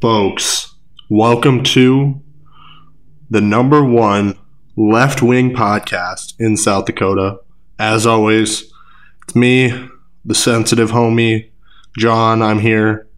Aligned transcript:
Folks, 0.00 0.76
welcome 1.10 1.62
to 1.62 2.22
the 3.28 3.42
number 3.42 3.84
one 3.84 4.38
left 4.74 5.20
wing 5.20 5.52
podcast 5.54 6.32
in 6.38 6.56
South 6.56 6.86
Dakota. 6.86 7.40
As 7.78 8.06
always, 8.06 8.72
it's 9.24 9.36
me, 9.36 9.90
the 10.24 10.34
sensitive 10.34 10.92
homie, 10.92 11.50
John. 11.98 12.40
I'm 12.40 12.60
here 12.60 13.08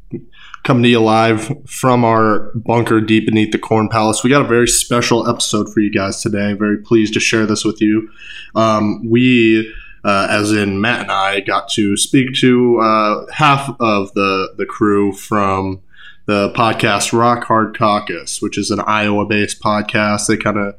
coming 0.64 0.82
to 0.82 0.88
you 0.88 1.00
live 1.00 1.56
from 1.70 2.04
our 2.04 2.50
bunker 2.56 3.00
deep 3.00 3.26
beneath 3.26 3.52
the 3.52 3.60
Corn 3.60 3.88
Palace. 3.88 4.24
We 4.24 4.30
got 4.30 4.44
a 4.44 4.48
very 4.48 4.66
special 4.66 5.28
episode 5.28 5.72
for 5.72 5.78
you 5.78 5.92
guys 5.92 6.20
today. 6.20 6.52
Very 6.54 6.78
pleased 6.78 7.14
to 7.14 7.20
share 7.20 7.46
this 7.46 7.64
with 7.64 7.80
you. 7.80 8.10
Um, 8.56 9.08
we, 9.08 9.72
uh, 10.04 10.26
as 10.28 10.50
in 10.50 10.80
Matt 10.80 11.02
and 11.02 11.12
I, 11.12 11.42
got 11.42 11.68
to 11.74 11.96
speak 11.96 12.34
to 12.40 12.80
uh, 12.80 13.26
half 13.30 13.70
of 13.78 14.12
the 14.14 14.54
the 14.58 14.66
crew 14.66 15.12
from 15.12 15.80
the 16.26 16.52
podcast 16.52 17.16
Rock 17.16 17.44
Hard 17.44 17.76
Caucus, 17.76 18.40
which 18.40 18.56
is 18.56 18.70
an 18.70 18.80
Iowa 18.80 19.26
based 19.26 19.60
podcast. 19.60 20.26
They 20.26 20.36
kind 20.36 20.58
of 20.58 20.76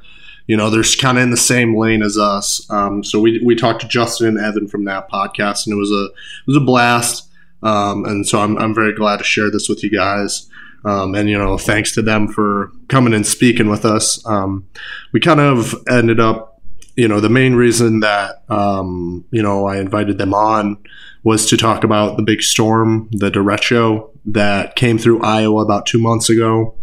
you 0.48 0.58
know, 0.58 0.70
they're 0.70 0.84
kind 1.00 1.18
of 1.18 1.24
in 1.24 1.30
the 1.30 1.38
same 1.38 1.78
lane 1.78 2.04
as 2.04 2.18
us. 2.18 2.70
Um, 2.70 3.04
so 3.04 3.20
we, 3.20 3.42
we 3.44 3.56
talked 3.56 3.82
to 3.82 3.88
Justin 3.88 4.28
and 4.28 4.38
Evan 4.38 4.68
from 4.68 4.86
that 4.86 5.10
podcast, 5.10 5.66
and 5.66 5.74
it 5.74 5.80
was 5.80 5.92
a 5.92 6.06
it 6.06 6.48
was 6.48 6.58
a 6.58 6.62
blast. 6.62 7.30
Um, 7.62 8.04
and 8.04 8.28
so 8.28 8.42
I'm, 8.42 8.58
I'm 8.58 8.76
very 8.76 8.94
glad 8.94 9.18
to 9.18 9.24
share 9.24 9.50
this 9.50 9.70
with 9.70 9.84
you 9.84 9.90
guys. 9.90 10.50
Um, 10.84 11.16
and 11.16 11.30
you 11.30 11.38
know, 11.38 11.58
thanks 11.58 11.94
to 11.94 12.02
them 12.02 12.28
for 12.28 12.72
coming 12.90 13.14
and 13.14 13.26
speaking 13.26 13.70
with 13.70 13.86
us. 13.86 14.26
Um, 14.26 14.68
we 15.14 15.22
kind 15.22 15.40
of 15.40 15.74
ended 15.90 16.20
up, 16.20 16.62
you 16.98 17.08
know, 17.08 17.22
the 17.22 17.30
main 17.30 17.56
reason 17.56 18.02
that 18.02 18.44
um, 18.50 19.24
you 19.32 19.42
know 19.42 19.66
I 19.66 19.78
invited 19.78 20.18
them 20.18 20.34
on 20.34 20.78
was 21.24 21.46
to 21.48 21.58
talk 21.58 21.84
about 21.84 22.18
the 22.18 22.24
big 22.24 22.42
storm, 22.42 23.08
the 23.12 23.32
derecho 23.32 24.10
that 24.26 24.76
came 24.76 24.98
through 24.98 25.22
Iowa 25.22 25.64
about 25.64 25.86
two 25.86 26.00
months 26.00 26.30
ago, 26.30 26.76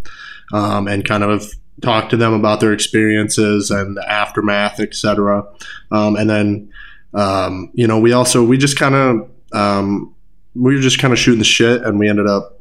um, 0.53 0.89
and 0.89 1.05
kind 1.05 1.23
of 1.23 1.51
talk 1.83 2.11
to 2.11 2.17
them 2.17 2.33
about 2.33 2.61
their 2.61 2.73
experiences 2.73 3.71
and 3.71 3.97
the 3.97 4.11
aftermath, 4.11 4.81
etc. 4.81 5.45
Um, 5.91 6.17
and 6.17 6.29
then, 6.29 6.73
um, 7.15 7.71
you 7.75 7.87
know, 7.87 7.99
we 7.99 8.13
also 8.13 8.45
we 8.45 8.57
just 8.57 8.79
kind 8.79 8.95
of 8.95 9.31
um, 9.53 10.15
we 10.55 10.75
were 10.75 10.81
just 10.81 10.99
kind 10.99 11.13
of 11.13 11.19
shooting 11.19 11.39
the 11.39 11.45
shit, 11.45 11.83
and 11.83 11.99
we 11.99 12.09
ended 12.09 12.27
up, 12.27 12.61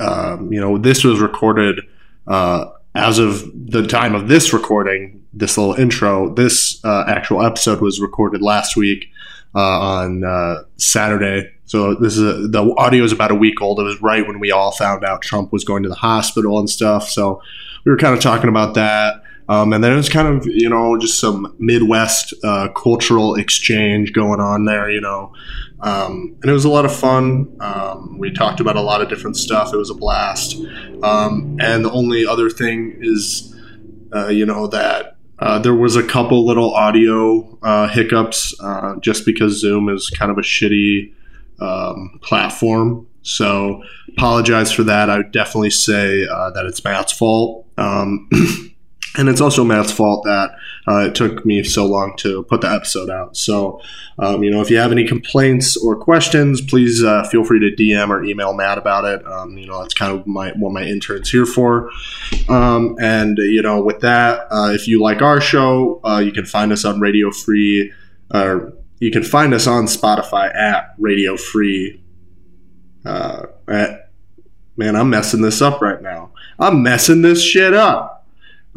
um, 0.00 0.52
you 0.52 0.60
know, 0.60 0.78
this 0.78 1.04
was 1.04 1.20
recorded 1.20 1.80
uh, 2.26 2.66
as 2.94 3.18
of 3.18 3.50
the 3.54 3.86
time 3.86 4.14
of 4.14 4.28
this 4.28 4.52
recording. 4.52 5.14
This 5.34 5.58
little 5.58 5.74
intro, 5.74 6.34
this 6.34 6.82
uh, 6.84 7.04
actual 7.06 7.44
episode 7.44 7.80
was 7.80 8.00
recorded 8.00 8.40
last 8.40 8.76
week 8.76 9.08
on 9.60 10.24
uh, 10.24 10.62
Saturday. 10.76 11.50
So 11.64 11.94
this 11.94 12.16
is 12.16 12.22
a, 12.22 12.48
the 12.48 12.74
audio 12.78 13.04
is 13.04 13.12
about 13.12 13.30
a 13.30 13.34
week 13.34 13.60
old. 13.60 13.78
It 13.78 13.82
was 13.82 14.00
right 14.00 14.26
when 14.26 14.40
we 14.40 14.50
all 14.50 14.72
found 14.72 15.04
out 15.04 15.22
Trump 15.22 15.52
was 15.52 15.64
going 15.64 15.82
to 15.82 15.88
the 15.88 15.94
hospital 15.94 16.58
and 16.58 16.68
stuff. 16.68 17.08
So 17.08 17.42
we 17.84 17.92
were 17.92 17.98
kind 17.98 18.14
of 18.14 18.20
talking 18.20 18.48
about 18.48 18.74
that. 18.74 19.22
Um, 19.50 19.72
and 19.72 19.82
then 19.82 19.92
it 19.92 19.96
was 19.96 20.10
kind 20.10 20.28
of, 20.28 20.46
you 20.46 20.68
know, 20.68 20.98
just 20.98 21.18
some 21.18 21.54
Midwest 21.58 22.34
uh, 22.44 22.68
cultural 22.76 23.34
exchange 23.34 24.12
going 24.12 24.40
on 24.40 24.66
there, 24.66 24.90
you 24.90 25.00
know. 25.00 25.32
Um, 25.80 26.36
and 26.42 26.50
it 26.50 26.52
was 26.52 26.64
a 26.64 26.70
lot 26.70 26.84
of 26.84 26.94
fun. 26.94 27.56
Um, 27.60 28.18
we 28.18 28.32
talked 28.32 28.60
about 28.60 28.76
a 28.76 28.82
lot 28.82 29.00
of 29.00 29.08
different 29.08 29.36
stuff. 29.36 29.72
It 29.72 29.76
was 29.76 29.90
a 29.90 29.94
blast. 29.94 30.56
Um, 31.02 31.56
and 31.60 31.84
the 31.84 31.90
only 31.90 32.26
other 32.26 32.50
thing 32.50 32.98
is, 33.00 33.54
uh, 34.14 34.28
you 34.28 34.44
know, 34.44 34.66
that 34.66 35.17
uh, 35.38 35.58
there 35.58 35.74
was 35.74 35.96
a 35.96 36.02
couple 36.02 36.44
little 36.46 36.74
audio 36.74 37.58
uh, 37.62 37.88
hiccups 37.88 38.54
uh, 38.60 38.96
just 39.00 39.24
because 39.24 39.60
Zoom 39.60 39.88
is 39.88 40.10
kind 40.10 40.30
of 40.30 40.38
a 40.38 40.42
shitty 40.42 41.12
um, 41.60 42.18
platform. 42.22 43.06
So 43.22 43.82
apologize 44.16 44.72
for 44.72 44.82
that. 44.84 45.10
I 45.10 45.18
would 45.18 45.32
definitely 45.32 45.70
say 45.70 46.26
uh, 46.26 46.50
that 46.50 46.66
it's 46.66 46.82
Matt's 46.82 47.12
fault. 47.12 47.66
Um, 47.76 48.28
and 49.16 49.28
it's 49.28 49.40
also 49.40 49.64
Matt's 49.64 49.92
fault 49.92 50.24
that 50.24 50.50
uh, 50.86 51.06
it 51.06 51.14
took 51.14 51.44
me 51.44 51.62
so 51.62 51.86
long 51.86 52.14
to 52.18 52.42
put 52.44 52.60
the 52.60 52.70
episode 52.70 53.10
out. 53.10 53.36
So, 53.36 53.80
um, 54.18 54.42
you 54.42 54.50
know, 54.50 54.60
if 54.60 54.70
you 54.70 54.76
have 54.76 54.92
any 54.92 55.06
complaints 55.06 55.76
or 55.76 55.96
questions, 55.96 56.60
please 56.60 57.02
uh, 57.02 57.24
feel 57.28 57.44
free 57.44 57.58
to 57.60 57.74
DM 57.74 58.10
or 58.10 58.22
email 58.22 58.52
Matt 58.52 58.78
about 58.78 59.04
it. 59.04 59.26
Um, 59.26 59.56
you 59.56 59.66
know, 59.66 59.80
that's 59.80 59.94
kind 59.94 60.18
of 60.18 60.26
my 60.26 60.50
what 60.52 60.72
my 60.72 60.82
intern's 60.82 61.30
here 61.30 61.46
for. 61.46 61.90
Um, 62.48 62.96
and 63.00 63.38
you 63.38 63.62
know, 63.62 63.82
with 63.82 64.00
that, 64.00 64.46
uh, 64.50 64.70
if 64.72 64.86
you 64.86 65.00
like 65.00 65.22
our 65.22 65.40
show, 65.40 66.00
uh, 66.04 66.18
you 66.18 66.32
can 66.32 66.44
find 66.44 66.72
us 66.72 66.84
on 66.84 67.00
Radio 67.00 67.30
Free, 67.30 67.92
or 68.32 68.74
you 69.00 69.10
can 69.10 69.22
find 69.22 69.54
us 69.54 69.66
on 69.66 69.84
Spotify 69.86 70.54
at 70.54 70.94
Radio 70.98 71.36
Free. 71.36 72.02
Uh, 73.04 73.46
at, 73.68 74.10
man, 74.76 74.96
I'm 74.96 75.08
messing 75.08 75.40
this 75.40 75.62
up 75.62 75.80
right 75.80 76.02
now. 76.02 76.30
I'm 76.58 76.82
messing 76.82 77.22
this 77.22 77.42
shit 77.42 77.72
up 77.72 78.17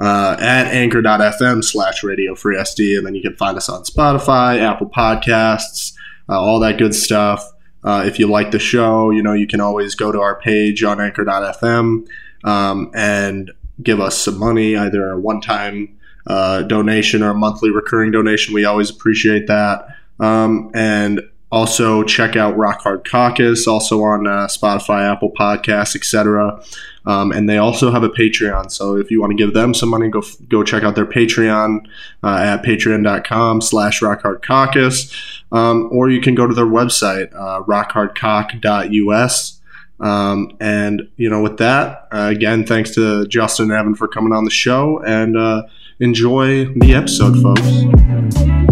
uh, 0.01 0.35
at 0.39 0.66
anchor.fm 0.67 1.63
slash 1.63 2.03
radio 2.03 2.34
free 2.34 2.57
SD. 2.57 2.97
And 2.97 3.06
then 3.06 3.13
you 3.13 3.22
can 3.22 3.35
find 3.35 3.56
us 3.56 3.69
on 3.69 3.84
Spotify, 3.84 4.59
Apple 4.59 4.89
Podcasts, 4.89 5.94
uh, 6.28 6.39
all 6.39 6.59
that 6.62 6.79
good 6.79 6.95
stuff. 6.95 7.47
Uh, 7.84 8.03
if 8.06 8.17
you 8.17 8.28
like 8.28 8.51
the 8.51 8.59
show, 8.59 9.12
you 9.12 9.22
know, 9.22 9.34
you 9.34 9.45
can 9.45 9.62
always 9.62 9.94
go 9.94 10.12
to 10.12 10.19
our 10.19 10.39
page 10.39 10.84
on 10.84 11.00
anchor.fm 11.00 12.07
um, 12.44 12.91
and 12.95 13.51
give 13.81 14.00
us 14.00 14.17
some 14.17 14.39
money, 14.39 14.75
either 14.75 15.12
a 15.12 15.19
one 15.19 15.39
time 15.39 15.97
uh, 16.25 16.63
donation 16.63 17.22
or 17.22 17.31
a 17.31 17.35
monthly 17.35 17.69
recurring 17.69 18.12
donation. 18.12 18.53
We 18.56 18.66
always 18.66 18.89
appreciate 18.89 19.47
that. 19.47 19.85
Um, 20.19 20.72
and 20.73 21.22
also 21.51 22.03
check 22.03 22.35
out 22.35 22.57
Rock 22.57 22.81
Hard 22.81 23.07
Caucus, 23.07 23.68
also 23.68 24.01
on 24.03 24.25
uh, 24.25 24.47
Spotify, 24.47 25.12
Apple 25.12 25.31
Podcasts, 25.31 25.95
etc. 25.95 26.63
Um, 27.06 27.31
and 27.31 27.50
they 27.50 27.57
also 27.57 27.91
have 27.91 28.03
a 28.03 28.09
Patreon. 28.09 28.72
So 28.72 28.95
if 28.95 29.09
you 29.09 29.19
want 29.19 29.31
to 29.31 29.38
give 29.38 29.53
them 29.53 29.73
some 29.73 29.89
money, 29.89 30.07
go 30.09 30.22
go 30.50 30.63
check 30.63 30.84
out 30.84 30.95
their 30.95 31.06
Patreon 31.06 31.88
uh, 32.23 32.38
at 32.38 32.63
patreon.com 32.63 33.62
slash 33.62 34.01
rockhardcaucus. 34.01 35.13
Um, 35.51 35.89
or 35.91 36.09
you 36.09 36.22
can 36.22 36.35
go 36.35 36.47
to 36.47 36.53
their 36.53 36.66
website, 36.66 37.34
uh, 37.34 37.63
rockhardcock.us. 37.63 39.57
Um, 40.00 40.57
and, 40.59 41.09
you 41.17 41.29
know, 41.29 41.41
with 41.41 41.57
that, 41.57 42.07
uh, 42.12 42.29
again, 42.31 42.66
thanks 42.66 42.95
to 42.95 43.28
Justin 43.28 43.69
and 43.69 43.79
Evan 43.79 43.95
for 43.95 44.07
coming 44.07 44.33
on 44.33 44.45
the 44.45 44.51
show 44.51 45.00
and 45.03 45.38
uh, 45.38 45.63
enjoy 46.00 46.66
the 46.66 46.94
episode, 46.94 47.39
folks. 47.41 48.71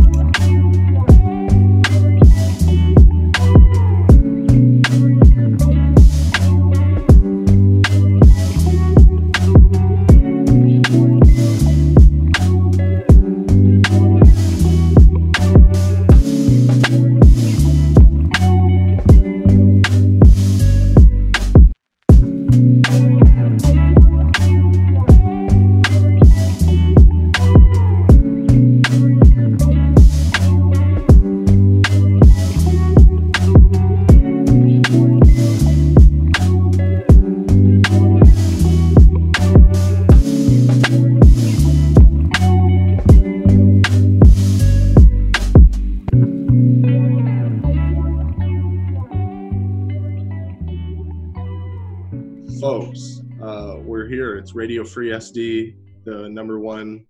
Radio 54.79 54.89
Free 54.89 55.09
SD, 55.09 55.75
the 56.05 56.29
number 56.29 56.57
one 56.57 57.05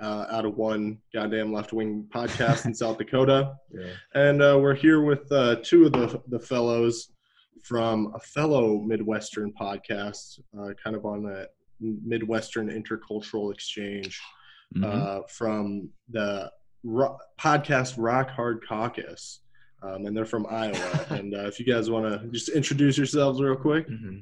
uh, 0.00 0.24
out 0.30 0.46
of 0.46 0.56
one 0.56 0.96
goddamn 1.12 1.52
left 1.52 1.74
wing 1.74 2.08
podcast 2.08 2.64
in 2.64 2.74
South 2.82 2.96
Dakota. 2.96 3.56
Yeah. 3.70 3.90
And 4.14 4.42
uh, 4.42 4.58
we're 4.58 4.74
here 4.74 5.02
with 5.02 5.30
uh, 5.30 5.56
two 5.62 5.84
of 5.84 5.92
the, 5.92 6.22
the 6.28 6.38
fellows 6.38 7.10
from 7.62 8.10
a 8.14 8.20
fellow 8.20 8.78
Midwestern 8.78 9.52
podcast, 9.52 10.40
uh, 10.58 10.70
kind 10.82 10.96
of 10.96 11.04
on 11.04 11.26
a 11.26 11.44
Midwestern 11.78 12.70
intercultural 12.70 13.52
exchange 13.52 14.18
mm-hmm. 14.74 14.82
Uh, 14.82 15.20
from 15.28 15.90
the 16.08 16.50
ro- 16.84 17.18
podcast 17.38 17.96
Rock 17.98 18.30
Hard 18.30 18.66
Caucus. 18.66 19.40
Um, 19.82 20.06
and 20.06 20.16
they're 20.16 20.24
from 20.24 20.46
Iowa. 20.48 21.06
and 21.10 21.34
uh, 21.34 21.46
if 21.48 21.60
you 21.60 21.66
guys 21.66 21.90
want 21.90 22.06
to 22.06 22.26
just 22.28 22.48
introduce 22.48 22.96
yourselves 22.96 23.42
real 23.42 23.56
quick. 23.56 23.86
Mm-hmm. 23.90 24.20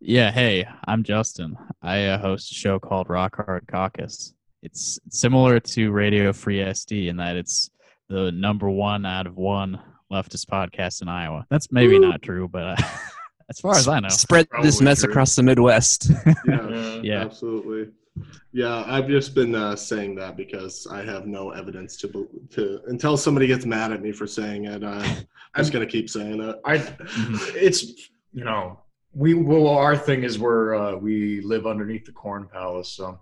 Yeah, 0.00 0.30
hey, 0.30 0.66
I'm 0.86 1.02
Justin. 1.02 1.56
I 1.82 2.04
uh, 2.06 2.18
host 2.18 2.50
a 2.52 2.54
show 2.54 2.78
called 2.78 3.08
Rock 3.08 3.36
Hard 3.36 3.66
Caucus. 3.66 4.34
It's 4.62 4.98
similar 5.10 5.58
to 5.60 5.90
Radio 5.90 6.32
Free 6.32 6.58
SD 6.58 7.08
in 7.08 7.16
that 7.16 7.36
it's 7.36 7.70
the 8.08 8.30
number 8.32 8.68
one 8.70 9.06
out 9.06 9.26
of 9.26 9.36
one 9.36 9.80
leftist 10.12 10.46
podcast 10.46 11.02
in 11.02 11.08
Iowa. 11.08 11.46
That's 11.50 11.72
maybe 11.72 11.98
Woo. 11.98 12.08
not 12.08 12.22
true, 12.22 12.48
but 12.48 12.62
uh, 12.64 12.76
As 13.48 13.60
far 13.60 13.76
as 13.76 13.86
I 13.86 14.00
know. 14.00 14.08
Spread 14.08 14.48
this 14.60 14.80
mess 14.80 15.02
true. 15.02 15.10
across 15.10 15.36
the 15.36 15.42
Midwest. 15.42 16.10
Yeah, 16.46 17.00
Yeah. 17.02 17.20
absolutely. 17.22 17.92
Yeah, 18.52 18.82
I've 18.86 19.06
just 19.08 19.34
been 19.34 19.54
uh, 19.54 19.76
saying 19.76 20.14
that 20.16 20.36
because 20.36 20.86
I 20.90 21.04
have 21.04 21.26
no 21.26 21.50
evidence 21.50 21.96
to 21.98 22.08
bel- 22.08 22.26
to 22.52 22.80
until 22.88 23.16
somebody 23.16 23.46
gets 23.46 23.64
mad 23.66 23.92
at 23.92 24.02
me 24.02 24.10
for 24.10 24.26
saying 24.26 24.64
it. 24.64 24.82
Uh, 24.82 25.00
I'm 25.54 25.58
just 25.58 25.72
gonna 25.72 25.86
keep 25.86 26.08
saying 26.10 26.40
it. 26.42 26.56
I, 26.64 26.78
Mhm. 26.78 27.54
it's 27.54 28.08
you 28.32 28.44
know, 28.44 28.80
we 29.16 29.32
well 29.34 29.68
our 29.68 29.96
thing 29.96 30.22
is 30.24 30.38
we're 30.38 30.74
uh, 30.74 30.94
we 30.96 31.40
live 31.40 31.66
underneath 31.66 32.04
the 32.04 32.12
corn 32.12 32.48
palace, 32.52 32.88
so 32.90 33.18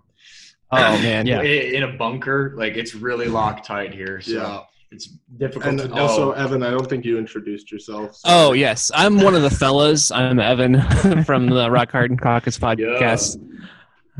Oh 0.71 0.77
man. 1.01 1.25
Yeah. 1.25 1.39
i- 1.39 1.43
in 1.77 1.83
a 1.83 1.93
bunker, 1.93 2.53
like 2.57 2.73
it's 2.75 2.93
really 2.95 3.27
locktight 3.27 3.93
here, 3.93 4.19
so 4.19 4.31
Yeah, 4.31 4.59
it's 4.91 5.07
difficult 5.37 5.65
and 5.69 5.79
to 5.79 5.87
know. 5.87 6.01
also 6.01 6.31
Evan, 6.31 6.63
I 6.63 6.71
don't 6.71 6.89
think 6.89 7.05
you 7.05 7.17
introduced 7.17 7.71
yourself. 7.71 8.15
so- 8.15 8.21
Oh 8.27 8.53
yes, 8.53 8.91
I'm 8.93 9.19
one 9.21 9.35
of 9.35 9.41
the 9.43 9.49
fellas. 9.49 10.11
I'm 10.11 10.39
Evan 10.39 10.81
from 11.23 11.47
the 11.47 11.69
Rock 11.71 11.91
Hard 11.91 12.09
and 12.11 12.19
Caucus 12.19 12.57
podcast. 12.59 13.37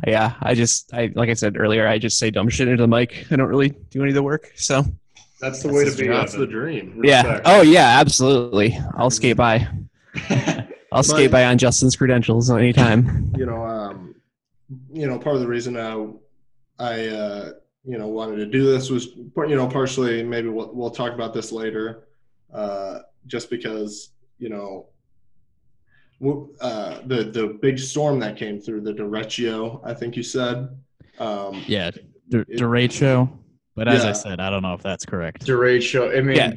Yeah. 0.05 0.11
yeah 0.11 0.33
I 0.41 0.53
just, 0.53 0.93
I 0.93 1.11
like 1.15 1.29
I 1.29 1.33
said 1.33 1.57
earlier, 1.59 1.87
I 1.87 1.97
just 1.97 2.17
say 2.19 2.29
dumb 2.31 2.47
shit 2.49 2.67
into 2.69 2.83
the 2.83 2.87
mic. 2.87 3.27
I 3.31 3.35
don't 3.35 3.49
really 3.49 3.69
do 3.89 4.01
any 4.01 4.09
of 4.11 4.15
the 4.15 4.23
work. 4.23 4.51
So 4.55 4.85
that's 5.41 5.61
the 5.61 5.69
way 5.73 5.83
to 5.83 5.91
be. 5.97 6.07
that's 6.07 6.31
the 6.33 6.43
Evan. 6.43 6.49
dream. 6.51 7.01
yeah. 7.03 7.41
Oh 7.43 7.61
yeah, 7.63 7.99
absolutely. 7.99 8.79
I'll 8.95 9.09
skate 9.09 9.35
by. 9.35 9.67
I'll 10.95 11.03
skate 11.03 11.29
by 11.29 11.43
on 11.45 11.57
Justin's 11.57 11.95
credentials 11.95 12.49
anytime. 12.49 13.33
you 13.37 13.45
know, 13.45 13.65
um, 13.65 14.15
you 14.91 15.07
know, 15.07 15.19
part 15.19 15.35
of 15.35 15.41
the 15.41 15.47
reason 15.47 15.75
I, 15.77 16.07
I, 16.79 17.07
uh, 17.07 17.51
you 17.83 17.97
know, 17.97 18.07
wanted 18.07 18.37
to 18.37 18.45
do 18.45 18.65
this 18.65 18.89
was, 18.89 19.07
you 19.07 19.55
know, 19.55 19.67
partially 19.67 20.23
maybe 20.23 20.47
we'll 20.47 20.73
we'll 20.73 20.89
talk 20.89 21.13
about 21.13 21.33
this 21.33 21.51
later, 21.51 22.07
uh, 22.53 22.99
just 23.27 23.49
because 23.49 24.11
you 24.39 24.49
know, 24.49 24.87
uh, 26.61 27.01
the 27.05 27.25
the 27.25 27.57
big 27.61 27.77
storm 27.77 28.19
that 28.19 28.37
came 28.37 28.59
through 28.59 28.81
the 28.81 28.93
derecho, 28.93 29.81
I 29.83 29.93
think 29.93 30.15
you 30.15 30.23
said. 30.23 30.69
Um, 31.19 31.63
Yeah, 31.67 31.91
D- 32.29 32.43
derecho. 32.51 33.29
But 33.75 33.89
as 33.89 34.03
Yeah. 34.03 34.09
I 34.09 34.13
said, 34.13 34.39
I 34.39 34.49
don't 34.49 34.61
know 34.63 34.73
if 34.73 34.81
that's 34.81 35.05
correct. 35.05 35.45
Derecho. 35.45 36.17
I 36.17 36.21
mean, 36.21 36.37
Yeah. 36.37 36.53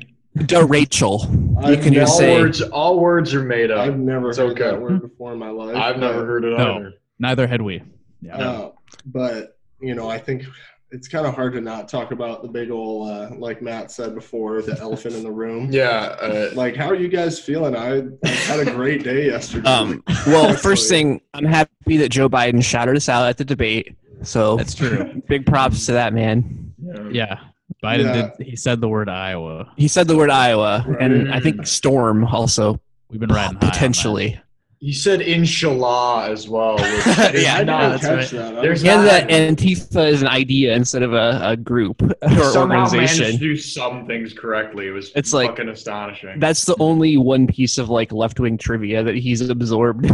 Da 0.47 0.65
Rachel. 0.67 1.27
You 1.31 1.57
I've 1.61 1.81
can 1.83 1.93
just 1.95 2.13
all 2.13 2.19
say 2.19 2.41
words. 2.41 2.61
All 2.63 3.01
words 3.01 3.35
are 3.35 3.43
made 3.43 3.71
up. 3.71 3.81
I've 3.81 3.99
never 3.99 4.29
It's 4.31 4.39
heard 4.39 4.53
okay. 4.53 4.71
that 4.71 4.81
word 4.81 5.03
before 5.03 5.33
in 5.33 5.39
my 5.39 5.51
life. 5.51 5.77
I've 5.77 5.99
never 5.99 6.25
heard 6.25 6.45
it 6.45 6.57
No. 6.57 6.77
either. 6.77 6.95
Neither 7.19 7.47
had 7.47 7.63
we. 7.63 7.83
Yeah. 8.23 8.37
Uh, 8.39 8.71
but 9.07 9.57
you 9.81 9.95
know, 9.95 10.09
I 10.09 10.19
think 10.19 10.45
it's 10.91 11.07
kind 11.09 11.27
of 11.27 11.35
hard 11.35 11.53
to 11.53 11.61
not 11.61 11.89
talk 11.89 12.13
about 12.13 12.43
the 12.43 12.49
big 12.49 12.71
old, 12.71 13.11
uh, 13.11 13.31
like 13.37 13.61
Matt 13.61 13.91
said 13.91 14.15
before, 14.15 14.63
the 14.63 14.77
elephant 14.81 15.15
in 15.15 15.23
the 15.23 15.31
room. 15.31 15.69
Yeah. 15.71 16.17
Uh, 16.21 16.51
Like, 16.55 16.75
how 16.77 16.87
are 16.89 16.95
you 16.95 17.09
guys 17.09 17.39
feeling? 17.39 17.77
I, 17.77 17.99
I 18.25 18.29
had 18.29 18.61
a 18.67 18.71
great 18.75 19.05
day 19.05 19.27
yesterday. 19.27 19.69
Um, 19.69 20.03
well, 20.27 20.55
first 20.57 20.89
thing, 20.89 21.21
I'm 21.35 21.45
happy 21.45 21.99
that 21.99 22.09
Joe 22.09 22.29
Biden 22.29 22.63
shouted 22.65 22.97
us 22.97 23.09
out 23.09 23.29
at 23.29 23.37
the 23.37 23.45
debate. 23.45 23.95
So 24.23 24.57
That's 24.57 24.75
true. 24.75 25.23
big 25.29 25.45
props 25.47 25.87
to 25.87 25.93
that 25.93 26.13
man. 26.15 26.73
Yeah. 27.13 27.39
Biden 27.83 28.05
Yeah. 28.05 28.31
did. 28.39 28.47
He 28.47 28.57
said 28.57 28.81
the 28.81 28.89
word 28.89 29.09
Iowa. 29.09 29.73
He 29.77 29.89
said 29.89 30.09
the 30.09 30.17
word 30.17 30.31
Iowa, 30.31 30.85
and 30.99 31.33
I 31.33 31.41
think 31.41 31.67
storm 31.67 32.25
also 32.25 32.81
We've 33.11 33.21
been 33.21 33.31
riding 33.31 33.43
high 33.43 33.55
on 33.55 33.61
that. 33.61 33.73
potentially. 33.73 34.41
He 34.81 34.93
said 34.93 35.23
inshallah 35.23 36.31
as 36.31 36.49
well. 36.49 36.75
Which 36.77 36.85
Yeah, 36.85 37.25
I 37.25 37.31
didn't 37.33 37.67
not- 37.67 38.01
that. 38.01 38.31
There's 38.63 38.83
was- 38.83 38.85
And 38.85 39.01
uh, 39.01 39.03
not- 39.03 39.05
that 39.07 39.29
Antifa 39.29 40.09
is 40.09 40.23
an 40.23 40.29
idea 40.29 40.73
instead 40.77 41.03
of 41.03 41.13
a, 41.15 41.41
a 41.43 41.57
group 41.57 42.01
or 42.23 42.45
somehow 42.53 42.89
managed 42.89 42.93
to 42.93 42.99
organization. 42.99 43.41
do 43.41 43.57
some 43.57 44.07
things 44.07 44.33
correctly. 44.33 44.87
It 44.87 44.93
was 44.93 45.11
It's 45.17 45.33
like- 45.33 45.51
fucking 45.51 45.69
astonishing. 45.69 46.39
That's 46.39 46.65
the 46.65 46.77
only 46.79 47.17
one 47.17 47.49
piece 47.49 47.79
of 47.79 47.89
like 47.91 48.13
left 48.13 48.39
wing 48.39 48.57
trivia 48.57 49.03
that 49.03 49.17
he's 49.17 49.41
absorbed. 49.41 50.05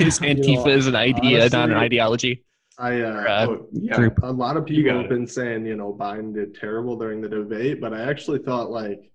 is 0.00 0.18
Antifa 0.20 0.68
is 0.68 0.86
an 0.86 0.96
idea, 0.96 1.48
not 1.50 1.68
an 1.70 1.76
ideology. 1.76 2.42
I, 2.78 3.00
uh, 3.00 3.06
uh, 3.06 3.46
Oh, 3.48 3.66
yeah. 3.72 3.96
group. 3.96 4.18
a 4.22 4.30
lot 4.30 4.56
of 4.56 4.66
people 4.66 4.98
have 5.00 5.08
been 5.08 5.26
saying, 5.26 5.64
you 5.66 5.76
know, 5.76 5.94
Biden 5.98 6.34
did 6.34 6.54
terrible 6.54 6.96
during 6.96 7.20
the 7.20 7.28
debate, 7.28 7.80
but 7.80 7.94
I 7.94 8.02
actually 8.02 8.38
thought, 8.40 8.70
like, 8.70 9.10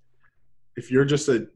if 0.78 0.90
you're 0.92 1.06
just 1.06 1.28
a, 1.30 1.48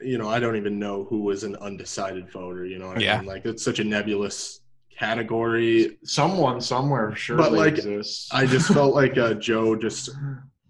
you 0.00 0.18
know, 0.18 0.28
I 0.28 0.40
don't 0.40 0.56
even 0.56 0.78
know 0.78 1.04
who 1.04 1.20
was 1.22 1.44
an 1.44 1.56
undecided 1.56 2.30
voter. 2.30 2.64
You 2.64 2.78
know, 2.78 2.88
what 2.88 3.00
Yeah. 3.00 3.16
I 3.16 3.18
mean? 3.18 3.26
like 3.26 3.44
it's 3.46 3.62
such 3.64 3.78
a 3.78 3.84
nebulous 3.84 4.60
category. 4.96 5.98
Someone 6.04 6.60
somewhere 6.60 7.14
surely 7.14 7.42
But, 7.42 7.52
like, 7.52 7.74
exists. 7.78 8.28
I 8.32 8.46
just 8.46 8.68
felt 8.72 8.94
like 8.94 9.16
uh, 9.18 9.34
Joe 9.34 9.76
just 9.76 10.10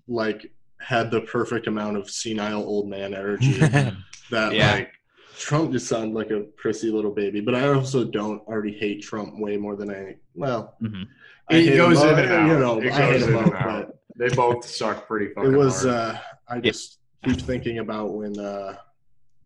like 0.07 0.51
had 0.81 1.11
the 1.11 1.23
perfect 1.23 1.67
amount 1.67 1.97
of 1.97 2.09
senile 2.11 2.63
old 2.63 2.89
man 2.89 3.15
energy 3.15 3.53
that 4.31 4.53
Yeah. 4.55 4.73
like 4.73 4.93
Trump 5.39 5.73
just 5.73 5.87
sounded 5.87 6.15
like 6.15 6.31
a 6.31 6.41
prissy 6.57 6.91
little 6.91 7.13
baby. 7.13 7.41
But 7.41 7.55
I 7.55 7.69
also 7.69 8.05
don't 8.05 8.41
already 8.49 8.77
hate 8.77 9.03
Trump 9.03 9.39
way 9.39 9.57
more 9.57 9.77
than 9.77 9.91
I 9.91 10.17
well. 10.35 10.75
Mhm. 10.83 11.05
I 11.51 11.55
It 11.57 11.67
hate 11.67 11.77
goes 11.77 12.03
him 12.03 12.09
in 12.11 12.19
and 12.19 12.33
out. 12.33 12.49
You 12.49 12.59
know, 12.59 12.81
It 12.81 12.93
I 12.93 13.13
goes 13.13 13.23
in 13.27 13.35
and 13.35 13.53
out. 13.55 13.97
they 14.17 14.29
both 14.31 14.65
suck 14.65 15.07
pretty 15.07 15.33
fucking 15.35 15.55
it 15.55 15.57
was. 15.57 15.85
hard. 15.85 15.95
uh 15.95 16.19
I 16.49 16.61
just 16.61 16.99
keep 17.25 17.41
thinking 17.41 17.79
about 17.79 18.15
when 18.15 18.39
uh 18.39 18.77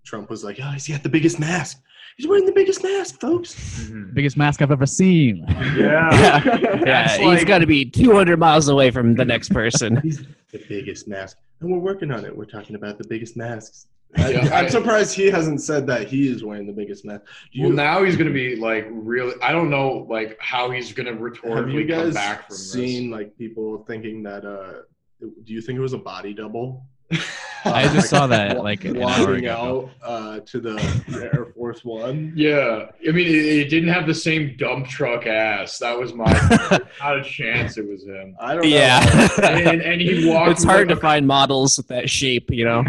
Trump 0.05 0.31
was 0.31 0.43
like, 0.43 0.59
"Oh, 0.61 0.71
he's 0.71 0.89
got 0.89 1.03
the 1.03 1.09
biggest 1.09 1.39
mask. 1.39 1.81
He's 2.17 2.27
wearing 2.27 2.45
the 2.47 2.53
biggest 2.53 2.83
mask, 2.83 3.21
folks." 3.21 3.55
Mhm. 3.89 4.15
Biggest 4.15 4.37
mask 4.37 4.61
I've 4.63 4.73
ever 4.73 4.87
seen. 4.87 5.45
Yeah. 5.77 6.43
Yeah, 6.83 6.85
That's 6.85 7.17
he's 7.17 7.27
like- 7.27 7.47
got 7.47 7.59
to 7.59 7.67
be 7.67 7.85
200 7.85 8.39
miles 8.39 8.69
away 8.69 8.91
from 8.91 9.15
the 9.15 9.25
next 9.25 9.51
person. 9.51 9.97
He's 10.03 10.25
the 10.51 10.61
biggest 10.69 11.07
mask, 11.07 11.37
and 11.61 11.71
we're 11.71 11.79
working 11.79 12.11
on 12.11 12.25
it. 12.25 12.37
We're 12.37 12.45
talking 12.57 12.75
about 12.77 12.99
the 12.99 13.07
biggest 13.07 13.37
masks. 13.37 13.87
I, 14.17 14.31
Yeah, 14.31 14.49
I- 14.53 14.59
I'm 14.61 14.69
surprised 14.69 15.15
he 15.15 15.31
hasn't 15.31 15.61
said 15.63 15.87
that 15.87 16.07
he 16.09 16.29
is 16.29 16.45
wearing 16.45 16.67
the 16.67 16.73
biggest 16.73 17.05
mask. 17.05 17.23
You, 17.51 17.65
well, 17.67 17.73
now 17.73 18.05
he's 18.05 18.17
gonna 18.17 18.31
be 18.31 18.57
like 18.57 18.87
really. 18.91 19.35
I 19.43 19.53
don't 19.53 19.71
know 19.71 20.07
like 20.11 20.37
how 20.41 20.71
he's 20.71 20.93
gonna 20.93 21.15
retort. 21.15 21.57
have 21.59 21.69
you 21.71 21.79
rhetorically 21.79 21.95
come 21.95 22.05
guys 22.07 22.15
back 22.15 22.47
from 22.49 22.57
seen 22.57 23.11
like 23.11 23.37
people 23.39 23.85
thinking 23.87 24.23
that? 24.25 24.45
uh 24.45 24.83
Do 25.21 25.53
you 25.55 25.61
think 25.63 25.79
it 25.79 25.83
was 25.83 25.93
a 25.95 25.99
body 25.99 26.35
double? 26.35 26.85
I 27.65 27.85
just 27.95 28.11
saw 28.11 28.27
that, 28.27 28.63
like, 28.65 28.85
an 28.85 28.97
hour 28.97 29.21
walking 29.21 29.37
ago. 29.37 29.91
out 30.03 30.09
uh, 30.09 30.41
to 30.41 30.61
the 30.61 31.31
Air 31.33 31.47
Force 31.55 31.85
One. 31.85 32.33
Yeah, 32.35 32.87
I 33.07 33.13
mean, 33.13 33.29
it, 33.29 33.35
it 33.35 33.69
didn't 33.69 33.91
have 33.91 34.07
the 34.07 34.15
same 34.15 34.57
dump 34.57 34.89
truck 34.89 35.27
ass. 35.27 35.79
That 35.79 35.97
was 35.99 36.13
my. 36.13 36.25
not 37.01 37.19
a 37.19 37.23
chance. 37.23 37.79
It 37.79 37.89
was 37.89 38.05
him. 38.05 38.35
I 38.41 38.55
don't 38.55 38.63
know. 38.63 38.69
yeah. 38.69 39.29
And, 39.43 39.81
and 39.81 40.01
he 40.01 40.29
walked. 40.29 40.51
it's 40.51 40.65
hard 40.65 40.89
to 40.89 40.97
find 40.97 41.27
models 41.27 41.77
with 41.77 41.89
that 41.89 42.11
shape, 42.11 42.51
you 42.51 42.65
know. 42.65 42.85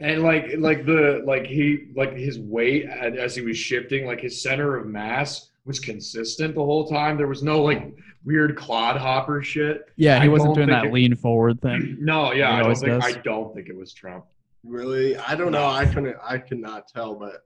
and 0.00 0.22
like 0.22 0.54
like 0.58 0.86
the 0.86 1.22
like 1.24 1.46
he 1.46 1.88
like 1.94 2.14
his 2.14 2.38
weight 2.38 2.86
as 2.86 3.34
he 3.36 3.42
was 3.42 3.56
shifting, 3.56 4.06
like 4.06 4.20
his 4.20 4.42
center 4.42 4.76
of 4.76 4.86
mass 4.86 5.50
was 5.66 5.80
consistent 5.80 6.54
the 6.54 6.64
whole 6.64 6.86
time. 6.88 7.16
There 7.16 7.26
was 7.26 7.42
no 7.42 7.62
like 7.62 7.94
weird 8.24 8.56
clod 8.56 8.96
hopper 8.96 9.42
shit. 9.42 9.86
Yeah, 9.96 10.18
he 10.20 10.26
I 10.26 10.28
wasn't 10.28 10.54
doing 10.54 10.68
that 10.68 10.86
it- 10.86 10.92
lean 10.92 11.14
forward 11.16 11.60
thing. 11.60 11.96
No, 12.00 12.32
yeah, 12.32 12.52
I 12.54 12.62
don't 12.62 12.74
think 12.74 13.02
does. 13.02 13.04
I 13.16 13.18
don't 13.20 13.54
think 13.54 13.68
it 13.68 13.76
was 13.76 13.92
Trump. 13.92 14.24
Really, 14.62 15.16
I 15.16 15.34
don't 15.34 15.52
know. 15.52 15.66
I 15.66 15.84
couldn't. 15.84 16.16
I 16.22 16.38
could 16.38 16.58
not 16.58 16.88
tell, 16.88 17.14
but 17.14 17.42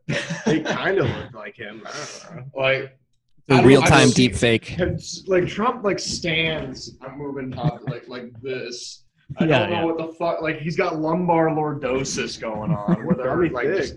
it 0.47 0.65
kind 0.65 0.99
of 0.99 1.07
looked 1.09 1.35
like 1.35 1.57
him. 1.57 1.83
I 1.85 1.91
don't 2.29 2.37
know. 2.37 2.45
Like 2.55 2.99
The 3.47 3.63
real 3.63 3.83
time 3.83 4.07
don't 4.07 4.15
deep 4.15 4.35
fake. 4.37 4.79
It's 4.79 5.27
like 5.27 5.49
Trump 5.49 5.83
like 5.85 5.99
stands. 5.99 6.97
I'm 7.03 7.19
moving 7.19 7.51
top 7.51 7.81
like 7.89 8.07
like 8.09 8.41
this. 8.41 9.05
I 9.39 9.45
Yeah, 9.47 9.59
don't 9.61 9.71
know 9.71 9.77
yeah. 9.79 9.85
what 9.85 9.99
the 9.99 10.13
fuck. 10.15 10.43
Like 10.43 10.61
he's 10.61 10.77
got 10.77 11.01
lumbar 11.01 11.49
lordosis 11.49 12.41
going 12.41 12.71
on. 12.73 13.05
Where 13.05 13.17
they're 13.17 13.49
like, 13.51 13.67
thick. 13.67 13.79
just- 13.79 13.95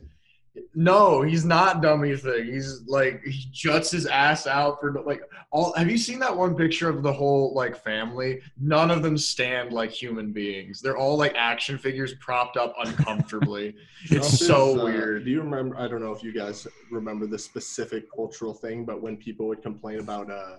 no, 0.75 1.21
he's 1.21 1.45
not 1.45 1.81
dummy 1.81 2.15
thing. 2.15 2.45
He's 2.45 2.81
like 2.87 3.23
he 3.23 3.47
juts 3.51 3.91
his 3.91 4.05
ass 4.05 4.47
out 4.47 4.79
for 4.81 4.91
like 5.03 5.21
all. 5.51 5.73
Have 5.73 5.89
you 5.89 5.97
seen 5.97 6.19
that 6.19 6.35
one 6.35 6.55
picture 6.55 6.89
of 6.89 7.03
the 7.03 7.13
whole 7.13 7.53
like 7.53 7.75
family? 7.75 8.41
None 8.59 8.91
of 8.91 9.01
them 9.01 9.17
stand 9.17 9.71
like 9.71 9.91
human 9.91 10.31
beings. 10.33 10.81
They're 10.81 10.97
all 10.97 11.17
like 11.17 11.35
action 11.35 11.77
figures 11.77 12.15
propped 12.15 12.57
up 12.57 12.73
uncomfortably. 12.83 13.75
Trump 14.05 14.23
it's 14.25 14.45
so 14.45 14.75
is, 14.75 14.81
uh, 14.81 14.83
weird. 14.85 15.25
Do 15.25 15.31
you 15.31 15.41
remember? 15.41 15.77
I 15.77 15.87
don't 15.87 16.01
know 16.01 16.11
if 16.11 16.23
you 16.23 16.33
guys 16.33 16.67
remember 16.89 17.27
the 17.27 17.39
specific 17.39 18.05
cultural 18.13 18.53
thing, 18.53 18.83
but 18.83 19.01
when 19.01 19.15
people 19.17 19.47
would 19.47 19.61
complain 19.61 19.99
about 19.99 20.29
uh, 20.29 20.57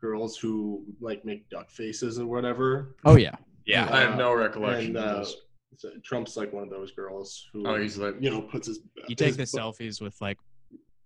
girls 0.00 0.38
who 0.38 0.84
like 1.00 1.24
make 1.24 1.48
duck 1.50 1.70
faces 1.70 2.18
or 2.18 2.26
whatever, 2.26 2.96
Oh 3.04 3.16
yeah. 3.16 3.34
Yeah, 3.66 3.88
I 3.90 4.00
have 4.00 4.18
no 4.18 4.34
recollection. 4.34 4.94
and 4.96 5.26
of 5.74 5.80
this. 5.82 5.92
so 5.92 6.00
Trump's 6.04 6.36
like 6.36 6.52
one 6.52 6.62
of 6.62 6.70
those 6.70 6.92
girls 6.92 7.46
who, 7.52 7.66
Oh, 7.66 7.76
he's 7.80 7.96
like 7.98 8.14
you 8.20 8.30
know, 8.30 8.42
puts 8.42 8.66
his. 8.68 8.80
You 9.08 9.14
take 9.16 9.34
the 9.34 9.42
his- 9.42 9.52
selfies 9.52 10.00
with 10.00 10.20
like 10.20 10.38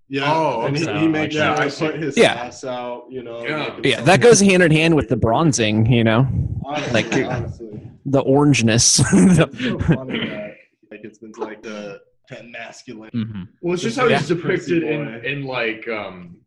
Yeah. 0.08 0.32
Oh, 0.32 0.62
and 0.66 0.76
he, 0.76 0.88
okay. 0.88 1.00
he 1.00 1.08
makes 1.08 1.34
Yeah, 1.34 1.54
sure 1.68 1.88
I 1.88 1.92
put 1.92 2.00
his 2.02 2.16
Yeah. 2.16 2.32
ass 2.34 2.64
out. 2.64 3.06
You 3.10 3.22
know. 3.22 3.44
Yeah. 3.44 3.78
Yeah, 3.84 4.00
that 4.02 4.20
goes 4.20 4.40
hand 4.40 4.62
in 4.62 4.70
hand 4.70 4.94
with 4.96 5.08
the 5.08 5.16
bronzing, 5.16 5.90
you 5.92 6.04
know, 6.04 6.26
honestly, 6.64 7.02
like- 7.02 7.26
honestly. 7.26 7.80
the 8.06 8.22
orangeness. 8.22 9.00
It's 9.12 9.64
so 9.64 9.78
funny 9.94 10.18
that 10.28 10.54
like 10.90 11.00
it's 11.04 11.18
been 11.18 11.32
like 11.36 11.62
the 11.62 12.00
that 12.30 12.46
masculine. 12.48 13.10
mhm. 13.14 13.48
Well, 13.62 13.74
it's 13.74 13.82
just 13.82 13.96
Just 13.96 13.98
how 13.98 14.10
like 14.10 14.18
he's 14.20 14.28
depicted 14.28 14.82
in 14.82 15.24
in 15.24 15.44
like 15.44 15.86
um 15.88 16.37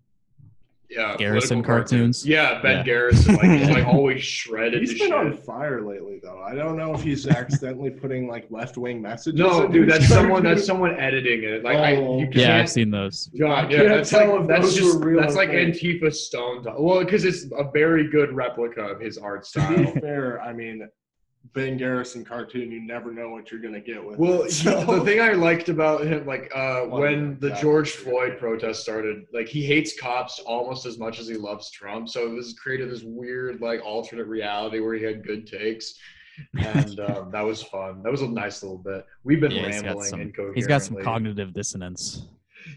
yeah, 0.91 1.15
Garrison 1.17 1.63
political 1.63 1.97
cartoons. 1.97 2.25
Yeah, 2.27 2.61
Ben 2.61 2.77
Yeah. 2.77 2.83
Garrison, 2.83 3.35
like 3.35 3.49
he's 3.59 3.69
like 3.69 3.85
always 3.95 4.21
shredded. 4.23 4.81
He's 4.81 4.89
been 4.99 5.07
shit. 5.07 5.13
on 5.13 5.37
fire 5.37 5.81
lately, 5.87 6.19
though. 6.21 6.39
I 6.41 6.53
don't 6.53 6.77
know 6.77 6.93
if 6.93 7.01
he's 7.01 7.25
accidentally 7.27 7.89
putting 7.89 8.27
like 8.27 8.45
left 8.49 8.77
wing 8.77 9.01
messages. 9.01 9.39
No, 9.39 9.67
dude, 9.67 9.89
his 9.89 9.99
that's 9.99 10.07
someone. 10.07 10.43
That's 10.43 10.65
someone 10.71 10.99
editing 10.99 11.43
it. 11.43 11.63
Like 11.63 11.77
I, 11.77 11.95
Oh. 11.95 12.19
you 12.19 12.25
Yeah, 12.33 12.45
can't. 12.47 12.51
I've 12.63 12.69
seen 12.69 12.91
those. 12.91 13.29
God, 13.39 13.65
I 13.65 13.69
yeah, 13.69 13.77
can't 13.77 13.87
that's 13.89 14.09
tell 14.09 14.31
like 14.31 14.41
if 14.41 14.47
that's 14.47 14.61
those 14.65 14.75
just 14.75 15.03
real 15.03 15.21
that's 15.21 15.35
like 15.35 15.49
fake. 15.49 15.75
Antifa 15.81 16.13
Stone. 16.13 16.65
Well, 16.77 16.99
because 17.03 17.23
it's 17.25 17.45
a 17.57 17.71
very 17.73 18.09
good 18.09 18.33
replica 18.35 18.81
of 18.81 18.99
his 18.99 19.17
art 19.17 19.45
To 19.53 19.59
be 19.69 19.85
style. 19.85 19.93
fair, 20.01 20.41
I 20.41 20.51
mean, 20.53 20.87
Ben 21.53 21.75
Garrison 21.75 22.23
cartoon, 22.23 22.71
you 22.71 22.79
never 22.81 23.11
know 23.11 23.29
what 23.29 23.51
you're 23.51 23.59
gonna 23.61 23.81
get 23.81 24.03
with. 24.03 24.17
Well, 24.17 24.43
it, 24.43 24.45
he- 24.51 24.51
so- 24.51 24.85
the 24.85 25.01
thing 25.03 25.19
I 25.19 25.33
liked 25.33 25.69
about 25.69 26.05
him, 26.05 26.25
like 26.25 26.51
uh, 26.55 26.81
when 26.83 27.37
the 27.39 27.49
yeah. 27.49 27.61
George 27.61 27.91
Floyd 27.91 28.37
protest 28.39 28.81
started, 28.81 29.25
like 29.33 29.47
he 29.47 29.65
hates 29.65 29.99
cops 29.99 30.39
almost 30.39 30.85
as 30.85 30.97
much 30.97 31.19
as 31.19 31.27
he 31.27 31.35
loves 31.35 31.69
Trump. 31.71 32.07
So 32.09 32.25
it 32.25 32.33
was 32.33 32.53
created 32.53 32.89
this 32.91 33.03
weird, 33.03 33.59
like 33.61 33.81
alternate 33.83 34.27
reality 34.27 34.79
where 34.79 34.93
he 34.93 35.03
had 35.03 35.25
good 35.25 35.45
takes, 35.47 35.95
and 36.57 36.99
um, 37.01 37.31
that 37.31 37.41
was 37.41 37.61
fun. 37.63 38.01
That 38.03 38.11
was 38.11 38.21
a 38.21 38.27
nice 38.27 38.63
little 38.63 38.77
bit. 38.77 39.05
We've 39.23 39.41
been 39.41 39.51
Yeah, 39.51 39.67
he's 39.67 39.81
rambling 39.83 40.07
some- 40.07 40.21
incoherently. 40.21 40.59
He's 40.59 40.67
got 40.67 40.83
some 40.83 41.01
cognitive 41.01 41.53
dissonance. 41.53 42.27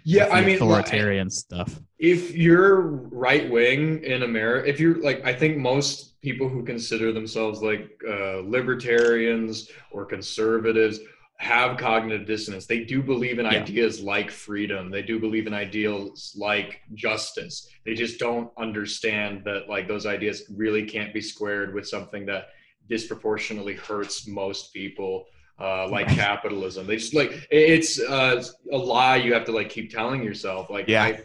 Yeah, 0.04 0.28
I 0.30 0.40
mean, 0.40 0.58
like, 0.60 0.86
authoritarian 0.86 1.30
stuff. 1.30 1.80
if 1.98 2.34
you're 2.36 2.80
right 3.26 3.48
wing 3.50 4.02
in 4.04 4.22
America, 4.22 4.68
if 4.68 4.78
you're 4.80 5.00
like, 5.02 5.24
I 5.24 5.32
think 5.34 5.56
most 5.58 6.20
people 6.20 6.48
who 6.48 6.64
consider 6.64 7.12
themselves 7.12 7.62
like 7.62 7.90
uh, 8.08 8.38
libertarians 8.40 9.68
or 9.90 10.04
conservatives 10.06 10.98
have 11.38 11.76
cognitive 11.76 12.26
dissonance. 12.26 12.66
They 12.66 12.84
do 12.84 13.02
believe 13.02 13.38
in 13.38 13.44
Yeah. 13.44 13.62
ideas 13.62 14.00
like 14.00 14.30
freedom. 14.30 14.90
They 14.90 15.02
do 15.02 15.18
believe 15.18 15.46
in 15.46 15.52
ideals 15.52 16.32
like 16.38 16.80
justice. 16.94 17.68
They 17.84 17.94
just 17.94 18.18
don't 18.18 18.50
understand 18.56 19.42
that 19.44 19.68
like 19.68 19.88
those 19.88 20.06
ideas 20.06 20.44
really 20.54 20.84
can't 20.84 21.12
be 21.12 21.20
squared 21.20 21.74
with 21.74 21.86
something 21.88 22.24
that 22.26 22.48
disproportionately 22.88 23.74
hurts 23.74 24.26
most 24.28 24.72
people 24.72 25.24
uh, 25.60 25.88
like 25.88 26.06
Right. 26.08 26.16
capitalism. 26.16 26.86
They 26.86 26.96
just 26.96 27.14
like 27.14 27.46
it's 27.50 28.00
uh, 28.00 28.42
a 28.72 28.76
lie 28.76 29.16
you 29.16 29.32
have 29.34 29.44
to 29.46 29.52
like 29.52 29.68
keep 29.70 29.90
telling 29.90 30.22
yourself. 30.22 30.70
Like 30.70 30.88
Yeah. 30.88 31.04
I, 31.04 31.20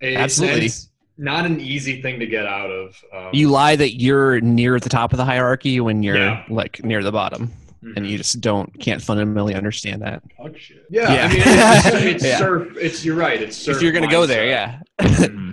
it's, 0.00 0.16
Absolutely. 0.20 0.66
it's 0.66 0.88
not 1.16 1.46
an 1.46 1.60
easy 1.60 2.02
thing 2.02 2.18
to 2.20 2.26
get 2.26 2.46
out 2.46 2.70
of. 2.70 2.96
Um, 3.14 3.30
You 3.32 3.48
lie 3.48 3.76
that 3.76 4.00
you're 4.00 4.40
near 4.40 4.80
the 4.80 4.88
top 4.88 5.12
of 5.12 5.16
the 5.16 5.24
hierarchy 5.24 5.78
when 5.80 6.02
you're 6.02 6.16
Yeah. 6.16 6.44
like 6.48 6.84
near 6.84 7.02
the 7.04 7.12
bottom, 7.12 7.52
and 7.96 8.06
you 8.06 8.18
just 8.18 8.40
don't 8.40 8.76
can't 8.80 9.00
fundamentally 9.00 9.54
understand 9.54 10.02
that. 10.02 10.22
Fuck 10.36 10.58
shit. 10.58 10.84
yeah, 10.90 11.12
Yeah. 11.14 11.24
I 11.24 11.28
mean, 11.28 11.42
it's, 12.08 12.14
it's 12.16 12.24
Yeah. 12.32 12.38
surf. 12.38 12.76
It's 12.76 13.04
you're 13.04 13.14
right. 13.16 13.40
It's 13.40 13.56
surf 13.56 13.76
if 13.76 13.82
you're 13.82 13.92
gonna 13.92 14.10
go 14.10 14.26
there, 14.26 14.46
yeah. 14.46 14.80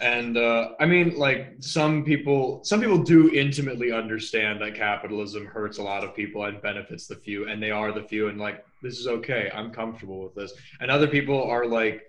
And 0.00 0.36
uh, 0.36 0.70
I 0.80 0.86
mean, 0.86 1.16
like 1.16 1.56
some 1.60 2.04
people, 2.04 2.62
some 2.64 2.80
people 2.80 2.98
do 3.02 3.30
intimately 3.32 3.92
understand 3.92 4.60
that 4.62 4.74
capitalism 4.74 5.46
hurts 5.46 5.78
a 5.78 5.82
lot 5.82 6.02
of 6.04 6.14
people 6.14 6.44
and 6.44 6.60
benefits 6.62 7.06
the 7.06 7.16
few, 7.16 7.46
and 7.48 7.62
they 7.62 7.70
are 7.70 7.92
the 7.92 8.02
few, 8.02 8.28
and 8.28 8.38
like 8.38 8.64
this 8.82 8.98
is 8.98 9.06
okay. 9.06 9.50
I'm 9.54 9.70
comfortable 9.70 10.22
with 10.22 10.34
this. 10.34 10.52
And 10.80 10.90
other 10.90 11.06
people 11.06 11.42
are 11.44 11.66
like 11.66 12.02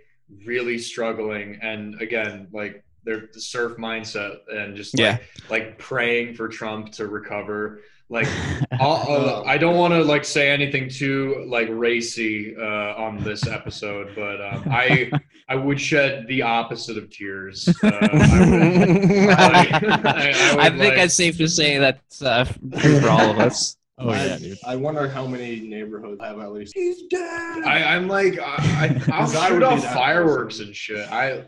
really 0.45 0.77
struggling, 0.77 1.59
and 1.61 2.01
again, 2.01 2.47
like 2.53 2.83
they're 3.03 3.29
the 3.33 3.41
surf 3.41 3.77
mindset 3.77 4.37
and 4.53 4.75
just 4.75 4.97
like, 4.97 5.01
Yeah. 5.01 5.17
like 5.49 5.77
praying 5.77 6.35
for 6.35 6.47
Trump 6.47 6.91
to 6.93 7.07
recover. 7.07 7.81
Like 8.11 8.27
I'll, 8.79 9.05
uh, 9.09 9.43
I 9.45 9.57
don't 9.57 9.77
want 9.77 9.93
to 9.93 10.03
like 10.03 10.25
say 10.25 10.49
anything 10.51 10.89
too 10.89 11.45
like 11.47 11.69
racy 11.71 12.53
uh, 12.57 12.61
on 13.05 13.23
this 13.23 13.47
episode, 13.47 14.13
but 14.15 14.41
um, 14.41 14.63
I 14.69 15.09
I 15.47 15.55
would 15.55 15.79
shed 15.79 16.27
the 16.27 16.41
opposite 16.41 16.97
of 16.97 17.09
tears. 17.09 17.67
Uh, 17.81 17.87
I, 17.87 18.49
would, 18.49 18.59
I- 19.31 20.31
I 20.51 20.55
would 20.55 20.59
I 20.59 20.69
think 20.69 20.79
like- 20.79 20.97
it's 20.97 21.13
safe 21.15 21.37
to 21.37 21.47
say 21.47 21.77
that's 21.77 22.21
uh, 22.21 22.43
true 22.79 22.99
for 22.99 23.09
all 23.15 23.29
of 23.31 23.39
us. 23.39 23.77
Oh 23.97 24.09
I, 24.09 24.25
yeah, 24.25 24.37
dude. 24.37 24.57
I 24.65 24.75
wonder 24.75 25.07
how 25.07 25.25
many 25.27 25.59
neighborhoods 25.61 26.19
have 26.21 26.39
at 26.39 26.51
least. 26.51 26.73
He's 26.75 27.03
dead. 27.03 27.63
I, 27.63 27.95
I'm 27.95 28.07
like 28.07 28.39
I, 28.39 28.43
I 28.43 29.01
I'll 29.13 29.19
'Cause 29.21 29.35
I 29.35 29.47
shoot 29.47 29.53
would 29.53 29.63
off 29.63 29.83
fireworks 29.93 30.55
person. 30.55 30.67
and 30.67 30.75
shit. 30.75 31.07
I 31.11 31.43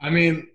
I 0.00 0.10
mean 0.10 0.48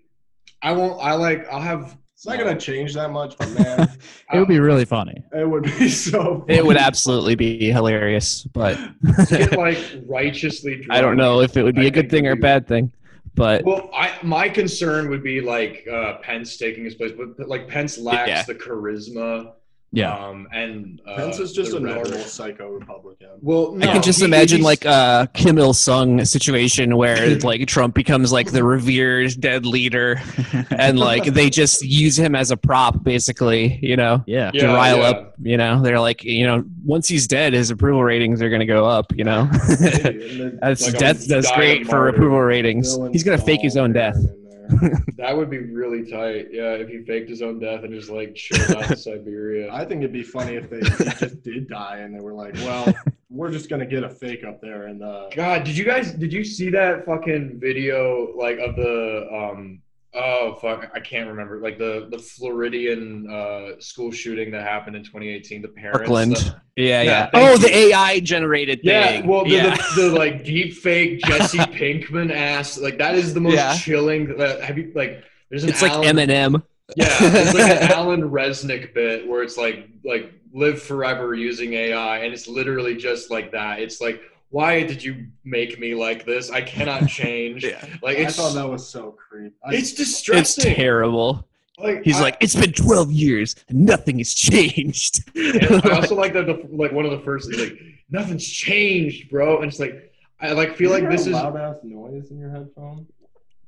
I 0.62 0.72
won't. 0.72 1.02
I 1.02 1.14
like 1.14 1.48
I'll 1.50 1.60
have. 1.62 1.96
It's 2.20 2.26
not 2.26 2.36
gonna 2.38 2.54
change 2.54 2.92
that 2.92 3.10
much, 3.12 3.34
but 3.38 3.50
man, 3.52 3.90
It 4.34 4.38
would 4.38 4.46
be 4.46 4.60
really 4.60 4.84
funny. 4.84 5.24
it 5.32 5.48
would 5.48 5.62
be 5.62 5.88
so. 5.88 6.44
It 6.48 6.62
would 6.62 6.76
absolutely 6.76 7.34
be 7.34 7.70
hilarious, 7.72 8.44
but 8.44 8.78
get 9.30 9.56
like 9.56 9.78
righteously. 10.06 10.76
Drunk. 10.82 10.92
I 10.92 11.00
don't 11.00 11.16
know 11.16 11.40
if 11.40 11.56
it 11.56 11.62
would 11.62 11.74
be 11.76 11.84
I 11.84 11.86
a 11.86 11.90
good 11.90 12.10
thing 12.10 12.26
or 12.26 12.32
a 12.32 12.36
bad 12.36 12.66
thing. 12.68 12.92
But 13.34 13.64
Well, 13.64 13.88
I 13.94 14.18
my 14.22 14.50
concern 14.50 15.08
would 15.08 15.22
be 15.22 15.40
like 15.40 15.86
uh, 15.90 16.18
Pence 16.18 16.58
taking 16.58 16.84
his 16.84 16.94
place, 16.94 17.12
but, 17.16 17.38
but 17.38 17.48
like 17.48 17.66
Pence 17.68 17.96
lacks 17.96 18.28
Yeah. 18.28 18.42
the 18.42 18.54
charisma. 18.54 19.52
Yeah. 19.92 20.14
Um, 20.16 20.46
and 20.52 21.00
uh, 21.04 21.16
Pence 21.16 21.40
is 21.40 21.52
just 21.52 21.72
a 21.74 21.80
normal 21.80 22.04
rhetoric. 22.04 22.26
psycho 22.28 22.68
Republican. 22.68 23.26
Well, 23.40 23.72
I 23.74 23.86
no, 23.86 23.92
can 23.94 24.02
just 24.02 24.20
he- 24.20 24.24
imagine 24.24 24.62
like 24.62 24.84
a 24.84 25.28
Kim 25.34 25.58
Il 25.58 25.72
Sung 25.72 26.24
situation 26.24 26.96
where 26.96 27.36
like 27.42 27.66
Trump 27.66 27.94
becomes 27.96 28.30
like 28.30 28.52
the 28.52 28.62
revered 28.62 29.40
dead 29.40 29.66
leader, 29.66 30.20
and 30.70 30.98
like 31.00 31.24
they 31.24 31.50
just 31.50 31.82
use 31.84 32.16
him 32.16 32.36
as 32.36 32.52
a 32.52 32.56
prop, 32.56 33.02
basically. 33.02 33.80
You 33.82 33.96
know, 33.96 34.22
yeah. 34.28 34.52
to 34.52 34.58
Yeah, 34.58 34.74
rile 34.74 34.98
yeah. 34.98 35.08
up. 35.08 35.34
You 35.42 35.56
know, 35.56 35.82
they're 35.82 35.98
like, 36.00 36.22
you 36.22 36.46
know, 36.46 36.62
once 36.84 37.08
he's 37.08 37.26
dead, 37.26 37.52
his 37.52 37.70
approval 37.70 38.04
ratings 38.04 38.40
are 38.42 38.48
going 38.48 38.60
to 38.60 38.66
go 38.66 38.86
up. 38.86 39.12
You 39.16 39.24
know, 39.24 39.50
Maybe, 39.80 40.30
and 40.30 40.40
then 40.40 40.58
that's 40.62 40.86
Like 40.86 40.98
death. 40.98 41.26
That's 41.26 41.50
great 41.52 41.86
for 41.86 41.96
martyr. 41.96 42.08
approval 42.10 42.40
ratings. 42.42 42.94
villain 42.94 43.12
He's 43.12 43.24
going 43.24 43.38
to 43.38 43.44
fake 43.44 43.62
his 43.62 43.76
own 43.76 43.92
death. 43.92 44.14
Stalin 44.14 44.24
in 44.24 44.30
there. 44.30 44.39
that 45.16 45.36
would 45.36 45.50
be 45.50 45.58
really 45.58 46.10
tight. 46.10 46.48
Yeah, 46.50 46.72
if 46.74 46.88
he 46.88 47.02
faked 47.02 47.28
his 47.28 47.42
own 47.42 47.58
death 47.58 47.84
and 47.84 47.92
just 47.92 48.10
like 48.10 48.34
chilled 48.34 48.76
out 48.76 48.90
in 48.90 48.96
Siberia. 48.98 49.72
I 49.72 49.84
think 49.84 50.00
it'd 50.00 50.12
be 50.12 50.22
funny 50.22 50.56
if 50.56 50.70
they 50.70 50.80
just 51.18 51.42
did 51.42 51.68
die 51.68 51.98
and 51.98 52.14
they 52.14 52.20
were 52.20 52.32
like, 52.32 52.54
"Well, 52.56 52.92
we're 53.28 53.50
just 53.50 53.68
gonna 53.68 53.86
get 53.86 54.04
a 54.04 54.10
fake 54.10 54.44
up 54.44 54.60
there." 54.60 54.86
And 54.86 55.02
uh, 55.02 55.28
God, 55.34 55.64
did 55.64 55.76
you 55.76 55.84
guys 55.84 56.12
did 56.12 56.32
you 56.32 56.44
see 56.44 56.70
that 56.70 57.04
fucking 57.04 57.58
video 57.60 58.34
like 58.36 58.58
of 58.58 58.76
the 58.76 59.28
um 59.32 59.82
oh 60.14 60.54
fuck 60.54 60.90
I 60.94 61.00
can't 61.00 61.28
remember 61.28 61.60
like 61.60 61.78
the 61.78 62.08
the 62.10 62.18
Floridian 62.18 63.30
uh 63.30 63.80
school 63.80 64.10
shooting 64.10 64.50
that 64.52 64.62
happened 64.62 64.96
in 64.96 65.04
2018 65.04 65.62
the 65.62 65.68
parents 65.68 65.98
Parkland. 65.98 66.36
that- 66.36 66.60
Yeah, 66.76 67.02
yeah. 67.02 67.30
Oh, 67.32 67.56
the. 67.56 67.68
AI 67.76 68.20
generated 68.20 68.80
thing. 68.82 68.90
yeah 68.90 69.24
well 69.26 69.44
the, 69.44 69.50
yeah. 69.50 69.76
the, 69.96 70.02
the 70.02 70.10
like 70.10 70.44
deep 70.52 70.74
fake 70.74 71.20
Jesse 71.22 71.58
Pinkman 71.78 72.32
ass 72.34 72.78
like 72.78 72.98
that 72.98 73.14
is 73.14 73.34
the 73.34 73.40
most 73.40 73.54
Yeah. 73.54 73.76
chilling 73.76 74.36
that 74.38 74.62
have 74.62 74.76
you 74.78 74.90
like 74.94 75.22
there's 75.48 75.64
an 75.64 75.70
it's 75.70 75.82
like 75.82 75.92
Alan- 75.92 76.16
Eminem. 76.16 76.62
Yeah, 76.96 77.06
it's 77.20 77.54
like 77.54 77.70
an 77.82 77.92
Alan 77.96 78.22
Resnick 78.22 78.92
bit 78.94 79.26
where 79.28 79.42
it's 79.44 79.56
like 79.56 79.88
like 80.04 80.32
live 80.52 80.82
forever 80.82 81.34
using 81.34 81.72
AI, 81.74 82.18
and 82.24 82.34
it's 82.34 82.48
literally 82.48 82.96
just 82.96 83.30
like 83.30 83.52
that. 83.52 83.78
It's 83.80 84.00
like, 84.00 84.20
why 84.50 84.82
did 84.82 85.02
you 85.02 85.26
make 85.44 85.78
me 85.78 85.94
like 85.94 86.24
this? 86.26 86.50
I 86.50 86.60
cannot 86.60 87.08
change. 87.08 87.64
Yeah. 87.70 87.84
Like 88.02 88.18
I 88.18 88.22
it's 88.22 88.36
thought 88.36 88.54
that 88.54 88.68
was 88.68 88.86
so 88.88 89.12
creepy. 89.12 89.54
It's 89.66 89.92
distressing. 89.94 90.40
It's 90.40 90.54
terrible. 90.76 91.46
Like 91.78 92.02
He's 92.04 92.18
I- 92.18 92.22
like, 92.22 92.36
it's 92.40 92.54
been 92.56 92.72
12 92.72 93.10
years 93.12 93.56
and 93.68 93.86
nothing 93.86 94.18
has 94.18 94.34
changed. 94.50 95.22
and 95.36 95.80
I 95.86 95.90
also 95.96 96.14
like 96.16 96.32
that 96.34 96.46
the 96.46 96.66
like 96.70 96.92
one 96.92 97.04
of 97.06 97.10
the 97.12 97.20
first 97.20 97.50
is 97.50 97.58
like 97.60 97.78
nothing's 98.10 98.46
changed, 98.46 99.30
bro, 99.30 99.58
and 99.62 99.70
it's 99.70 99.78
like 99.80 100.12
I 100.40 100.52
like 100.52 100.74
feel 100.76 100.90
like 100.90 101.08
this 101.08 101.26
is 101.26 101.32
loud 101.34 101.56
ass 101.56 101.76
noise 101.84 102.30
in 102.30 102.38
your 102.38 102.50
headphone. 102.50 103.06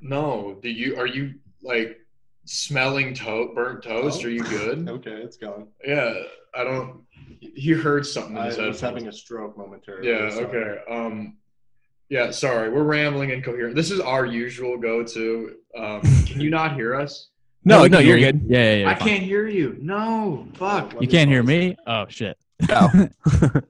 no. 0.01 0.59
Do 0.63 0.69
you 0.69 0.97
are 0.99 1.07
you 1.07 1.35
like 1.63 1.99
smelling 2.45 3.15
to- 3.15 3.53
burnt 3.55 3.83
toast? 3.85 4.23
Oh. 4.23 4.27
Are 4.27 4.31
you 4.31 4.43
good? 4.43 4.89
Okay, 4.89 5.13
it's 5.13 5.37
gone. 5.37 5.69
Yeah, 5.87 6.13
I 6.55 6.65
don't. 6.65 7.03
He 7.55 7.73
heard 7.73 8.07
something 8.07 8.37
in 8.37 8.43
I 8.43 8.47
his 8.47 8.57
was 8.57 8.81
headphones. 8.81 8.81
having 8.81 9.09
a 9.09 9.13
stroke 9.13 9.59
momentarily. 9.59 10.09
Yeah. 10.09 10.31
so- 10.31 10.41
Okay. 10.47 10.81
Um. 10.89 11.37
Yeah. 12.09 12.31
Sorry, 12.31 12.69
we're 12.71 12.85
rambling 12.85 13.31
incoherent. 13.31 13.75
This 13.75 13.91
is 13.91 13.99
our 14.01 14.27
usual 14.27 14.77
go-to. 14.79 15.55
Um, 15.77 16.01
can 16.27 16.41
you 16.41 16.51
not 16.51 16.75
hear 16.75 16.95
us? 16.95 17.31
no, 17.65 17.83
we 17.83 17.89
no, 17.89 17.99
you're 18.01 18.17
hear 18.17 18.33
good. 18.33 18.45
Yeah, 18.49 18.59
yeah, 18.65 18.75
yeah. 18.83 18.91
I 18.91 18.95
fine. 18.95 19.09
can't 19.09 19.23
hear 19.23 19.47
you. 19.49 19.77
No. 19.81 20.47
Fuck. 20.55 21.01
You 21.01 21.09
can't 21.09 21.31
hear 21.31 21.43
me? 21.43 21.77
Oh 21.87 22.07
shit. 22.09 22.37
Oh. 22.69 23.09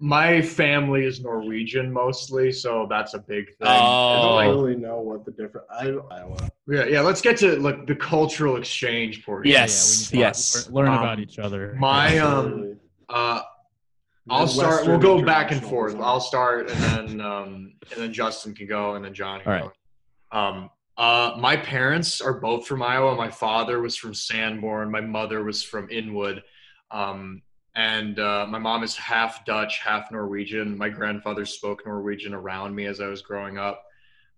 My 0.00 0.42
family 0.42 1.04
is 1.04 1.20
Norwegian 1.22 1.90
mostly, 1.92 2.52
so 2.52 2.86
that's 2.90 3.14
a 3.14 3.18
big 3.18 3.46
thing. 3.56 3.68
Oh. 3.68 4.36
I 4.36 4.44
don't 4.46 4.56
really 4.62 4.76
know 4.76 5.00
what 5.00 5.24
the 5.24 5.30
difference. 5.30 5.66
I 5.70 5.86
Iowa. 6.10 6.36
Yeah. 6.68 6.84
Yeah. 6.86 7.00
Let's 7.00 7.20
get 7.22 7.36
to 7.38 7.56
like 7.60 7.86
the 7.86 7.94
cultural 7.94 8.56
exchange 8.56 9.24
portion. 9.24 9.50
Yes, 9.50 10.10
Yeah, 10.12 10.16
we 10.16 10.18
need 10.18 10.22
to 10.24 10.28
yes. 10.28 10.66
Learn, 10.70 10.74
learn 10.86 10.88
Um, 10.94 10.98
about 11.00 11.20
each 11.20 11.38
other. 11.38 11.74
My 11.78 12.18
um. 12.18 12.76
Absolutely. 13.08 13.40
Uh. 13.40 13.42
I'll 14.30 14.48
start. 14.48 14.86
We'll 14.86 14.98
go 14.98 15.22
back 15.22 15.52
and 15.52 15.60
internationalism. 15.60 15.68
forth. 15.68 15.96
I'll 16.00 16.18
start, 16.18 16.70
and 16.70 16.80
then 16.80 17.20
um, 17.20 17.74
and 17.92 18.02
then 18.02 18.10
Justin 18.10 18.54
can 18.54 18.66
go, 18.66 18.94
and 18.94 19.04
then 19.04 19.12
John 19.12 19.42
can 19.42 19.52
All 19.52 19.60
right. 19.60 19.70
go. 20.32 20.38
Um, 20.38 20.70
uh, 20.96 21.34
my 21.38 21.56
parents 21.56 22.20
are 22.20 22.40
both 22.40 22.66
from 22.66 22.82
Iowa. 22.82 23.14
My 23.16 23.30
father 23.30 23.80
was 23.80 23.96
from 23.96 24.14
Sanborn. 24.14 24.90
My 24.90 25.00
mother 25.00 25.42
was 25.42 25.62
from 25.62 25.90
Inwood. 25.90 26.42
Um, 26.90 27.42
and 27.76 28.18
uh, 28.20 28.46
my 28.48 28.58
mom 28.58 28.84
is 28.84 28.96
half 28.96 29.44
Dutch, 29.44 29.80
half 29.80 30.12
Norwegian. 30.12 30.78
My 30.78 30.88
grandfather 30.88 31.44
spoke 31.44 31.84
Norwegian 31.84 32.32
around 32.32 32.74
me 32.74 32.86
as 32.86 33.00
I 33.00 33.08
was 33.08 33.22
growing 33.22 33.58
up. 33.58 33.82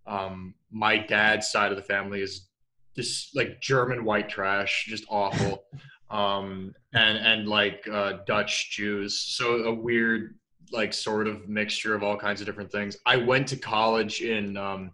Um, 0.07 0.55
my 0.71 0.97
dad's 0.97 1.51
side 1.51 1.71
of 1.71 1.77
the 1.77 1.83
family 1.83 2.23
is 2.23 2.49
just 2.95 3.37
like 3.37 3.61
German 3.61 4.05
white 4.05 4.29
trash, 4.29 4.87
just 4.89 5.05
awful. 5.09 5.65
um, 6.11 6.75
and 6.95 7.19
and 7.19 7.49
like 7.49 7.87
uh, 7.91 8.19
Dutch 8.27 8.71
Jews, 8.71 9.19
so 9.19 9.65
a 9.65 9.75
weird 9.75 10.37
like 10.73 10.93
sort 10.93 11.27
of 11.27 11.49
mixture 11.49 11.95
of 11.95 12.03
all 12.03 12.17
kinds 12.17 12.41
of 12.41 12.47
different 12.47 12.71
things. 12.71 12.97
I 13.07 13.17
went 13.17 13.49
to 13.49 13.57
college 13.57 14.21
in 14.21 14.57
um, 14.57 14.91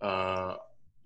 uh, 0.00 0.56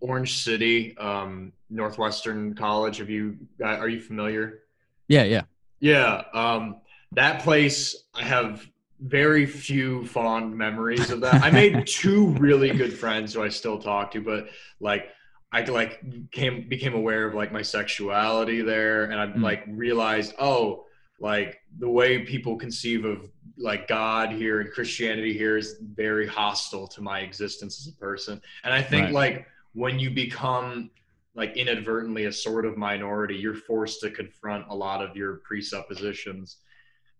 Orange 0.00 0.38
City, 0.42 0.96
um, 0.98 1.52
Northwestern 1.70 2.54
College. 2.54 2.98
Have 2.98 3.10
you 3.10 3.36
uh, 3.60 3.66
are 3.66 3.88
you 3.88 4.00
familiar? 4.00 4.60
Yeah, 5.08 5.24
yeah. 5.24 5.42
Yeah, 5.80 6.22
um, 6.32 6.76
that 7.12 7.42
place 7.42 8.04
I 8.14 8.22
have 8.22 8.66
very 9.00 9.44
few 9.44 10.06
fond 10.06 10.56
memories 10.56 11.10
of 11.10 11.20
that. 11.20 11.42
I 11.42 11.50
made 11.50 11.86
two 11.86 12.28
really 12.28 12.70
good 12.70 12.96
friends 12.96 13.34
who 13.34 13.42
I 13.42 13.48
still 13.48 13.78
talk 13.78 14.12
to, 14.12 14.22
but 14.22 14.48
like 14.80 15.08
I 15.54 15.62
like 15.62 16.02
came 16.32 16.68
became 16.68 16.94
aware 16.94 17.26
of 17.28 17.34
like 17.34 17.52
my 17.52 17.62
sexuality 17.62 18.60
there, 18.60 19.04
and 19.04 19.20
I 19.20 19.26
Mm. 19.26 19.42
like 19.42 19.62
realized 19.68 20.34
oh 20.38 20.84
like 21.20 21.60
the 21.78 21.88
way 21.88 22.24
people 22.24 22.56
conceive 22.56 23.04
of 23.04 23.30
like 23.56 23.86
God 23.86 24.32
here 24.32 24.60
and 24.60 24.68
Christianity 24.72 25.32
here 25.32 25.56
is 25.56 25.78
very 25.80 26.26
hostile 26.26 26.88
to 26.88 27.00
my 27.00 27.20
existence 27.20 27.78
as 27.80 27.94
a 27.94 27.96
person, 27.96 28.42
and 28.64 28.74
I 28.74 28.82
think 28.82 29.04
Right. 29.04 29.14
like 29.22 29.46
when 29.74 30.00
you 30.00 30.10
become 30.10 30.90
like 31.36 31.56
inadvertently 31.56 32.24
a 32.24 32.32
sort 32.32 32.64
of 32.66 32.76
minority, 32.76 33.36
you're 33.36 33.54
forced 33.54 34.00
to 34.00 34.10
confront 34.10 34.66
a 34.68 34.74
lot 34.74 35.00
of 35.02 35.16
your 35.16 35.36
presuppositions. 35.48 36.58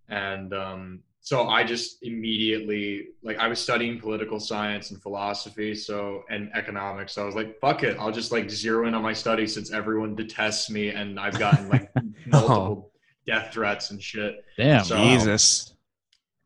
And 0.09 0.53
um, 0.53 1.03
so 1.25 1.49
I 1.49 1.65
just 1.65 2.03
immediately 2.03 3.07
like 3.23 3.39
I 3.39 3.49
was 3.49 3.59
studying 3.59 3.99
political 3.99 4.39
science 4.39 4.91
and 4.91 5.01
philosophy, 5.01 5.75
so 5.75 6.23
and 6.29 6.51
economics. 6.55 7.15
So 7.15 7.23
I 7.23 7.25
was 7.25 7.35
like, 7.35 7.59
fuck 7.61 7.83
it, 7.83 7.97
I'll 7.99 8.13
just 8.13 8.31
like 8.31 8.51
zero 8.51 8.87
in 8.87 8.95
on 8.95 9.03
my 9.03 9.15
studies 9.15 9.55
since 9.55 9.73
everyone 9.73 10.15
detests 10.15 10.69
me 10.69 10.91
and 10.91 11.19
I've 11.19 11.39
gotten 11.39 11.71
like 11.71 11.91
multiple 12.27 12.93
death 13.27 13.55
threats 13.55 13.91
and 13.91 14.03
shit. 14.03 14.45
Damn. 14.59 14.85
So- 14.85 14.99
Jesus. 14.99 15.73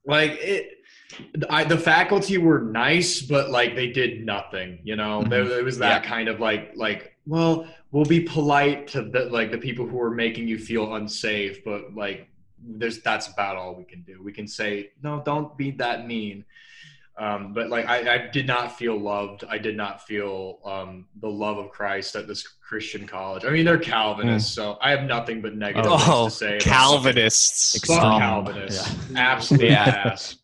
Like 0.07 0.39
it. 0.41 0.71
I, 1.51 1.65
the 1.65 1.79
faculty 1.79 2.39
were 2.39 2.61
nice, 2.61 3.21
but 3.23 3.51
like 3.51 3.75
they 3.75 3.89
did 3.89 4.25
nothing. 4.25 4.79
You 4.85 4.95
know, 4.95 5.21
mm-hmm. 5.21 5.29
there, 5.29 5.49
there 5.49 5.65
was 5.65 5.79
that 5.79 6.05
kind 6.05 6.29
of 6.29 6.39
like 6.39 6.71
like 6.77 7.17
well, 7.27 7.67
we'll 7.91 8.05
be 8.05 8.21
polite 8.21 8.87
to 8.89 9.03
the 9.03 9.25
like 9.25 9.51
the 9.51 9.59
people 9.59 9.89
who 9.89 10.01
are 10.01 10.13
making 10.13 10.47
you 10.47 10.57
feel 10.57 10.95
unsafe, 10.95 11.65
but 11.65 11.97
like 11.97 12.29
there's 12.63 13.01
that's 13.01 13.29
about 13.29 13.57
all 13.57 13.75
we 13.75 13.85
can 13.85 14.03
do. 14.03 14.23
We 14.23 14.33
can 14.33 14.47
say 14.47 14.91
no, 15.03 15.23
don't 15.25 15.57
be 15.57 15.71
that 15.73 16.07
mean. 16.07 16.45
Um, 17.17 17.53
but 17.53 17.69
like 17.69 17.87
I, 17.89 18.15
I 18.15 18.19
did 18.29 18.47
not 18.47 18.79
feel 18.79 18.97
loved. 18.97 19.43
I 19.49 19.59
did 19.59 19.77
not 19.77 20.07
feel 20.07 20.61
um, 20.65 21.07
the 21.21 21.29
love 21.29 21.59
of 21.59 21.71
Christ 21.71 22.15
at 22.15 22.29
this 22.29 22.47
Christian 22.47 23.09
college. 23.09 23.45
I 23.45 23.51
mean, 23.51 23.65
they're 23.65 23.77
Calvinists, 23.79 24.53
so 24.55 24.79
I 24.81 24.91
have 24.93 25.03
nothing 25.03 25.41
but 25.43 25.57
negative 25.57 25.91
Oh, 25.93 26.27
to 26.29 26.31
say. 26.31 26.59
Calvinists. 26.59 27.85
Fuck 27.87 28.05
Um, 28.05 28.21
Calvinists. 28.21 28.95
Absolute 29.17 29.63
Yeah. 29.71 29.83
ass. 30.13 30.37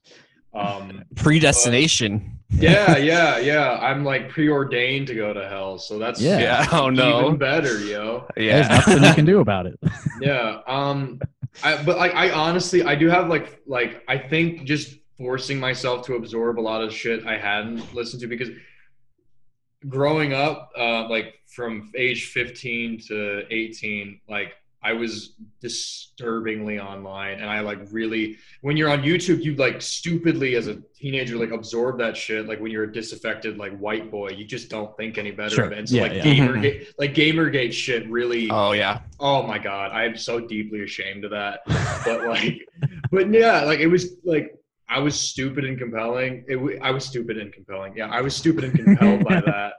Um, 0.52 1.04
Predestination. 1.14 2.33
Yeah, 2.50 2.96
yeah, 3.12 3.38
yeah. 3.38 3.78
I'm 3.80 4.04
like 4.04 4.28
preordained 4.28 5.06
to 5.08 5.14
go 5.14 5.32
to 5.32 5.48
hell, 5.48 5.78
so 5.78 5.98
that's 5.98 6.20
Yeah. 6.20 6.38
Yeah. 6.38 6.66
Oh 6.72 6.90
no. 6.90 7.20
even 7.26 7.36
better, 7.36 7.78
yo. 7.80 8.26
There's 8.36 8.66
Yeah. 8.68 8.68
nothing 8.76 9.02
you 9.04 9.14
can 9.14 9.24
do 9.24 9.40
about 9.46 9.66
it. 9.66 9.78
Yeah. 10.20 10.60
Um, 10.66 11.20
I, 11.62 11.82
but 11.82 11.96
like 11.98 12.14
I 12.14 12.30
honestly 12.30 12.82
I 12.82 12.94
do 12.94 13.08
have 13.08 13.28
like 13.28 13.60
like 13.66 14.02
I 14.08 14.18
think 14.18 14.64
just 14.64 14.96
forcing 15.18 15.60
myself 15.60 16.04
to 16.06 16.14
absorb 16.14 16.58
a 16.58 16.60
lot 16.60 16.82
of 16.82 16.92
shit 16.92 17.24
I 17.26 17.38
hadn't 17.38 17.94
listened 17.94 18.20
to 18.22 18.26
because 18.26 18.50
growing 19.88 20.32
up, 20.32 20.70
uh, 20.78 21.08
like 21.08 21.34
from 21.54 21.92
age 21.96 22.26
15 22.30 23.00
to 23.08 23.42
18, 23.50 24.20
like 24.28 24.54
I 24.84 24.92
was 24.92 25.34
disturbingly 25.62 26.78
online 26.78 27.40
and 27.40 27.48
I 27.48 27.60
like 27.60 27.78
really 27.90 28.36
when 28.60 28.76
you're 28.76 28.90
on 28.90 29.02
YouTube, 29.02 29.42
you 29.42 29.54
like 29.54 29.80
stupidly 29.80 30.56
as 30.56 30.66
a 30.68 30.76
teenager 30.94 31.36
like 31.36 31.50
absorb 31.52 31.98
that 31.98 32.16
shit. 32.16 32.46
Like 32.46 32.60
when 32.60 32.70
you're 32.70 32.84
a 32.84 32.92
disaffected 32.92 33.56
like 33.56 33.76
white 33.78 34.10
boy, 34.10 34.30
you 34.30 34.44
just 34.44 34.68
don't 34.68 34.94
think 34.96 35.16
any 35.18 35.30
better 35.30 35.54
Sure. 35.54 35.64
of 35.64 35.72
it. 35.72 35.78
And 35.78 35.88
so 35.88 35.96
Yeah, 35.96 36.02
like 36.02 36.12
yeah. 36.12 36.22
Gamergate 36.24 36.86
like 36.98 37.14
Gamergate 37.14 37.72
shit 37.72 38.08
really 38.10 38.50
Oh 38.50 38.72
yeah. 38.72 39.00
oh 39.20 39.42
my 39.46 39.59
god 39.59 39.90
i 39.92 40.04
am 40.04 40.16
so 40.16 40.38
deeply 40.40 40.82
ashamed 40.82 41.24
of 41.24 41.30
that 41.30 41.61
but 42.04 42.26
like 42.26 42.61
but 43.11 43.30
yeah 43.32 43.62
like 43.64 43.78
it 43.80 43.87
was 43.87 44.16
like 44.24 44.54
i 44.88 44.98
was 44.98 45.18
stupid 45.18 45.64
and 45.64 45.78
compelling 45.78 46.44
it, 46.48 46.56
w- 46.56 46.78
i 46.82 46.90
was 46.90 47.04
stupid 47.04 47.38
and 47.38 47.52
compelling 47.52 47.96
yeah 47.96 48.09
i 48.09 48.20
was 48.20 48.35
stupid 48.37 48.64
and 48.64 48.74
compelled 48.74 49.24
by 49.24 49.40
that 49.46 49.74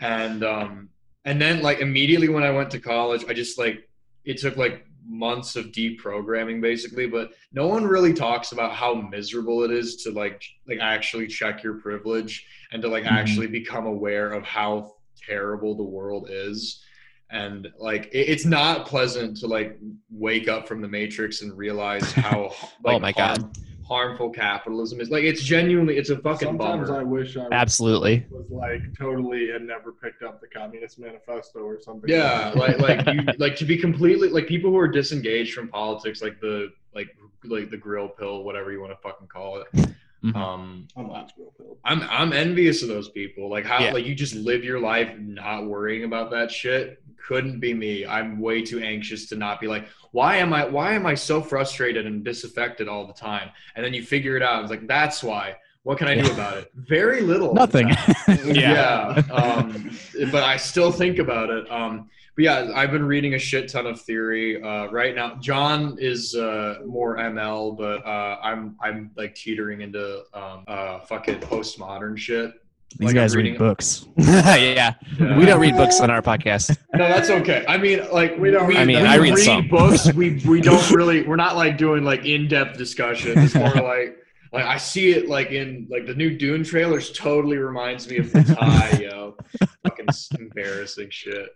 and 0.00 0.44
um 0.44 0.88
and 1.24 1.40
then 1.40 1.62
like 1.62 1.80
immediately 1.80 2.28
when 2.28 2.42
i 2.44 2.50
went 2.50 2.70
to 2.70 2.78
college 2.78 3.24
i 3.28 3.32
just 3.32 3.58
like 3.58 3.87
it 4.28 4.36
took 4.38 4.56
like 4.56 4.84
months 5.10 5.56
of 5.56 5.66
deprogramming 5.72 6.60
basically 6.60 7.06
but 7.06 7.32
no 7.52 7.66
one 7.66 7.84
really 7.84 8.12
talks 8.12 8.52
about 8.52 8.72
how 8.74 8.92
miserable 8.94 9.64
it 9.64 9.70
is 9.70 9.96
to 9.96 10.10
like 10.12 10.44
like 10.68 10.78
actually 10.80 11.26
check 11.26 11.62
your 11.62 11.80
privilege 11.80 12.46
and 12.70 12.82
to 12.82 12.88
like 12.88 13.04
Mhm. 13.04 13.10
actually 13.18 13.46
become 13.46 13.86
aware 13.86 14.30
of 14.32 14.44
how 14.44 14.92
terrible 15.26 15.74
the 15.74 15.82
world 15.82 16.28
is 16.30 16.84
and 17.30 17.68
like 17.78 18.04
it, 18.12 18.28
it's 18.28 18.44
not 18.44 18.86
pleasant 18.86 19.36
to 19.38 19.46
like 19.46 19.78
wake 20.10 20.46
up 20.46 20.68
from 20.68 20.82
the 20.82 20.88
matrix 20.88 21.40
and 21.40 21.56
realize 21.56 22.12
how 22.12 22.52
like, 22.84 22.96
Oh 22.96 23.00
my 23.00 23.12
God. 23.12 23.56
Harm- 23.88 24.08
harmful 24.08 24.30
capitalism 24.30 25.00
is 25.00 25.10
like 25.10 25.24
it's 25.24 25.42
genuinely 25.42 25.96
it's 25.96 26.10
a 26.10 26.16
fucking 26.18 26.48
Sometimes 26.48 26.88
bummer 26.88 27.00
I 27.00 27.04
wish 27.04 27.36
I 27.36 27.46
Absolutely. 27.50 28.26
was 28.30 28.44
like 28.50 28.82
totally 28.98 29.48
had 29.50 29.62
never 29.62 29.92
picked 29.92 30.22
up 30.22 30.40
the 30.40 30.46
Communist 30.46 30.98
Manifesto 30.98 31.60
or 31.60 31.80
something. 31.80 32.08
yeah 32.08 32.52
like 32.56 32.78
like 32.78 33.06
you 33.06 33.20
like 33.38 33.56
to 33.56 33.64
be 33.64 33.76
completely 33.76 34.28
like 34.28 34.46
people 34.46 34.70
who 34.70 34.78
are 34.78 34.88
disengaged 34.88 35.54
from 35.54 35.68
politics 35.68 36.20
like 36.22 36.40
the 36.40 36.72
like 36.94 37.08
like 37.44 37.70
the 37.70 37.76
grill 37.76 38.08
pill 38.08 38.42
whatever 38.44 38.72
you 38.72 38.80
want 38.80 38.92
to 38.92 38.98
fucking 38.98 39.26
call 39.28 39.60
it 39.62 39.88
Mhm. 40.24 40.34
um 40.34 40.88
I'm 40.96 41.06
not 41.06 41.32
real 41.38 41.52
pill. 41.56 41.78
I'm 41.84 42.02
I'm 42.02 42.32
envious 42.32 42.82
of 42.82 42.88
those 42.88 43.08
people. 43.08 43.48
Like 43.48 43.64
how 43.64 43.78
Yeah. 43.78 43.92
like 43.92 44.04
you 44.04 44.16
just 44.16 44.34
live 44.34 44.64
your 44.64 44.80
life 44.80 45.16
not 45.16 45.66
worrying 45.66 46.02
about 46.02 46.32
that 46.32 46.50
shit. 46.50 47.00
Couldn't 47.26 47.60
be 47.60 47.74
me. 47.74 48.06
I'm 48.06 48.40
way 48.40 48.62
too 48.62 48.80
anxious 48.80 49.28
to 49.28 49.36
not 49.36 49.60
be 49.60 49.66
like, 49.66 49.86
why 50.12 50.36
am 50.36 50.52
I 50.52 50.64
why 50.64 50.94
am 50.94 51.06
I 51.06 51.14
so 51.14 51.42
frustrated 51.42 52.06
and 52.06 52.24
disaffected 52.24 52.88
all 52.88 53.06
the 53.06 53.12
time? 53.12 53.50
And 53.76 53.84
then 53.84 53.94
you 53.94 54.02
figure 54.02 54.36
it 54.36 54.42
out. 54.42 54.62
It's 54.62 54.70
like 54.70 54.86
that's 54.86 55.22
why. 55.22 55.56
What 55.84 55.96
can 55.96 56.08
I 56.08 56.20
do 56.20 56.30
about 56.30 56.58
it? 56.58 56.70
Very 56.74 57.22
little. 57.22 57.54
Nothing. 57.54 57.88
yeah. 58.44 59.22
Um, 59.30 59.90
but 60.30 60.44
I 60.44 60.58
still 60.58 60.92
think 60.92 61.18
about 61.18 61.48
it. 61.48 61.70
Um, 61.70 62.10
but 62.34 62.44
yeah, 62.44 62.70
I've 62.74 62.90
been 62.90 63.04
reading 63.04 63.34
a 63.34 63.38
shit 63.38 63.68
ton 63.68 63.86
of 63.86 64.00
theory 64.00 64.62
uh, 64.62 64.86
right 64.88 65.14
now. 65.14 65.36
John 65.36 65.96
is 65.98 66.34
uh, 66.34 66.80
more 66.86 67.16
ML, 67.16 67.76
but 67.76 68.04
uh, 68.06 68.38
I'm 68.42 68.76
I'm 68.80 69.10
like 69.16 69.34
teetering 69.34 69.80
into 69.80 70.24
um, 70.34 70.64
uh, 70.68 71.00
fucking 71.00 71.40
postmodern 71.40 72.18
shit. 72.18 72.52
These 72.96 73.06
Like, 73.08 73.14
guys 73.14 73.36
read 73.36 73.42
reading- 73.44 73.58
books. 73.58 74.06
yeah. 74.16 74.94
We 75.20 75.44
don't 75.44 75.60
read 75.60 75.76
books 75.76 76.00
on 76.00 76.10
our 76.10 76.22
podcast. 76.22 76.76
No, 76.94 77.06
that's 77.08 77.28
okay. 77.30 77.64
I 77.68 77.76
mean, 77.76 78.00
like 78.10 78.38
we 78.38 78.50
don't. 78.50 78.64
I 78.76 78.84
mean, 78.84 79.02
we 79.02 79.06
I 79.06 79.16
read 79.16 79.36
some. 79.38 79.68
books. 79.68 80.12
We 80.14 80.40
we 80.46 80.60
don't 80.62 80.90
really. 80.90 81.22
We're 81.22 81.36
not 81.36 81.54
like 81.56 81.76
doing 81.76 82.02
like 82.02 82.24
in 82.24 82.48
depth 82.48 82.78
discussion. 82.78 83.38
It's 83.38 83.54
more 83.54 83.70
like 83.74 84.16
like 84.52 84.64
I 84.64 84.78
see 84.78 85.10
it 85.10 85.28
like 85.28 85.50
in 85.50 85.86
like 85.90 86.06
the 86.06 86.14
new 86.14 86.36
Dune 86.36 86.64
trailers. 86.64 87.12
Totally 87.12 87.58
reminds 87.58 88.08
me 88.08 88.16
of 88.18 88.32
the 88.32 88.42
tie, 88.42 88.98
yo. 89.02 89.36
Fucking 89.84 90.06
embarrassing 90.40 91.10
shit. 91.10 91.50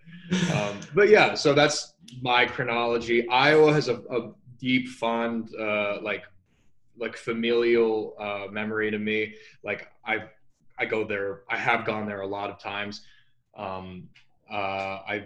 Um, 0.54 0.78
but 0.94 1.08
yeah, 1.08 1.32
so 1.34 1.54
that's 1.54 1.94
my 2.20 2.44
chronology. 2.44 3.26
Iowa 3.28 3.72
has 3.72 3.88
a, 3.88 3.96
a 3.96 4.32
deep, 4.58 4.88
fond, 4.88 5.48
uh, 5.58 6.00
like 6.02 6.24
like 6.98 7.16
familial 7.16 8.14
uh, 8.20 8.52
memory 8.52 8.90
to 8.90 8.98
me. 8.98 9.34
Like 9.64 9.88
I 10.06 10.24
I 10.78 10.84
go 10.86 11.04
there. 11.04 11.40
I 11.48 11.56
have 11.56 11.84
gone 11.84 12.06
there 12.06 12.20
a 12.22 12.26
lot 12.26 12.50
of 12.50 12.58
times. 12.58 13.02
Um, 13.56 14.08
uh, 14.50 14.54
I 14.54 15.24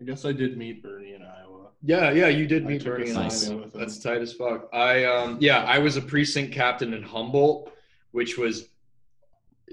I 0.00 0.04
guess 0.04 0.24
I 0.24 0.32
did 0.32 0.56
meet 0.56 0.82
Bernie 0.82 1.14
in 1.14 1.22
Iowa. 1.22 1.68
yeah, 1.82 2.10
yeah, 2.10 2.28
you 2.28 2.46
did 2.46 2.64
meet 2.66 2.82
took 2.82 2.96
Bernie 2.96 3.08
in 3.10 3.14
Nice. 3.14 3.48
Iowa. 3.48 3.66
That's 3.74 3.98
tight 3.98 4.20
as 4.22 4.32
fuck. 4.32 4.68
I 4.72 5.04
um 5.04 5.38
yeah, 5.40 5.64
I 5.64 5.78
was 5.78 5.96
a 5.96 6.02
precinct 6.02 6.52
captain 6.52 6.92
in 6.94 7.02
Humboldt, 7.02 7.72
which 8.12 8.36
was 8.38 8.68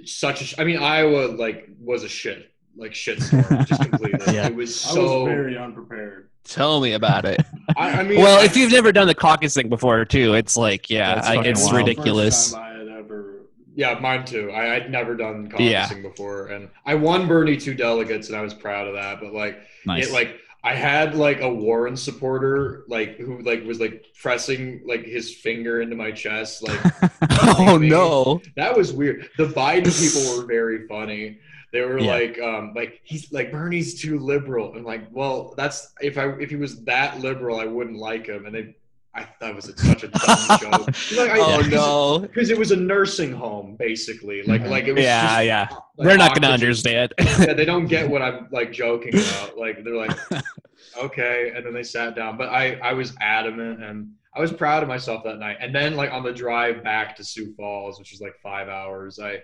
such 0.06 0.42
a 0.42 0.44
sh- 0.46 0.56
I 0.58 0.64
mean 0.64 0.78
Iowa 0.78 1.28
like 1.36 1.70
was 1.80 2.04
a 2.04 2.10
shit 2.10 2.52
like 2.78 2.94
shit 2.94 3.22
storm 3.22 3.66
just 3.66 3.82
completely. 3.90 4.34
Yeah. 4.36 4.48
It 4.48 4.56
was 4.56 4.86
I 4.86 4.90
so 4.94 5.24
was 5.26 5.34
very 5.34 5.58
unprepared. 5.58 6.30
Tell 6.44 6.82
me 6.82 6.94
about 6.94 7.26
it. 7.26 7.40
I, 7.78 8.00
I 8.00 8.04
mean 8.04 8.20
Well, 8.20 8.44
if 8.44 8.56
you've 8.58 8.72
never 8.72 8.92
done 8.92 9.06
the 9.08 9.14
caucus 9.14 9.54
thing 9.54 9.70
before, 9.70 10.04
too, 10.06 10.34
it's 10.34 10.58
like, 10.58 10.90
yeah, 10.90 11.14
That's 11.16 11.28
I, 11.28 11.36
fucking 11.36 11.52
it's 11.52 11.64
wild. 11.66 11.76
ridiculous. 11.76 12.36
First 12.46 12.56
time 12.56 12.64
I 12.64 12.80
had 12.80 12.88
ever. 12.88 13.42
Yeah, 13.76 13.98
mine 14.00 14.26
too. 14.26 14.52
I, 14.52 14.76
I'd 14.76 14.92
never 14.92 15.16
done 15.16 15.50
caucusing 15.50 15.70
Yeah. 15.72 16.02
before, 16.02 16.48
and 16.48 16.70
I 16.86 16.96
won 16.96 17.28
Bernie 17.28 17.58
two 17.58 17.74
delegates, 17.74 18.28
and 18.30 18.38
I 18.38 18.42
was 18.42 18.54
proud 18.54 18.88
of 18.88 18.94
that. 18.96 19.20
But 19.22 19.34
like, 19.34 19.60
Nice. 19.86 20.08
it 20.08 20.14
like 20.14 20.38
I 20.64 20.76
had 20.76 21.16
like 21.16 21.42
a 21.42 21.52
Warren 21.52 21.98
supporter 21.98 22.84
like 22.88 23.18
who 23.18 23.40
like 23.42 23.64
was 23.66 23.80
like 23.80 24.06
pressing 24.22 24.82
like 24.86 25.04
his 25.06 25.34
finger 25.36 25.82
into 25.82 25.96
my 25.96 26.12
chest 26.12 26.62
like 26.62 26.80
oh, 27.58 27.78
no. 27.82 28.42
that 28.56 28.76
was 28.78 28.94
weird. 28.94 29.28
The 29.38 29.48
Biden 29.48 29.86
people 30.00 30.38
were 30.42 30.46
very 30.48 30.88
funny. 30.88 31.40
They 31.74 31.82
were 31.82 32.00
Yeah. 32.00 32.12
like, 32.12 32.40
um, 32.42 32.74
like 32.76 33.00
he's 33.04 33.32
like 33.32 33.52
Bernie's 33.52 34.02
too 34.02 34.20
liberal. 34.20 34.76
And 34.76 34.86
like, 34.86 35.08
well, 35.12 35.54
that's 35.58 35.94
if 36.02 36.18
I 36.18 36.28
if 36.34 36.50
he 36.50 36.58
was 36.58 36.84
that 36.84 37.22
liberal, 37.22 37.60
I 37.60 37.66
wouldn't 37.66 37.98
like 37.98 38.28
him. 38.28 38.46
And 38.46 38.54
they, 38.54 38.76
I 39.14 39.24
thought 39.24 39.50
it 39.50 39.56
was 39.58 39.66
such 39.76 40.04
a 40.04 40.08
dumb 40.08 40.60
joke. 40.60 40.96
Like, 41.18 41.32
I- 41.32 41.40
oh 41.40 41.58
because- 41.58 41.72
no. 41.72 42.20
because 42.20 42.50
it 42.50 42.58
was 42.58 42.72
a 42.72 42.78
nursing 42.78 43.34
home 43.34 43.76
basically 43.78 44.42
like 44.44 44.62
like 44.68 44.86
it 44.86 44.94
was 44.94 45.04
Yeah, 45.04 45.22
just, 45.36 45.46
yeah. 45.46 45.68
like, 45.98 46.08
They're 46.08 46.18
not 46.18 46.34
gonna 46.40 46.54
understand. 46.54 47.14
yeah, 47.20 47.54
they 47.54 47.66
don't 47.66 47.88
get 47.88 48.10
what 48.10 48.22
i'm 48.22 48.48
like 48.52 48.72
joking 48.72 49.14
about 49.14 49.58
like 49.58 49.84
they're 49.84 49.96
like 49.96 50.18
okay 50.98 51.52
and 51.56 51.66
then 51.66 51.74
they 51.74 51.84
sat 51.84 52.16
down 52.16 52.38
but 52.38 52.50
i 52.50 52.74
i 52.84 52.94
was 52.94 53.14
adamant 53.22 53.84
and 53.84 54.10
i 54.36 54.40
was 54.40 54.52
proud 54.52 54.82
of 54.84 54.90
myself 54.90 55.24
that 55.24 55.40
night 55.40 55.58
and 55.60 55.74
then 55.76 55.96
like 55.96 56.12
on 56.12 56.24
the 56.24 56.32
drive 56.34 56.84
back 56.84 57.16
to 57.16 57.24
sioux 57.24 57.54
falls 57.58 58.00
which 58.00 58.12
was 58.12 58.22
like 58.22 58.34
five 58.42 58.68
hours 58.70 59.20
i 59.20 59.38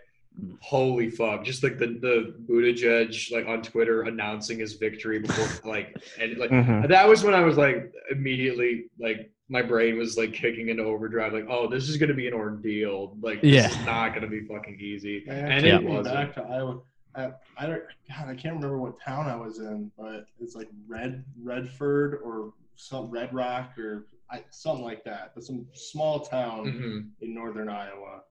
holy 0.62 1.10
fuck 1.10 1.44
just 1.44 1.64
like 1.64 1.78
the 1.80 1.88
the 1.88 2.36
Buttigieg 2.48 3.32
like 3.32 3.48
on 3.48 3.62
twitter 3.62 4.04
announcing 4.04 4.60
his 4.60 4.74
victory 4.74 5.20
before 5.20 5.48
like 5.70 5.96
and 6.20 6.38
like 6.38 6.52
Mhm. 6.52 6.88
that 6.90 7.08
was 7.08 7.24
when 7.24 7.34
I 7.34 7.42
was 7.42 7.58
like 7.58 7.92
immediately 8.12 8.86
like 9.00 9.32
my 9.50 9.62
brain 9.62 9.98
was 9.98 10.18
like 10.18 10.34
kicking 10.34 10.68
into 10.68 10.84
overdrive, 10.84 11.32
like, 11.32 11.46
oh, 11.50 11.70
this 11.70 11.88
is 11.88 11.96
gonna 11.96 12.14
be 12.14 12.28
an 12.28 12.34
ordeal. 12.34 13.16
Like 13.22 13.42
this 13.42 13.54
Yeah. 13.56 13.70
is 13.70 13.86
not 13.86 14.14
gonna 14.14 14.28
be 14.28 14.42
fucking 14.42 14.78
easy. 14.78 15.24
And 15.30 15.66
it 15.66 15.82
wasn't. 15.82 16.16
back 16.16 16.34
to 16.36 16.42
Iowa. 16.44 16.82
I, 17.16 17.32
I 17.58 17.66
don't. 17.66 17.82
God, 18.10 18.28
I 18.28 18.36
can't 18.36 18.56
remember 18.56 18.78
what 18.78 19.00
town 19.00 19.28
I 19.28 19.38
was 19.38 19.60
in, 19.60 19.90
but 19.98 20.28
it's 20.42 20.54
like 20.54 20.68
Red 20.86 21.24
Redford 21.42 22.20
or 22.24 22.52
some 22.76 23.10
Red 23.10 23.34
Rock 23.34 23.78
or 23.80 24.06
I, 24.30 24.44
something 24.50 24.84
like 24.84 25.06
that. 25.06 25.32
But 25.34 25.46
some 25.46 25.66
small 25.74 26.20
town 26.20 26.66
Mhm. 26.66 27.26
in 27.26 27.34
northern 27.34 27.70
Iowa, 27.70 28.24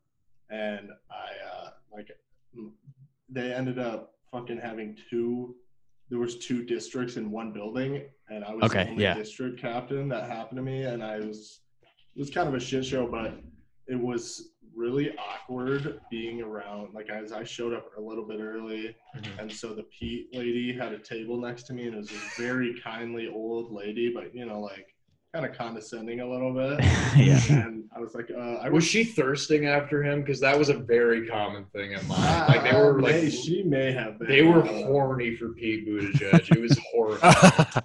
and 0.50 0.90
I 1.10 1.30
uh, 1.50 1.70
like 1.96 2.10
they 3.28 3.52
ended 3.52 3.78
up 3.78 4.12
fucking 4.30 4.58
having 4.58 4.96
two. 5.10 5.56
There 6.08 6.18
was 6.20 6.36
two 6.38 6.62
districts 6.64 7.16
in 7.16 7.30
one 7.32 7.52
building, 7.52 8.02
and 8.28 8.44
I 8.44 8.54
was 8.54 8.64
Okay, 8.70 8.84
the 8.84 8.90
only 8.90 9.02
yeah. 9.02 9.14
district 9.14 9.58
captain. 9.60 10.08
That 10.08 10.30
happened 10.30 10.58
to 10.58 10.62
me, 10.62 10.82
and 10.84 11.02
I 11.02 11.18
was 11.18 11.60
it 12.14 12.20
was 12.20 12.30
kind 12.30 12.48
of 12.48 12.54
a 12.54 12.60
shit 12.60 12.84
show, 12.84 13.06
but 13.08 13.40
it 13.88 13.98
was 14.00 14.50
really 14.74 15.16
awkward 15.18 16.00
being 16.10 16.42
around. 16.42 16.94
Like 16.94 17.08
as 17.10 17.32
I 17.32 17.42
showed 17.44 17.72
up 17.72 17.86
a 17.96 18.00
little 18.00 18.26
bit 18.26 18.40
early, 18.40 18.94
Mhm. 19.16 19.38
and 19.40 19.52
so 19.52 19.74
the 19.74 19.84
Pete 19.84 20.28
lady 20.34 20.72
had 20.72 20.92
a 20.92 20.98
table 20.98 21.40
next 21.40 21.64
to 21.64 21.72
me, 21.72 21.86
and 21.86 21.94
it 21.94 21.98
was 21.98 22.12
a 22.12 22.40
very 22.40 22.78
kindly 22.80 23.26
old 23.28 23.72
lady, 23.72 24.12
but 24.12 24.32
you 24.34 24.44
know, 24.46 24.60
like 24.60 24.94
kind 25.36 25.50
of 25.50 25.56
condescending 25.56 26.20
a 26.20 26.28
little 26.28 26.52
bit. 26.54 26.80
yeah. 27.16 27.40
And 27.50 27.84
I 27.94 28.00
was 28.00 28.14
like, 28.14 28.30
uh, 28.30 28.56
I 28.62 28.70
Was 28.70 28.84
she 28.84 29.04
thirsting 29.04 29.66
after 29.66 30.02
him? 30.02 30.20
Because 30.20 30.40
that 30.40 30.58
was 30.58 30.68
a 30.70 30.74
very 30.78 31.26
common 31.28 31.66
thing 31.74 31.92
in 31.92 32.06
mine. 32.08 32.18
Ah, 32.20 32.46
Like 32.48 32.62
they 32.64 32.72
were 32.72 32.98
may- 32.98 33.22
like 33.24 33.32
she 33.32 33.62
may 33.62 33.92
have 33.92 34.18
been. 34.18 34.28
they 34.28 34.42
were 34.42 34.62
I 34.62 34.66
don't 34.66 34.80
know. 34.80 34.86
horny 34.86 35.36
for 35.36 35.50
Pete 35.50 35.86
Buttigieg. 35.86 36.50
It 36.56 36.60
was 36.60 36.78
horrible. 36.92 37.20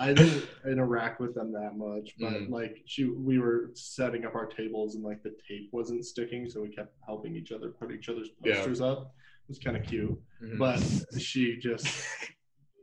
I 0.00 0.12
didn't 0.14 0.46
interact 0.64 1.20
with 1.20 1.34
them 1.34 1.52
that 1.52 1.76
much, 1.76 2.14
but 2.20 2.32
Mm. 2.32 2.50
like 2.50 2.82
she, 2.86 3.04
we 3.04 3.38
were 3.40 3.70
setting 3.74 4.24
up 4.24 4.34
our 4.36 4.46
tables, 4.46 4.94
and 4.94 5.02
like 5.02 5.24
the 5.24 5.34
tape 5.48 5.68
wasn't 5.72 6.06
sticking, 6.06 6.48
so 6.48 6.60
we 6.62 6.68
kept 6.68 6.94
helping 7.04 7.34
each 7.34 7.50
other 7.50 7.70
put 7.70 7.90
each 7.90 8.08
other's 8.08 8.30
Yeah. 8.44 8.54
posters 8.54 8.80
up. 8.80 9.12
It 9.44 9.48
was 9.48 9.58
kind 9.58 9.76
of 9.76 9.82
cute. 9.84 10.16
Mhm. 10.42 10.56
but 10.58 10.80
she 11.20 11.56
just 11.58 11.88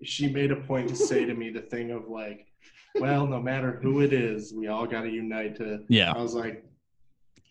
she 0.04 0.28
made 0.30 0.52
a 0.52 0.58
point 0.58 0.89
to 0.89 0.96
say 0.96 1.24
to 1.24 1.34
me 1.34 1.50
the 1.52 1.62
thing 1.62 1.89
of 1.91 2.10
like 2.10 2.48
well 2.99 3.25
no 3.27 3.41
matter 3.41 3.79
who 3.81 4.01
it 4.01 4.13
is 4.13 4.53
we 4.53 4.67
all 4.67 4.86
got 4.86 5.01
to 5.01 5.10
unite 5.10 5.55
to 5.58 5.84
Yeah. 5.89 6.12
i 6.13 6.21
was 6.21 6.34
like 6.34 6.63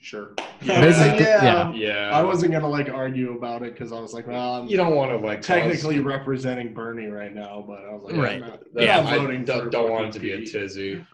sure 0.00 0.34
Yeah. 0.60 0.80
I 0.82 0.86
was 0.86 0.98
like, 0.98 1.20
Yeah. 1.20 1.44
yeah. 1.44 1.72
yeah. 1.72 2.10
i 2.12 2.22
wasn't 2.22 2.52
gonna 2.52 2.68
like 2.68 2.88
argue 2.90 3.36
about 3.36 3.62
it 3.62 3.72
because 3.72 3.92
i 3.92 3.98
was 4.00 4.12
like 4.12 4.26
well 4.26 4.54
i'm 4.56 4.66
you 4.68 4.76
don't 4.76 4.94
want 4.94 5.10
to 5.10 5.16
like 5.16 5.38
cause- 5.38 5.46
technically 5.46 6.00
representing 6.00 6.74
bernie 6.74 7.06
right 7.06 7.34
now 7.34 7.64
but 7.66 7.80
i 7.84 7.92
was 7.94 8.02
like 8.04 8.16
Right. 8.16 8.42
I'm 8.42 8.48
not, 8.50 8.60
Yeah, 8.76 8.98
I'm 8.98 9.04
not 9.04 9.12
I 9.14 9.18
voting 9.18 9.44
don't, 9.44 9.70
don't 9.70 9.90
want 9.90 10.06
it 10.08 10.12
to 10.12 10.18
be 10.20 10.32
a 10.32 10.44
tizzy. 10.44 11.04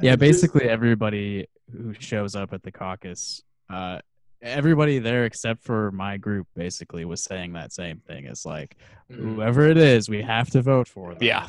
Yeah, 0.00 0.16
basically 0.16 0.68
everybody 0.68 1.46
who 1.70 1.92
shows 1.98 2.34
up 2.34 2.54
at 2.54 2.62
the 2.62 2.72
caucus, 2.72 3.42
uh, 3.68 3.98
everybody 4.40 4.98
there 4.98 5.26
except 5.26 5.62
for 5.62 5.90
my 5.92 6.16
group 6.16 6.46
basically 6.56 7.04
was 7.04 7.22
saying 7.22 7.52
that 7.52 7.72
same 7.74 7.98
thing. 8.06 8.24
It's 8.24 8.46
like 8.46 8.76
Mhm. 9.12 9.16
whoever 9.34 9.66
it 9.68 9.76
is, 9.76 10.08
we 10.08 10.22
have 10.22 10.48
to 10.50 10.62
vote 10.62 10.88
for 10.88 11.10
them. 11.12 11.22
Yeah. 11.22 11.48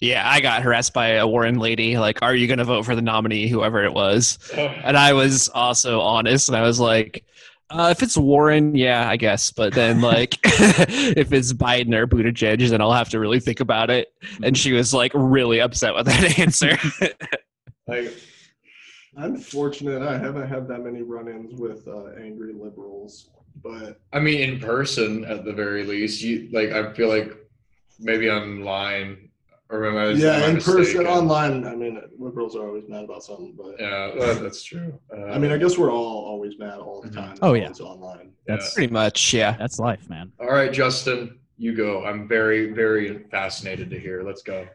Yeah, 0.00 0.28
I 0.28 0.40
got 0.40 0.62
harassed 0.62 0.92
by 0.92 1.08
a 1.08 1.26
Warren 1.26 1.58
lady. 1.58 1.96
Like, 1.96 2.22
are 2.22 2.34
you 2.34 2.46
going 2.46 2.58
to 2.58 2.64
vote 2.64 2.84
for 2.84 2.96
the 2.96 3.02
nominee, 3.02 3.48
whoever 3.48 3.84
it 3.84 3.92
was? 3.92 4.38
And 4.56 4.96
I 4.96 5.12
was 5.12 5.48
also 5.48 6.00
honest, 6.00 6.48
and 6.48 6.56
I 6.56 6.62
was 6.62 6.80
like, 6.80 7.24
uh, 7.70 7.88
if 7.90 8.02
it's 8.02 8.16
Warren, 8.16 8.74
yeah, 8.74 9.08
I 9.08 9.16
guess. 9.16 9.50
But 9.50 9.74
then, 9.74 10.00
like, 10.00 10.38
if 10.44 11.32
it's 11.32 11.52
Biden 11.52 11.94
or 11.94 12.06
Buttigieg, 12.06 12.68
then 12.68 12.80
I'll 12.80 12.92
have 12.92 13.10
to 13.10 13.20
really 13.20 13.40
think 13.40 13.60
about 13.60 13.90
it. 13.90 14.12
And 14.42 14.58
she 14.58 14.72
was 14.72 14.92
like 14.92 15.12
really 15.14 15.60
upset 15.60 15.94
with 15.94 16.06
that 16.06 16.38
answer. 16.38 16.78
like 17.88 18.12
i'm 19.14 19.36
fortunate 19.36 20.00
i 20.02 20.16
haven't 20.16 20.48
had 20.48 20.68
that 20.68 20.78
many 20.78 21.02
run-ins 21.02 21.52
with 21.60 21.86
uh, 21.88 22.06
angry 22.18 22.54
liberals 22.54 23.28
but 23.60 24.00
I 24.12 24.20
mean, 24.20 24.40
in 24.40 24.60
person 24.60 25.24
at 25.24 25.44
the 25.44 25.52
very 25.52 25.84
least. 25.84 26.22
You 26.22 26.48
like, 26.52 26.70
I 26.70 26.92
feel 26.92 27.08
like 27.08 27.32
maybe 27.98 28.30
online 28.30 29.28
or 29.72 29.86
am 29.86 29.96
I, 29.96 30.10
am 30.10 30.16
yeah 30.18 30.32
I 30.44 30.50
in 30.50 30.60
person 30.60 31.06
online 31.06 31.66
i 31.66 31.74
mean 31.74 32.00
liberals 32.18 32.54
are 32.54 32.66
always 32.68 32.84
mad 32.88 33.04
about 33.04 33.22
something 33.24 33.54
but 33.56 33.80
Yeah, 33.80 34.14
well, 34.16 34.34
that's 34.36 34.62
true. 34.62 34.98
Uh, 35.16 35.24
I 35.34 35.38
mean, 35.38 35.50
I 35.50 35.56
guess 35.56 35.76
we're 35.78 35.90
all 35.90 36.24
always 36.32 36.58
mad 36.58 36.78
all 36.78 37.00
the 37.02 37.08
Mhm. 37.08 37.14
time. 37.14 37.36
Oh, 37.42 37.54
yeah. 37.54 37.68
It's 37.70 37.80
online. 37.80 38.32
That's 38.46 38.74
Pretty 38.74 38.92
much, 38.92 39.32
yeah. 39.32 39.56
that's 39.58 39.78
life, 39.78 40.08
man. 40.10 40.30
all 40.40 40.52
right, 40.52 40.72
Justin, 40.72 41.38
you 41.58 41.74
go. 41.74 42.04
I'm 42.04 42.28
very, 42.28 42.72
very 42.72 43.24
fascinated 43.30 43.88
to 43.90 43.98
hear. 43.98 44.22
Let's 44.22 44.42
go. 44.42 44.66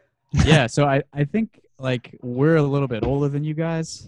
yeah, 0.44 0.66
so 0.66 0.84
I, 0.84 1.02
I 1.12 1.24
think 1.24 1.60
like 1.78 2.04
we're 2.22 2.56
a 2.56 2.62
little 2.62 2.88
bit 2.88 3.04
older 3.04 3.28
than 3.28 3.44
you 3.44 3.54
guys. 3.54 4.06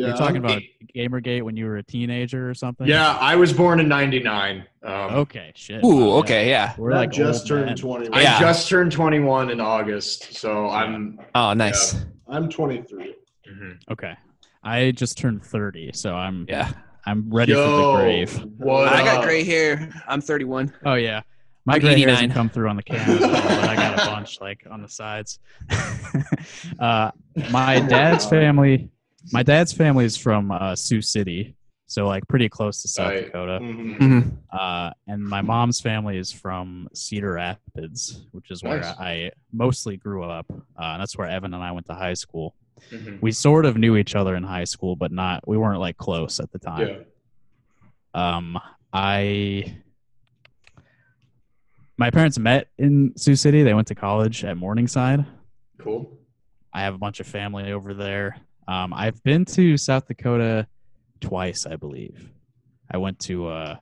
Yeah, 0.00 0.08
You're 0.08 0.16
talking 0.16 0.36
I'm- 0.36 0.44
about 0.44 0.62
Gamergate 0.96 1.42
when 1.42 1.56
you 1.56 1.66
were 1.66 1.76
a 1.76 1.82
teenager 1.82 2.48
or 2.48 2.54
something. 2.54 2.86
Yeah, 2.86 3.16
I 3.20 3.36
was 3.36 3.52
born 3.52 3.80
in 3.80 3.88
'99. 3.88 4.64
Um, 4.82 4.92
Okay. 4.92 5.52
Shit. 5.54 5.84
Ooh, 5.84 5.98
Yeah. 5.98 6.12
okay, 6.14 6.48
yeah. 6.48 6.74
We're 6.78 6.90
Matt 6.90 6.98
like 6.98 7.12
just 7.12 7.46
turned 7.46 7.66
men. 7.66 7.76
21. 7.76 8.18
I 8.18 8.22
Yeah. 8.22 8.40
just 8.40 8.68
turned 8.68 8.90
21 8.92 9.50
in 9.50 9.60
August, 9.60 10.34
so 10.34 10.68
I'm. 10.70 11.18
Oh, 11.34 11.52
nice. 11.52 11.96
I'm 12.28 12.48
23. 12.48 13.14
Mhm. 13.48 13.78
Okay. 13.90 14.14
I 14.62 14.90
just 14.92 15.16
turned 15.18 15.42
thirty, 15.44 15.90
so 15.92 16.14
I'm 16.14 16.46
Yeah. 16.48 16.70
I'm 17.06 17.30
ready 17.30 17.52
for 17.54 17.58
the 17.60 17.94
grave. 17.96 18.44
What 18.58 18.92
I 18.92 19.02
got 19.04 19.18
up? 19.18 19.24
gray 19.24 19.42
hair. 19.44 19.90
I'm 20.06 20.20
31. 20.20 20.72
Oh 20.84 20.94
yeah. 20.94 21.22
My 21.66 21.74
I'm 21.74 21.80
gray 21.80 21.90
hair 21.90 21.98
89. 21.98 22.14
hasn't 22.14 22.32
come 22.34 22.48
through 22.50 22.68
on 22.68 22.76
the 22.76 22.82
camera, 22.82 23.16
at 23.16 23.22
all, 23.22 23.30
but 23.30 23.68
I 23.68 23.74
got 23.76 23.94
a 23.94 24.10
bunch 24.10 24.40
like 24.40 24.66
on 24.70 24.82
the 24.82 24.88
sides. 24.88 25.38
uh, 26.78 27.10
my 27.50 27.80
dad's 27.80 28.26
family, 28.30 28.88
my 29.32 29.42
dad's 29.42 29.72
family 29.72 30.04
is 30.04 30.16
from 30.16 30.50
uh, 30.50 30.74
Sioux 30.76 31.02
City, 31.02 31.54
so 31.86 32.06
like 32.06 32.26
pretty 32.28 32.48
close 32.48 32.82
to 32.82 32.88
South 32.88 33.08
Right. 33.10 33.24
Dakota. 33.26 33.58
Mhm. 33.60 33.98
Mm-hmm. 33.98 34.28
Uh, 34.52 34.90
and 35.08 35.22
my 35.24 35.42
mom's 35.42 35.80
family 35.80 36.16
is 36.18 36.32
from 36.32 36.88
Cedar 36.94 37.32
Rapids, 37.34 38.26
which 38.32 38.50
is 38.50 38.62
where 38.62 38.84
I 38.84 39.30
mostly 39.52 39.96
grew 39.96 40.24
up. 40.24 40.46
Uh, 40.76 40.98
that's 40.98 41.16
where 41.18 41.28
Evan 41.28 41.52
and 41.54 41.62
I 41.62 41.72
went 41.72 41.86
to 41.86 41.94
high 41.94 42.14
school. 42.14 42.54
Mhm. 42.90 43.20
We 43.20 43.32
sort 43.32 43.66
of 43.66 43.76
knew 43.76 43.96
each 43.96 44.14
other 44.14 44.34
in 44.36 44.42
high 44.42 44.64
school, 44.64 44.96
but 44.96 45.12
not 45.12 45.46
we 45.46 45.58
weren't 45.58 45.80
like 45.80 45.96
close 45.98 46.40
at 46.40 46.50
the 46.52 46.58
time. 46.58 46.88
Yeah. 46.88 48.36
Um, 48.36 48.58
I 48.92 49.76
my 51.98 52.10
parents 52.10 52.38
met 52.38 52.68
in 52.78 53.12
Sioux 53.16 53.36
City. 53.36 53.62
They 53.62 53.74
went 53.74 53.88
to 53.88 53.94
college 53.94 54.44
at 54.44 54.56
Morningside. 54.56 55.26
Cool. 55.78 56.16
I 56.72 56.80
have 56.82 56.94
a 56.94 56.98
bunch 56.98 57.20
of 57.20 57.26
family 57.26 57.72
over 57.72 57.92
there. 57.94 58.38
Um, 58.70 58.92
I've 58.94 59.20
been 59.24 59.44
to 59.46 59.76
South 59.76 60.06
Dakota 60.06 60.66
twice, 61.20 61.66
I 61.66 61.74
believe. 61.76 62.30
I 62.90 62.98
went 62.98 63.18
to 63.20 63.48
uh, 63.48 63.76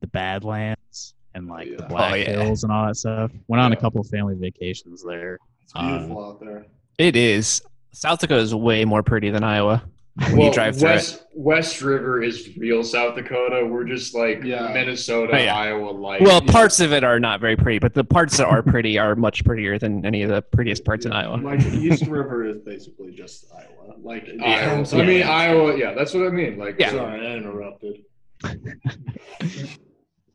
the 0.00 0.06
Badlands 0.06 1.14
and 1.34 1.48
like 1.48 1.76
the 1.76 1.82
Black 1.84 2.12
Oh, 2.12 2.14
yeah. 2.14 2.42
Hills 2.42 2.62
and 2.62 2.72
all 2.72 2.86
that 2.86 2.96
stuff. 2.96 3.32
Went 3.48 3.60
on 3.60 3.72
a 3.72 3.76
couple 3.76 4.00
of 4.00 4.06
family 4.08 4.34
vacations 4.36 5.02
there. 5.04 5.38
It's 5.62 5.72
beautiful 5.72 6.18
Um, 6.18 6.24
out 6.30 6.40
there. 6.40 6.66
It 6.98 7.16
is. 7.16 7.60
South 7.92 8.20
Dakota 8.20 8.40
is 8.40 8.54
way 8.54 8.84
more 8.84 9.02
pretty 9.02 9.30
than 9.30 9.42
Iowa 9.42 9.82
when 10.16 10.36
well, 10.36 10.46
you 10.46 10.52
drive 10.52 10.78
through 10.78 10.90
it. 10.90 10.92
West 10.94 11.24
West 11.34 11.82
River 11.82 12.22
is 12.22 12.56
real 12.56 12.84
South 12.84 13.16
Dakota. 13.16 13.66
We're 13.66 13.82
just 13.84 14.14
like 14.14 14.44
Yeah. 14.44 14.72
Minnesota, 14.72 15.32
Oh, 15.34 15.38
yeah. 15.38 15.56
Iowa, 15.56 15.90
like. 15.90 16.20
Well, 16.20 16.40
parts 16.40 16.78
of 16.80 16.92
it 16.92 17.02
are 17.02 17.18
not 17.18 17.40
very 17.40 17.56
pretty, 17.56 17.80
but 17.80 17.94
the 17.94 18.04
parts 18.04 18.36
that 18.36 18.46
are 18.46 18.62
pretty 18.62 18.96
are 18.98 19.16
much 19.16 19.44
prettier 19.44 19.76
than 19.78 20.06
any 20.06 20.22
of 20.22 20.30
the 20.30 20.40
prettiest 20.42 20.84
parts 20.84 21.04
in 21.04 21.10
Yeah, 21.12 21.18
Iowa. 21.18 21.36
Like 21.38 21.60
East 21.66 22.06
River 22.06 22.46
is 22.46 22.58
basically 22.58 23.10
just 23.12 23.46
Iowa. 23.52 23.94
Like 24.02 24.28
in 24.28 24.40
Iowa. 24.42 24.60
terms 24.76 24.94
I 24.94 25.04
mean, 25.04 25.22
Iowa. 25.24 25.76
Yeah, 25.76 25.94
that's 25.94 26.14
what 26.14 26.26
I 26.26 26.30
mean. 26.30 26.58
Like, 26.58 26.76
Yeah. 26.78 26.90
Sorry, 26.90 27.26
I 27.26 27.32
interrupted. 27.36 28.02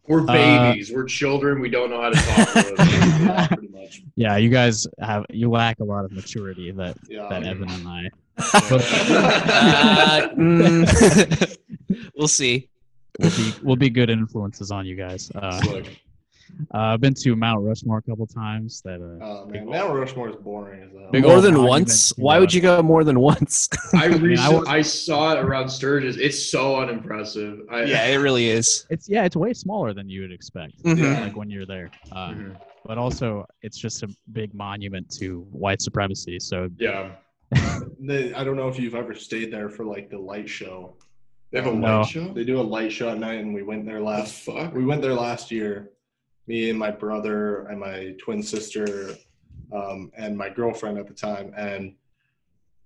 we're 0.07 0.21
Uh, 0.23 0.71
babies. 0.71 0.91
we're 0.91 1.05
children. 1.05 1.61
We 1.61 1.69
don't 1.69 1.89
know 1.89 2.01
how 2.01 2.09
to 2.09 2.15
talk. 2.17 2.53
to 2.53 2.75
them. 2.75 2.87
Yeah, 3.29 3.47
pretty 3.47 3.67
much. 3.67 4.01
Yeah, 4.15 4.37
you 4.37 4.49
guys 4.49 4.87
have 4.99 5.25
you 5.29 5.49
lack 5.49 5.79
a 5.79 5.83
lot 5.83 6.03
of 6.05 6.11
maturity 6.11 6.71
that 6.71 6.97
Yeah. 7.07 7.27
that 7.29 7.43
Evan 7.43 7.69
and 7.69 7.87
I. 7.87 8.09
Uh, 8.39 10.30
mm, 10.38 11.58
we'll 12.17 12.28
see. 12.28 12.69
will 13.19 13.30
be 13.30 13.54
will 13.63 13.75
be 13.75 13.89
good 13.89 14.10
influences 14.10 14.71
on 14.71 14.86
you 14.86 14.95
guys. 14.95 15.32
Uh, 15.36 15.60
Uh, 16.73 16.78
I've 16.93 16.99
been 16.99 17.13
to 17.13 17.36
Mount 17.36 17.63
Rushmore 17.63 17.99
a 17.99 18.02
couple 18.02 18.25
times. 18.25 18.82
That 18.82 18.95
uh, 19.02 19.23
Oh 19.23 19.45
Big 19.45 19.62
man, 19.62 19.69
Mount 19.69 19.93
Rushmore 19.93 20.30
is 20.30 20.36
boring 20.38 20.82
as 20.82 20.91
hell. 20.91 21.12
Big 21.12 21.23
more 21.23 21.41
than 21.41 21.62
once? 21.63 22.10
to, 22.12 22.21
Why 22.21 22.38
uh, 22.38 22.39
would 22.39 22.52
you 22.54 22.60
go 22.60 22.82
more 22.82 23.04
than 23.04 23.19
once? 23.19 23.69
I 23.93 24.08
recent, 24.08 24.58
was- 24.60 24.67
I 24.67 24.82
saw 24.82 25.34
it 25.34 25.39
around 25.45 25.69
Sturgis. 25.69 26.17
It's 26.17 26.43
so 26.43 26.78
unimpressive. 26.82 27.60
I, 27.71 27.84
yeah, 27.84 28.06
it 28.08 28.15
really 28.15 28.49
is. 28.49 28.88
it's 28.89 29.08
yeah, 29.08 29.25
it's 29.25 29.36
way 29.36 29.54
smaller 29.54 29.93
than 29.93 30.10
you 30.10 30.21
would 30.21 30.32
expect. 30.32 30.82
Mhm. 30.84 31.21
Like 31.21 31.36
when 31.36 31.49
you're 31.52 31.67
there. 31.67 31.91
Uh, 32.12 32.30
Mhm. 32.32 32.56
But 32.86 32.97
also, 32.97 33.45
it's 33.62 33.78
just 33.78 34.02
a 34.04 34.10
big 34.32 34.54
monument 34.56 35.08
to 35.19 35.41
white 35.52 35.82
supremacy. 35.82 36.39
So 36.39 36.69
yeah. 36.80 37.12
They, 37.99 38.33
I 38.33 38.43
don't 38.43 38.55
know 38.55 38.67
if 38.69 38.79
you've 38.79 38.95
ever 38.95 39.13
stayed 39.13 39.51
there 39.51 39.69
for 39.69 39.83
like 39.85 40.09
the 40.09 40.17
light 40.17 40.49
show. 40.49 40.95
They 41.51 41.62
have 41.62 41.71
a 41.71 41.75
No. 41.75 41.99
light 41.99 42.07
show. 42.07 42.31
They 42.33 42.43
do 42.43 42.59
a 42.59 42.62
light 42.62 42.91
show 42.91 43.09
at 43.09 43.17
night, 43.19 43.39
and 43.39 43.53
we 43.53 43.63
went 43.63 43.85
there 43.85 44.01
What 44.01 44.15
the 44.15 44.21
last. 44.21 44.33
fuck? 44.43 44.73
We 44.73 44.85
went 44.85 45.01
there 45.01 45.13
last 45.13 45.51
year. 45.51 45.89
Me 46.47 46.69
and 46.69 46.79
my 46.79 46.91
brother 46.91 47.65
and 47.67 47.79
my 47.79 48.15
twin 48.19 48.41
sister, 48.41 49.15
um, 49.71 50.12
and 50.17 50.38
my 50.38 50.49
girlfriend 50.49 50.97
at 50.97 51.07
the 51.07 51.13
time, 51.13 51.53
and 51.55 51.93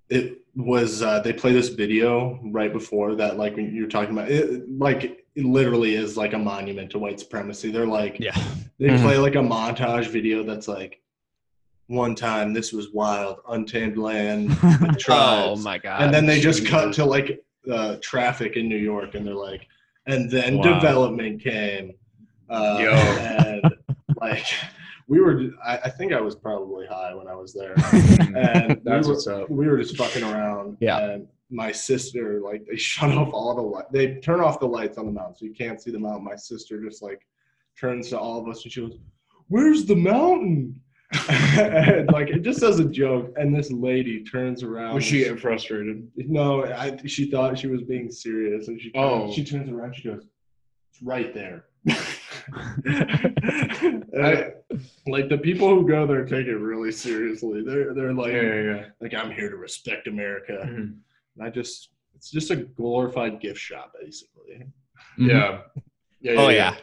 it 0.09 0.41
was 0.55 1.01
uh, 1.01 1.19
they 1.21 1.31
play 1.33 1.53
this 1.53 1.69
video 1.69 2.39
right 2.51 2.73
before 2.73 3.15
that, 3.15 3.37
like 3.37 3.55
when 3.55 3.73
you're 3.73 3.87
talking 3.87 4.11
about 4.17 4.29
it, 4.29 4.69
like 4.69 5.25
it 5.35 5.45
literally 5.45 5.95
is 5.95 6.17
like 6.17 6.33
a 6.33 6.37
monument 6.37 6.89
to 6.91 6.99
white 6.99 7.19
supremacy. 7.19 7.71
They're 7.71 7.87
like 7.87 8.19
yeah, 8.19 8.37
they 8.79 8.87
Mhm. 8.89 9.01
play 9.01 9.17
like 9.17 9.35
a 9.35 9.39
montage 9.39 10.07
video 10.07 10.43
that's 10.43 10.67
like 10.67 10.99
one 11.87 12.15
time 12.15 12.53
this 12.53 12.71
was 12.73 12.89
wild, 12.91 13.39
untamed 13.49 13.97
land 13.97 14.55
Oh 15.09 15.55
my 15.57 15.77
god. 15.77 16.01
and 16.03 16.13
then 16.13 16.25
they 16.25 16.39
just 16.39 16.65
cut 16.65 16.93
to 16.95 17.05
like 17.05 17.43
uh, 17.71 17.97
traffic 18.01 18.55
in 18.57 18.67
New 18.67 18.77
York, 18.77 19.15
and 19.15 19.25
they're 19.25 19.33
like, 19.35 19.67
and 20.05 20.29
then 20.29 20.57
Wow. 20.57 20.73
development 20.79 21.41
came, 21.41 21.93
uh, 22.49 22.77
Yo. 22.81 22.91
and 22.91 23.63
like 24.21 24.45
we 25.07 25.19
were. 25.21 25.49
I, 25.65 25.77
I 25.85 25.89
think 25.89 26.13
I 26.13 26.21
was 26.21 26.35
probably 26.35 26.85
high 26.87 27.13
when 27.13 27.27
I 27.27 27.35
was 27.35 27.53
there, 27.53 27.73
and 28.35 28.81
That's 28.83 29.05
we 29.07 29.11
were, 29.11 29.13
what's 29.13 29.27
up. 29.27 29.49
we 29.49 29.67
were 29.67 29.77
just 29.77 29.97
fucking 29.97 30.23
around. 30.23 30.77
Yeah. 30.79 30.99
And 30.99 31.27
my 31.49 31.71
sister, 31.71 32.39
like, 32.41 32.65
they 32.65 32.77
shut 32.77 33.11
off 33.11 33.29
all 33.33 33.53
the 33.55 33.61
light. 33.61 33.85
They 33.91 34.15
turn 34.15 34.39
off 34.41 34.59
the 34.59 34.65
lights 34.67 34.97
on 34.97 35.05
the 35.05 35.11
mountain, 35.11 35.35
so 35.35 35.45
you 35.45 35.53
can't 35.53 35.81
see 35.81 35.91
the 35.91 35.99
mountain. 35.99 36.23
My 36.23 36.35
sister 36.37 36.81
just 36.81 37.01
like 37.03 37.21
turns 37.79 38.09
to 38.09 38.19
all 38.19 38.41
of 38.41 38.47
us 38.47 38.63
and 38.63 38.71
she 38.73 38.81
goes, 38.81 38.97
"Where's 39.49 39.85
the 39.85 39.95
mountain?" 39.95 40.81
And 41.29 42.11
like 42.11 42.29
it 42.29 42.41
just 42.41 42.63
as 42.63 42.79
a 42.79 42.85
joke. 42.85 43.33
And 43.37 43.55
this 43.55 43.71
lady 43.71 44.23
turns 44.23 44.63
around. 44.63 44.95
Was 44.95 45.03
she 45.03 45.19
getting 45.19 45.37
frustrated? 45.37 46.07
No, 46.17 46.65
I, 46.65 46.97
she 47.05 47.29
thought 47.29 47.57
she 47.59 47.67
was 47.67 47.81
being 47.83 48.11
serious, 48.11 48.67
and 48.67 48.79
she 48.81 48.91
Oh. 48.95 49.31
she 49.31 49.43
turns 49.43 49.69
around. 49.69 49.95
She 49.95 50.07
goes, 50.09 50.25
"It's 50.91 51.01
right 51.01 51.33
there." 51.33 51.65
I- 52.85 54.53
like 55.07 55.29
the 55.29 55.37
people 55.37 55.69
who 55.69 55.87
go 55.87 56.07
there 56.07 56.25
take 56.25 56.47
it 56.47 56.55
really 56.57 56.91
seriously. 56.91 57.61
They're 57.63 57.93
they're 57.93 58.13
like 58.13 58.33
Yeah, 58.33 58.41
yeah, 58.41 58.61
yeah. 58.61 58.85
like 59.01 59.13
I'm 59.13 59.31
here 59.31 59.49
to 59.49 59.55
respect 59.57 60.07
America. 60.07 60.59
Mhm. 60.63 60.95
And 61.35 61.41
I 61.45 61.49
just 61.49 61.89
it's 62.15 62.31
just 62.31 62.49
a 62.51 62.55
glorified 62.55 63.39
gift 63.41 63.59
shop 63.59 63.93
basically. 64.01 64.65
Mhm. 65.19 65.29
Yeah. 65.29 65.61
Yeah, 66.21 66.33
Oh 66.41 66.49
yeah. 66.49 66.75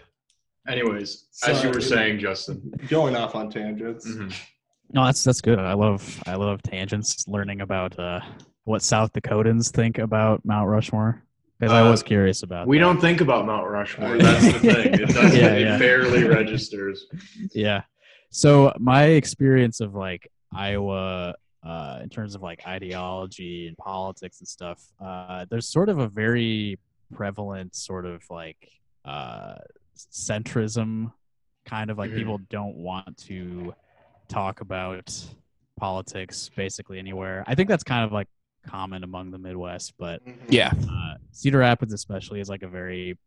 Anyways, 0.69 1.27
as 1.47 1.63
you 1.65 1.71
were 1.71 1.81
saying, 1.81 2.19
Justin. 2.21 2.73
Going 2.89 3.17
off 3.17 3.35
on 3.35 3.51
tangents. 3.51 4.07
Mhm. 4.09 4.33
No, 4.93 5.05
that's 5.05 5.23
that's 5.25 5.41
good. 5.41 5.59
I 5.59 5.73
love 5.75 6.23
I 6.27 6.35
love 6.35 6.63
tangents. 6.63 7.27
Learning 7.29 7.61
about 7.61 7.99
uh, 7.99 8.21
what 8.65 8.83
South 8.83 9.13
Dakotans 9.13 9.71
think 9.71 9.99
about 9.99 10.45
Mount 10.45 10.69
Rushmore 10.69 11.23
because 11.59 11.73
I 11.73 11.81
Uh, 11.87 11.91
was 11.91 12.03
curious 12.03 12.43
about. 12.43 12.67
We 12.67 12.79
that. 12.79 12.85
don't 12.85 13.01
think 13.01 13.21
about 13.21 13.47
Mount 13.47 13.69
Rushmore. 13.69 14.19
That's 14.19 14.53
the 14.53 14.59
thing. 14.61 14.95
It 14.95 15.09
doesn't. 15.15 15.39
Yeah, 15.41 15.53
it 15.55 15.63
yeah. 15.63 15.79
barely 15.79 16.25
registers. 16.39 17.07
Yeah. 17.53 17.83
So 18.31 18.73
my 18.79 19.05
experience 19.05 19.81
of 19.81 19.95
like 19.95 20.31
Iowa, 20.53 21.35
uh, 21.65 21.99
in 22.03 22.09
terms 22.09 22.35
of 22.35 22.43
like 22.43 22.67
ideology 22.67 23.67
and 23.69 23.77
politics 23.79 24.41
and 24.41 24.49
stuff, 24.49 24.83
uh, 25.01 25.47
there's 25.51 25.69
sort 25.69 25.89
of 25.89 25.99
a 25.99 26.09
very 26.09 26.79
prevalent 27.15 27.75
sort 27.75 28.07
of 28.07 28.23
like 28.31 28.71
uh, 29.05 29.55
centrism, 30.11 31.13
kind 31.65 31.91
of 31.91 31.99
like 31.99 32.11
Mhm. 32.11 32.17
people 32.17 32.39
don't 32.51 32.77
want 32.77 33.17
to 33.19 33.75
talk 34.29 34.61
about 34.61 35.13
politics 35.77 36.51
basically 36.55 36.99
anywhere. 36.99 37.45
I 37.47 37.55
think 37.55 37.69
that's 37.69 37.85
kind 37.85 38.05
of 38.05 38.13
like 38.13 38.29
common 38.67 39.03
among 39.05 39.31
the 39.31 39.39
Midwest, 39.39 39.95
but 39.99 40.23
Yeah. 40.49 40.73
uh, 40.91 41.15
Cedar 41.33 41.59
Rapids 41.59 41.93
especially 41.93 42.41
is 42.41 42.49
like 42.49 42.63
a 42.63 42.69
very 42.69 43.19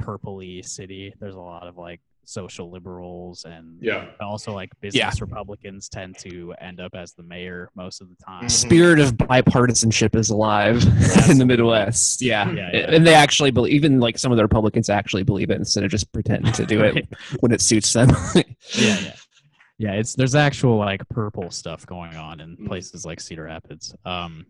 purpley 0.00 0.64
city. 0.64 1.14
There's 1.18 1.34
a 1.34 1.40
lot 1.40 1.66
of 1.66 1.76
like 1.78 2.00
social 2.24 2.70
liberals 2.70 3.44
and 3.44 3.78
Yeah. 3.80 4.06
also 4.20 4.52
like 4.52 4.70
business 4.80 5.20
Republicans 5.20 5.88
tend 5.88 6.16
to 6.18 6.54
end 6.60 6.80
up 6.80 6.94
as 6.94 7.12
the 7.14 7.22
mayor 7.22 7.70
most 7.74 8.00
of 8.00 8.08
the 8.08 8.16
time. 8.24 8.44
Mhm. 8.44 8.50
Spirit 8.50 8.98
of 9.00 9.12
bipartisanship 9.16 10.14
is 10.14 10.30
alive 10.30 10.82
in 11.30 11.38
the 11.38 11.44
Midwest. 11.46 12.22
Yeah. 12.22 12.50
Yeah, 12.52 12.70
yeah. 12.72 12.90
And 12.94 13.06
they 13.06 13.14
actually 13.14 13.50
believe, 13.50 13.72
even 13.74 14.00
like 14.00 14.18
some 14.18 14.32
of 14.32 14.36
the 14.36 14.44
Republicans 14.44 14.88
actually 14.88 15.22
believe 15.24 15.50
it 15.50 15.56
instead 15.58 15.84
of 15.84 15.90
just 15.90 16.12
pretending 16.12 16.52
to 16.52 16.66
do 16.66 16.82
it 16.82 17.06
when 17.40 17.52
it 17.52 17.60
suits 17.60 17.92
them. 17.92 18.08
yeah, 18.34 18.42
yeah. 18.76 19.12
Yeah, 19.76 19.92
it's 19.94 20.14
there's 20.14 20.34
actual 20.36 20.76
like 20.78 21.06
purple 21.08 21.50
stuff 21.50 21.84
going 21.86 22.16
on 22.16 22.40
in 22.40 22.56
Mm. 22.56 22.66
places 22.68 23.04
like 23.04 23.20
Cedar 23.20 23.44
Rapids. 23.44 23.94
Um 24.04 24.46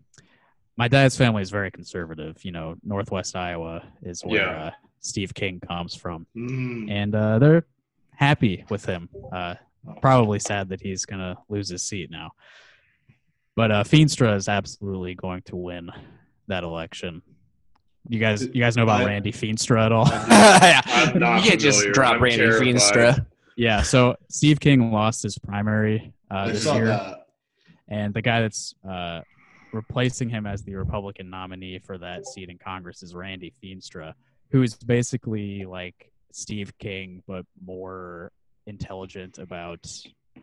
my 0.77 0.89
dad's 0.89 1.17
family 1.17 1.41
is 1.41 1.51
very 1.51 1.71
conservative, 1.71 2.45
you 2.45 2.51
know, 2.51 2.75
Northwest 2.83 3.37
Iowa 3.37 3.85
is 4.03 4.23
where 4.25 4.43
Yeah. 4.43 4.65
uh, 4.65 4.71
Steve 5.05 5.35
King 5.35 5.61
comes 5.61 5.95
from. 5.95 6.27
Mm. 6.37 6.91
and 6.91 7.15
uh, 7.15 7.39
they're 7.39 7.67
happy 8.17 8.65
with 8.71 8.85
him. 8.87 9.09
Uh, 9.33 9.55
probably 10.01 10.39
sad 10.39 10.71
that 10.71 10.81
he's 10.81 11.05
gonna 11.05 11.37
lose 11.49 11.69
his 11.69 11.83
seat 11.85 12.11
now. 12.11 12.33
But 13.57 13.71
uh, 13.71 13.85
Feenstra 13.85 14.35
is 14.35 14.49
absolutely 14.49 15.15
going 15.15 15.43
to 15.43 15.57
win 15.57 15.91
that 16.49 16.65
election. 16.65 17.23
You 18.09 18.19
guys, 18.19 18.43
you 18.43 18.61
guys 18.61 18.77
know 18.77 18.83
about 18.83 19.03
I- 19.03 19.07
Randy 19.07 19.31
Feenstra 19.33 19.87
at 19.87 19.93
all? 19.93 20.07
yeah. 20.29 21.13
You 21.15 21.49
can't 21.49 21.61
just 21.61 21.87
drop 21.93 22.15
I'm 22.17 22.23
Randy 22.23 22.39
terrified. 22.39 22.67
Feenstra. 22.67 23.27
yeah. 23.57 23.83
So 23.83 24.17
Steve 24.29 24.59
King 24.59 24.91
lost 24.91 25.23
his 25.23 25.39
primary 25.39 26.13
uh, 26.31 26.49
this 26.49 26.65
year, 26.67 26.87
that. 26.87 27.27
and 27.89 28.13
the 28.13 28.21
guy 28.23 28.41
that's 28.41 28.75
uh, 28.89 29.21
replacing 29.73 30.29
him 30.29 30.47
as 30.47 30.63
the 30.65 30.75
Republican 30.75 31.31
nominee 31.31 31.79
for 31.79 31.97
that 31.99 32.27
seat 32.27 32.49
in 32.51 32.59
Congress 32.59 33.03
is 33.03 33.15
Randy 33.15 33.53
Feenstra, 33.63 34.15
who 34.51 34.63
is 34.63 34.75
basically 34.75 35.65
like 35.65 36.11
Steve 36.33 36.77
King 36.79 37.23
but 37.27 37.45
more 37.65 38.31
intelligent 38.67 39.39
about 39.39 39.87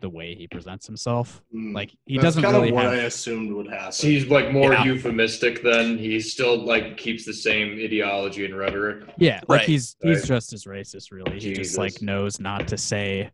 the 0.00 0.08
way 0.08 0.34
he 0.34 0.46
presents 0.48 0.86
himself. 0.86 1.42
Mm. 1.54 1.74
Like 1.74 1.92
he 2.06 2.14
That's 2.16 2.24
doesn't 2.24 2.42
kind 2.44 2.56
really 2.56 2.68
of 2.70 2.74
what 2.74 2.84
have. 2.84 2.92
I 2.94 2.96
assumed 3.02 3.52
would 3.52 3.68
happen. 3.68 3.92
So 3.92 4.06
he's 4.06 4.26
like 4.28 4.50
more 4.50 4.72
Yeah. 4.72 4.84
euphemistic 4.84 5.62
than 5.62 5.98
he 5.98 6.18
still 6.20 6.56
like 6.64 6.96
keeps 6.96 7.26
the 7.26 7.34
same 7.34 7.72
ideology 7.78 8.44
and 8.46 8.56
rhetoric. 8.56 9.04
yeah, 9.18 9.40
like 9.48 9.60
Right, 9.60 9.68
he's 9.68 9.96
he's 10.02 10.20
right. 10.20 10.26
just 10.26 10.52
as 10.54 10.64
racist. 10.64 11.12
Really, 11.12 11.38
he 11.38 11.52
just 11.52 11.76
like 11.78 12.00
knows 12.00 12.40
not 12.40 12.66
to 12.68 12.78
say 12.78 13.30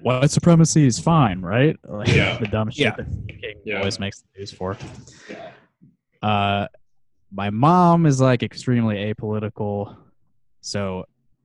white 0.00 0.30
supremacy 0.30 0.86
is 0.86 0.98
fine, 1.00 1.40
right? 1.40 1.76
Like 1.88 2.08
Yeah. 2.08 2.38
the 2.38 2.46
dumb 2.46 2.70
shit 2.70 2.78
Yeah. 2.84 2.94
that 2.96 3.06
King 3.28 3.54
Yeah. 3.64 3.78
always 3.78 3.98
makes 3.98 4.20
the 4.20 4.38
news 4.38 4.52
for. 4.52 4.78
Yeah. 5.28 5.50
Uh, 6.22 6.68
my 7.34 7.50
mom 7.50 8.06
is 8.06 8.20
like 8.20 8.42
extremely 8.42 8.96
apolitical, 9.12 9.96
so 10.60 11.04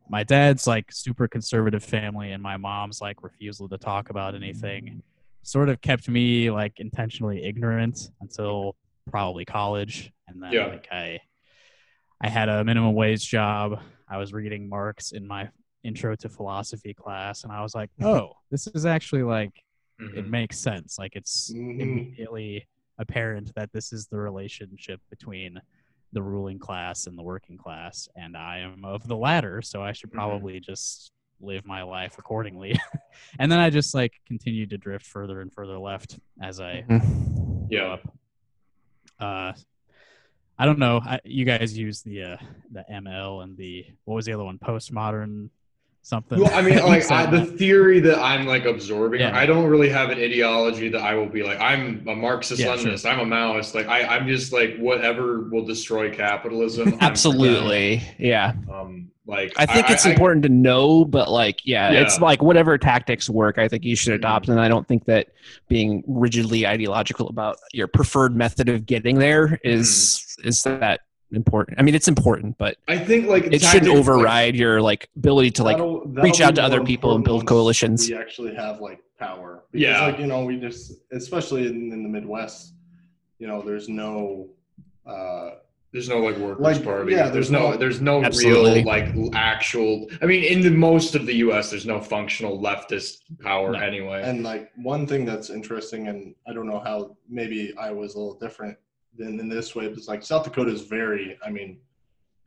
my 0.10 0.23
dad's 0.23 0.67
like 0.67 0.91
super 0.91 1.28
conservative 1.28 1.84
family, 1.84 2.32
and 2.32 2.41
my 2.43 2.58
mom's 2.58 3.02
like 3.02 3.23
refusal 3.23 3.67
to 3.69 3.78
talk 3.78 4.10
about 4.10 4.36
anything 4.36 5.02
sort 5.43 5.69
of 5.69 5.82
kept 5.82 6.08
me 6.10 6.52
like 6.52 6.73
intentionally 6.80 7.43
ignorant 7.43 8.12
until 8.21 8.75
probably 9.10 9.45
college, 9.45 10.12
and 10.28 10.41
then 10.43 10.54
Yeah. 10.54 10.67
like 10.67 10.88
I 10.91 11.19
I 12.21 12.28
had 12.28 12.49
a 12.49 12.63
minimum 12.63 12.93
wage 12.95 13.28
job. 13.28 13.80
I 14.10 14.17
was 14.17 14.34
reading 14.34 14.67
Marx 14.67 15.12
in 15.12 15.25
my 15.28 15.49
intro 15.84 16.15
to 16.17 16.30
philosophy 16.30 16.93
class, 16.93 17.43
and 17.43 17.52
I 17.54 17.62
was 17.62 17.73
like, 17.73 17.89
oh, 18.02 18.34
this 18.52 18.67
is 18.67 18.86
actually 18.86 19.23
like 19.23 19.54
it 20.15 20.25
Mhm. 20.25 20.30
makes 20.30 20.60
sense. 20.60 20.97
Like 20.99 21.15
it's 21.15 21.52
Mhm. 21.54 21.80
immediately 21.80 22.67
apparent 22.97 23.54
that 23.56 23.71
this 23.71 23.93
is 23.93 24.08
the 24.08 24.17
relationship 24.17 25.02
between 25.10 25.62
the 26.11 26.21
ruling 26.21 26.59
class 26.59 27.05
and 27.07 27.17
the 27.17 27.23
working 27.23 27.57
class, 27.57 28.07
and 28.15 28.35
I 28.35 28.59
am 28.59 28.83
of 28.83 29.07
the 29.07 29.15
latter, 29.17 29.61
so 29.61 29.83
I 29.83 29.91
should 29.91 30.09
Mhm. 30.09 30.15
probably 30.15 30.59
just 30.59 31.11
live 31.41 31.65
my 31.65 31.83
life 31.83 32.17
accordingly. 32.17 32.75
and 33.39 33.51
then 33.51 33.59
I 33.59 33.69
just 33.69 33.93
like 33.93 34.13
continued 34.27 34.71
to 34.71 34.77
drift 34.77 35.05
further 35.05 35.39
and 35.41 35.53
further 35.53 35.77
left 35.77 36.19
as 36.41 36.59
I 36.59 36.81
grew 36.81 37.67
Yeah. 37.69 37.93
up. 37.93 38.17
Uh, 39.19 39.53
I 40.57 40.65
don't 40.65 40.79
know. 40.79 40.99
I, 41.03 41.19
you 41.23 41.45
guys 41.45 41.77
use 41.77 42.01
the 42.01 42.23
uh, 42.23 42.37
the 42.71 42.83
ML 42.91 43.41
and 43.43 43.55
the 43.57 43.85
what 44.05 44.15
was 44.15 44.25
the 44.25 44.33
other 44.33 44.43
one? 44.43 44.57
Postmodern 44.59 45.49
something. 46.01 46.39
Well, 46.39 46.51
I 46.53 46.62
mean, 46.62 46.77
like 46.85 47.09
I, 47.12 47.25
the 47.25 47.45
theory 47.45 47.99
that 48.01 48.19
I'm 48.19 48.45
like 48.45 48.65
absorbing, 48.65 49.21
Yeah. 49.21 49.38
I 49.38 49.45
don't 49.45 49.65
really 49.67 49.89
have 49.89 50.09
an 50.09 50.17
ideology 50.19 50.89
that 50.89 51.01
I 51.01 51.13
will 51.15 51.27
be 51.29 51.43
like. 51.43 51.59
I'm 51.59 52.07
a 52.07 52.15
Marxist 52.15 52.59
Yeah, 52.62 52.75
sure. 52.75 52.91
Leninist. 52.91 53.09
I'm 53.09 53.19
a 53.19 53.25
Maoist. 53.35 53.75
Like 53.75 53.88
I, 53.88 54.03
I'm 54.15 54.27
just 54.27 54.51
like 54.53 54.77
whatever 54.77 55.41
will 55.49 55.65
destroy 55.65 56.13
capitalism. 56.13 56.88
I'm 56.88 56.91
for 56.93 56.97
that. 56.99 57.12
Absolutely. 57.12 58.01
Yeah. 58.17 58.53
Um, 58.71 59.12
Like 59.27 59.53
I 59.57 59.65
think 59.67 59.89
it's 59.91 60.05
I- 60.07 60.12
important 60.12 60.41
to 60.43 60.49
know, 60.49 61.05
but 61.05 61.29
like, 61.29 61.63
yeah, 61.65 61.91
Yeah. 61.91 62.01
it's 62.01 62.19
like 62.19 62.41
whatever 62.41 62.77
tactics 62.79 63.29
work. 63.29 63.57
I 63.59 63.67
think 63.67 63.83
you 63.85 63.95
should 63.95 64.13
adopt, 64.13 64.45
Mm-hmm. 64.45 64.53
and 64.53 64.62
I 64.62 64.67
don't 64.67 64.88
think 64.88 65.05
that 65.05 65.27
being 65.67 66.03
rigidly 66.07 66.65
ideological 66.65 67.27
about 67.27 67.57
your 67.71 67.88
preferred 67.88 68.35
method 68.35 68.69
of 68.69 68.85
getting 68.88 69.19
there 69.19 69.59
is 69.63 70.25
Mm-hmm. 70.39 70.47
is 70.47 70.63
that 70.63 71.01
important. 71.31 71.79
I 71.79 71.83
mean, 71.83 71.95
it's 71.95 72.07
important, 72.07 72.57
but 72.57 72.77
I 72.87 72.97
think 72.97 73.27
like 73.27 73.45
it 73.45 73.61
shouldn't 73.61 73.61
tactics, 73.61 73.87
like- 73.87 73.97
override 73.97 74.55
your 74.55 74.81
like 74.81 75.09
ability 75.15 75.51
to 75.51 75.63
like 75.63 75.77
That'll- 75.77 76.07
that'll 76.07 76.23
reach 76.23 76.41
out 76.41 76.55
to 76.55 76.63
other 76.63 76.83
people 76.83 77.15
and 77.15 77.23
build 77.23 77.45
coalitions. 77.47 78.09
We 78.09 78.15
actually 78.15 78.55
have 78.55 78.79
like 78.81 78.99
power. 79.19 79.63
Because, 79.71 79.83
Yeah. 79.87 80.05
like 80.05 80.19
you 80.19 80.27
know, 80.27 80.45
we 80.45 80.57
just, 80.59 80.93
especially 81.11 81.67
in, 81.67 81.91
in 81.91 82.03
the 82.03 82.09
Midwest, 82.09 82.73
you 83.37 83.47
know, 83.47 83.61
there's 83.61 83.87
no. 83.89 84.49
Uh, 85.05 85.51
There's 85.91 86.07
no 86.07 86.19
like 86.19 86.37
workers 86.37 86.61
Like, 86.61 86.83
party. 86.83 87.13
yeah, 87.13 87.29
there's, 87.29 87.49
there's 87.49 87.51
no, 87.51 87.71
no- 87.71 87.77
there's 87.77 87.99
no 87.99 88.23
Absolutely. 88.23 88.83
real 88.83 88.85
like 88.85 89.07
actual. 89.33 90.07
I 90.21 90.27
mean, 90.27 90.43
in 90.43 90.61
the 90.61 90.69
most 90.69 91.15
of 91.15 91.25
the 91.25 91.33
U.S., 91.37 91.71
there's 91.71 91.87
no 91.87 91.99
functional 91.99 92.61
leftist 92.61 93.21
power 93.41 93.71
No. 93.71 93.79
anyway. 93.79 94.21
and 94.23 94.43
like 94.43 94.69
one 94.75 95.07
thing 95.07 95.25
that's 95.25 95.49
interesting, 95.49 96.07
and 96.07 96.35
I 96.47 96.53
don't 96.53 96.67
know 96.67 96.79
how 96.79 97.17
maybe 97.27 97.73
I 97.75 97.89
was 97.91 98.13
a 98.13 98.19
little 98.19 98.37
different 98.37 98.77
than 99.19 99.39
in 99.39 99.49
this 99.49 99.75
way, 99.75 99.86
it's 99.86 100.08
like 100.08 100.23
South 100.23 100.43
Dakota 100.45 100.71
is 100.71 100.82
very, 100.82 101.38
I 101.45 101.49
mean, 101.51 101.77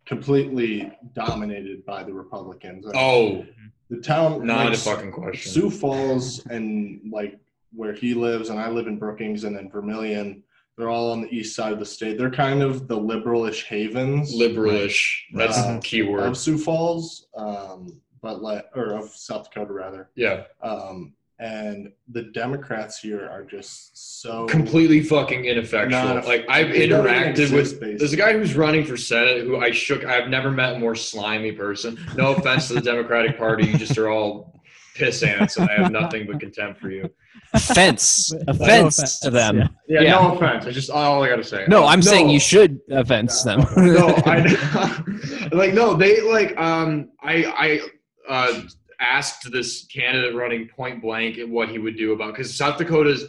completely 0.07 0.91
dominated 1.15 1.85
by 1.87 2.03
the 2.03 2.13
Republicans. 2.13 2.87
oh, 2.95 3.47
the 3.91 3.99
town, 4.01 4.47
not 4.47 4.67
like, 4.67 4.75
a 4.75 4.81
fucking 4.81 5.13
question. 5.13 5.53
Sioux 5.53 5.71
Falls 5.71 6.45
and 6.47 7.01
like 7.13 7.39
where 7.75 7.93
he 7.93 8.15
lives, 8.15 8.49
and 8.49 8.59
I 8.59 8.69
live 8.71 8.87
in 8.87 8.99
Brookings 8.99 9.45
and 9.45 9.55
then 9.57 9.71
Vermillion. 9.71 10.43
They're 10.79 10.89
all 10.89 11.13
on 11.13 11.21
the 11.21 11.29
east 11.29 11.55
side 11.55 11.75
of 11.75 11.79
the 11.79 11.85
state. 11.85 12.17
They're 12.17 12.31
kind 12.31 12.63
of 12.63 12.89
the 12.89 12.97
liberalish 12.99 13.65
havens 13.65 14.35
Liberalish. 14.35 15.21
That's 15.35 15.59
Uh, 15.59 15.75
the 15.75 15.81
key 15.83 16.03
word. 16.03 16.23
of 16.25 16.39
Sioux 16.39 16.57
Falls, 16.57 17.27
um, 17.37 18.01
but 18.23 18.43
like 18.43 18.65
or 18.75 18.95
of 18.95 19.11
South 19.11 19.51
Dakota 19.53 19.73
rather. 19.75 20.09
yeah, 20.15 20.45
Um, 20.63 21.13
and 21.43 21.91
the 22.09 22.23
Democrats 22.35 22.99
here 23.01 23.29
are 23.29 23.43
just 23.43 24.21
so 24.23 24.47
completely 24.47 25.03
fucking 25.03 25.45
ineffectual. 25.45 25.91
Not 26.03 26.25
a- 26.25 26.29
like 26.29 26.45
I've 26.49 26.69
they 26.71 26.87
don't 26.87 27.05
even 27.07 27.17
interacted 27.35 27.53
with. 27.53 27.65
basically. 27.81 27.97
There's 27.97 28.13
a 28.13 28.17
guy 28.17 28.33
who's 28.35 28.55
running 28.55 28.85
for 28.85 28.97
senate 28.97 29.45
who 29.45 29.57
I 29.59 29.73
shook. 29.73 30.05
I've 30.05 30.29
never 30.29 30.51
met 30.53 30.77
a 30.77 30.79
more 30.79 30.95
slimy 30.95 31.51
person. 31.53 31.99
No 32.17 32.35
offense 32.35 32.69
to 32.69 32.75
the 32.75 32.81
Democratic 32.81 33.37
Party, 33.37 33.67
you 33.67 33.77
just 33.77 33.99
are 33.99 34.09
all 34.09 34.61
piss 34.95 35.23
ants, 35.23 35.57
and 35.57 35.69
I 35.69 35.75
have 35.83 35.91
nothing 35.91 36.27
but 36.27 36.39
contempt 36.39 36.79
for 36.81 36.91
you. 36.91 37.11
offense, 37.55 38.33
No 38.33 38.41
offense 38.53 39.19
to 39.21 39.31
them. 39.31 39.57
yeah. 39.59 39.67
Yeah, 39.89 40.01
Yeah. 40.03 40.11
no 40.13 40.37
offense. 40.37 40.67
I 40.67 40.71
just 40.71 40.91
all 40.91 41.23
I 41.25 41.29
gotta 41.29 41.43
say. 41.43 41.65
No, 41.67 41.85
I'm 41.87 42.03
saying 42.03 42.29
you 42.29 42.39
should 42.41 42.79
offense 42.91 43.43
them. 43.43 43.61
no, 43.77 44.15
I 44.27 45.49
like 45.53 45.75
no. 45.75 45.95
They 45.95 46.21
like 46.21 46.57
um. 46.57 47.11
I 47.23 47.45
I 47.57 47.81
uh 48.29 48.61
asked 49.03 49.51
this 49.51 49.85
candidate 49.87 50.35
running 50.35 50.69
point 50.69 51.03
blank 51.03 51.39
what 51.49 51.69
he 51.69 51.79
would 51.79 51.97
do 51.97 52.13
about 52.13 52.33
because 52.35 52.55
South 52.57 52.79
Dakota's. 52.79 53.25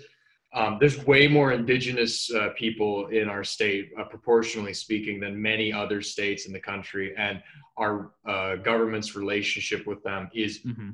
Um, 0.56 0.78
there's 0.80 1.04
way 1.04 1.28
more 1.28 1.52
indigenous 1.52 2.32
uh, 2.32 2.50
people 2.56 3.08
in 3.08 3.28
our 3.28 3.44
state, 3.44 3.92
uh, 4.00 4.04
proportionally 4.04 4.72
speaking, 4.76 5.20
than 5.20 5.42
many 5.42 5.74
other 5.74 6.00
states 6.04 6.46
in 6.46 6.54
the 6.54 6.60
country, 6.60 7.16
and 7.18 7.42
our 7.76 8.12
uh, 8.28 8.58
government's 8.58 9.16
relationship 9.16 9.88
with 9.88 10.04
them 10.04 10.30
is 10.32 10.60
Mhm. 10.64 10.94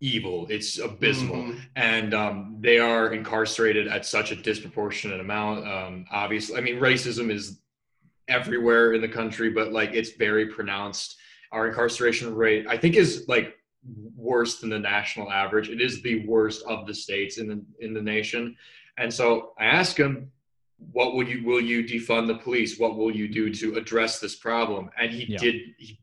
evil. 0.00 0.46
It's 0.48 0.78
abysmal 0.78 1.42
Mhm. 1.42 1.60
and 1.76 2.14
um, 2.14 2.56
they 2.60 2.78
are 2.78 3.12
incarcerated 3.12 3.86
at 3.86 4.06
such 4.06 4.32
a 4.32 4.36
disproportionate 4.36 5.20
amount. 5.20 5.66
Um, 5.66 6.06
obviously, 6.10 6.56
I 6.56 6.62
mean, 6.62 6.76
racism 6.76 7.30
is 7.30 7.60
everywhere 8.28 8.94
in 8.94 9.02
the 9.02 9.08
country, 9.08 9.50
but 9.50 9.72
like 9.74 9.90
it's 9.92 10.12
very 10.12 10.46
pronounced. 10.46 11.18
Our 11.52 11.68
incarceration 11.68 12.34
rate, 12.34 12.66
I 12.66 12.78
think, 12.78 12.96
is 12.96 13.28
like 13.28 13.57
worse 14.16 14.58
than 14.60 14.70
the 14.70 14.78
national 14.78 15.30
average. 15.30 15.68
It 15.68 15.80
is 15.80 16.02
the 16.02 16.26
worst 16.26 16.64
of 16.66 16.86
the 16.86 16.94
states 16.94 17.38
in 17.38 17.46
the 17.48 17.62
in 17.84 17.94
the 17.94 18.02
nation. 18.02 18.56
And 18.96 19.12
so 19.12 19.52
I 19.58 19.66
asked 19.66 19.96
him, 19.96 20.30
"What 20.92 21.14
will 21.14 21.28
you 21.28 21.44
will 21.44 21.60
you 21.60 21.82
defund 21.84 22.26
the 22.26 22.34
police? 22.36 22.78
What 22.78 22.96
will 22.96 23.14
you 23.14 23.28
do 23.28 23.52
to 23.54 23.76
address 23.76 24.20
this 24.20 24.34
problem?" 24.36 24.90
And 25.00 25.10
he 25.12 25.24
Yeah. 25.32 25.38
did. 25.38 25.54
He 25.78 25.98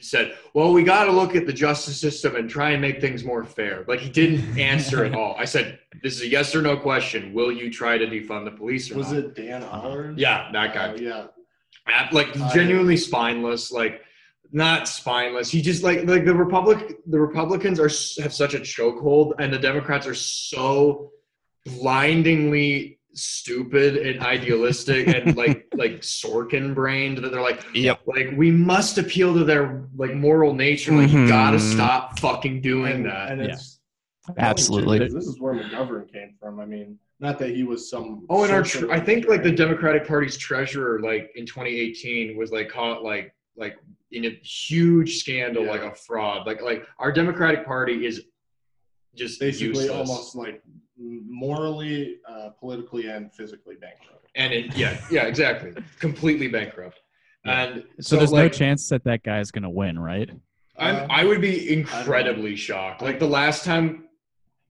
said, 0.00 0.36
"Well, 0.54 0.72
we 0.72 0.84
got 0.84 1.06
to 1.06 1.12
look 1.12 1.34
at 1.34 1.44
the 1.46 1.52
justice 1.52 2.00
system 2.00 2.36
and 2.36 2.48
try 2.48 2.70
and 2.70 2.80
make 2.80 3.00
things 3.00 3.24
more 3.24 3.44
fair." 3.44 3.84
Like 3.88 3.98
he 4.00 4.08
didn't 4.08 4.56
answer 4.72 5.04
at 5.04 5.14
all. 5.14 5.34
I 5.36 5.44
said, 5.44 5.80
"This 6.02 6.14
is 6.16 6.22
a 6.22 6.28
yes 6.28 6.54
or 6.54 6.62
no 6.62 6.76
question. 6.76 7.32
Will 7.34 7.50
you 7.50 7.70
try 7.70 7.98
to 7.98 8.06
defund 8.06 8.44
the 8.44 8.52
police?" 8.52 8.90
Or 8.92 8.96
Was 8.98 9.12
not? 9.12 9.18
it 9.24 9.34
Dan 9.34 9.62
Ahlers? 9.62 10.14
Yeah, 10.16 10.50
that 10.52 10.72
guy. 10.74 10.88
Uh, 10.92 10.96
yeah. 10.96 11.26
At- 11.86 12.12
like 12.12 12.36
I- 12.36 12.54
genuinely 12.54 12.96
spineless. 12.96 13.72
Like 13.72 14.02
not 14.52 14.88
spineless. 14.88 15.50
He 15.50 15.60
just 15.62 15.82
like 15.82 16.04
like 16.06 16.24
the 16.24 16.34
republic 16.34 16.98
the 17.06 17.20
Republicans 17.20 17.78
are 17.80 17.88
have 18.22 18.32
such 18.32 18.54
a 18.54 18.60
chokehold, 18.60 19.34
and 19.38 19.52
the 19.52 19.58
Democrats 19.58 20.06
are 20.06 20.14
so 20.14 21.10
blindingly 21.66 22.98
stupid 23.14 23.96
and 23.96 24.20
idealistic 24.20 25.08
and 25.08 25.36
like 25.42 25.66
like 25.74 26.00
Sorkin 26.02 26.74
brained 26.74 27.18
that 27.18 27.30
they're 27.32 27.40
like 27.42 27.64
Yep. 27.74 28.00
like 28.06 28.28
we 28.36 28.50
must 28.50 28.96
appeal 28.98 29.34
to 29.34 29.44
their 29.44 29.86
like 29.96 30.14
moral 30.14 30.54
nature 30.54 30.92
like 30.92 31.10
you 31.10 31.26
gotta 31.26 31.56
Mhm. 31.56 31.72
stop 31.74 32.18
fucking 32.20 32.60
doing 32.60 32.92
and, 32.92 33.06
that 33.06 33.32
and 33.32 33.40
Yeah. 33.42 33.52
it's 33.54 33.74
Absolutely. 34.36 34.98
This 34.98 35.26
is 35.26 35.40
where 35.40 35.54
McGovern 35.54 36.12
came 36.12 36.34
from. 36.38 36.60
I 36.60 36.66
mean, 36.66 36.98
not 37.18 37.38
that 37.38 37.48
he 37.56 37.62
was 37.62 37.88
some. 37.88 38.26
Oh, 38.28 38.42
and 38.44 38.52
our 38.52 38.62
social 38.62 38.88
tre- 38.88 38.96
I 38.96 39.00
think 39.00 39.26
like 39.26 39.42
the? 39.42 39.50
Democratic 39.50 40.06
Party's 40.06 40.36
treasurer, 40.36 41.00
like 41.00 41.30
in 41.34 41.46
2018, 41.46 42.36
was 42.36 42.52
like 42.52 42.68
caught 42.68 43.02
like 43.02 43.34
like 43.56 43.78
in 44.12 44.24
a 44.24 44.30
huge 44.42 45.18
scandal, 45.18 45.64
Yeah. 45.64 45.70
like 45.72 45.82
a 45.82 45.94
fraud. 45.94 46.46
Like 46.46 46.62
like 46.62 46.86
our 46.98 47.12
Democratic 47.12 47.64
Party 47.66 48.06
is 48.06 48.24
just 49.14 49.40
basically 49.40 49.84
useless. 49.84 49.90
almost 49.90 50.36
like 50.36 50.62
morally, 50.96 52.18
uh, 52.28 52.50
politically, 52.58 53.06
and 53.08 53.32
physically 53.32 53.76
bankrupt. 53.80 54.26
and 54.34 54.52
it, 54.52 54.76
yeah, 54.76 54.96
yeah, 55.10 55.24
exactly, 55.24 55.72
completely 55.98 56.48
bankrupt. 56.48 57.00
Yeah. 57.44 57.62
And 57.64 57.84
So, 58.00 58.16
there's 58.16 58.32
like, 58.32 58.42
no 58.44 58.48
chance 58.48 58.88
that 58.90 59.04
that 59.04 59.22
guy 59.22 59.40
is 59.40 59.50
gonna 59.50 59.70
win, 59.70 59.98
right? 59.98 60.30
I'm, 60.78 60.96
Uh, 60.96 61.06
I 61.10 61.24
would 61.24 61.40
be 61.40 61.72
incredibly 61.72 62.54
shocked. 62.56 63.02
Like 63.02 63.18
the 63.18 63.28
last 63.28 63.64
time. 63.64 64.04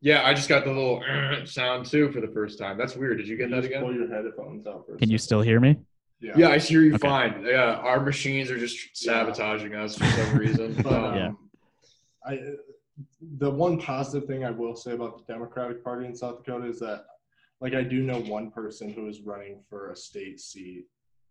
Yeah, 0.01 0.25
I 0.25 0.33
just 0.33 0.49
got 0.49 0.65
the 0.65 0.71
little 0.71 1.03
sound 1.45 1.85
too 1.87 2.13
for 2.13 2.21
the 2.21 2.29
first 2.29 2.57
time. 2.59 2.79
That's 2.79 2.95
weird. 2.95 3.19
Did 3.19 3.27
you 3.27 3.37
get 3.37 3.49
You 3.49 3.57
that 3.57 3.63
just 3.63 3.67
again? 3.71 3.83
Pull 3.83 3.95
your 3.95 4.09
headphones 4.09 4.65
out 4.67 4.87
for 4.87 4.95
a 4.95 4.99
Can 4.99 5.11
you 5.11 5.19
still 5.19 5.41
hear 5.43 5.59
me? 5.59 5.77
Yeah. 6.21 6.33
Yeah, 6.37 6.49
I 6.49 6.59
hear 6.59 6.83
you 6.83 6.95
Okay. 6.95 7.07
fine. 7.09 7.45
Yeah, 7.45 7.75
our 7.77 8.01
machines 8.01 8.51
are 8.51 8.59
just 8.59 8.97
sabotaging 8.97 9.75
us 9.75 9.97
for 9.97 10.05
some 10.07 10.37
reason. 10.39 10.75
Um, 10.87 11.15
Yeah. 11.15 11.31
I, 12.27 12.41
the 13.39 13.51
one 13.51 13.79
positive 13.81 14.27
thing 14.29 14.45
I 14.45 14.51
will 14.51 14.75
say 14.75 14.93
about 14.93 15.19
the 15.25 15.33
Democratic 15.33 15.85
Party 15.85 16.07
in 16.07 16.15
South 16.15 16.45
Dakota 16.45 16.67
is 16.67 16.81
that, 16.81 17.05
like, 17.61 17.75
I 17.75 17.83
do 17.83 18.03
know 18.03 18.21
one 18.23 18.51
person 18.51 18.93
who 18.93 19.07
is 19.09 19.21
running 19.21 19.61
for 19.71 19.91
a 19.93 19.97
state 19.97 20.41
seat 20.41 20.85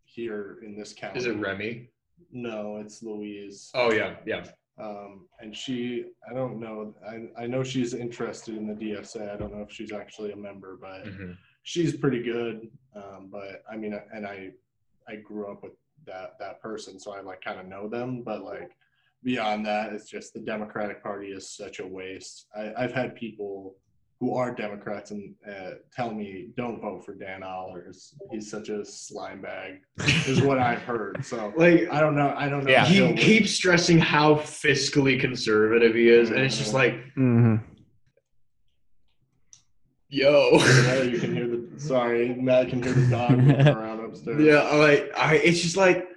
here 0.06 0.60
in 0.66 0.78
this 0.78 0.94
county. 0.94 1.20
Is 1.20 1.26
it 1.26 1.38
Remy? 1.38 1.90
No, 2.32 2.78
it's 2.78 3.04
Louise. 3.04 3.70
Oh 3.76 3.92
yeah, 3.92 4.16
yeah. 4.26 4.46
Um, 4.80 5.28
and 5.40 5.56
she, 5.56 6.06
I 6.30 6.34
don't 6.34 6.60
know. 6.60 6.94
I, 7.08 7.44
I 7.44 7.48
know 7.48 7.64
she's 7.64 7.94
interested 7.94 8.56
in 8.56 8.68
the 8.68 8.74
DSA. 8.74 9.34
I 9.34 9.36
don't 9.38 9.54
know 9.54 9.62
if 9.62 9.72
she's 9.72 9.92
actually 9.92 10.32
a 10.32 10.36
member, 10.38 10.78
but 10.80 11.06
Mm-hmm. 11.06 11.32
she's 11.64 11.96
pretty 11.98 12.24
good. 12.24 12.70
Um, 12.96 13.28
but 13.32 13.64
I 13.72 13.76
mean, 13.76 14.00
and 14.14 14.26
I, 14.26 14.52
I 15.10 15.16
grew 15.18 15.52
up 15.52 15.64
with 15.64 15.74
that 16.06 16.38
that 16.40 16.62
person, 16.62 17.00
so 17.00 17.12
I 17.14 17.22
like 17.22 17.42
kind 17.42 17.60
of 17.60 17.68
know 17.68 17.88
them. 17.88 18.24
But 18.24 18.44
like 18.44 18.72
beyond 19.24 19.66
that, 19.66 19.94
it's 19.94 20.10
just 20.10 20.34
the 20.34 20.40
Democratic 20.40 21.04
Party 21.04 21.28
is 21.28 21.50
such 21.50 21.80
a 21.80 21.88
waste. 21.88 22.48
I, 22.56 22.74
I've 22.78 22.94
had 22.94 23.16
people 23.16 23.76
who 24.20 24.34
are 24.34 24.54
Democrats 24.54 25.12
and 25.12 25.36
uh, 25.48 25.72
tell 25.96 26.12
me 26.12 26.50
don't 26.58 26.82
vote 26.82 27.06
for 27.06 27.14
Dan 27.14 27.42
Ahlers. 27.42 28.14
He's 28.32 28.50
such 28.50 28.70
a 28.70 28.84
slime 28.84 29.42
bag, 29.42 29.82
is 30.28 30.42
what 30.42 30.58
I've 30.58 30.82
heard. 30.82 31.24
So 31.24 31.54
Like 31.58 31.88
I 31.92 32.00
don't 32.00 32.16
know. 32.16 32.34
I 32.36 32.50
don't 32.50 32.64
know. 32.64 32.72
Yeah. 32.72 32.86
he'll 32.86 33.16
keeps 33.16 33.52
stressing 33.52 34.00
how 34.00 34.36
fiscally 34.36 35.20
conservative 35.20 35.94
he 35.94 36.10
is, 36.10 36.30
and 36.32 36.40
it's 36.40 36.58
just 36.58 36.74
like, 36.74 36.94
mm-hmm. 37.16 37.58
yo. 40.10 40.50
You 41.04 41.20
can 41.20 41.36
hear 41.36 41.48
the. 41.48 41.68
Sorry, 41.78 42.34
Matt 42.34 42.70
can 42.70 42.82
hear 42.82 42.94
the 42.94 43.06
dog 43.08 43.32
around 43.68 43.97
upstairs. 44.18 44.42
Yeah, 44.42 44.62
like 44.76 45.12
I, 45.18 45.36
it's 45.36 45.62
just 45.62 45.78
like 45.78 46.08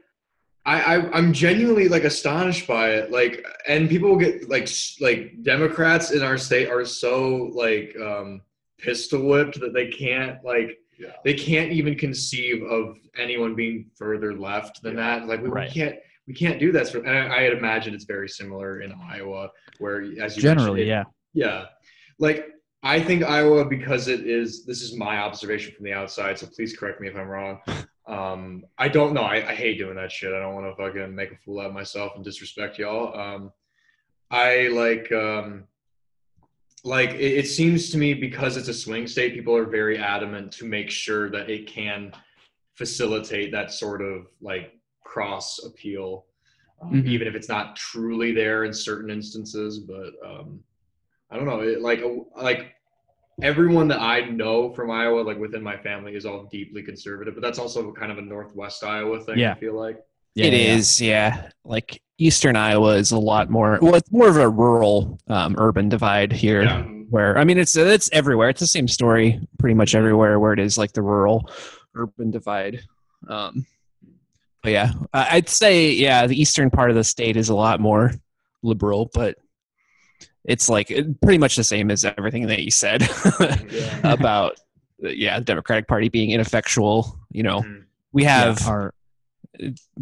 I, 0.67 0.97
I, 0.97 1.11
I'm 1.13 1.33
genuinely 1.33 1.89
like 1.89 2.05
astonished 2.05 2.67
by 2.67 2.91
it. 2.91 3.11
Like, 3.11 3.45
and 3.67 3.89
people 3.89 4.17
get 4.17 4.49
like, 4.49 4.69
like 5.01 5.43
Democrats 5.43 6.11
in 6.11 6.23
our 6.23 6.37
state 6.37 6.69
are 6.69 6.85
so 6.85 7.51
like 7.55 7.97
um, 8.01 8.43
pistol 8.79 9.27
whipped 9.27 9.59
that 9.61 9.73
they 9.73 9.89
can't 9.89 10.45
like 10.45 10.79
Yeah. 10.99 11.13
they 11.25 11.35
can't 11.35 11.73
even 11.73 11.95
conceive 11.97 12.63
of 12.65 12.99
anyone 13.17 13.55
being 13.55 13.91
further 13.97 14.35
left 14.35 14.83
than 14.83 14.97
Yeah. 14.97 15.19
that. 15.21 15.29
Like, 15.29 15.43
we, 15.43 15.49
we 15.49 15.67
can't. 15.69 15.97
We 16.27 16.35
can't 16.35 16.61
do 16.61 16.71
that. 16.73 16.95
And 16.95 17.09
I, 17.09 17.27
I 17.27 17.41
imagine 17.51 17.93
it's 17.95 18.05
very 18.05 18.29
similar 18.29 18.83
in 18.83 18.93
Iowa, 18.93 19.51
where 19.79 20.03
as 20.23 20.37
you 20.37 20.43
Generally, 20.43 20.85
mentioned, 20.87 21.07
yeah. 21.33 21.47
yeah. 21.47 21.65
Like 22.21 22.47
I 22.83 23.01
think 23.03 23.23
Iowa 23.23 23.65
because 23.67 24.09
it 24.09 24.27
is 24.27 24.65
this 24.65 24.81
is 24.83 24.97
my 24.97 25.19
observation 25.19 25.75
from 25.75 25.85
the 25.85 25.93
outside, 25.93 26.39
so 26.39 26.47
please 26.47 26.77
correct 26.77 27.01
me 27.01 27.09
if 27.09 27.17
I'm 27.17 27.29
wrong. 27.29 27.61
Um, 28.07 28.65
I 28.77 28.89
don't 28.89 29.15
know. 29.15 29.23
I, 29.23 29.51
I 29.51 29.55
hate 29.55 29.79
doing 29.79 29.95
that 29.95 30.11
shit. 30.11 30.33
I 30.33 30.41
don't 30.41 30.55
want 30.55 30.67
to 30.67 30.75
fucking 30.83 31.15
make 31.15 31.31
a 31.31 31.37
fool 31.37 31.61
out 31.61 31.67
of 31.67 31.73
myself 31.75 32.17
and 32.17 32.25
disrespect 32.25 32.77
y'all. 32.77 33.17
Um, 33.17 33.53
I 34.33 34.67
like, 34.67 35.13
um, 35.13 35.69
like 36.83 37.11
it, 37.11 37.39
it 37.39 37.47
seems 37.47 37.91
to 37.91 37.99
me 37.99 38.15
because 38.15 38.57
it's 38.57 38.67
a 38.67 38.75
swing 38.75 39.07
state, 39.07 39.35
people 39.35 39.55
are 39.57 39.65
very 39.67 39.97
adamant 39.97 40.51
to 40.55 40.65
make 40.65 40.91
sure 40.91 41.31
that 41.31 41.49
it 41.49 41.69
can 41.69 42.11
facilitate 42.75 43.53
that 43.53 43.71
sort 43.71 44.03
of 44.03 44.27
like 44.41 44.73
cross 45.05 45.61
appeal, 45.65 46.25
um, 46.83 47.05
Mhm. 47.05 47.07
even 47.07 47.29
if 47.29 47.37
it's 47.37 47.49
not 47.49 47.77
truly 47.77 48.33
there 48.33 48.65
in 48.65 48.73
certain 48.73 49.11
instances. 49.11 49.79
But 49.79 50.15
um, 50.27 50.65
I 51.31 51.37
don't 51.37 51.47
know. 51.47 51.61
It, 51.61 51.81
like, 51.81 52.03
like 52.37 52.75
everyone 53.43 53.89
that 53.89 54.01
I 54.01 54.21
know 54.21 54.73
from 54.75 54.91
Iowa, 54.91 55.21
like 55.21 55.39
within 55.39 55.63
my 55.63 55.77
family, 55.77 56.15
is 56.15 56.27
all 56.27 56.45
deeply 56.51 56.83
conservative. 56.83 57.35
But 57.35 57.43
that's 57.43 57.59
also 57.59 57.93
kind 57.93 58.11
of 58.13 58.19
a 58.19 58.23
Northwest 58.23 58.83
Iowa 58.85 59.21
thing. 59.23 59.39
Yeah. 59.39 59.53
I 59.53 59.59
feel 59.59 59.75
like. 59.75 59.99
Yeah, 60.35 60.47
It 60.47 60.53
yeah, 60.53 60.75
is, 60.75 61.01
yeah. 61.01 61.49
Like 61.65 62.01
Eastern 62.19 62.55
Iowa 62.57 62.95
is 62.97 63.11
a 63.11 63.19
lot 63.19 63.51
more. 63.51 63.79
Well, 63.83 63.95
it's 63.97 64.11
more 64.13 64.29
of 64.29 64.37
a 64.37 64.49
rural, 64.49 65.19
um, 65.29 65.57
urban 65.59 65.89
divide 65.89 66.33
here. 66.33 66.63
Yeah. 66.63 66.83
Where 66.83 67.37
I 67.37 67.43
mean, 67.43 67.59
it's 67.59 67.75
it's 67.77 68.09
everywhere. 68.13 68.49
It's 68.51 68.61
the 68.61 68.67
same 68.69 68.87
story, 68.87 69.41
pretty 69.59 69.75
much 69.75 69.97
everywhere 69.97 70.39
where 70.39 70.53
it 70.53 70.61
is 70.61 70.79
like 70.79 70.93
the 70.93 71.03
rural, 71.03 71.51
urban 71.97 72.31
divide. 72.31 72.83
Um, 73.29 73.67
but 74.63 74.71
yeah, 74.71 74.93
I- 75.13 75.29
I'd 75.37 75.49
say 75.49 75.91
yeah, 75.91 76.29
the 76.29 76.41
eastern 76.41 76.71
part 76.71 76.91
of 76.91 76.95
the 76.95 77.03
state 77.03 77.37
is 77.37 77.49
a 77.49 77.55
lot 77.57 77.81
more 77.81 78.13
liberal, 78.63 79.11
but 79.13 79.37
it's 80.45 80.69
like 80.69 80.89
pretty 81.23 81.39
much 81.39 81.57
the 81.57 81.65
same 81.65 81.91
as 81.91 82.05
everything 82.05 82.47
that 82.49 82.63
you 82.63 82.71
said 82.71 83.03
Yeah. 83.41 84.01
about 84.13 84.59
yeah, 84.99 85.39
the 85.39 85.45
Democratic 85.45 85.87
Party 85.89 86.09
being 86.09 86.31
ineffectual. 86.31 87.19
You 87.31 87.43
know, 87.43 87.61
Mhm. 87.63 87.85
we 88.13 88.23
yeah. 88.25 88.45
have 88.45 88.67
Our- 88.67 88.95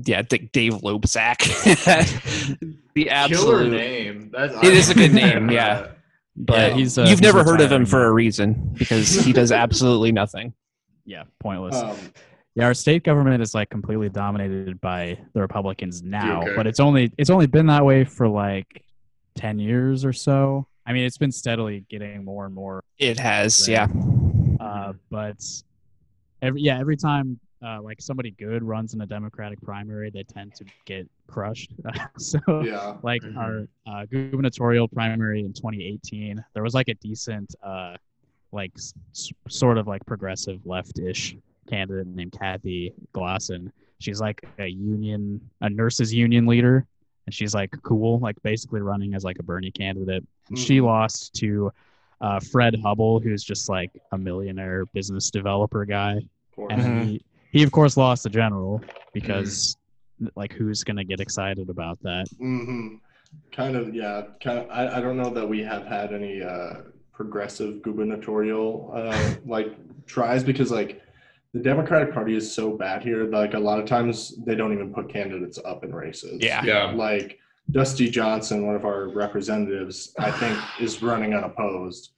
yeah, 0.05 0.23
D- 0.23 0.49
Dave 0.53 0.75
Loebsack. 0.75 1.39
the 2.95 3.05
Killer 3.05 3.11
absolute. 3.13 3.71
name. 3.73 4.31
That's, 4.33 4.55
It 4.57 4.73
is 4.75 4.91
a 4.91 4.95
good 4.95 5.13
name, 5.13 5.51
yeah. 5.51 5.89
But 6.37 6.71
Yeah, 6.71 6.77
he's, 6.77 6.99
uh, 6.99 7.03
you've 7.03 7.11
he's 7.11 7.21
never 7.23 7.43
heard 7.43 7.61
of 7.61 7.73
him 7.73 7.81
retiring 7.83 7.87
for 7.87 8.05
a 8.07 8.13
reason 8.13 8.75
because 8.79 9.09
he 9.25 9.33
does 9.33 9.51
absolutely 9.51 10.13
nothing. 10.13 10.53
yeah, 11.05 11.25
pointless. 11.41 11.75
Um, 11.77 11.97
Yeah, 12.55 12.67
our 12.67 12.75
state 12.75 13.03
government 13.05 13.41
is 13.43 13.55
like 13.55 13.71
completely 13.71 14.09
dominated 14.09 14.81
by 14.81 15.19
the 15.33 15.41
Republicans 15.41 16.03
now, 16.03 16.43
Okay. 16.43 16.55
but 16.57 16.67
it's 16.67 16.81
only 16.81 17.13
it's 17.19 17.31
only 17.31 17.47
been 17.47 17.67
that 17.67 17.85
way 17.85 18.05
for 18.05 18.29
like 18.29 18.85
ten 19.39 19.59
years 19.59 20.05
or 20.05 20.13
so. 20.13 20.67
I 20.87 20.93
mean, 20.93 21.05
it's 21.05 21.19
been 21.19 21.33
steadily 21.33 21.85
getting 21.89 22.25
more 22.25 22.47
and 22.47 22.55
more. 22.55 22.83
It 22.99 23.19
has, 23.21 23.69
Right. 23.69 23.89
yeah. 23.91 24.65
Uh, 24.65 24.93
but 25.11 25.37
every 26.43 26.61
yeah, 26.63 26.79
every 26.79 26.97
time 26.97 27.39
uh, 27.65 27.81
like 27.83 28.01
somebody 28.01 28.31
good 28.33 28.63
runs 28.63 28.95
in 28.95 29.01
a 29.01 29.07
Democratic 29.07 29.61
primary, 29.63 30.11
they 30.11 30.23
tend 30.23 30.55
to 30.55 30.65
get 30.85 31.09
crushed. 31.27 31.73
so 32.19 32.39
yeah. 32.65 32.97
like 33.03 33.23
Mhm. 33.23 33.37
our 33.37 33.69
uh, 33.87 34.07
gubernatorial 34.07 34.89
primary 34.89 35.41
in 35.41 35.53
2018, 35.53 36.43
there 36.55 36.63
was 36.63 36.75
like 36.75 36.89
a 36.89 36.95
decent, 36.95 37.55
uh, 37.63 37.97
like 38.53 38.71
s- 38.77 38.95
s- 39.15 39.31
sort 39.49 39.77
of 39.77 39.87
like 39.89 40.05
progressive 40.07 40.65
left-ish 40.67 41.37
candidate 41.69 42.07
named 42.07 42.33
Cathy 42.33 42.93
Glasson. 43.13 43.71
She's 43.99 44.21
like 44.21 44.41
a 44.59 44.67
union, 44.69 45.41
a 45.61 45.69
nurses 45.69 46.15
union 46.15 46.47
leader, 46.47 46.87
and 47.29 47.35
she's 47.35 47.53
like 47.55 47.71
cool, 47.83 48.19
like 48.21 48.43
basically 48.43 48.81
running 48.81 49.13
as 49.13 49.23
like 49.23 49.39
a 49.39 49.43
Bernie 49.43 49.71
candidate. 49.71 50.27
And 50.49 50.59
she 50.59 50.79
Mhm. 50.79 50.85
lost 50.87 51.35
to 51.35 51.71
uh, 52.23 52.41
Fred 52.41 52.73
Hubbell, 52.83 53.23
who's 53.23 53.45
just 53.45 53.69
like 53.69 53.91
a 54.13 54.17
millionaire 54.19 54.87
business 54.87 55.31
developer 55.31 55.85
guy, 55.85 56.23
and 56.71 56.81
Mhm. 56.81 57.05
he 57.05 57.21
he 57.53 57.63
of 57.63 57.71
course 57.71 57.99
lost 57.99 58.23
the 58.23 58.31
general 58.31 58.81
because 59.13 59.77
like 60.37 60.55
who's 60.55 60.83
gonna 60.85 61.05
get 61.05 61.21
excited 61.21 61.69
about 61.69 61.99
that? 62.01 62.29
hmm 62.39 62.95
Kind 63.53 63.77
of, 63.77 63.95
yeah. 63.95 64.23
Kind 64.43 64.61
of. 64.61 64.71
I, 64.71 64.97
I 64.97 65.01
don't 65.03 65.19
know 65.19 65.29
that 65.29 65.47
we 65.47 65.63
have 65.63 65.85
had 65.87 66.15
any 66.15 66.43
uh, 66.43 66.81
progressive 67.13 67.83
gubernatorial 67.83 68.91
uh, 68.95 69.35
like 69.45 69.77
tries 70.07 70.43
because 70.43 70.71
like 70.71 71.03
the 71.59 71.65
Democratic 71.65 72.15
Party 72.15 72.37
is 72.37 72.53
so 72.53 72.71
bad 72.71 73.03
here. 73.03 73.25
Like 73.25 73.55
a 73.55 73.59
lot 73.59 73.81
of 73.81 73.87
times 73.87 74.35
they 74.45 74.55
don't 74.55 74.73
even 74.73 74.93
put 74.95 75.13
candidates 75.13 75.59
up 75.65 75.83
in 75.83 75.93
races. 75.93 76.39
Yeah. 76.41 76.63
Yeah. 76.65 76.93
Like 76.93 77.39
Dusty 77.71 78.09
Johnson, 78.09 78.67
one 78.67 78.77
of 78.77 78.85
our 78.85 79.09
representatives, 79.09 80.15
I 80.19 80.31
think 80.31 80.59
is 80.81 81.03
running 81.03 81.35
unopposed, 81.35 82.13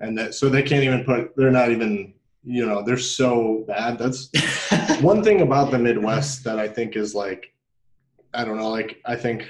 and 0.00 0.18
that 0.18 0.34
so 0.34 0.48
they 0.48 0.62
can't 0.62 0.82
even 0.82 1.04
put. 1.04 1.36
They're 1.36 1.50
not 1.50 1.70
even. 1.70 2.14
You 2.46 2.66
know, 2.66 2.82
they're 2.82 2.98
so 2.98 3.64
bad. 3.66 3.98
That's 3.98 4.28
one 5.00 5.24
thing 5.24 5.40
about 5.40 5.70
the 5.70 5.78
Midwest 5.78 6.44
that 6.44 6.58
I 6.58 6.68
think 6.68 6.94
is 6.94 7.14
like, 7.14 7.54
I 8.34 8.44
don't 8.44 8.58
know, 8.58 8.68
like 8.68 9.00
I 9.06 9.16
think 9.16 9.48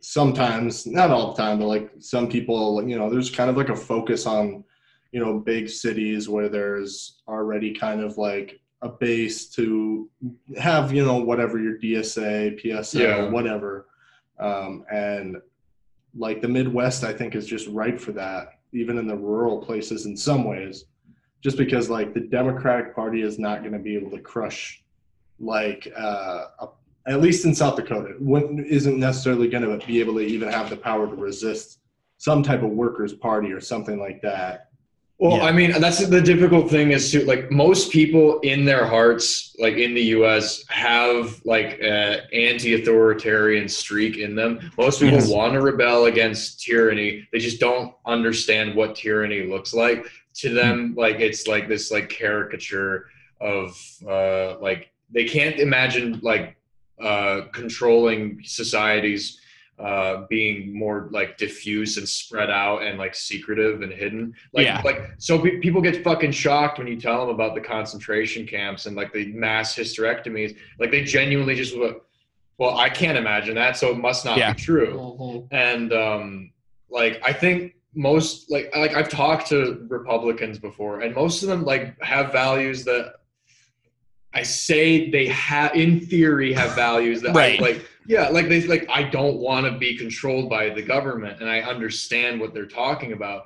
sometimes, 0.00 0.88
not 0.88 1.12
all 1.12 1.32
the 1.32 1.40
time, 1.40 1.60
but 1.60 1.66
like 1.66 1.92
some 2.00 2.28
people, 2.28 2.82
you 2.84 2.98
know, 2.98 3.08
there's 3.08 3.30
kind 3.30 3.48
of 3.48 3.56
like 3.56 3.68
a 3.68 3.76
focus 3.76 4.26
on, 4.26 4.64
you 5.12 5.20
know, 5.20 5.38
big 5.38 5.68
cities 5.68 6.28
where 6.28 6.48
there's 6.48 7.20
already 7.26 7.72
kind 7.72 8.00
of 8.00 8.18
like 8.18 8.60
a 8.82 8.88
base 8.88 9.46
to 9.46 10.08
have, 10.58 10.92
you 10.92 11.04
know, 11.04 11.16
whatever 11.18 11.58
your 11.58 11.78
DSA, 11.78 12.60
PSA, 12.60 12.98
Yeah. 13.02 13.30
whatever. 13.30 13.86
Um, 14.38 14.84
and 14.92 15.36
like 16.16 16.40
the 16.42 16.48
Midwest, 16.48 17.04
I 17.04 17.12
think 17.12 17.34
is 17.34 17.46
just 17.46 17.66
right 17.68 18.00
for 18.00 18.12
that, 18.12 18.60
even 18.72 18.98
in 18.98 19.06
the 19.06 19.16
rural 19.16 19.58
places 19.58 20.06
in 20.06 20.16
some 20.16 20.44
ways 20.44 20.84
just 21.40 21.56
because 21.56 21.88
like 21.88 22.14
the 22.14 22.20
Democratic 22.20 22.94
Party 22.94 23.22
is 23.22 23.38
not 23.38 23.60
going 23.60 23.72
to 23.72 23.78
be 23.78 23.94
able 23.96 24.10
to 24.10 24.20
crush 24.20 24.82
like 25.38 25.90
uh, 25.96 26.46
a, 26.60 26.68
at 27.06 27.20
least 27.20 27.44
in 27.44 27.54
South 27.54 27.76
Dakota 27.76 28.14
isn't 28.66 28.98
necessarily 28.98 29.48
going 29.48 29.62
to 29.62 29.86
be 29.86 30.00
able 30.00 30.14
to 30.14 30.20
even 30.20 30.48
have 30.48 30.68
the 30.68 30.76
power 30.76 31.06
to 31.06 31.14
resist 31.14 31.78
some 32.16 32.42
type 32.42 32.62
of 32.62 32.70
workers 32.70 33.12
party 33.12 33.52
or 33.52 33.60
something 33.60 34.00
like 34.00 34.20
that. 34.20 34.67
Well, 35.18 35.38
Yeah. 35.38 35.44
I 35.44 35.52
mean, 35.52 35.72
that's 35.80 36.06
the 36.06 36.20
difficult 36.20 36.70
thing 36.70 36.92
is 36.92 37.10
to 37.10 37.24
like 37.24 37.50
most 37.50 37.90
people 37.90 38.38
in 38.40 38.64
their 38.64 38.86
hearts, 38.86 39.54
like 39.58 39.74
in 39.74 39.92
the 39.92 40.02
U.S., 40.18 40.64
have 40.68 41.40
like 41.44 41.80
an 41.82 42.20
anti-authoritarian 42.32 43.68
streak 43.68 44.16
in 44.18 44.36
them. 44.36 44.70
Most 44.78 45.00
people 45.00 45.18
Yes. 45.18 45.28
want 45.28 45.54
to 45.54 45.60
rebel 45.60 46.04
against 46.04 46.62
tyranny. 46.62 47.26
They 47.32 47.40
just 47.40 47.58
don't 47.58 47.94
understand 48.06 48.76
what 48.76 48.94
tyranny 48.94 49.42
looks 49.46 49.74
like. 49.74 50.06
To 50.42 50.50
them, 50.54 50.94
like 50.96 51.18
it's 51.18 51.48
like 51.48 51.66
this 51.66 51.90
like 51.90 52.08
caricature 52.08 53.06
of 53.40 53.76
uh, 54.08 54.56
like 54.60 54.92
they 55.12 55.24
can't 55.24 55.56
imagine 55.58 56.20
like 56.22 56.54
uh, 57.02 57.40
controlling 57.52 58.40
societies 58.44 59.40
uh, 59.78 60.26
being 60.28 60.76
more 60.76 61.08
like 61.12 61.36
diffuse 61.38 61.96
and 61.98 62.08
spread 62.08 62.50
out 62.50 62.82
and 62.82 62.98
like 62.98 63.14
secretive 63.14 63.82
and 63.82 63.92
hidden. 63.92 64.34
Like, 64.52 64.66
Yeah. 64.66 64.82
like 64.84 65.10
so 65.18 65.38
pe- 65.38 65.58
people 65.58 65.80
get 65.80 66.02
fucking 66.02 66.32
shocked 66.32 66.78
when 66.78 66.88
you 66.88 67.00
tell 67.00 67.20
them 67.24 67.34
about 67.34 67.54
the 67.54 67.60
concentration 67.60 68.46
camps 68.46 68.86
and 68.86 68.96
like 68.96 69.12
the 69.12 69.32
mass 69.32 69.76
hysterectomies. 69.76 70.56
Like 70.80 70.90
they 70.90 71.04
genuinely 71.04 71.54
just 71.54 71.78
wa- 71.78 71.94
well, 72.58 72.76
I 72.76 72.88
can't 72.88 73.16
imagine 73.16 73.54
that, 73.54 73.76
so 73.76 73.90
it 73.92 73.98
must 73.98 74.24
not 74.24 74.36
Yeah. 74.36 74.52
be 74.52 74.60
true. 74.60 75.46
And 75.52 75.92
um, 75.92 76.52
like 76.90 77.20
I 77.24 77.32
think 77.32 77.74
most 77.94 78.50
like 78.50 78.74
like 78.76 78.94
I've 78.94 79.08
talked 79.08 79.46
to 79.50 79.86
Republicans 79.88 80.58
before, 80.58 81.00
and 81.02 81.14
most 81.14 81.42
of 81.44 81.48
them 81.48 81.64
like 81.64 82.00
have 82.02 82.32
values 82.32 82.84
that 82.84 83.14
I 84.34 84.42
say 84.42 85.08
they 85.10 85.28
have 85.28 85.74
in 85.74 86.00
theory 86.00 86.52
have 86.52 86.74
values 86.74 87.22
that 87.22 87.34
Right. 87.34 87.58
I, 87.60 87.62
like 87.62 87.88
yeah 88.08 88.28
like 88.30 88.48
they 88.48 88.62
like 88.62 88.88
I 88.92 89.02
don't 89.04 89.36
want 89.38 89.66
to 89.66 89.78
be 89.78 89.96
controlled 89.96 90.50
by 90.50 90.70
the 90.70 90.82
government, 90.82 91.40
and 91.40 91.48
I 91.48 91.60
understand 91.60 92.40
what 92.40 92.52
they're 92.54 92.66
talking 92.84 93.12
about. 93.12 93.44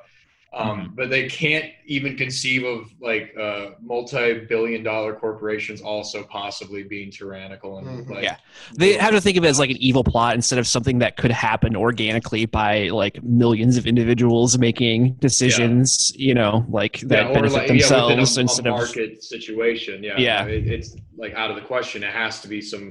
Um, 0.55 0.93
But 0.95 1.09
they 1.09 1.31
can't 1.31 1.65
even 1.87 2.15
conceive 2.15 2.63
of 2.65 2.93
like 3.01 3.35
uh, 3.41 3.71
multi-billion 3.81 4.83
dollar 4.83 5.15
corporations 5.15 5.81
also 5.81 6.25
possibly 6.25 6.83
being 6.83 7.11
tyrannical 7.11 7.79
and 7.79 7.87
Mhm. 8.07 8.11
like 8.11 8.23
Yeah. 8.23 8.37
They 8.77 8.93
have 8.99 9.13
to 9.13 9.21
think 9.23 9.39
of 9.39 9.45
it 9.45 9.49
as 9.49 9.59
like 9.59 9.71
an 9.71 9.79
evil 9.79 10.05
plot 10.05 10.35
instead 10.35 10.59
of 10.59 10.67
something 10.67 10.99
that 10.99 11.17
could 11.17 11.31
happen 11.31 11.75
organically 11.75 12.45
by 12.45 12.89
like 12.91 13.23
millions 13.23 13.79
of 13.79 13.87
individuals 13.87 14.59
making 14.59 15.15
decisions, 15.21 16.13
you 16.17 16.35
know, 16.35 16.67
like 16.69 17.01
that 17.01 17.31
or 17.31 17.35
benefit 17.35 17.57
like, 17.57 17.69
themselves 17.69 18.11
yeah, 18.11 18.21
within 18.21 18.39
a, 18.39 18.41
instead 18.43 18.67
a 18.67 18.75
of 18.75 18.77
market 18.77 19.25
situation. 19.25 20.05
Yeah, 20.05 20.19
Yeah. 20.19 20.45
It, 20.45 20.67
it's 20.67 20.97
like 21.17 21.33
out 21.33 21.49
of 21.49 21.57
the 21.57 21.63
question. 21.63 22.03
It 22.03 22.13
has 22.13 22.43
to 22.43 22.49
be 22.49 22.61
some 22.61 22.91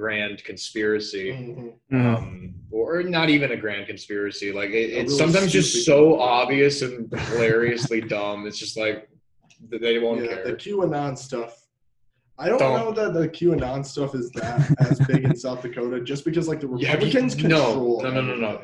grand 0.00 0.42
conspiracy, 0.44 1.26
Mhm. 1.32 1.72
Mhm. 1.92 2.16
um, 2.16 2.54
or 2.70 3.02
not 3.02 3.28
even 3.28 3.52
a 3.52 3.56
grand 3.56 3.86
conspiracy. 3.86 4.50
Like 4.52 4.70
it, 4.70 4.90
it's 4.98 5.12
really 5.12 5.32
sometimes 5.32 5.52
just 5.52 5.84
so 5.84 6.18
obvious 6.18 6.80
and 6.82 7.12
hilariously 7.30 8.00
dumb. 8.00 8.46
It's 8.46 8.58
just 8.58 8.76
like 8.78 9.08
they 9.68 9.98
won't 9.98 10.24
Yeah, 10.24 10.36
the 10.42 10.54
care. 10.54 10.56
QAnon 10.56 11.16
stuff. 11.18 11.54
I 12.38 12.48
don't, 12.48 12.58
Don't. 12.58 12.78
know 12.80 12.92
that 12.92 13.12
the 13.12 13.28
QAnon 13.28 13.84
stuff 13.84 14.14
is 14.14 14.30
that 14.30 14.74
as 14.80 14.98
big 15.00 15.24
in 15.24 15.36
South 15.36 15.60
Dakota, 15.60 16.00
just 16.00 16.24
because 16.24 16.48
like 16.48 16.60
the 16.60 16.68
Yeah, 16.78 16.88
have 16.88 17.00
you- 17.00 17.06
Republicans 17.08 17.36
no, 17.36 17.64
control. 17.66 18.02
no, 18.02 18.10
no, 18.10 18.22
no, 18.22 18.34
no. 18.36 18.62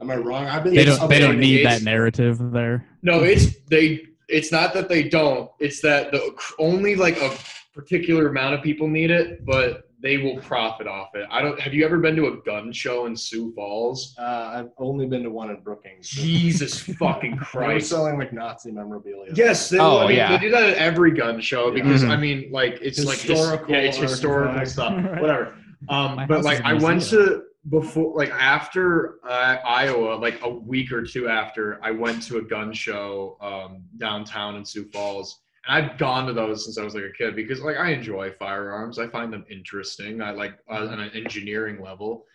Am 0.00 0.10
I 0.10 0.16
wrong? 0.16 0.46
I've 0.46 0.64
been. 0.64 0.74
They 0.74 0.84
don't 0.84 1.08
they 1.08 1.20
don't 1.20 1.38
need 1.38 1.64
that 1.64 1.82
narrative 1.82 2.36
there. 2.50 2.84
No, 3.02 3.22
it's 3.22 3.46
they. 3.70 4.06
It's 4.28 4.50
not 4.50 4.74
that 4.74 4.88
they 4.88 5.02
don't. 5.08 5.48
It's 5.60 5.80
that 5.82 6.10
the 6.10 6.34
only 6.58 6.96
like 6.96 7.16
a 7.18 7.30
particular 7.74 8.28
amount 8.28 8.54
of 8.54 8.62
people 8.62 8.88
need 8.88 9.10
it, 9.10 9.44
but 9.44 9.88
they 10.00 10.18
will 10.18 10.36
profit 10.40 10.86
off 10.86 11.08
it. 11.14 11.26
I 11.30 11.40
don't. 11.42 11.58
Have 11.58 11.72
you 11.74 11.84
ever 11.84 11.98
been 11.98 12.14
to 12.16 12.26
a 12.26 12.36
gun 12.42 12.72
show 12.72 13.06
in 13.06 13.16
Sioux 13.16 13.52
Falls? 13.54 14.14
Uh, 14.18 14.22
I've 14.54 14.70
only 14.78 15.06
been 15.06 15.22
to 15.22 15.30
one 15.30 15.50
in 15.50 15.60
Brookings. 15.60 16.08
Jesus 16.08 16.78
fucking 16.98 17.30
They 17.32 17.36
were 17.38 17.44
Christ! 17.44 17.88
selling 17.88 18.18
like 18.18 18.32
Nazi 18.32 18.70
memorabilia. 18.70 19.32
Yes, 19.34 19.70
they, 19.70 19.78
Oh, 19.78 20.00
I 20.00 20.08
mean, 20.08 20.16
yeah. 20.16 20.36
they 20.36 20.44
do 20.44 20.50
that 20.50 20.70
at 20.70 20.76
every 20.76 21.12
gun 21.12 21.40
show 21.40 21.68
Yeah. 21.68 21.82
because 21.82 22.04
Mhm. 22.04 22.10
I 22.10 22.16
mean, 22.16 22.48
like 22.52 22.78
it's 22.82 23.02
like 23.04 23.18
Historical 23.18 23.66
his, 23.66 23.70
yeah, 23.70 23.88
it's 23.88 23.96
historical 23.96 24.48
artifacts. 24.48 24.72
stuff, 24.72 24.92
Right. 25.04 25.20
whatever. 25.22 25.54
Um, 25.88 26.26
but 26.28 26.44
like 26.44 26.60
I 26.62 26.74
went 26.74 27.02
to 27.10 27.44
before, 27.70 28.14
like 28.14 28.30
after 28.30 29.14
uh, 29.26 29.56
Iowa, 29.66 30.16
like 30.16 30.38
a 30.42 30.50
week 30.50 30.92
or 30.92 31.02
two 31.02 31.28
after, 31.28 31.78
I 31.82 31.92
went 31.92 32.22
to 32.24 32.36
a 32.38 32.42
gun 32.42 32.74
show 32.74 33.38
um, 33.40 33.82
downtown 33.96 34.56
in 34.56 34.66
Sioux 34.66 34.84
Falls. 34.92 35.40
And 35.66 35.84
I've 35.84 35.98
gone 35.98 36.26
to 36.26 36.32
those 36.32 36.64
since 36.64 36.78
I 36.78 36.82
was 36.84 36.94
like 36.94 37.04
a 37.04 37.12
kid 37.16 37.34
because 37.36 37.60
like 37.60 37.76
I 37.76 37.90
enjoy 37.90 38.32
firearms. 38.38 38.98
I 38.98 39.08
find 39.08 39.32
them 39.32 39.44
interesting. 39.50 40.20
I 40.22 40.30
like 40.32 40.58
uh, 40.70 40.86
on 40.88 41.00
an 41.00 41.10
engineering 41.14 41.80
level. 41.82 42.26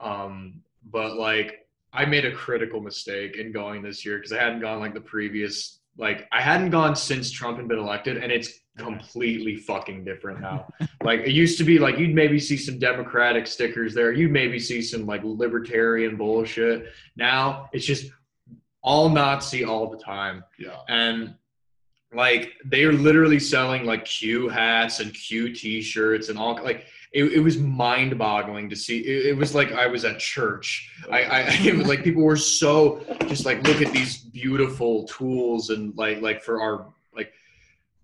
Um, 0.00 0.60
but 0.90 1.16
like 1.16 1.66
I 1.92 2.04
made 2.06 2.24
a 2.24 2.32
critical 2.32 2.80
mistake 2.80 3.36
in 3.36 3.52
going 3.52 3.82
this 3.82 4.04
year 4.04 4.16
because 4.18 4.32
I 4.32 4.38
hadn't 4.38 4.60
gone 4.60 4.80
like 4.80 4.94
the 4.94 5.00
previous 5.00 5.78
like 5.98 6.26
I 6.32 6.40
hadn't 6.40 6.70
gone 6.70 6.96
since 6.96 7.30
Trump 7.30 7.58
had 7.58 7.68
been 7.68 7.78
elected 7.78 8.16
and 8.16 8.32
it's 8.32 8.50
completely 8.78 9.54
fucking 9.56 10.02
different 10.02 10.40
now. 10.40 10.66
like 11.04 11.20
it 11.20 11.32
used 11.32 11.58
to 11.58 11.64
be 11.64 11.78
like 11.78 11.98
you'd 11.98 12.14
maybe 12.14 12.38
see 12.40 12.56
some 12.56 12.78
democratic 12.78 13.46
stickers 13.46 13.92
there. 13.94 14.10
You'd 14.12 14.32
maybe 14.32 14.58
see 14.58 14.80
some 14.80 15.04
like 15.06 15.20
libertarian 15.22 16.16
bullshit. 16.16 16.86
Now 17.14 17.68
it's 17.74 17.84
just 17.84 18.10
all 18.82 19.08
Nazi 19.10 19.64
all 19.64 19.88
the 19.90 19.98
time 19.98 20.42
Yeah. 20.58 20.78
and 20.88 21.34
like 22.14 22.52
they 22.64 22.84
are 22.84 22.92
literally 22.92 23.38
selling 23.38 23.84
like 23.84 24.04
Q 24.04 24.48
hats 24.48 25.00
and 25.00 25.12
Q 25.14 25.54
t-shirts 25.54 26.28
and 26.28 26.38
all 26.38 26.62
like 26.62 26.86
it, 27.12 27.24
it 27.24 27.40
was 27.40 27.58
mind-boggling 27.58 28.70
to 28.70 28.76
see 28.76 29.00
it, 29.00 29.26
it 29.26 29.36
was 29.36 29.54
like 29.54 29.72
I 29.72 29.86
was 29.86 30.04
at 30.04 30.18
church. 30.18 30.90
I, 31.10 31.22
I 31.22 31.40
it 31.64 31.76
was 31.76 31.86
like 31.86 32.04
people 32.04 32.22
were 32.22 32.36
so 32.36 33.04
just 33.28 33.46
like 33.46 33.66
look 33.66 33.80
at 33.80 33.92
these 33.92 34.18
beautiful 34.18 35.04
tools 35.04 35.70
and 35.70 35.96
like 35.96 36.20
like 36.20 36.42
for 36.42 36.60
our 36.60 36.86
like 37.14 37.32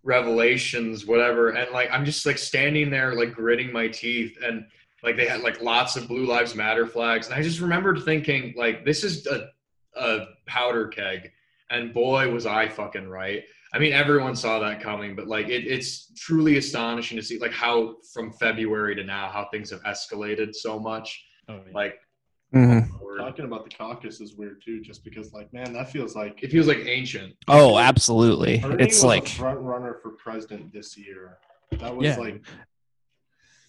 revelations 0.02 1.04
whatever. 1.06 1.50
And 1.50 1.70
like 1.72 1.90
I'm 1.92 2.04
just 2.04 2.24
like 2.24 2.38
standing 2.38 2.90
there 2.90 3.14
like 3.14 3.34
gritting 3.34 3.72
my 3.72 3.88
teeth 3.88 4.38
and 4.42 4.66
like 5.02 5.16
they 5.16 5.26
had 5.26 5.42
like 5.42 5.60
lots 5.60 5.96
of 5.96 6.08
blue 6.08 6.24
lives 6.24 6.54
matter 6.54 6.86
flags. 6.86 7.26
And 7.26 7.34
I 7.34 7.42
just 7.42 7.60
remembered 7.60 8.02
thinking 8.04 8.54
like 8.56 8.86
this 8.86 9.04
is 9.04 9.26
a, 9.26 9.48
a 9.96 10.26
powder 10.46 10.88
keg. 10.88 11.30
And 11.70 11.92
boy 11.92 12.32
was 12.32 12.46
I 12.46 12.66
fucking 12.68 13.08
right 13.08 13.44
I 13.74 13.78
mean, 13.78 13.92
everyone 13.92 14.34
saw 14.34 14.58
that 14.60 14.80
coming, 14.80 15.14
but 15.14 15.26
like 15.26 15.48
it, 15.48 15.66
it's 15.66 16.12
truly 16.16 16.56
astonishing 16.56 17.16
to 17.18 17.22
see 17.22 17.38
like 17.38 17.52
how 17.52 17.96
from 18.14 18.32
February 18.32 18.94
to 18.96 19.04
now 19.04 19.28
how 19.28 19.48
things 19.52 19.70
have 19.70 19.82
escalated 19.82 20.54
so 20.54 20.78
much. 20.78 21.24
Oh, 21.48 21.56
yeah. 21.66 21.72
Like 21.74 21.94
Mhm. 22.54 22.98
word. 23.02 23.18
Talking 23.18 23.44
about 23.44 23.68
the 23.68 23.76
caucus 23.76 24.22
is 24.22 24.34
weird 24.34 24.62
too, 24.64 24.80
just 24.80 25.04
because 25.04 25.34
like 25.34 25.52
man, 25.52 25.74
that 25.74 25.90
feels 25.90 26.16
like 26.16 26.42
it 26.42 26.50
feels 26.50 26.66
like 26.66 26.78
ancient. 26.86 27.34
Oh, 27.46 27.76
absolutely. 27.78 28.58
Bernie 28.60 28.84
It's 28.84 28.96
was 28.96 29.04
like 29.04 29.26
a 29.26 29.30
front 29.32 29.60
runner 29.60 29.98
for 30.02 30.12
president 30.12 30.72
this 30.72 30.96
year. 30.96 31.36
That 31.72 31.94
was 31.94 32.06
Yeah. 32.06 32.16
like 32.16 32.42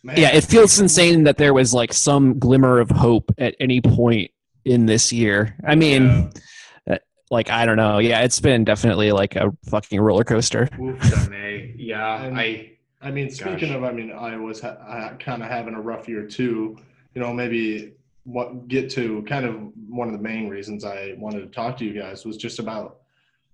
man, 0.01 0.15
yeah, 0.17 0.33
it 0.33 0.45
feels 0.45 0.79
insane 0.79 1.25
that 1.25 1.37
there 1.37 1.53
was 1.53 1.73
like 1.73 1.91
some 1.91 2.39
glimmer 2.39 2.79
of 2.79 2.89
hope 2.89 3.31
at 3.37 3.53
any 3.59 3.81
point 3.81 4.31
in 4.63 4.85
this 4.85 5.11
year. 5.11 5.57
I 5.67 5.75
mean, 5.75 6.31
like 7.29 7.49
I 7.49 7.65
don't 7.65 7.77
know. 7.77 7.99
Yeah, 7.99 8.21
it's 8.21 8.39
been 8.39 8.63
definitely 8.63 9.11
like 9.11 9.35
a 9.35 9.51
fucking 9.65 9.99
roller 9.99 10.23
coaster. 10.23 10.67
Oof. 10.81 11.29
Yeah, 11.77 12.23
And- 12.23 12.39
I 12.39 12.71
I 13.01 13.11
mean, 13.11 13.29
speaking 13.29 13.69
Gosh. 13.69 13.77
of, 13.77 13.83
I 13.85 13.93
mean, 13.93 14.11
Iowa's 14.11 14.59
ha- 14.59 15.13
kind 15.21 15.41
of 15.41 15.47
having 15.49 15.73
a 15.73 15.79
rough 15.79 16.09
year 16.09 16.27
too. 16.27 16.77
You 17.15 17.21
know, 17.21 17.31
maybe 17.31 17.93
what 18.23 18.67
get 18.67 18.89
to 18.91 19.21
kind 19.23 19.45
of 19.45 19.55
one 19.87 20.07
of 20.09 20.13
the 20.13 20.19
main 20.21 20.49
reasons 20.49 20.83
I 20.83 21.15
wanted 21.17 21.39
to 21.39 21.47
talk 21.47 21.77
to 21.77 21.85
you 21.85 21.93
guys 21.99 22.25
was 22.25 22.35
just 22.35 22.59
about, 22.59 22.97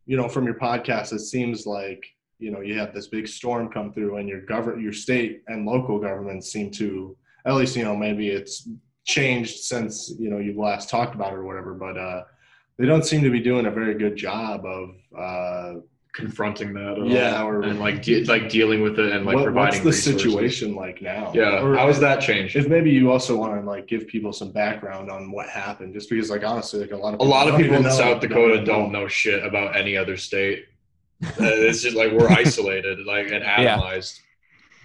you 0.07 0.17
know, 0.17 0.27
from 0.27 0.45
your 0.45 0.55
podcast, 0.55 1.13
it 1.13 1.19
seems 1.19 1.67
like 1.67 2.03
you 2.39 2.49
know 2.51 2.61
you 2.61 2.77
have 2.79 2.91
this 2.93 3.07
big 3.07 3.27
storm 3.27 3.69
come 3.69 3.93
through, 3.93 4.17
and 4.17 4.27
your 4.27 4.41
govern, 4.41 4.81
your 4.81 4.91
state 4.93 5.43
and 5.47 5.65
local 5.67 5.99
governments 5.99 6.51
seem 6.51 6.71
to, 6.71 7.15
at 7.45 7.53
least 7.53 7.75
you 7.75 7.83
know, 7.83 7.95
maybe 7.95 8.29
it's 8.29 8.67
changed 9.05 9.59
since 9.59 10.11
you 10.17 10.31
know 10.31 10.39
you 10.39 10.59
last 10.59 10.89
talked 10.89 11.13
about 11.13 11.33
it 11.33 11.35
or 11.35 11.45
whatever, 11.45 11.75
but 11.75 11.97
uh, 11.99 12.23
they 12.77 12.85
don't 12.85 13.05
seem 13.05 13.21
to 13.23 13.29
be 13.29 13.39
doing 13.39 13.65
a 13.65 13.71
very 13.71 13.95
good 13.95 14.15
job 14.15 14.65
of. 14.65 14.95
Uh, 15.17 15.79
confronting 16.13 16.73
that. 16.73 16.97
At 16.97 17.07
Yeah, 17.07 17.41
all. 17.41 17.49
or- 17.49 17.63
and 17.63 17.77
like 17.77 18.01
de- 18.01 18.23
like 18.23 18.47
dealing 18.47 18.81
with 18.81 18.97
it 18.99 19.11
and 19.11 19.25
like 19.25 19.35
what- 19.35 19.43
providing. 19.43 19.83
what's 19.83 20.01
the 20.05 20.11
resources. 20.13 20.23
situation 20.23 20.73
like 20.73 21.01
now? 21.01 21.33
Yeah, 21.35 21.61
Or- 21.61 21.75
how 21.75 21.87
has 21.87 21.99
that 21.99 22.21
changed? 22.21 22.55
if 22.55 22.69
maybe 22.69 22.89
you 22.89 23.11
also 23.11 23.35
want 23.35 23.59
to 23.59 23.67
like 23.69 23.85
give 23.87 24.07
people 24.07 24.31
some 24.31 24.53
background 24.53 25.11
on 25.11 25.29
what 25.29 25.49
happened, 25.49 25.93
just 25.93 26.09
because 26.09 26.29
like 26.29 26.45
honestly, 26.45 26.79
like 26.79 26.91
a 26.93 26.95
lot 26.95 27.15
of 27.15 27.19
A 27.19 27.23
lot 27.23 27.49
of 27.49 27.57
people 27.57 27.75
in 27.75 27.83
know- 27.83 27.89
South 27.89 28.21
Dakota 28.21 28.63
don't 28.63 28.93
know 28.93 29.09
shit 29.09 29.43
about 29.45 29.75
any 29.75 29.97
other 29.97 30.15
state. 30.15 30.67
Uh, 31.21 31.31
it's 31.39 31.81
just 31.83 31.97
like 31.97 32.13
we're 32.13 32.29
isolated, 32.29 33.05
like 33.05 33.29
and 33.31 33.43
atomized. 33.43 34.21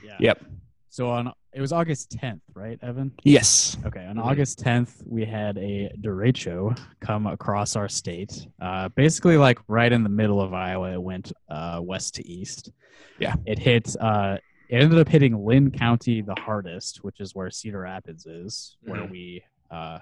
yeah. 0.05 0.17
Yep. 0.19 0.45
So 0.89 1.11
on 1.11 1.33
it 1.53 1.61
was 1.61 1.73
August 1.73 2.11
10th, 2.11 2.41
right, 2.55 2.79
Evan? 2.83 3.13
Yes. 3.25 3.77
Okay, 3.85 4.05
on 4.07 4.17
Mhm. 4.17 4.25
August 4.25 4.59
10th, 4.61 5.03
we 5.07 5.25
had 5.25 5.59
a 5.59 5.91
derecho 6.01 6.79
come 7.01 7.27
across 7.27 7.77
our 7.77 7.89
state. 7.89 8.47
Uh, 8.61 8.89
basically, 8.91 9.37
like 9.37 9.59
right 9.69 9.91
in 9.93 10.03
the 10.03 10.09
middle 10.09 10.41
of 10.41 10.55
Iowa, 10.55 10.93
it 10.93 11.03
went 11.03 11.33
uh, 11.49 11.81
west 11.83 12.15
to 12.17 12.27
east. 12.29 12.71
Yeah. 13.19 13.35
It 13.47 13.59
hit. 13.59 13.97
Uh, 14.01 14.39
it 14.69 14.77
ended 14.83 14.99
up 15.01 15.09
hitting 15.09 15.45
Linn 15.45 15.71
County 15.73 16.21
the 16.23 16.37
hardest, 16.39 17.03
which 17.03 17.19
is 17.21 17.35
where 17.35 17.51
Cedar 17.51 17.81
Rapids 17.81 18.27
is, 18.27 18.77
where 18.83 19.03
Mhm. 19.03 19.11
we 19.11 19.45
uh, 19.71 19.99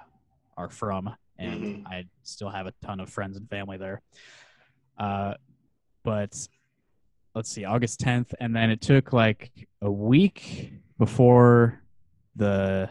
are 0.57 0.69
from, 0.71 1.15
and 1.39 1.63
Mhm. 1.63 1.87
I 1.87 2.05
still 2.23 2.49
have 2.51 2.67
a 2.67 2.73
ton 2.83 3.01
of 3.01 3.09
friends 3.11 3.37
and 3.37 3.49
family 3.51 3.77
there. 3.77 4.01
Uh, 4.99 5.35
but 6.05 6.49
let's 7.35 7.51
see, 7.51 7.65
August 7.65 8.01
10th, 8.01 8.35
and 8.41 8.55
then 8.57 8.71
it 8.71 8.81
took 8.81 9.13
like 9.13 9.51
a 9.83 9.91
week 9.91 10.73
before 10.99 11.81
the 12.37 12.89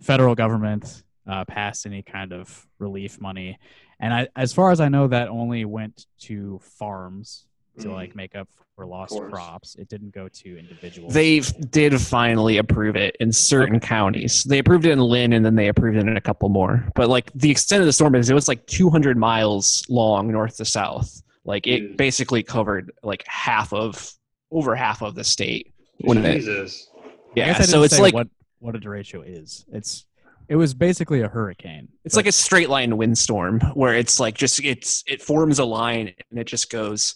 federal 0.00 0.34
government 0.34 1.02
uh, 1.26 1.44
passed 1.44 1.86
any 1.86 2.02
kind 2.02 2.32
of 2.32 2.66
relief 2.78 3.20
money. 3.20 3.58
And 4.00 4.12
I, 4.14 4.28
as 4.36 4.52
far 4.52 4.70
as 4.70 4.80
I 4.80 4.88
know, 4.88 5.06
that 5.08 5.28
only 5.28 5.64
went 5.64 6.06
to 6.20 6.58
farms 6.62 7.46
to 7.78 7.88
Mm. 7.88 7.92
like 7.94 8.16
make 8.16 8.34
up 8.34 8.48
for 8.74 8.86
lost 8.86 9.18
crops. 9.30 9.76
It 9.76 9.88
didn't 9.88 10.12
go 10.14 10.26
to 10.28 10.58
individuals. 10.58 11.12
They 11.12 11.40
did 11.40 12.00
finally 12.00 12.56
approve 12.58 12.96
it 12.96 13.16
in 13.20 13.30
certain 13.32 13.78
counties. 13.78 14.42
They 14.44 14.58
approved 14.58 14.86
it 14.86 14.92
in 14.92 15.00
Linn 15.00 15.34
and 15.34 15.44
then 15.44 15.54
they 15.54 15.68
approved 15.68 15.96
it 15.98 16.06
in 16.06 16.16
a 16.16 16.20
couple 16.20 16.48
more. 16.48 16.88
But 16.94 17.08
like 17.10 17.30
the 17.34 17.50
extent 17.50 17.80
of 17.80 17.86
the 17.86 17.92
storm 17.92 18.14
is 18.14 18.30
it 18.30 18.34
was 18.34 18.48
like 18.48 18.66
200 18.66 19.16
miles 19.18 19.84
long 19.88 20.32
north 20.32 20.56
to 20.56 20.64
south. 20.64 21.22
Like 21.44 21.66
it 21.66 21.82
Jeez. 21.92 21.96
basically 21.96 22.42
covered 22.42 22.90
like 23.02 23.22
half 23.26 23.72
of 23.72 24.12
over 24.50 24.74
half 24.74 25.02
of 25.02 25.14
the 25.14 25.24
state. 25.24 25.72
When 25.98 26.24
it, 26.24 26.36
Jesus. 26.36 26.88
I 26.89 26.89
yeah, 27.34 27.46
guess 27.46 27.60
I 27.60 27.62
so 27.64 27.72
didn't 27.72 27.84
it's 27.86 27.96
say 27.96 28.02
like 28.02 28.14
what 28.14 28.28
what 28.58 28.76
a 28.76 28.78
derecho 28.78 29.22
is. 29.26 29.64
It's 29.72 30.06
it 30.48 30.56
was 30.56 30.74
basically 30.74 31.20
a 31.22 31.28
hurricane. 31.28 31.88
it's 32.04 32.16
like 32.16 32.26
a 32.26 32.32
straight 32.32 32.68
line 32.68 32.96
windstorm 32.96 33.60
where 33.74 33.94
it's 33.94 34.18
like 34.18 34.34
just 34.36 34.62
it's 34.64 35.04
it 35.06 35.22
forms 35.22 35.58
a 35.60 35.64
line 35.64 36.12
and 36.30 36.38
it 36.40 36.44
just 36.46 36.70
goes, 36.70 37.14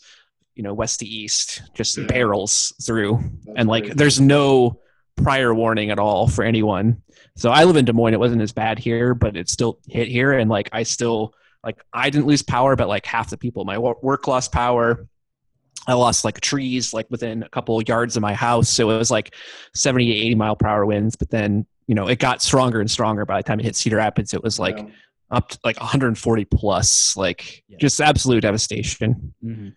you 0.54 0.62
know, 0.62 0.72
west 0.72 1.00
to 1.00 1.06
east, 1.06 1.62
just 1.74 1.98
Yeah. 1.98 2.06
barrels 2.06 2.72
through. 2.84 3.18
That's 3.44 3.58
and 3.58 3.68
like 3.68 3.84
crazy. 3.84 3.94
there's 3.96 4.20
no 4.20 4.80
prior 5.16 5.52
warning 5.54 5.90
at 5.90 5.98
all 5.98 6.28
for 6.28 6.44
anyone. 6.44 7.02
So 7.36 7.50
I 7.50 7.64
live 7.64 7.76
in 7.76 7.84
Des 7.84 7.92
Moines. 7.92 8.14
It 8.14 8.20
wasn't 8.20 8.42
as 8.42 8.52
bad 8.52 8.78
here, 8.78 9.14
but 9.14 9.36
it 9.36 9.48
still 9.48 9.80
hit 9.88 10.06
here, 10.08 10.32
and 10.32 10.48
like 10.48 10.68
I 10.72 10.84
still 10.84 11.34
like 11.64 11.82
I 11.92 12.10
didn't 12.10 12.26
lose 12.26 12.42
power, 12.42 12.76
but 12.76 12.86
like 12.88 13.04
half 13.06 13.30
the 13.30 13.36
people 13.36 13.62
at 13.62 13.66
my 13.66 13.78
work 13.78 14.28
lost 14.28 14.52
power. 14.52 15.08
I 15.86 15.94
lost 15.94 16.24
like 16.24 16.40
trees 16.40 16.92
like 16.94 17.06
within 17.10 17.42
a 17.42 17.48
couple 17.48 17.80
yards 17.82 18.16
of 18.16 18.22
my 18.22 18.34
house, 18.34 18.68
so 18.68 18.90
it 18.90 18.96
was 18.98 19.10
like 19.10 19.34
70 19.74 20.06
to 20.06 20.12
80 20.26 20.34
mile 20.34 20.56
per 20.56 20.66
hour 20.68 20.86
winds. 20.86 21.16
But 21.16 21.30
then 21.30 21.66
you 21.86 21.94
know 21.94 22.08
it 22.08 22.18
got 22.18 22.40
stronger 22.42 22.80
and 22.80 22.90
stronger. 22.90 23.24
By 23.26 23.38
the 23.40 23.42
time 23.42 23.60
it 23.60 23.64
hit 23.64 23.76
Cedar 23.76 23.96
Rapids, 23.96 24.32
it 24.34 24.42
was 24.42 24.58
like 24.58 24.78
Yeah. 24.78 24.86
up 25.30 25.48
to 25.50 25.58
like 25.64 25.78
140 25.80 26.44
plus, 26.46 27.16
like 27.16 27.62
Yeah. 27.68 27.76
just 27.80 28.00
absolute 28.00 28.40
devastation. 28.40 29.34
hmm 29.42 29.68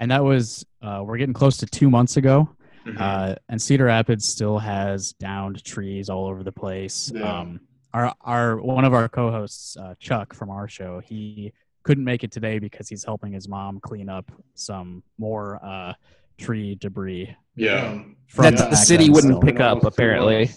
And 0.00 0.10
that 0.10 0.24
was 0.24 0.64
uh, 0.82 1.02
we're 1.04 1.18
getting 1.18 1.32
close 1.34 1.56
to 1.58 1.66
two 1.66 1.88
months 1.90 2.16
ago. 2.16 2.48
Mhm. 2.84 3.00
Uh, 3.00 3.34
and 3.48 3.62
Cedar 3.62 3.84
Rapids 3.86 4.26
still 4.26 4.58
has 4.58 5.12
downed 5.14 5.64
trees 5.64 6.10
all 6.10 6.26
over 6.26 6.42
the 6.42 6.52
place. 6.52 7.10
Yeah. 7.14 7.22
Um, 7.40 7.60
our 7.94 8.12
our 8.22 8.60
one 8.60 8.84
of 8.84 8.92
our 8.92 9.08
co-hosts, 9.08 9.76
uh, 9.76 9.94
Chuck 10.00 10.34
from 10.34 10.50
our 10.50 10.66
show, 10.68 11.00
he 11.00 11.52
couldn't 11.84 12.04
make 12.04 12.24
it 12.24 12.32
today 12.32 12.58
because 12.58 12.88
he's 12.88 13.04
helping 13.04 13.32
his 13.32 13.48
mom 13.48 13.78
clean 13.80 14.08
up 14.08 14.30
some 14.54 15.02
more 15.18 15.64
uh, 15.64 15.92
tree 16.38 16.74
debris. 16.80 17.34
yeah. 17.56 17.88
Um, 17.90 18.16
From 18.26 18.44
That 18.44 18.56
the 18.56 18.70
the 18.70 18.76
city 18.76 19.10
wouldn't 19.10 19.34
still. 19.34 19.40
pick 19.42 19.60
up 19.60 19.84
apparently. 19.84 20.50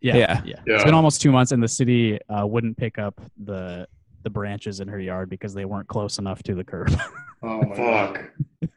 Yeah, 0.00 0.16
Yeah. 0.16 0.42
yeah, 0.44 0.60
Yeah. 0.66 0.74
It's 0.76 0.84
been 0.84 0.94
almost 0.94 1.20
two 1.20 1.30
months, 1.30 1.52
and 1.52 1.62
the 1.62 1.68
city 1.68 2.18
uh, 2.28 2.46
wouldn't 2.46 2.76
pick 2.76 2.98
up 2.98 3.20
the 3.44 3.86
the 4.22 4.30
branches 4.30 4.80
in 4.80 4.88
her 4.88 4.98
yard 5.00 5.30
because 5.30 5.54
they 5.54 5.64
weren't 5.64 5.88
close 5.88 6.18
enough 6.18 6.42
to 6.44 6.54
the 6.54 6.64
curb. 6.64 6.90
Oh 7.42 7.62
my 7.62 7.74
Fuck. 7.74 8.14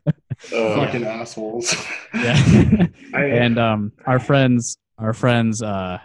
God. 0.05 0.13
Uh, 0.53 0.75
Fucking 0.75 1.03
assholes. 1.05 1.73
Yeah. 2.13 2.87
I- 3.13 3.25
and 3.25 3.57
um, 3.59 3.91
our 4.05 4.19
friends, 4.19 4.77
our 4.97 5.13
friends, 5.13 5.61
uh, 5.61 5.99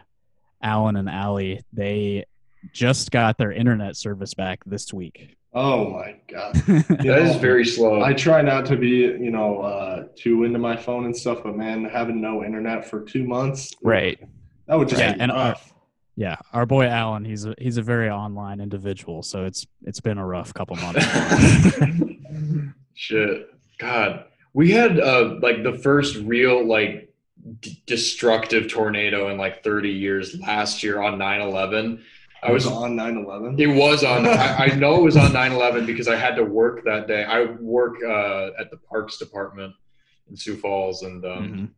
Alan 0.62 0.96
and 0.96 1.08
Allie, 1.08 1.62
they 1.72 2.24
just 2.72 3.10
got 3.12 3.38
their 3.38 3.52
internet 3.52 3.96
service 3.96 4.34
back 4.34 4.60
this 4.66 4.92
week. 4.92 5.36
Oh 5.54 5.90
my 5.90 6.16
god. 6.28 6.54
that 6.66 7.18
is 7.22 7.36
very 7.36 7.64
slow. 7.64 8.02
I 8.02 8.12
try 8.12 8.42
not 8.42 8.66
to 8.66 8.76
be, 8.76 8.88
you 8.88 9.30
know, 9.30 9.60
uh, 9.60 10.04
too 10.16 10.44
into 10.44 10.58
my 10.58 10.76
phone 10.76 11.04
and 11.06 11.16
stuff, 11.16 11.38
but 11.42 11.56
man, 11.56 11.84
having 11.84 12.20
no 12.20 12.44
internet 12.44 12.88
for 12.88 13.00
two 13.02 13.24
months, 13.24 13.74
Right. 13.82 14.18
that 14.66 14.76
would 14.78 14.88
just 14.88 15.00
Yeah, 15.00 15.14
be 15.14 15.20
and 15.20 15.32
our- 15.32 15.56
Yeah, 16.16 16.36
our 16.52 16.66
boy 16.66 16.86
Alan, 16.86 17.24
he's 17.24 17.44
a 17.46 17.54
he's 17.58 17.76
a 17.76 17.82
very 17.82 18.10
online 18.10 18.60
individual, 18.60 19.22
so 19.22 19.44
it's 19.44 19.64
it's 19.84 20.00
been 20.00 20.18
a 20.18 20.26
rough 20.26 20.52
couple 20.52 20.74
months. 20.76 21.06
Shit. 22.94 23.48
God. 23.78 24.24
We 24.52 24.72
had 24.72 24.98
uh 24.98 25.36
like 25.40 25.62
the 25.62 25.74
first 25.74 26.16
real 26.16 26.66
like 26.66 27.12
d- 27.60 27.80
destructive 27.86 28.66
tornado 28.68 29.28
in 29.30 29.38
like 29.38 29.62
30 29.62 29.90
years 29.90 30.36
last 30.40 30.82
year 30.82 31.00
on 31.00 31.18
9/11. 31.18 32.00
I 32.42 32.52
was 32.52 32.66
on 32.66 32.96
9/11. 32.96 33.58
it 33.58 33.66
was 33.66 34.04
on 34.04 34.26
I, 34.26 34.66
I 34.66 34.66
know 34.76 34.96
it 34.96 35.02
was 35.02 35.16
on 35.16 35.30
9/11 35.32 35.86
because 35.86 36.08
I 36.08 36.16
had 36.16 36.34
to 36.36 36.44
work 36.44 36.84
that 36.84 37.06
day. 37.08 37.24
I 37.24 37.44
work 37.44 37.96
uh 38.04 38.50
at 38.58 38.70
the 38.70 38.76
Parks 38.88 39.18
Department 39.18 39.74
in 40.30 40.36
Sioux 40.36 40.56
Falls 40.56 41.02
and 41.02 41.24
um 41.24 41.30
Mhm. 41.48 41.68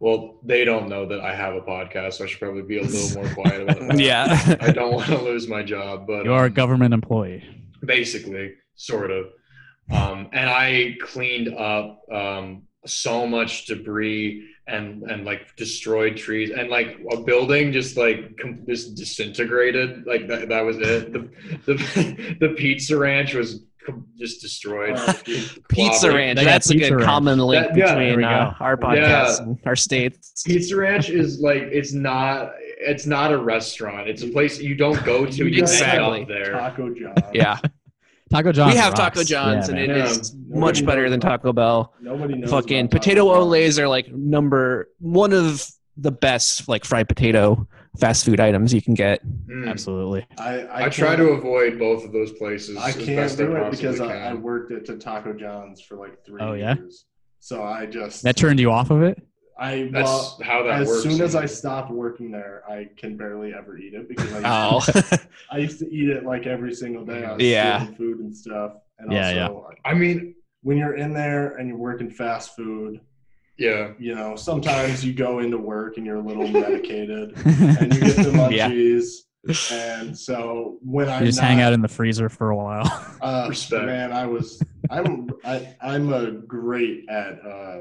well 0.00 0.38
they 0.42 0.64
don't 0.64 0.88
know 0.88 1.04
that 1.06 1.20
I 1.20 1.34
have 1.34 1.54
a 1.54 1.60
podcast, 1.60 2.14
so 2.14 2.24
I 2.24 2.26
should 2.28 2.40
probably 2.40 2.62
be 2.62 2.78
a 2.78 2.82
little 2.82 3.22
more 3.22 3.32
quiet 3.38 3.62
about 3.62 3.78
that. 3.88 3.98
Yeah. 3.98 4.56
I 4.60 4.70
don't 4.72 4.92
want 4.94 5.06
to 5.08 5.18
lose 5.18 5.48
my 5.48 5.62
job, 5.62 6.06
but 6.06 6.24
You 6.24 6.32
are 6.32 6.44
a 6.44 6.48
um, 6.48 6.54
government 6.54 6.94
employee. 6.94 7.42
basically 7.84 8.54
sort 8.74 9.10
of 9.10 9.26
um, 9.90 10.28
and 10.32 10.50
i 10.50 10.96
cleaned 11.00 11.48
up 11.54 12.00
um, 12.12 12.62
so 12.86 13.26
much 13.26 13.66
debris 13.66 14.44
and 14.68 15.02
and 15.04 15.24
like 15.24 15.54
destroyed 15.56 16.16
trees 16.16 16.50
and 16.50 16.68
like 16.70 16.98
a 17.12 17.16
building 17.22 17.72
just 17.72 17.96
like 17.96 18.36
com- 18.36 18.64
just 18.68 18.94
disintegrated 18.96 20.04
like 20.06 20.26
that, 20.28 20.48
that 20.48 20.60
was 20.62 20.76
it 20.78 21.12
the, 21.12 21.28
the 21.66 22.36
the 22.40 22.48
pizza 22.56 22.96
ranch 22.98 23.34
was 23.34 23.60
com- 23.86 24.06
just 24.18 24.40
destroyed 24.40 24.96
Pizza 25.68 26.10
Ranch. 26.12 26.38
They 26.38 26.44
got 26.44 26.50
That's 26.50 26.70
a 26.70 26.76
good 26.76 26.90
Ranch. 26.90 27.04
common 27.04 27.38
link 27.38 27.66
That- 27.68 27.76
yeah, 27.76 27.94
between 27.94 28.24
uh, 28.24 28.54
our 28.58 28.76
podcast 28.76 28.96
Yeah. 29.38 29.42
and 29.44 29.58
our 29.66 29.76
states. 29.76 30.42
pizza 30.44 30.74
ranch 30.76 31.10
is 31.10 31.38
like 31.40 31.62
it's 31.62 31.92
not 31.92 32.52
it's 32.58 33.06
not 33.06 33.32
a 33.32 33.38
restaurant 33.38 34.08
it's 34.08 34.22
a 34.22 34.28
place 34.28 34.60
you 34.60 34.74
don't 34.74 35.02
go 35.04 35.24
to 35.26 35.32
You 35.36 35.44
you 35.46 35.60
guys 35.60 35.72
Exactly. 35.74 36.22
exactly 36.22 36.34
there 36.34 36.52
Taco 36.52 36.94
John. 36.94 37.14
Yeah. 37.32 37.58
Taco 38.30 38.52
John's. 38.52 38.74
we 38.74 38.78
have 38.78 38.92
rocks. 38.92 39.00
Taco 39.00 39.24
John's, 39.24 39.68
Yeah, 39.68 39.76
and 39.76 39.86
man. 39.88 39.96
it 39.96 39.98
man. 40.02 40.06
is 40.20 40.34
Yeah. 40.50 40.58
much 40.58 40.84
better 40.84 41.08
than 41.08 41.20
Taco 41.20 41.52
Bell. 41.52 41.94
Nobody 42.00 42.34
knows. 42.34 42.50
Fucking 42.50 42.80
about 42.86 42.90
potato 42.90 43.24
John. 43.32 43.42
Olés 43.48 43.78
are 43.78 43.88
like 43.88 44.08
number 44.12 44.88
one 44.98 45.32
of 45.32 45.64
the 45.96 46.10
best 46.12 46.68
like 46.68 46.84
fried 46.84 47.08
potato 47.08 47.66
fast 47.98 48.26
food 48.26 48.40
items 48.40 48.74
you 48.74 48.82
can 48.82 48.92
get. 48.94 49.20
Mm. 49.48 49.68
absolutely. 49.70 50.26
I 50.38 50.58
I, 50.60 50.84
I, 50.84 50.88
try 50.90 51.16
to 51.16 51.28
avoid 51.30 51.78
both 51.78 52.04
of 52.04 52.12
those 52.12 52.32
places. 52.32 52.76
I 52.76 52.92
can't 52.92 53.34
do 53.36 53.56
it 53.56 53.70
because 53.70 54.00
I, 54.00 54.08
can. 54.08 54.22
I 54.22 54.34
worked 54.34 54.70
at 54.72 55.00
Taco 55.00 55.32
John's 55.32 55.80
for 55.80 55.96
like 55.96 56.22
three 56.26 56.42
Oh, 56.42 56.52
yeah? 56.52 56.74
years. 56.76 57.06
So 57.40 57.62
I 57.62 57.86
just 57.86 58.22
That 58.24 58.36
turned 58.36 58.60
you 58.60 58.70
off 58.70 58.90
of 58.90 59.02
it. 59.02 59.22
I 59.58 59.88
That's 59.92 60.04
well, 60.04 60.38
how 60.42 60.62
that 60.64 60.82
as 60.82 60.88
works. 60.88 61.02
soon 61.02 61.20
as 61.22 61.34
I 61.34 61.46
stopped 61.46 61.90
working 61.90 62.30
there, 62.30 62.62
I 62.68 62.88
can 62.96 63.16
barely 63.16 63.54
ever 63.54 63.78
eat 63.78 63.94
it 63.94 64.08
because 64.08 64.30
I 64.32 64.36
used, 64.38 64.90
Oh, 64.94 65.00
to, 65.00 65.20
I 65.50 65.58
used 65.58 65.78
to 65.78 65.90
eat 65.90 66.10
it 66.10 66.24
like 66.24 66.46
every 66.46 66.74
single 66.74 67.04
day. 67.04 67.24
I 67.24 67.32
was 67.32 67.42
Yeah. 67.42 67.78
stealing 67.78 67.96
food 67.96 68.18
and 68.20 68.36
stuff. 68.36 68.72
And 68.98 69.10
Yeah, 69.12 69.48
also, 69.48 69.70
I 69.84 69.94
mean, 69.94 70.34
when 70.62 70.76
you're 70.76 70.96
in 70.96 71.12
there 71.14 71.56
and 71.56 71.68
you're 71.68 71.78
working 71.78 72.10
fast 72.10 72.54
food, 72.54 73.00
yeah, 73.58 73.92
you 73.98 74.14
know, 74.14 74.36
sometimes 74.36 75.02
you 75.04 75.14
go 75.14 75.38
into 75.38 75.56
work 75.56 75.96
and 75.96 76.04
you're 76.04 76.16
a 76.16 76.20
little 76.22 76.48
medicated 76.48 77.32
and 77.46 77.94
you 77.94 78.00
get 78.00 78.16
the 78.16 78.32
Yeah. 78.52 78.68
munchies. 78.68 79.06
And 79.72 80.18
so 80.18 80.78
when 80.82 81.08
I 81.08 81.20
you 81.20 81.26
just 81.26 81.38
hang 81.38 81.60
out 81.60 81.72
in 81.72 81.80
the 81.80 81.88
freezer 81.88 82.28
for 82.28 82.50
a 82.50 82.56
while. 82.56 83.16
Uh, 83.22 83.46
Respect. 83.48 83.86
Man, 83.86 84.12
I 84.12 84.26
was. 84.26 84.60
I'm. 84.90 85.30
I, 85.44 85.74
I'm 85.80 86.12
a 86.12 86.32
great 86.32 87.08
at. 87.08 87.38
Uh, 87.44 87.78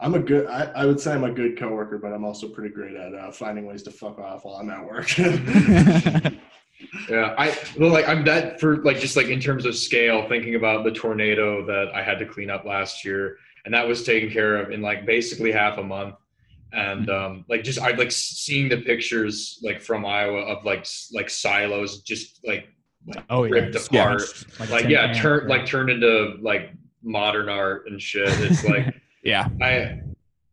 I'm 0.00 0.14
a 0.14 0.18
good. 0.18 0.46
I, 0.46 0.64
I 0.74 0.86
would 0.86 0.98
say 0.98 1.12
I'm 1.12 1.24
a 1.24 1.30
good 1.30 1.58
coworker, 1.58 1.98
but 1.98 2.12
I'm 2.12 2.24
also 2.24 2.48
pretty 2.48 2.74
great 2.74 2.96
at 2.96 3.14
uh, 3.14 3.30
finding 3.32 3.66
ways 3.66 3.82
to 3.84 3.90
fuck 3.90 4.18
off 4.18 4.44
while 4.44 4.56
I'm 4.56 4.70
at 4.70 4.84
work. 4.84 5.16
yeah. 7.08 7.34
I 7.36 7.56
well, 7.78 7.90
like 7.90 8.08
I'm 8.08 8.24
that 8.24 8.58
for 8.60 8.82
like 8.82 8.98
just 8.98 9.16
like 9.16 9.26
in 9.26 9.40
terms 9.40 9.66
of 9.66 9.76
scale, 9.76 10.26
thinking 10.28 10.54
about 10.54 10.84
the 10.84 10.90
tornado 10.90 11.64
that 11.66 11.94
I 11.94 12.02
had 12.02 12.18
to 12.20 12.26
clean 12.26 12.50
up 12.50 12.64
last 12.64 13.04
year, 13.04 13.36
and 13.64 13.74
that 13.74 13.86
was 13.86 14.02
taken 14.02 14.30
care 14.30 14.56
of 14.56 14.70
in 14.70 14.80
like 14.80 15.04
basically 15.06 15.52
half 15.52 15.78
a 15.78 15.82
month. 15.82 16.14
And 16.72 17.08
Mm-hmm. 17.08 17.10
um, 17.32 17.44
like 17.48 17.64
just 17.64 17.80
I 17.80 17.90
like 17.92 18.12
seeing 18.12 18.68
the 18.68 18.78
pictures 18.78 19.58
like 19.62 19.80
from 19.82 20.06
Iowa 20.06 20.40
of 20.42 20.64
like 20.64 20.86
like 21.12 21.28
silos 21.28 22.02
just 22.02 22.40
like 22.46 22.68
oh 23.28 23.42
ripped 23.48 23.72
just 23.72 23.88
apart. 23.88 24.18
crushed, 24.18 24.60
a 24.60 24.72
like 24.72 24.88
yeah 24.88 25.12
can. 25.12 25.16
turned 25.16 25.48
like 25.48 25.66
turned 25.66 25.90
into 25.90 26.36
like 26.40 26.70
modern 27.02 27.48
art 27.48 27.88
and 27.88 28.00
shit. 28.00 28.28
It's 28.28 28.64
like 28.64 28.94
yeah. 29.22 29.48
I 29.60 30.00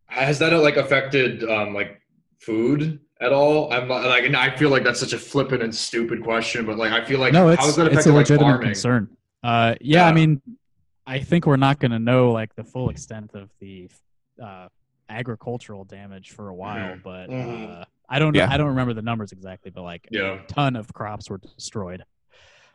has 0.08 0.40
that 0.40 0.52
like 0.54 0.78
affected 0.78 1.44
um 1.44 1.74
like 1.74 2.02
food 2.40 3.00
at 3.20 3.32
all? 3.34 3.72
I'm 3.72 3.88
not 3.88 4.06
like 4.06 4.24
and 4.26 4.36
I 4.36 4.56
feel 4.56 4.70
like 4.70 4.84
that's 4.84 5.00
such 5.00 5.14
a 5.14 5.18
flippant 5.20 5.62
and 5.64 5.74
stupid 5.74 6.24
question, 6.24 6.66
but 6.66 6.78
like 6.78 6.92
I 6.92 7.04
feel 7.04 7.20
like 7.20 7.34
no, 7.34 7.50
it's 7.50 7.64
has 7.66 7.76
that 7.76 7.88
it's 7.88 7.96
a 7.96 8.00
affected 8.00 8.10
like 8.12 8.18
legitimate 8.30 8.50
farming? 8.52 8.68
concern. 8.68 9.10
Uh, 9.44 9.76
yeah, 9.82 10.06
I 10.08 10.14
mean, 10.14 10.42
I 11.06 11.20
think 11.20 11.46
we're 11.46 11.56
not 11.58 11.80
going 11.80 11.92
to 11.92 12.00
know 12.00 12.32
like 12.32 12.54
the 12.56 12.64
full 12.64 12.90
extent 12.90 13.32
of 13.34 13.50
the 13.60 13.90
uh, 14.44 14.68
agricultural 15.10 15.86
damage 15.86 16.32
for 16.32 16.50
a 16.50 16.56
while, 16.56 16.96
Mhm. 16.96 17.04
but 17.04 17.30
Mhm. 17.30 17.82
uh, 17.82 17.86
I 18.10 18.20
don't 18.20 18.36
Yeah. 18.36 18.50
I 18.52 18.58
don't 18.58 18.68
remember 18.68 18.94
the 18.94 19.02
numbers 19.02 19.32
exactly, 19.32 19.72
but 19.72 19.84
like 19.84 20.08
Yeah. 20.12 20.42
a 20.42 20.48
ton 20.48 20.76
of 20.76 20.92
crops 20.94 21.30
were 21.30 21.38
destroyed. 21.38 22.04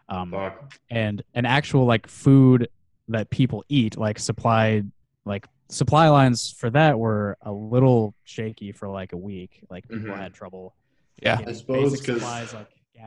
Um, 0.09 0.31
Fuck. 0.31 0.75
and 0.91 1.23
an 1.35 1.47
actual 1.47 1.85
like 1.85 2.07
food 2.07 2.69
that 3.09 3.31
people 3.31 3.65
eat, 3.69 3.97
like 3.97 4.19
supplied 4.19 4.91
like 5.25 5.47
supply 5.69 6.09
lines 6.09 6.51
for 6.53 6.71
that 6.71 6.99
were 6.99 7.37
a 7.43 7.53
little 7.53 8.15
shaky 8.25 8.73
for 8.73 8.89
like 8.89 9.13
a 9.13 9.17
week. 9.17 9.61
Like 9.71 9.89
people 9.89 10.11
Mhm. 10.11 10.17
had 10.19 10.35
trouble. 10.35 10.75
Yeah. 11.23 11.37
getting 11.37 11.51
I 11.55 11.57
suppose 11.57 11.93
basic 11.93 12.07
'cause- 12.07 12.17
supplies 12.17 12.55
like 12.55 12.67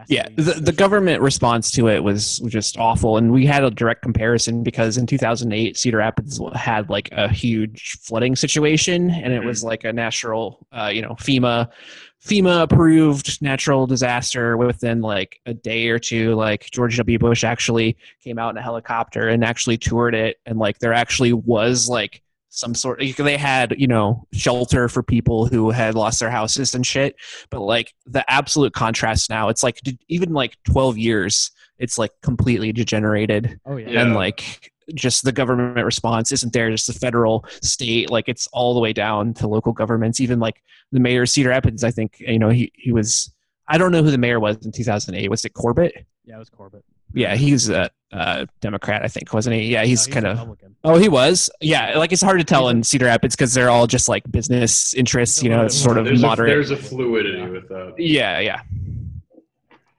Yeah, 0.09 0.27
the, 0.35 0.53
the 0.59 0.73
government 0.73 1.21
response 1.21 1.71
to 1.71 1.87
it 1.87 2.03
was 2.03 2.39
just 2.49 2.77
awful, 2.77 3.15
and 3.15 3.31
we 3.31 3.45
had 3.45 3.63
a 3.63 3.69
direct 3.71 4.01
comparison 4.01 4.61
because 4.61 4.97
in 4.97 5.05
2008, 5.07 5.77
Cedar 5.77 5.97
Rapids 5.99 6.39
had 6.53 6.89
like 6.89 7.07
a 7.13 7.29
huge 7.29 7.97
flooding 8.01 8.35
situation, 8.35 9.09
and 9.09 9.31
it 9.31 9.41
was 9.43 9.63
like 9.63 9.85
a 9.85 9.93
natural, 9.93 10.65
uh, 10.73 10.89
you 10.93 11.01
know, 11.01 11.15
FEMA, 11.19 11.69
FEMA 12.25 12.63
approved 12.63 13.41
natural 13.41 13.87
disaster. 13.87 14.57
Within 14.57 14.99
like 15.01 15.39
a 15.45 15.53
day 15.53 15.87
or 15.87 15.97
two, 15.99 16.35
like 16.35 16.69
George 16.71 16.97
W. 16.97 17.17
Bush 17.17 17.45
actually 17.45 17.95
came 18.21 18.37
out 18.37 18.49
in 18.49 18.57
a 18.57 18.61
helicopter 18.61 19.29
and 19.29 19.45
actually 19.45 19.77
toured 19.77 20.13
it, 20.15 20.37
and 20.45 20.59
like 20.59 20.79
there 20.79 20.93
actually 20.93 21.31
was 21.31 21.87
like 21.87 22.21
some 22.55 22.73
sort 22.73 23.01
they 23.17 23.37
had 23.37 23.75
you 23.77 23.87
know 23.87 24.25
shelter 24.31 24.87
for 24.87 25.03
people 25.03 25.45
who 25.45 25.71
had 25.71 25.93
lost 25.93 26.19
their 26.19 26.29
houses 26.29 26.73
and 26.73 26.85
shit 26.85 27.15
but 27.49 27.59
like 27.59 27.93
the 28.05 28.29
absolute 28.31 28.73
contrast 28.73 29.29
now 29.29 29.49
it's 29.49 29.61
like 29.61 29.81
even 30.07 30.31
like 30.31 30.55
12 30.63 30.97
years 30.97 31.51
it's 31.79 31.97
like 31.97 32.11
completely 32.21 32.71
degenerated 32.71 33.59
oh 33.65 33.75
yeah. 33.77 33.89
Yeah. 33.89 34.01
and 34.01 34.15
like 34.15 34.71
just 34.93 35.25
the 35.25 35.31
government 35.31 35.85
response 35.85 36.31
isn't 36.31 36.53
there 36.53 36.71
just 36.71 36.87
the 36.87 36.93
federal 36.93 37.45
state 37.61 38.09
like 38.09 38.29
it's 38.29 38.47
all 38.53 38.73
the 38.73 38.79
way 38.79 38.93
down 38.93 39.33
to 39.33 39.47
local 39.47 39.73
governments 39.73 40.19
even 40.19 40.39
like 40.39 40.61
the 40.91 40.99
mayor 40.99 41.23
of 41.23 41.29
cedar 41.29 41.49
rapids 41.49 41.83
i 41.83 41.91
think 41.91 42.17
you 42.19 42.39
know 42.39 42.49
he, 42.49 42.71
he 42.75 42.91
was 42.91 43.31
i 43.67 43.77
don't 43.77 43.91
know 43.91 44.03
who 44.03 44.11
the 44.11 44.17
mayor 44.17 44.39
was 44.39 44.63
in 44.65 44.71
2008 44.71 45.29
was 45.29 45.43
it 45.43 45.53
corbett 45.53 46.05
Yeah, 46.25 46.35
it 46.35 46.39
was 46.39 46.49
Corbett. 46.49 46.83
Yeah 47.13 47.35
he's 47.35 47.69
a, 47.69 47.89
a 48.11 48.47
democrat 48.61 49.03
i 49.03 49.07
think 49.07 49.33
wasn't 49.33 49.55
he 49.55 49.63
yeah 49.71 49.83
he's 49.83 50.07
No, 50.07 50.13
kind 50.13 50.25
of 50.27 50.57
Oh, 50.87 50.99
he 50.99 51.09
was. 51.09 51.49
Yeah, 51.61 51.97
like 51.97 52.11
it's 52.13 52.21
hard 52.21 52.37
to 52.37 52.43
tell 52.43 52.69
in 52.69 52.83
Cedar 52.83 53.05
Rapids 53.05 53.35
because 53.35 53.55
they're 53.55 53.71
all 53.71 53.87
just 53.87 54.07
like 54.07 54.21
business 54.31 54.93
interests. 54.93 55.41
You 55.41 55.49
know, 55.49 55.65
it's 55.65 55.75
sort 55.75 55.97
of 55.97 56.05
there's 56.05 56.21
moderate. 56.21 56.51
A, 56.51 56.53
there's 56.53 56.69
a 56.69 56.77
fluidity 56.77 57.41
with 57.49 57.67
that. 57.69 57.95
yeah, 57.97 58.37
yeah. 58.39 58.61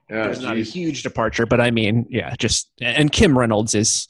Yeah, 0.09 0.23
There's 0.27 0.41
not 0.43 0.57
a 0.57 0.61
huge 0.63 1.03
departure, 1.03 1.45
but 1.45 1.61
I 1.61 1.73
mean, 1.73 2.07
yeah, 2.09 2.37
just 2.39 2.71
and 2.81 3.11
Kim 3.11 3.37
Reynolds 3.37 3.75
is 3.75 4.07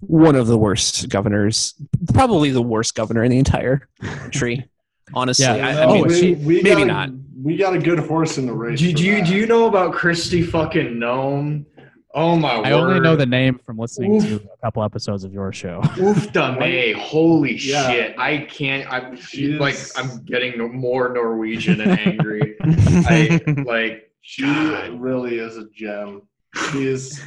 one 0.00 0.36
of 0.36 0.48
the 0.48 0.58
worst 0.58 1.08
governors, 1.08 1.72
probably 2.12 2.50
the 2.50 2.60
worst 2.60 2.94
governor 2.94 3.24
in 3.24 3.30
the 3.30 3.38
entire 3.38 3.88
country. 4.02 4.68
Honestly, 5.14 5.46
Yeah. 5.46 5.66
I, 5.66 5.70
I 5.80 5.84
Oh, 5.86 5.94
mean, 5.94 6.06
is 6.10 6.18
she- 6.20 6.34
we 6.34 6.56
maybe 6.60 6.70
got 6.74 6.82
a- 6.82 6.84
not. 6.84 7.10
We 7.42 7.56
got 7.56 7.74
a 7.74 7.78
good 7.78 8.00
horse 8.00 8.36
in 8.36 8.44
the 8.44 8.52
race. 8.52 8.80
Do, 8.80 8.92
do 8.92 9.02
you 9.02 9.14
that. 9.16 9.26
do 9.28 9.34
you 9.34 9.46
know 9.46 9.64
about 9.66 9.94
Kristi 9.94 10.46
fucking 10.46 10.96
Noem? 10.96 11.64
Oh 12.14 12.36
my 12.36 12.52
I 12.54 12.72
word! 12.74 12.88
only 12.88 13.00
know 13.00 13.16
the 13.16 13.26
name 13.26 13.58
from 13.64 13.76
listening 13.78 14.14
Oof. 14.16 14.24
to 14.24 14.36
a 14.52 14.56
couple 14.64 14.82
episodes 14.82 15.24
of 15.24 15.32
your 15.32 15.52
show. 15.52 15.82
Oof 15.98 16.32
da 16.32 16.52
May. 16.58 16.92
Holy 16.92 17.54
Yeah. 17.56 17.90
shit! 17.90 18.18
I 18.18 18.38
can't. 18.50 18.90
I'm 18.92 19.16
She 19.16 19.52
is- 19.52 19.60
like 19.60 19.76
I'm 19.96 20.24
getting 20.24 20.74
more 20.74 21.12
Norwegian 21.12 21.80
and 21.80 21.98
angry. 22.00 22.56
I 22.62 23.40
like. 23.66 24.04
She 24.20 24.42
God. 24.42 25.00
really 25.00 25.38
is 25.38 25.56
a 25.56 25.64
gem. 25.74 26.22
She 26.70 26.86
is 26.86 27.18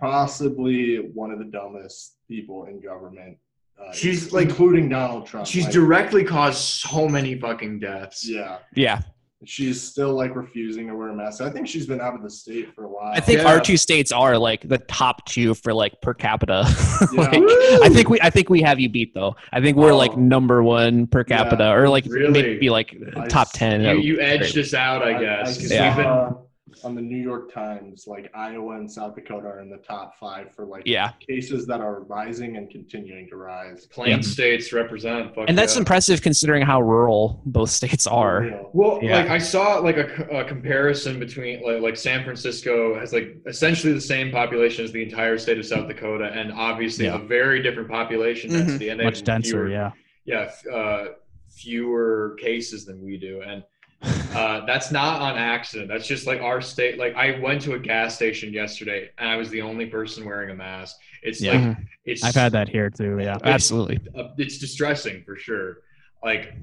possibly 0.00 0.96
one 1.14 1.30
of 1.30 1.38
the 1.38 1.44
dumbest 1.46 2.16
people 2.28 2.64
in 2.66 2.80
government 2.80 3.38
Uh, 3.78 3.92
She's, 3.92 4.32
like- 4.32 4.48
including 4.48 4.88
Donald 4.88 5.26
Trump. 5.26 5.46
She's 5.46 5.64
like, 5.64 5.72
directly 5.72 6.24
caused 6.24 6.58
so 6.58 7.08
many 7.08 7.38
fucking 7.38 7.78
deaths. 7.80 8.28
yeah. 8.28 8.58
Yeah, 8.74 9.00
She's 9.48 9.80
still 9.82 10.12
like 10.14 10.34
refusing 10.34 10.88
to 10.88 10.94
wear 10.94 11.08
a 11.08 11.14
mask. 11.14 11.40
I 11.40 11.50
think 11.50 11.66
she's 11.68 11.86
been 11.86 12.00
out 12.00 12.14
of 12.14 12.22
the 12.22 12.30
state 12.30 12.74
for 12.74 12.84
a 12.84 12.88
while. 12.88 13.12
I 13.14 13.20
think 13.20 13.40
Yeah. 13.42 13.48
our 13.48 13.60
two 13.60 13.76
states 13.76 14.12
are 14.12 14.36
like 14.38 14.68
the 14.68 14.78
top 14.78 15.24
two 15.26 15.54
for 15.54 15.72
like 15.72 16.00
per 16.02 16.14
capita. 16.14 16.64
Yeah. 17.12 17.20
like, 17.20 17.42
I 17.82 17.88
think 17.90 18.08
we 18.08 18.20
I 18.20 18.30
think 18.30 18.48
we 18.50 18.62
have 18.62 18.80
you 18.80 18.88
beat 18.88 19.14
though. 19.14 19.36
I 19.52 19.60
think 19.60 19.76
we're 19.76 19.94
like 19.94 20.12
Oh. 20.12 20.20
number 20.20 20.62
one 20.62 21.06
per 21.06 21.20
Yeah. 21.28 21.36
capita, 21.44 21.70
or 21.72 21.88
like 21.88 22.04
Really? 22.06 22.32
maybe 22.42 22.70
like 22.70 22.96
I 23.16 23.26
top 23.28 23.48
s- 23.48 23.52
ten. 23.52 23.80
You, 23.82 23.98
you 23.98 24.20
edged 24.20 24.56
us 24.58 24.74
out, 24.74 25.02
I 25.02 25.20
guess. 25.20 25.58
'cause 25.58 25.70
Yeah. 25.70 26.30
We've 26.76 26.82
been, 26.82 26.82
saw 26.82 26.88
on 26.88 26.94
the 26.94 27.02
New 27.02 27.16
York 27.22 27.52
Times, 27.52 28.06
like 28.06 28.30
Iowa 28.34 28.76
and 28.76 28.90
South 28.90 29.14
Dakota 29.14 29.46
are 29.48 29.60
in 29.60 29.70
the 29.70 29.78
top 29.78 30.14
five 30.18 30.54
for 30.54 30.64
like 30.66 30.82
Yeah, 30.86 31.10
cases 31.26 31.66
that 31.66 31.80
are 31.80 32.02
rising 32.04 32.56
and 32.56 32.70
continuing 32.70 33.28
to 33.28 33.36
rise. 33.36 33.86
plain 33.86 34.10
Yeah. 34.10 34.20
states 34.20 34.72
represent. 34.72 35.34
Fuck 35.34 35.46
and 35.48 35.56
that's 35.56 35.74
yeah. 35.74 35.80
impressive 35.80 36.22
considering 36.22 36.62
how 36.62 36.80
rural 36.80 37.40
both 37.46 37.70
states 37.70 38.06
are. 38.06 38.42
Real. 38.42 38.70
Well, 38.72 39.00
Yeah. 39.02 39.16
like 39.18 39.30
I 39.30 39.38
saw 39.38 39.78
like 39.78 39.96
a 39.96 40.44
comparison 40.44 41.18
between 41.18 41.62
like, 41.62 41.80
like 41.80 41.96
San 41.96 42.24
Francisco 42.24 42.98
has 42.98 43.12
like 43.12 43.36
essentially 43.46 43.92
the 43.92 44.00
same 44.00 44.30
population 44.30 44.84
as 44.84 44.92
the 44.92 45.02
entire 45.02 45.38
state 45.38 45.58
of 45.58 45.66
South 45.66 45.88
Dakota, 45.88 46.26
and 46.32 46.52
obviously 46.52 47.06
Yeah. 47.06 47.16
a 47.16 47.18
very 47.18 47.62
different 47.62 47.88
population 47.88 48.50
Mhm. 48.50 48.58
density, 48.58 48.88
and 48.90 49.02
Much 49.02 49.22
denser, 49.22 49.50
fewer, 49.66 49.68
yeah. 49.70 49.92
yeah, 50.24 50.40
f- 50.48 50.66
uh, 50.72 51.04
fewer 51.50 52.36
cases 52.40 52.84
than 52.84 53.02
we 53.02 53.16
do, 53.16 53.40
and 53.46 53.62
uh, 54.02 54.64
that's 54.66 54.90
not 54.92 55.20
on 55.22 55.36
accident. 55.36 55.88
That's 55.88 56.06
just 56.06 56.26
like 56.26 56.40
our 56.40 56.60
state. 56.60 56.98
Like 56.98 57.14
I 57.14 57.38
went 57.40 57.62
to 57.62 57.74
a 57.74 57.78
gas 57.78 58.14
station 58.14 58.52
yesterday, 58.52 59.10
and 59.18 59.28
I 59.28 59.36
was 59.36 59.50
the 59.50 59.62
only 59.62 59.86
person 59.86 60.24
wearing 60.24 60.50
a 60.50 60.54
mask. 60.54 60.96
It's 61.22 61.40
Yeah. 61.40 61.52
like 61.52 61.60
Mhm. 61.60 61.86
it's 62.04 62.22
I've 62.24 62.34
had 62.34 62.52
that 62.52 62.68
here 62.68 62.90
too. 62.90 63.18
Yeah. 63.20 63.38
Absolutely. 63.42 63.98
uh, 64.14 64.28
it's 64.38 64.58
distressing 64.58 65.22
for 65.24 65.36
sure. 65.36 65.78
Like, 66.22 66.54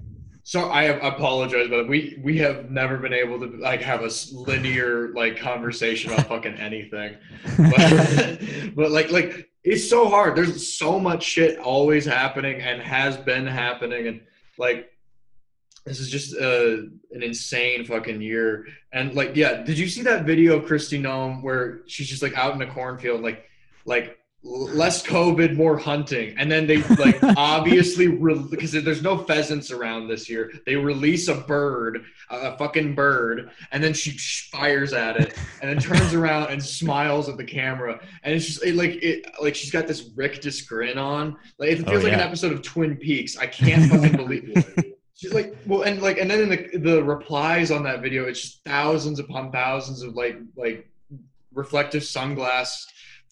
so 0.44 0.70
I 0.70 0.84
apologize, 0.84 1.68
but 1.70 1.88
we 1.88 2.20
we 2.24 2.38
have 2.40 2.70
never 2.70 2.98
been 2.98 3.14
able 3.14 3.40
to 3.40 3.48
like 3.58 3.82
have 3.82 4.02
a 4.04 4.10
linear 4.34 5.10
like 5.14 5.38
conversation 5.38 6.12
about 6.14 6.28
fucking 6.28 6.56
anything. 6.56 7.16
But, 7.58 8.40
but 8.76 8.92
like 8.92 9.12
like 9.12 9.50
it's 9.64 9.90
so 9.90 10.10
hard. 10.10 10.36
There's 10.36 10.76
so 10.78 11.00
much 11.00 11.24
shit 11.24 11.58
always 11.60 12.06
happening 12.06 12.62
and 12.62 12.82
has 12.82 13.16
been 13.18 13.48
happening, 13.48 14.08
and 14.08 14.22
like 14.58 14.90
this 15.86 16.00
is 16.00 16.10
just 16.10 16.36
uh, 16.36 16.78
an 17.12 17.24
insane 17.24 17.86
fucking 17.86 18.22
year. 18.22 18.68
And 18.94 19.14
like, 19.16 19.36
yeah, 19.36 19.64
did 19.64 19.78
you 19.78 19.88
see 19.88 20.02
that 20.04 20.26
video 20.26 20.58
of 20.58 20.66
Kristi 20.66 21.00
Noem 21.00 21.42
where 21.44 21.82
she's 21.88 22.08
just 22.08 22.22
like 22.24 22.38
out 22.38 22.56
in 22.56 22.62
a 22.62 22.72
cornfield, 22.72 23.22
like 23.22 23.46
like 23.86 24.18
less 24.46 25.02
COVID, 25.06 25.56
more 25.56 25.78
hunting, 25.78 26.36
and 26.38 26.52
then 26.52 26.68
they 26.68 26.84
like 26.84 27.18
obviously 27.38 28.08
re- 28.08 28.46
because 28.50 28.72
there's 28.72 29.02
no 29.02 29.18
pheasants 29.18 29.72
around 29.72 30.08
this 30.08 30.30
year. 30.30 30.52
They 30.66 30.76
release 30.76 31.28
a 31.30 31.36
bird, 31.36 32.04
a, 32.30 32.58
fucking 32.58 32.94
bird, 32.96 33.52
and 33.72 33.84
then 33.84 33.94
she 33.94 34.12
fires 34.52 34.92
at 34.94 35.18
it, 35.18 35.34
and 35.62 35.70
then 35.70 35.80
turns 35.80 36.14
around 36.20 36.52
and 36.52 36.64
smiles 36.64 37.30
at 37.30 37.38
the 37.38 37.46
camera, 37.46 38.00
and 38.24 38.34
it's 38.36 38.46
just 38.46 38.64
it, 38.66 38.76
like 38.76 39.02
it 39.04 39.26
like 39.42 39.56
she's 39.56 39.72
got 39.72 39.88
this 39.88 40.10
rictus 40.16 40.62
grin 40.62 40.98
on. 40.98 41.38
Like 41.58 41.70
it 41.72 41.84
Oh, 41.88 41.92
feels 41.92 42.04
like 42.04 42.14
an 42.14 42.20
episode 42.20 42.52
of 42.54 42.62
Twin 42.62 42.96
Peaks. 42.98 43.38
I 43.38 43.48
can't 43.48 43.90
fucking 43.92 44.16
believe 44.16 44.52
it. 44.56 44.90
She's 45.24 45.34
like, 45.34 45.56
well, 45.66 45.84
and 45.84 46.02
like, 46.02 46.18
and 46.18 46.30
then 46.30 46.42
in 46.42 46.50
the 46.50 46.78
the 46.80 47.04
replies 47.04 47.72
on 47.72 47.82
that 47.84 48.02
video, 48.02 48.26
it's 48.26 48.42
just 48.42 48.64
thousands 48.66 49.20
upon 49.20 49.52
thousands 49.54 50.02
of 50.04 50.16
like 50.16 50.38
like 50.58 50.90
reflective 51.54 52.02
sunglass 52.04 52.84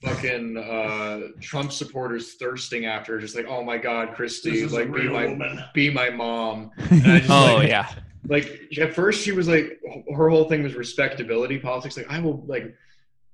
fucking 0.02 0.56
uh 0.58 1.20
Trump 1.42 1.72
supporters 1.74 2.36
thirsting 2.36 2.86
after, 2.86 3.20
just 3.20 3.36
like, 3.36 3.46
oh 3.50 3.62
my 3.62 3.78
god, 3.78 4.16
Kristi, 4.16 4.52
This 4.52 4.62
is 4.64 4.72
a 4.74 4.76
like 4.78 4.94
be 4.94 5.10
my 5.10 5.26
woman. 5.28 5.64
be 5.74 5.89
my 5.89 6.10
mom. 6.10 6.72
And 6.78 7.06
I 7.08 7.18
just, 7.20 7.30
Oh 7.30 7.56
like, 7.58 7.68
yeah. 7.68 7.94
like 8.28 8.62
at 8.80 8.94
first 8.94 9.22
she 9.22 9.34
was 9.34 9.50
like 9.50 9.80
her 10.16 10.30
whole 10.30 10.46
thing 10.46 10.64
was 10.64 10.76
respectability 10.76 11.58
politics 11.60 11.98
like 11.98 12.10
i 12.10 12.20
will 12.20 12.44
like 12.48 12.74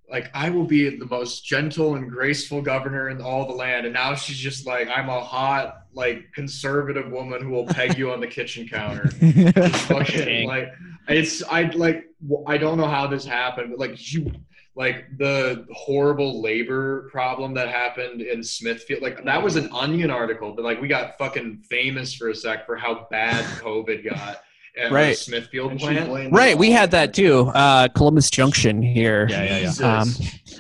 like 0.10 0.30
i 0.34 0.50
will 0.50 0.64
be 0.64 0.90
the 0.96 1.06
most 1.06 1.46
gentle 1.46 1.96
and 1.96 2.10
graceful 2.10 2.62
governor 2.62 3.10
in 3.10 3.22
all 3.22 3.46
the 3.48 3.54
land. 3.54 3.86
And 3.86 3.94
now 3.94 4.16
she's 4.16 4.38
just 4.38 4.66
like 4.66 4.88
i'm 4.90 5.10
a 5.10 5.20
hot 5.22 5.84
like 5.94 6.32
conservative 6.34 7.12
woman 7.12 7.42
who 7.42 7.50
will 7.50 7.66
peg 7.66 7.98
you 7.98 8.12
on 8.12 8.20
the 8.20 8.28
kitchen 8.28 8.68
counter. 8.68 9.10
Fucking 9.72 10.48
like 10.48 10.74
it's 11.08 11.44
i 11.44 11.64
like 11.64 12.06
I 12.48 12.58
don't 12.58 12.78
know 12.78 12.88
how 12.88 13.08
this 13.08 13.26
happened 13.26 13.70
but 13.70 13.80
like 13.80 14.14
you 14.14 14.32
like 14.76 15.06
the 15.18 15.66
horrible 15.74 16.42
labor 16.42 17.10
problem 17.10 17.54
that 17.56 17.70
happened 17.70 18.22
in 18.22 18.44
smithfield 18.44 19.02
like 19.02 19.24
that 19.26 19.42
was 19.42 19.56
an 19.56 19.70
onion 19.72 20.12
article 20.12 20.54
but 20.54 20.64
like 20.64 20.82
we 20.82 20.88
got 20.88 21.18
fucking 21.18 21.64
famous 21.70 22.14
for 22.14 22.30
a 22.30 22.36
sec 22.36 22.66
for 22.66 22.76
how 22.76 23.08
bad 23.10 23.44
covid 23.60 24.04
got 24.08 24.42
at 24.78 24.90
the 24.90 24.96
Right. 24.96 25.18
smithfield 25.18 25.72
And 25.72 25.80
plant 25.80 26.32
Right, 26.34 26.58
we 26.58 26.72
had 26.72 26.92
that 26.92 27.14
too. 27.14 27.48
Uh, 27.54 27.88
Columbus 27.90 28.30
Junction 28.30 28.82
here. 28.82 29.28
Yeah, 29.30 29.44
yeah, 29.60 29.74
yeah. 29.80 30.00
Um, 30.02 30.10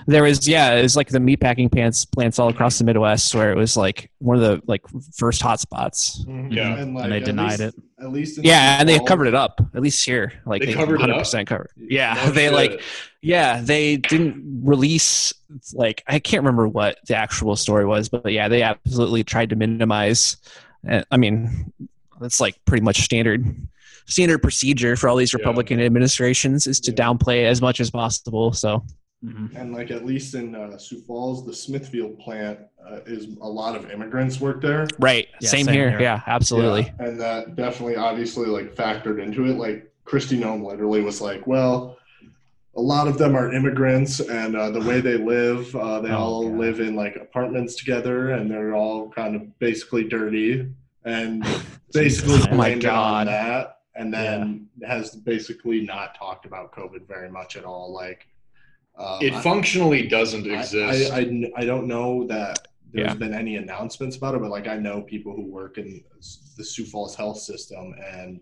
there 0.08 0.24
was 0.24 0.48
yeah, 0.48 0.74
it 0.76 0.82
was 0.84 0.96
like 0.96 1.10
the 1.10 1.20
meatpacking 1.20 1.72
plants 1.72 2.06
plants 2.06 2.40
all 2.40 2.50
across 2.50 2.78
the 2.78 2.84
Midwest 2.86 3.34
where 3.36 3.52
it 3.52 3.56
was 3.58 3.76
like 3.78 4.10
one 4.20 4.36
of 4.38 4.42
the 4.42 4.62
like 4.68 4.82
first 5.16 5.42
hot 5.42 5.60
spots. 5.60 6.24
Mhm. 6.28 6.54
Yeah. 6.54 6.78
and, 6.78 6.94
like, 6.96 7.04
And 7.06 7.14
they 7.14 7.20
denied 7.20 7.60
least, 7.60 7.76
At 8.00 8.12
least, 8.12 8.38
in 8.38 8.44
Yeah, 8.46 8.78
and 8.80 8.88
they 8.88 9.00
covered 9.00 9.28
it 9.28 9.36
up. 9.36 9.60
At 9.76 9.82
least 9.82 10.04
here, 10.06 10.34
like 10.46 10.62
They 10.62 10.74
covered 10.74 11.02
it 11.02 11.10
up? 11.10 11.18
100% 11.26 11.48
covered. 11.48 11.72
Yeah, 11.78 12.14
No 12.26 12.32
they 12.32 12.46
shit. 12.46 12.54
like 12.54 12.82
yeah, 13.22 13.62
they 13.62 13.98
didn't 13.98 14.62
release 14.64 15.34
like 15.74 16.04
I 16.08 16.20
can't 16.20 16.42
remember 16.42 16.68
what 16.68 16.98
the 17.08 17.16
actual 17.16 17.56
story 17.56 17.86
was, 17.86 18.10
but 18.10 18.32
yeah, 18.32 18.48
they 18.48 18.62
absolutely 18.62 19.24
tried 19.24 19.50
to 19.50 19.56
minimize. 19.56 20.38
Uh, 20.90 21.04
I 21.12 21.18
mean, 21.18 21.74
that's 22.22 22.40
like 22.40 22.56
pretty 22.66 22.84
much 22.84 23.02
standard 23.02 23.46
standard 24.08 24.40
procedure 24.40 24.96
for 24.96 25.10
all 25.10 25.16
these 25.16 25.34
Yeah. 25.34 25.40
Republican 25.40 25.80
administrations 25.82 26.66
is 26.68 26.80
to 26.82 26.92
Yeah. 26.92 26.98
downplay 26.98 27.46
as 27.46 27.62
much 27.62 27.80
as 27.80 27.90
possible. 27.90 28.54
So 28.54 28.84
Mhm. 29.26 29.56
And 29.56 29.74
like 29.74 29.90
at 29.90 30.06
least 30.06 30.36
in 30.36 30.54
uh, 30.54 30.78
Sioux 30.78 31.02
Falls, 31.02 31.44
the 31.46 31.52
Smithfield 31.54 32.20
plant 32.20 32.60
uh, 32.88 33.00
is 33.08 33.28
a 33.42 33.50
lot 33.50 33.76
of 33.76 33.90
immigrants 33.90 34.40
work 34.40 34.62
there. 34.62 34.88
right, 35.00 35.28
Yeah, 35.42 35.50
same, 35.50 35.66
same 35.66 35.74
here. 35.74 35.90
here. 35.90 36.02
Yeah, 36.02 36.22
absolutely. 36.28 36.84
Yeah, 37.00 37.06
and 37.08 37.20
that 37.20 37.56
definitely 37.56 37.96
obviously 37.96 38.46
like 38.46 38.76
factored 38.76 39.22
into 39.22 39.46
it. 39.46 39.58
Like 39.58 39.92
Kristi 40.06 40.38
Noem 40.40 40.64
literally 40.64 41.02
was 41.02 41.20
like, 41.20 41.48
well, 41.48 41.98
a 42.76 42.82
lot 42.82 43.08
of 43.08 43.18
them 43.18 43.36
are 43.36 43.52
immigrants 43.52 44.20
and 44.20 44.56
uh, 44.56 44.70
the 44.70 44.82
way 44.82 45.02
they 45.02 45.18
live, 45.18 45.76
uh, 45.76 46.00
they 46.00 46.12
Oh, 46.12 46.18
all 46.18 46.48
God. 46.50 46.60
live 46.60 46.80
in 46.80 46.96
like 46.96 47.16
apartments 47.16 47.76
together 47.76 48.30
and 48.30 48.50
they're 48.52 48.76
all 48.76 49.10
kind 49.10 49.36
of 49.36 49.58
basically 49.58 50.04
dirty 50.08 50.68
and 51.06 51.44
basically 51.92 52.36
Oh 52.36 52.56
my 52.56 52.68
blamed 52.70 52.86
on 52.86 53.26
God. 53.26 53.28
that. 53.28 53.77
And 53.98 54.14
then 54.14 54.68
has 54.86 55.16
basically 55.16 55.82
not 55.82 56.16
talked 56.16 56.46
about 56.46 56.72
COVID 56.72 57.08
very 57.08 57.30
much 57.32 57.56
at 57.58 57.66
all. 57.66 57.92
Like, 57.92 58.28
um, 58.98 59.20
it 59.22 59.34
I- 59.34 59.42
functionally 59.42 60.08
doesn't 60.08 60.50
I- 60.50 60.60
exist 60.60 61.12
I, 61.12 61.20
I, 61.22 61.52
I 61.58 61.66
don't 61.66 61.88
know 61.88 62.28
that 62.28 62.68
there's 62.94 63.08
Yeah. 63.10 63.14
been 63.16 63.34
any 63.34 63.56
announcements 63.58 64.16
about 64.16 64.36
it, 64.36 64.42
but 64.42 64.52
like 64.52 64.68
I 64.68 64.78
know 64.78 65.02
people 65.02 65.36
who 65.36 65.46
work 65.46 65.78
in 65.78 66.04
the 66.58 66.64
Sioux 66.64 66.86
Falls 66.86 67.16
health 67.16 67.40
system 67.40 67.94
and 68.04 68.40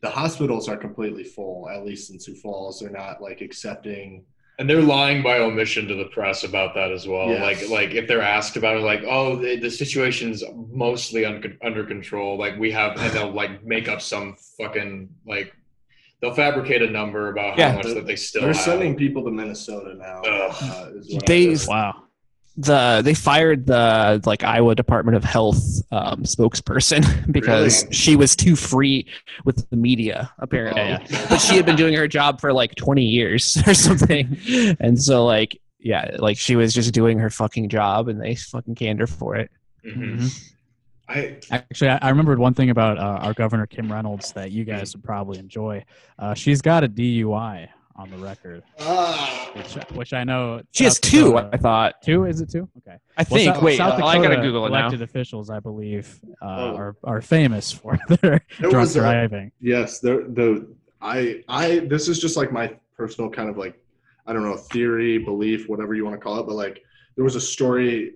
the 0.00 0.10
hospitals 0.10 0.68
are 0.68 0.76
completely 0.76 1.24
full, 1.24 1.68
at 1.68 1.84
least 1.84 2.10
in 2.10 2.20
Sioux 2.20 2.34
Falls. 2.36 2.80
They're 2.80 2.90
not 2.90 3.20
like 3.20 3.40
accepting. 3.40 4.24
And 4.58 4.70
they're 4.70 4.82
lying 4.82 5.22
by 5.22 5.38
omission 5.38 5.88
to 5.88 5.94
the 5.94 6.04
press 6.06 6.44
about 6.44 6.74
that 6.74 6.92
as 6.92 7.06
well 7.08 7.28
Yes. 7.28 7.42
like 7.42 7.70
like 7.70 7.90
if 7.94 8.06
they're 8.06 8.22
asked 8.22 8.56
about 8.56 8.76
it 8.76 8.80
like 8.80 9.02
oh 9.04 9.36
the, 9.36 9.56
the 9.56 9.70
situation's 9.70 10.42
mostly 10.70 11.24
un- 11.24 11.58
under 11.64 11.84
control 11.84 12.38
like 12.38 12.56
we 12.58 12.70
have 12.70 12.96
and 12.98 13.12
they'll 13.12 13.32
like 13.32 13.64
make 13.64 13.88
up 13.88 14.00
some 14.00 14.36
fucking 14.58 15.08
like 15.26 15.52
they'll 16.20 16.34
fabricate 16.34 16.82
a 16.82 16.90
number 16.90 17.30
about 17.30 17.58
how 17.58 17.66
Yeah. 17.66 17.74
much 17.76 17.86
that 17.86 18.06
they 18.06 18.16
still 18.16 18.42
They're 18.42 18.52
have. 18.52 18.62
sending 18.62 18.96
people 18.96 19.24
to 19.24 19.30
Minnesota 19.30 19.94
now. 19.94 20.22
Uh, 20.22 20.90
is 20.94 21.12
what 21.14 21.26
They- 21.26 21.56
Wow. 21.66 22.04
The 22.56 23.02
they 23.04 23.14
fired 23.14 23.66
the 23.66 24.22
like 24.26 24.44
Iowa 24.44 24.74
Department 24.74 25.16
of 25.16 25.24
Health 25.24 25.58
um, 25.90 26.22
spokesperson 26.22 27.02
because 27.32 27.82
Really? 27.84 27.94
she 27.94 28.16
was 28.16 28.36
too 28.36 28.54
free 28.56 29.06
with 29.44 29.68
the 29.70 29.76
media 29.76 30.30
apparently. 30.38 30.82
Oh. 30.82 31.26
But 31.28 31.38
she 31.38 31.56
had 31.56 31.66
been 31.66 31.76
doing 31.76 31.94
her 31.94 32.06
job 32.06 32.40
for 32.40 32.52
like 32.52 32.74
20 32.76 33.02
years 33.02 33.56
or 33.66 33.74
something, 33.74 34.38
and 34.80 35.00
so 35.02 35.24
like 35.24 35.60
yeah, 35.80 36.16
like 36.18 36.38
she 36.38 36.56
was 36.56 36.72
just 36.72 36.94
doing 36.94 37.18
her 37.18 37.28
fucking 37.28 37.68
job, 37.68 38.08
and 38.08 38.20
they 38.20 38.36
fucking 38.36 38.74
canned 38.74 39.00
her 39.00 39.06
for 39.06 39.36
it. 39.36 39.50
Mhm. 39.86 40.18
Mhm. 40.20 40.50
I 41.06 41.36
Actually, 41.50 41.90
I, 41.90 41.98
I 42.00 42.08
remembered 42.08 42.38
one 42.38 42.54
thing 42.54 42.70
about 42.70 42.96
uh, 42.96 43.18
our 43.26 43.34
governor 43.34 43.66
Kim 43.66 43.92
Reynolds 43.92 44.32
that 44.32 44.50
you 44.52 44.64
guys 44.64 44.94
would 44.96 45.04
probably 45.04 45.38
enjoy. 45.38 45.84
Uh, 46.18 46.32
she's 46.32 46.62
got 46.62 46.82
a 46.84 46.88
DUI 46.88 47.68
on 47.96 48.10
the 48.10 48.16
record, 48.18 48.62
Ah. 48.80 49.50
which 49.54 49.74
which 49.94 50.12
I 50.12 50.24
know 50.24 50.60
She 50.72 50.84
has 50.84 50.98
two, 50.98 51.26
Dakota- 51.32 51.50
I 51.52 51.56
thought. 51.56 52.02
Two 52.02 52.24
is 52.24 52.40
it 52.40 52.50
two? 52.50 52.68
Okay. 52.78 52.96
I 53.16 53.24
Well, 53.30 53.38
think. 53.40 53.54
South- 53.54 53.62
Wait, 53.62 53.76
South 53.76 53.94
I 54.02 54.16
gotta 54.16 54.28
Dakota 54.30 54.42
Google 54.42 54.66
it 54.66 54.70
now. 54.70 54.78
elected 54.80 55.02
officials, 55.02 55.48
I 55.50 55.60
believe, 55.60 56.20
uh, 56.42 56.44
Oh. 56.46 56.76
are 56.76 56.96
are 57.04 57.20
famous 57.20 57.70
for 57.70 57.96
their 58.08 58.16
There 58.60 58.70
drunk 58.70 58.74
was 58.74 58.96
a- 58.96 59.00
driving. 59.00 59.52
Yes, 59.60 60.00
the 60.00 60.26
the 60.32 60.66
I 61.00 61.42
I 61.48 61.80
this 61.80 62.08
is 62.08 62.18
just 62.20 62.36
like 62.36 62.50
my 62.52 62.74
personal 62.96 63.30
kind 63.30 63.48
of 63.48 63.56
like 63.56 63.80
I 64.26 64.32
don't 64.32 64.42
know 64.42 64.56
theory, 64.56 65.18
belief, 65.18 65.68
whatever 65.68 65.94
you 65.94 66.04
want 66.04 66.16
to 66.16 66.20
call 66.20 66.40
it, 66.40 66.46
but 66.46 66.54
like 66.56 66.82
there 67.14 67.24
was 67.24 67.36
a 67.36 67.40
story 67.40 68.14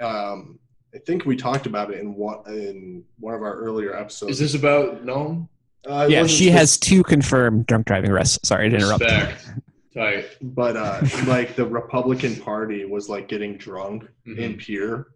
um 0.00 0.58
I 0.94 0.98
think 0.98 1.24
we 1.24 1.36
talked 1.36 1.66
about 1.66 1.90
it 1.92 2.00
in 2.00 2.14
one 2.14 2.38
in 2.48 3.04
one 3.18 3.34
of 3.34 3.42
our 3.42 3.54
earlier 3.56 3.94
episodes. 3.96 4.32
Is 4.32 4.38
this 4.40 4.54
about 4.60 5.04
Noem? 5.04 5.48
Uh, 5.88 6.06
Yeah, 6.10 6.26
she 6.26 6.44
spec- 6.46 6.58
has 6.58 6.78
two 6.78 7.02
confirmed 7.02 7.66
drunk 7.66 7.86
driving 7.86 8.10
arrests. 8.10 8.46
Sorry 8.48 8.70
to 8.70 8.76
interrupt. 8.76 9.02
Respect. 9.04 9.44
Tight. 9.94 10.26
but 10.40 10.76
uh, 10.76 11.00
like 11.26 11.54
the 11.54 11.64
Republican 11.64 12.34
Party 12.36 12.84
was 12.84 13.08
like 13.08 13.28
getting 13.28 13.56
drunk 13.56 14.04
Mhm. 14.26 14.38
in 14.38 14.54
Pierre. 14.56 15.06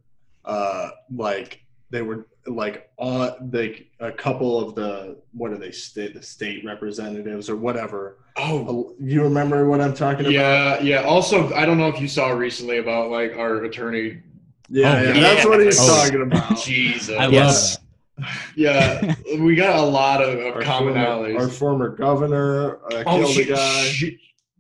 Uh, 0.45 0.91
like 1.15 1.63
they 1.91 2.03
were 2.03 2.27
like 2.47 2.89
on 2.97 3.51
like 3.53 3.89
a 4.01 4.13
couple 4.13 4.59
of 4.61 4.75
the 4.77 5.17
what 5.33 5.51
are 5.53 5.59
they 5.59 5.73
state 5.73 6.15
the 6.15 6.23
state 6.23 6.65
representatives 6.65 7.51
or 7.51 7.57
whatever. 7.57 8.19
Oh, 8.37 8.91
Uh, 8.91 8.95
You 9.05 9.23
remember 9.25 9.69
what 9.69 9.81
I'm 9.81 9.95
talking 9.95 10.21
about? 10.27 10.33
yeah, 10.33 10.81
yeah. 10.81 11.03
Also, 11.03 11.53
I 11.55 11.67
don't 11.67 11.77
know 11.79 11.89
if 11.89 12.01
you 12.01 12.07
saw 12.09 12.29
recently 12.31 12.79
about 12.79 13.11
like 13.11 13.37
our 13.37 13.65
attorney. 13.65 14.19
Yeah, 14.71 14.93
Oh, 14.97 15.03
yeah, 15.03 15.15
yeah. 15.15 15.21
that's 15.21 15.45
what 15.47 15.61
he's 15.61 15.79
Oh. 15.81 16.05
talking 16.05 16.23
about. 16.23 16.57
Jesus. 16.63 17.17
I 17.19 17.25
love 17.25 17.33
Yes. 17.33 17.79
Yeah, 18.57 19.15
we 19.39 19.55
got 19.55 19.77
a 19.79 19.83
lot 19.83 20.23
of, 20.23 20.39
of 20.39 20.57
Our 20.57 20.63
commonalities. 20.63 21.33
Former, 21.35 21.41
our 21.41 21.49
former 21.49 21.89
governor 21.91 22.77
uh, 22.93 23.05
oh, 23.07 23.25
killed 23.35 23.39
a 23.39 23.45
guy. 23.45 23.83
shit. 23.85 24.15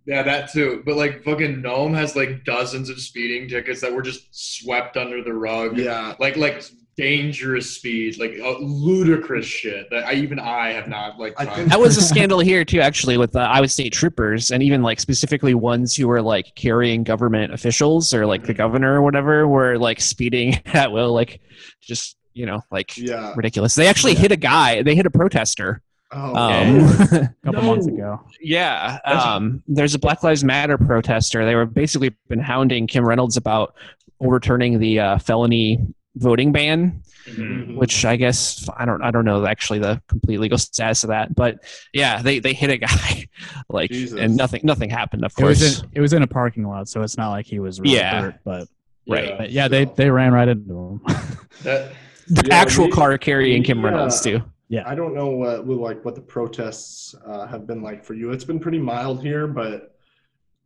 Yeah, 0.06 0.22
that 0.22 0.50
too. 0.50 0.82
But 0.86 0.96
like 0.96 1.22
fucking 1.22 1.56
Noem 1.62 1.94
has 1.94 2.16
like 2.16 2.44
dozens 2.44 2.88
of 2.88 2.98
speeding 3.00 3.48
tickets 3.48 3.80
that 3.82 3.92
were 3.92 4.00
just 4.02 4.26
swept 4.32 4.96
under 4.96 5.22
the 5.22 5.34
rug. 5.34 5.76
Yeah, 5.76 6.14
Like 6.18 6.36
like 6.36 6.62
dangerous 6.96 7.76
speed, 7.76 8.18
like 8.18 8.36
uh, 8.42 8.58
ludicrous 8.58 9.46
shit 9.46 9.88
that 9.90 10.04
I 10.04 10.14
even 10.14 10.38
I 10.40 10.72
have 10.72 10.88
not 10.88 11.18
like. 11.18 11.34
I 11.38 11.44
tried. 11.44 11.56
think- 11.56 11.68
That 11.70 11.78
was 11.80 11.96
a 11.96 12.02
scandal 12.14 12.40
here 12.40 12.64
too, 12.64 12.80
actually, 12.80 13.16
with 13.18 13.32
the 13.32 13.40
Iowa 13.40 13.68
State 13.68 13.92
troopers, 13.92 14.50
and 14.50 14.62
even 14.62 14.82
like 14.82 14.98
specifically 14.98 15.54
ones 15.54 15.94
who 15.94 16.08
were 16.08 16.20
like 16.22 16.54
carrying 16.56 17.04
government 17.04 17.52
officials 17.54 18.12
or 18.12 18.26
like 18.26 18.44
the 18.44 18.54
governor 18.54 18.94
or 18.94 19.02
whatever 19.02 19.46
were 19.46 19.78
like 19.78 20.00
speeding 20.00 20.54
at 20.66 20.90
will, 20.90 21.12
like 21.12 21.40
just 21.82 22.16
you 22.38 22.46
know 22.46 22.60
like 22.70 22.96
yeah. 22.96 23.32
ridiculous. 23.36 23.74
They 23.74 23.86
actually 23.88 24.14
Yeah. 24.14 24.20
hit 24.20 24.32
a 24.32 24.36
guy. 24.36 24.82
They 24.82 24.94
hit 24.94 25.06
a 25.06 25.10
protester. 25.10 25.82
Oh, 26.10 26.34
Um, 26.34 26.78
a 27.12 27.34
couple 27.44 27.62
No. 27.62 27.68
months 27.74 27.86
ago. 27.86 28.20
yeah, 28.40 28.98
um, 29.04 29.62
there's 29.68 29.94
a 29.94 29.98
Black 29.98 30.22
Lives 30.22 30.42
Matter 30.42 30.78
protester. 30.78 31.44
They 31.44 31.54
were 31.54 31.66
basically 31.66 32.10
been 32.28 32.40
hounding 32.40 32.86
Kim 32.86 33.04
Reynolds 33.04 33.36
about 33.36 33.74
overturning 34.20 34.78
the 34.78 35.00
uh, 35.00 35.18
felony 35.18 35.78
voting 36.16 36.52
ban. 36.52 37.02
Mhm. 37.28 37.76
which 37.76 38.06
I 38.06 38.16
guess 38.16 38.66
I 38.74 38.86
don't 38.86 39.02
I 39.02 39.10
don't 39.10 39.26
know 39.26 39.44
actually 39.44 39.80
the 39.80 40.00
complete 40.08 40.40
legal 40.40 40.56
status 40.56 41.04
of 41.04 41.08
that, 41.10 41.34
but 41.34 41.58
yeah, 41.92 42.22
they 42.22 42.38
they 42.38 42.54
hit 42.54 42.70
a 42.70 42.78
guy 42.78 43.26
like 43.68 43.90
Jesus. 43.90 44.18
and 44.18 44.34
nothing 44.34 44.62
nothing 44.64 44.88
happened. 44.88 45.26
Of 45.26 45.32
It 45.38 45.44
was 45.44 45.58
course, 45.60 45.80
in 45.82 45.88
it 45.92 46.00
was 46.00 46.14
in 46.14 46.22
a 46.22 46.26
parking 46.26 46.66
lot, 46.66 46.88
so 46.88 47.02
it's 47.02 47.18
not 47.18 47.28
like 47.28 47.44
he 47.44 47.58
was 47.60 47.80
really 47.82 47.96
Yeah. 47.96 48.20
hurt. 48.22 48.34
But, 48.44 48.66
Right. 49.06 49.36
but 49.36 49.50
yeah, 49.50 49.68
they 49.68 49.84
they 49.84 50.08
ran 50.08 50.32
right 50.32 50.48
into 50.48 50.72
him. 50.72 51.00
That 51.64 51.92
the 52.30 52.46
Yeah, 52.48 52.54
actual 52.56 52.86
we- 52.86 52.92
car 52.92 53.16
carrying 53.18 53.62
Kim 53.62 53.78
we, 53.82 53.84
Reynolds 53.88 54.20
too. 54.20 54.42
Yeah, 54.68 54.82
I 54.86 54.94
don't 54.94 55.14
know 55.14 55.28
what 55.30 55.64
what, 55.66 55.78
like 55.78 56.04
what 56.04 56.14
the 56.14 56.20
protests 56.20 57.14
uh, 57.26 57.46
have 57.46 57.66
been 57.66 57.82
like 57.82 58.04
for 58.04 58.14
you. 58.14 58.32
It's 58.32 58.44
been 58.44 58.60
pretty 58.60 58.78
mild 58.78 59.22
here, 59.22 59.46
but 59.46 59.94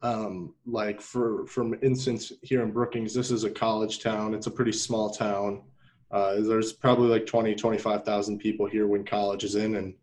um, 0.02 0.54
like 0.66 1.00
for 1.00 1.46
from 1.46 1.76
instance 1.82 2.32
here 2.42 2.62
in 2.62 2.72
Brookings, 2.72 3.14
this 3.14 3.30
is 3.30 3.44
a 3.44 3.50
college 3.50 4.00
town. 4.00 4.34
It's 4.34 4.48
a 4.48 4.50
pretty 4.50 4.72
small 4.72 5.10
town. 5.10 5.62
Uh, 6.10 6.40
there's 6.40 6.72
probably 6.74 7.08
like 7.08 7.24
20, 7.24 7.54
25,000 7.54 8.38
people 8.38 8.66
here 8.66 8.86
when 8.86 9.04
college 9.04 9.44
is 9.44 9.54
in, 9.54 9.76
and 9.76 9.94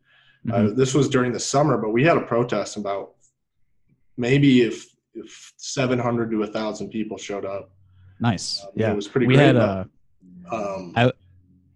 uh, 0.51 0.55
Mhm. 0.60 0.76
this 0.78 0.93
was 0.95 1.10
during 1.10 1.34
the 1.34 1.39
summer. 1.39 1.78
But 1.78 1.89
we 1.91 2.03
had 2.05 2.16
a 2.18 2.22
protest 2.22 2.78
about 2.78 3.16
maybe 4.18 4.62
if 4.62 4.88
if 5.14 5.53
700 5.57 6.32
to 6.32 6.38
a 6.38 6.39
1,000 6.45 6.89
people 6.89 7.18
showed 7.18 7.43
up. 7.43 7.72
nice. 8.22 8.64
Um, 8.64 8.70
Yeah, 8.76 8.91
it 8.91 8.95
was 8.95 9.07
pretty 9.07 9.28
we 9.28 9.36
great. 9.36 9.47
had 9.47 9.55
but, 9.55 9.88
uh, 10.51 10.76
um, 10.78 10.93
I- 10.95 11.12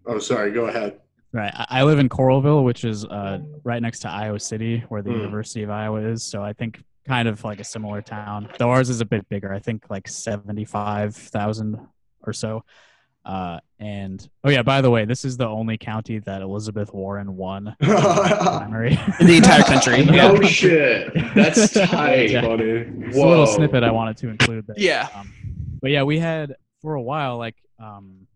oh, 0.05 0.19
sorry. 0.19 0.51
Go 0.51 0.65
ahead. 0.65 0.99
Right. 1.31 1.51
I- 1.55 1.79
I 1.79 1.83
live 1.83 1.99
in 1.99 2.09
Coralville, 2.09 2.63
which 2.63 2.83
is 2.85 3.05
uh, 3.05 3.39
right 3.63 3.81
next 3.81 3.99
to 3.99 4.09
Iowa 4.09 4.39
City, 4.39 4.83
where 4.89 5.01
the 5.01 5.11
Hmm. 5.11 5.17
University 5.21 5.63
of 5.63 5.69
Iowa 5.69 6.01
is. 6.01 6.23
So 6.23 6.43
I 6.43 6.53
think 6.53 6.81
kind 7.07 7.27
of 7.27 7.43
like 7.43 7.59
a 7.59 7.63
similar 7.63 8.01
town. 8.01 8.49
Though 8.59 8.69
ours 8.69 8.89
is 8.89 9.01
a 9.01 9.05
bit 9.05 9.27
bigger. 9.29 9.51
I 9.53 9.59
think 9.59 9.85
like 9.89 10.07
seventy-five 10.07 11.15
thousand 11.15 11.79
or 12.25 12.33
so. 12.33 12.63
Uh, 13.25 13.57
and 13.79 14.27
oh 14.43 14.49
yeah, 14.49 14.61
by 14.63 14.81
the 14.81 14.89
way, 14.89 15.05
this 15.05 15.23
is 15.25 15.37
the 15.37 15.47
only 15.47 15.77
county 15.77 16.19
that 16.19 16.41
Elizabeth 16.41 16.93
Warren 16.93 17.35
won 17.37 17.73
the 17.79 17.85
primary. 18.59 18.99
In 19.19 19.27
the 19.27 19.37
entire 19.37 19.63
country. 19.63 20.03
no 20.05 20.35
yeah. 20.35 20.47
shit. 20.47 21.13
That's 21.33 21.71
tight. 21.89 22.29
Yeah. 22.31 22.41
Funny. 22.41 22.63
It's 22.63 23.17
a 23.17 23.25
little 23.25 23.47
snippet 23.47 23.83
I 23.83 23.91
wanted 23.91 24.17
to 24.17 24.27
include. 24.29 24.67
There. 24.67 24.75
Yeah. 24.77 25.07
Um, 25.15 25.33
but 25.81 25.91
yeah, 25.91 26.03
we 26.03 26.19
had 26.19 26.55
for 26.81 26.95
a 26.95 27.01
while, 27.01 27.37
like, 27.37 27.55
um, 27.79 28.27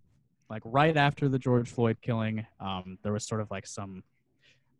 like 0.49 0.61
right 0.65 0.95
after 0.95 1.27
the 1.29 1.39
George 1.39 1.69
Floyd 1.69 1.97
killing, 2.01 2.45
um, 2.59 2.97
there 3.03 3.11
was 3.13 3.25
sort 3.27 3.41
of 3.41 3.51
like 3.51 3.67
some 3.67 4.03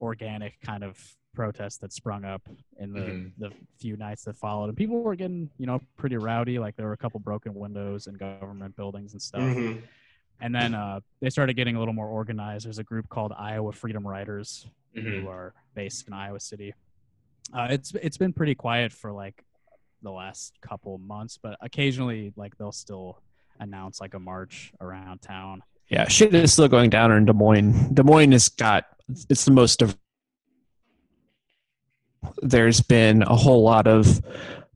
organic 0.01 0.59
kind 0.61 0.83
of 0.83 0.97
protest 1.33 1.81
that 1.81 1.93
sprung 1.93 2.25
up 2.25 2.41
in 2.79 2.93
the, 2.93 2.99
Mhm. 3.01 3.31
the 3.37 3.51
few 3.79 3.95
nights 3.97 4.23
that 4.23 4.35
followed, 4.35 4.69
and 4.69 4.77
people 4.77 5.01
were 5.01 5.15
getting, 5.15 5.49
you 5.57 5.65
know, 5.67 5.79
pretty 5.97 6.17
rowdy. 6.17 6.57
Like 6.57 6.75
there 6.75 6.87
were 6.87 6.93
a 6.93 6.97
couple 6.97 7.19
broken 7.19 7.53
windows 7.53 8.07
in 8.07 8.15
government 8.15 8.75
buildings 8.75 9.13
and 9.13 9.21
stuff. 9.21 9.41
Mhm. 9.41 9.83
And 10.39 10.53
then 10.53 10.73
uh, 10.75 10.99
they 11.19 11.29
started 11.29 11.55
getting 11.55 11.75
a 11.75 11.79
little 11.79 11.93
more 11.93 12.07
organized. 12.07 12.65
There's 12.65 12.77
a 12.79 12.83
group 12.83 13.09
called 13.09 13.33
Iowa 13.37 13.71
Freedom 13.71 14.07
Riders 14.07 14.67
Mhm. 14.95 15.21
who 15.21 15.27
are 15.27 15.53
based 15.73 16.07
in 16.07 16.13
Iowa 16.13 16.39
City. 16.39 16.73
Uh, 17.53 17.67
it's 17.71 17.93
it's 17.95 18.17
been 18.17 18.33
pretty 18.33 18.55
quiet 18.55 18.91
for 18.91 19.11
like 19.11 19.43
the 20.01 20.11
last 20.11 20.59
couple 20.61 20.97
months, 20.99 21.37
but 21.37 21.57
occasionally 21.61 22.33
like 22.35 22.55
they'll 22.57 22.71
still 22.71 23.21
announce 23.59 23.99
like 24.01 24.13
a 24.13 24.19
march 24.19 24.71
around 24.81 25.21
town. 25.21 25.63
Yeah, 25.89 26.07
shit 26.07 26.33
is 26.33 26.53
still 26.53 26.67
going 26.67 26.89
down 26.89 27.11
in 27.11 27.25
Des 27.25 27.33
Moines. 27.33 27.93
Des 27.93 28.03
Moines 28.03 28.33
has 28.33 28.49
got 28.49 28.85
it's 29.29 29.45
the 29.45 29.51
most 29.51 29.81
of. 29.81 29.97
There's 32.41 32.81
been 32.81 33.21
a 33.21 33.35
whole 33.35 33.63
lot 33.63 33.87
of 33.87 34.21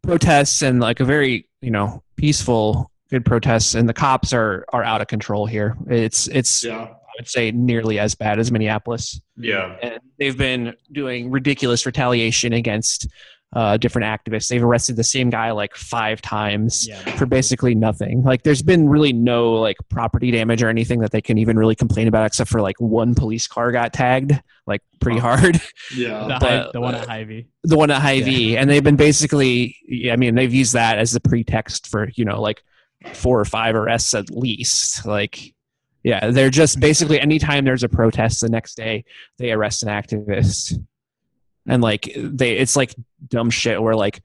protests 0.02 0.62
and 0.62 0.80
like 0.80 1.00
a 1.00 1.06
very 1.06 1.50
you 1.62 1.72
know 1.72 2.04
peaceful 2.16 2.90
good 3.10 3.26
protests, 3.26 3.76
and 3.76 3.88
the 3.90 3.94
cops 3.94 4.32
are 4.34 4.66
are 4.72 4.84
out 4.84 5.02
of 5.02 5.08
control 5.08 5.46
here. 5.46 5.76
It's 5.88 6.28
it's 6.28 6.64
Yeah. 6.64 6.88
I 7.12 7.14
would 7.20 7.28
say 7.28 7.52
nearly 7.52 8.00
as 8.00 8.16
bad 8.16 8.40
as 8.40 8.52
Minneapolis. 8.52 9.20
Yeah. 9.36 9.76
and 9.84 10.00
they've 10.18 10.38
been 10.38 10.76
doing 10.94 11.30
ridiculous 11.30 11.86
retaliation 11.86 12.54
against 12.54 13.08
uh, 13.54 13.76
different 13.78 14.06
activists. 14.06 14.48
They've 14.48 14.64
arrested 14.64 14.96
the 14.96 15.04
same 15.04 15.30
guy 15.30 15.52
like 15.52 15.76
five 15.76 16.22
times 16.22 16.88
Yeah, 16.88 16.98
for 17.18 17.26
basically 17.26 17.76
nothing. 17.76 18.24
Like, 18.24 18.44
there's 18.44 18.62
been 18.62 18.88
really 18.88 19.12
no 19.14 19.54
like 19.54 19.78
property 19.90 20.32
damage 20.32 20.64
or 20.64 20.70
anything 20.70 21.00
that 21.02 21.12
they 21.12 21.22
can 21.22 21.38
even 21.38 21.58
really 21.58 21.76
complain 21.76 22.08
about, 22.08 22.26
except 22.26 22.50
for 22.50 22.62
like 22.62 22.80
one 22.80 23.14
police 23.16 23.48
car 23.48 23.72
got 23.72 23.92
tagged 23.94 24.40
like 24.68 24.82
pretty 25.02 25.18
Oh. 25.20 25.22
hard. 25.22 25.60
Yeah. 25.96 26.28
the, 26.28 26.38
but, 26.40 26.74
the 26.74 26.80
one 26.80 26.96
at 26.96 27.08
Hy-Vee. 27.08 27.48
the 27.64 27.76
one 27.78 27.92
at 27.92 28.02
Hy-Vee, 28.02 28.56
and 28.58 28.70
they've 28.70 28.84
been 28.84 28.96
basically, 28.96 29.76
yeah, 29.86 30.14
I 30.14 30.16
mean, 30.16 30.36
they've 30.36 30.54
used 30.54 30.74
that 30.74 30.98
as 31.00 31.12
the 31.12 31.20
pretext 31.20 31.88
for 31.88 32.10
you 32.16 32.24
know 32.24 32.40
like 32.42 32.64
four 33.14 33.40
or 33.40 33.46
five 33.46 33.76
arrests 33.76 34.14
at 34.14 34.30
least. 34.30 35.06
Like, 35.06 35.54
yeah, 36.04 36.30
they're 36.32 36.50
just 36.52 36.80
basically 36.80 37.20
anytime 37.20 37.66
there's 37.66 37.84
a 37.84 37.90
protest, 37.90 38.40
the 38.42 38.50
next 38.50 38.76
day 38.76 39.04
they 39.40 39.52
arrest 39.52 39.84
an 39.84 39.90
activist, 39.90 40.74
and 41.68 41.82
like 41.82 42.12
they, 42.16 42.58
it's 42.58 42.76
like 42.76 42.96
dumb 43.28 43.50
shit 43.50 43.82
where 43.82 43.96
like 43.96 44.22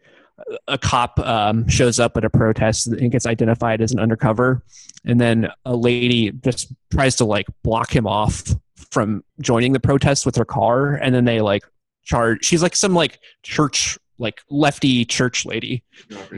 a 0.69 0.79
cop 0.79 1.19
um, 1.21 1.67
shows 1.69 1.99
up 1.99 2.17
at 2.17 2.25
a 2.25 2.31
protest 2.31 2.89
and 2.89 3.11
gets 3.11 3.27
identified 3.27 3.81
as 3.81 3.93
an 3.93 3.99
undercover, 3.99 4.63
and 5.05 5.21
then 5.21 5.49
a 5.65 5.75
lady 5.75 6.31
just 6.31 6.73
tries 6.91 7.17
to 7.17 7.25
like 7.25 7.47
block 7.63 7.95
him 7.95 8.07
off 8.07 8.55
from 8.91 9.25
joining 9.41 9.73
the 9.73 9.81
protest 9.81 10.27
with 10.27 10.37
her 10.37 10.45
car, 10.45 10.95
and 10.95 11.15
then 11.15 11.25
they 11.25 11.41
like 11.41 11.63
charge. 12.05 12.45
She's 12.45 12.63
like 12.63 12.77
some 12.77 12.95
like 12.95 13.19
church 13.43 13.99
like 14.19 14.41
lefty 14.49 15.05
church 15.05 15.45
lady, 15.45 15.83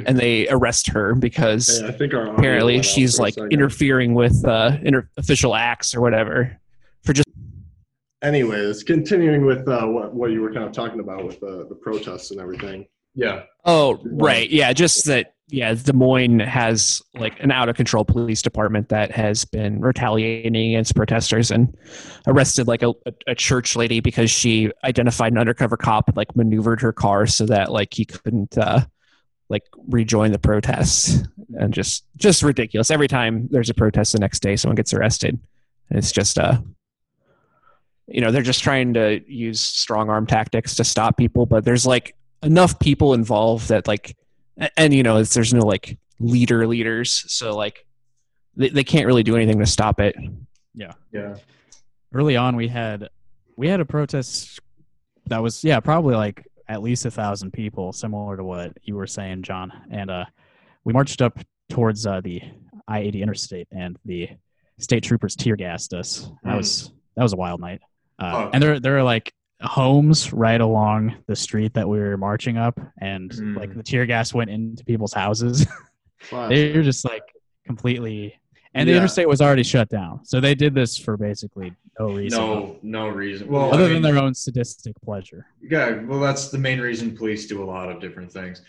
and 0.06 0.18
they 0.18 0.48
arrest 0.48 0.88
her 0.88 1.14
because 1.14 1.80
Hey, 1.80 1.88
I 1.88 1.92
think 1.92 2.14
our 2.14 2.26
apparently 2.28 2.82
she's 2.82 3.18
like 3.18 3.36
interfering 3.50 4.14
with 4.14 4.44
uh, 4.44 4.78
inter- 4.82 5.08
official 5.16 5.54
acts 5.54 5.94
or 5.94 6.00
whatever. 6.00 6.58
Anyways, 8.22 8.82
continuing 8.82 9.44
with 9.44 9.68
uh, 9.68 9.86
what 9.86 10.14
what 10.14 10.30
you 10.30 10.40
were 10.40 10.52
kind 10.52 10.66
of 10.66 10.72
talking 10.72 11.00
about 11.00 11.24
with 11.24 11.38
the 11.40 11.66
the 11.68 11.74
protests 11.74 12.30
and 12.30 12.40
everything. 12.40 12.86
Yeah. 13.14 13.42
Oh, 13.64 13.98
right. 14.04 14.48
Yeah, 14.50 14.72
just 14.72 15.04
that. 15.06 15.34
Yeah, 15.50 15.72
Des 15.72 15.94
Moines 15.94 16.40
has 16.40 17.00
like 17.14 17.40
an 17.40 17.50
out 17.50 17.70
of 17.70 17.76
control 17.76 18.04
police 18.04 18.42
department 18.42 18.90
that 18.90 19.12
has 19.12 19.46
been 19.46 19.80
retaliating 19.80 20.74
against 20.74 20.94
protesters 20.94 21.50
and 21.50 21.74
arrested 22.26 22.68
like 22.68 22.82
a, 22.82 22.90
a, 23.06 23.12
a 23.28 23.34
church 23.34 23.74
lady 23.74 24.00
because 24.00 24.30
she 24.30 24.70
identified 24.84 25.32
an 25.32 25.38
undercover 25.38 25.78
cop 25.78 26.06
and 26.08 26.18
like 26.18 26.36
maneuvered 26.36 26.82
her 26.82 26.92
car 26.92 27.26
so 27.26 27.46
that 27.46 27.72
like 27.72 27.94
he 27.94 28.04
couldn't 28.04 28.58
uh, 28.58 28.84
like 29.48 29.64
rejoin 29.86 30.32
the 30.32 30.38
protest 30.38 31.26
and 31.58 31.72
just 31.72 32.04
just 32.16 32.42
ridiculous. 32.42 32.90
Every 32.90 33.08
time 33.08 33.48
there's 33.50 33.70
a 33.70 33.74
protest, 33.74 34.12
the 34.12 34.18
next 34.18 34.40
day 34.40 34.56
someone 34.56 34.76
gets 34.76 34.92
arrested. 34.92 35.40
And 35.88 35.98
it's 35.98 36.12
just 36.12 36.38
uh 36.38 36.58
you 38.08 38.20
know 38.20 38.30
they're 38.30 38.42
just 38.42 38.62
trying 38.62 38.94
to 38.94 39.20
use 39.26 39.60
strong 39.60 40.08
arm 40.10 40.26
tactics 40.26 40.74
to 40.76 40.84
stop 40.84 41.16
people, 41.16 41.46
but 41.46 41.64
there's 41.64 41.86
like 41.86 42.14
enough 42.42 42.78
people 42.78 43.14
involved 43.14 43.68
that 43.68 43.86
like 43.86 44.16
a- 44.60 44.70
and 44.80 44.92
you 44.94 45.02
know 45.02 45.18
it's, 45.18 45.34
there's 45.34 45.52
no 45.54 45.60
like 45.64 45.98
leader 46.20 46.66
leaders 46.66 47.24
so 47.28 47.54
like 47.56 47.84
they, 48.56 48.68
they 48.70 48.84
can't 48.84 49.06
really 49.06 49.22
do 49.22 49.36
anything 49.36 49.58
to 49.58 49.66
stop 49.66 50.00
it. 50.00 50.16
Yeah. 50.74 50.92
Yeah. 51.12 51.36
Early 52.12 52.36
on 52.36 52.56
we 52.56 52.66
had 52.68 53.08
we 53.56 53.68
had 53.68 53.80
a 53.80 53.84
protest 53.84 54.58
that 55.26 55.42
was 55.42 55.62
yeah 55.62 55.78
probably 55.80 56.14
like 56.16 56.46
at 56.68 56.82
least 56.82 57.04
a 57.06 57.10
thousand 57.10 57.52
people 57.52 57.92
similar 57.92 58.36
to 58.36 58.44
what 58.44 58.72
you 58.82 58.94
were 58.94 59.06
saying 59.06 59.42
john 59.42 59.70
and 59.90 60.10
uh 60.10 60.24
we 60.84 60.92
marched 60.92 61.20
up 61.20 61.38
towards 61.68 62.06
uh 62.06 62.20
the 62.22 62.40
i-80 62.88 63.22
interstate 63.22 63.68
and 63.70 63.98
the 64.06 64.28
state 64.78 65.02
troopers 65.02 65.36
tear 65.36 65.54
gassed 65.56 65.92
us 65.92 66.30
that 66.44 66.54
Mm. 66.54 66.56
was 66.58 66.92
that 67.16 67.22
was 67.22 67.32
a 67.32 67.36
wild 67.36 67.60
night 67.60 67.80
uh, 68.18 68.32
Oh. 68.46 68.50
and 68.52 68.62
there 68.62 68.80
there 68.80 68.96
are 68.98 69.02
like 69.02 69.32
homes 69.62 70.32
right 70.32 70.60
along 70.60 71.14
the 71.26 71.34
street 71.36 71.74
that 71.74 71.88
we 71.88 71.98
were 71.98 72.16
marching 72.16 72.56
up 72.58 72.78
and 73.00 73.30
Mm. 73.32 73.56
like 73.56 73.74
the 73.74 73.82
tear 73.82 74.06
gas 74.06 74.32
went 74.32 74.50
into 74.50 74.84
people's 74.84 75.12
houses 75.12 75.66
Classic. 76.28 76.56
they 76.72 76.76
were 76.78 76.84
just 76.84 77.04
like 77.04 77.22
completely 77.66 78.38
and 78.74 78.86
the 78.88 78.92
Yeah. 78.92 78.98
interstate 78.98 79.28
was 79.28 79.40
already 79.40 79.64
shut 79.64 79.88
down 79.88 80.24
so 80.24 80.40
they 80.40 80.54
did 80.54 80.74
this 80.74 80.96
for 80.96 81.16
basically 81.16 81.72
no 81.98 82.12
reason 82.12 82.38
No, 82.38 82.76
no 82.82 83.08
reason. 83.08 83.48
Well, 83.48 83.74
other 83.74 83.84
I 83.84 83.88
mean, 83.88 84.02
than 84.02 84.14
their 84.14 84.22
own 84.22 84.32
sadistic 84.34 84.94
pleasure. 85.02 85.46
yeah. 85.68 86.00
Well, 86.04 86.20
that's 86.20 86.50
the 86.50 86.58
main 86.58 86.80
reason 86.80 87.16
police 87.16 87.48
do 87.48 87.60
a 87.60 87.66
lot 87.66 87.90
of 87.90 88.00
different 88.00 88.30
things. 88.30 88.62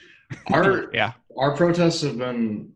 Our 0.52 0.90
Yeah. 0.94 1.14
our 1.38 1.56
protests 1.56 2.02
have 2.02 2.18
been 2.18 2.72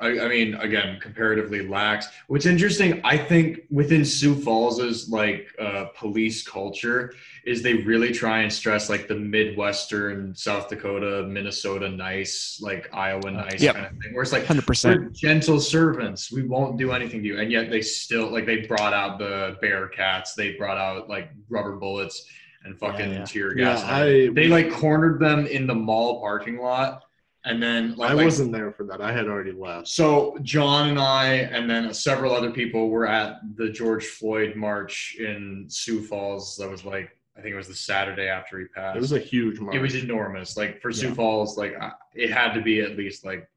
I, 0.00 0.20
I 0.20 0.28
mean 0.28 0.54
again 0.54 0.98
comparatively 1.00 1.66
lax 1.66 2.08
what's 2.28 2.46
interesting 2.46 3.00
i 3.04 3.16
think 3.16 3.60
within 3.70 4.04
sioux 4.04 4.34
falls's 4.34 5.08
like 5.10 5.48
uh, 5.58 5.86
police 5.96 6.42
culture 6.46 7.12
is 7.44 7.62
they 7.62 7.74
really 7.74 8.12
try 8.12 8.40
and 8.40 8.52
stress 8.52 8.88
like 8.88 9.08
the 9.08 9.14
midwestern 9.16 10.34
south 10.34 10.68
dakota 10.68 11.24
minnesota 11.26 11.88
nice 11.88 12.58
like 12.62 12.88
iowa 12.94 13.30
nice 13.30 13.60
Yep. 13.62 13.74
kind 13.74 13.86
of 13.86 13.92
thing 14.02 14.14
where 14.14 14.22
it's 14.22 14.32
like 14.32 14.46
Hundred 14.46 14.62
we're 14.62 14.66
percent. 14.66 15.12
gentle 15.14 15.60
servants 15.60 16.32
we 16.32 16.42
won't 16.42 16.78
do 16.78 16.92
anything 16.92 17.20
to 17.22 17.28
you 17.28 17.38
and 17.38 17.52
yet 17.52 17.70
they 17.70 17.82
still 17.82 18.30
like 18.32 18.46
they 18.46 18.62
brought 18.66 18.92
out 18.94 19.18
the 19.18 19.56
bear 19.60 19.88
cats 19.88 20.34
they 20.34 20.54
brought 20.54 20.78
out 20.78 21.08
like 21.08 21.30
rubber 21.50 21.76
bullets 21.76 22.24
and 22.64 22.78
fucking 22.78 23.10
Yeah, 23.10 23.18
yeah. 23.18 23.24
tear 23.24 23.58
Yeah, 23.58 23.64
gas 23.74 23.82
I 23.84 24.28
they 24.34 24.48
like 24.48 24.70
cornered 24.70 25.20
them 25.20 25.46
in 25.46 25.66
the 25.66 25.74
mall 25.74 26.20
parking 26.20 26.58
lot 26.58 27.02
and 27.44 27.62
then 27.62 27.94
like, 27.96 28.10
I 28.10 28.14
wasn't 28.14 28.52
there 28.52 28.70
for 28.72 28.84
that. 28.84 29.00
I 29.00 29.12
had 29.12 29.26
already 29.28 29.52
left. 29.52 29.88
so 29.88 30.36
John 30.42 30.90
and 30.90 30.98
I, 30.98 31.26
and 31.56 31.68
then 31.70 31.92
several 31.94 32.34
other 32.34 32.50
people, 32.50 32.88
were 32.90 33.06
at 33.06 33.40
the 33.56 33.70
George 33.70 34.06
Floyd 34.06 34.56
march 34.56 35.16
in 35.18 35.64
Sioux 35.68 36.02
Falls. 36.02 36.56
That 36.56 36.68
was 36.70 36.84
like 36.84 37.16
I 37.36 37.40
think 37.42 37.54
it 37.54 37.56
was 37.56 37.68
the 37.68 37.74
Saturday 37.74 38.28
after 38.28 38.58
he 38.58 38.66
passed. 38.66 38.96
It 38.96 39.00
was 39.00 39.12
a 39.12 39.18
huge 39.18 39.58
march. 39.60 39.74
It 39.74 39.80
was 39.80 39.94
enormous. 39.94 40.56
Like 40.58 40.82
for 40.82 40.92
Sioux 40.92 41.08
Yeah. 41.08 41.14
Falls, 41.14 41.56
like 41.56 41.74
uh, 41.80 41.90
it 42.14 42.30
had 42.30 42.52
to 42.52 42.60
be 42.60 42.80
at 42.80 42.96
least 42.98 43.24
like 43.24 43.48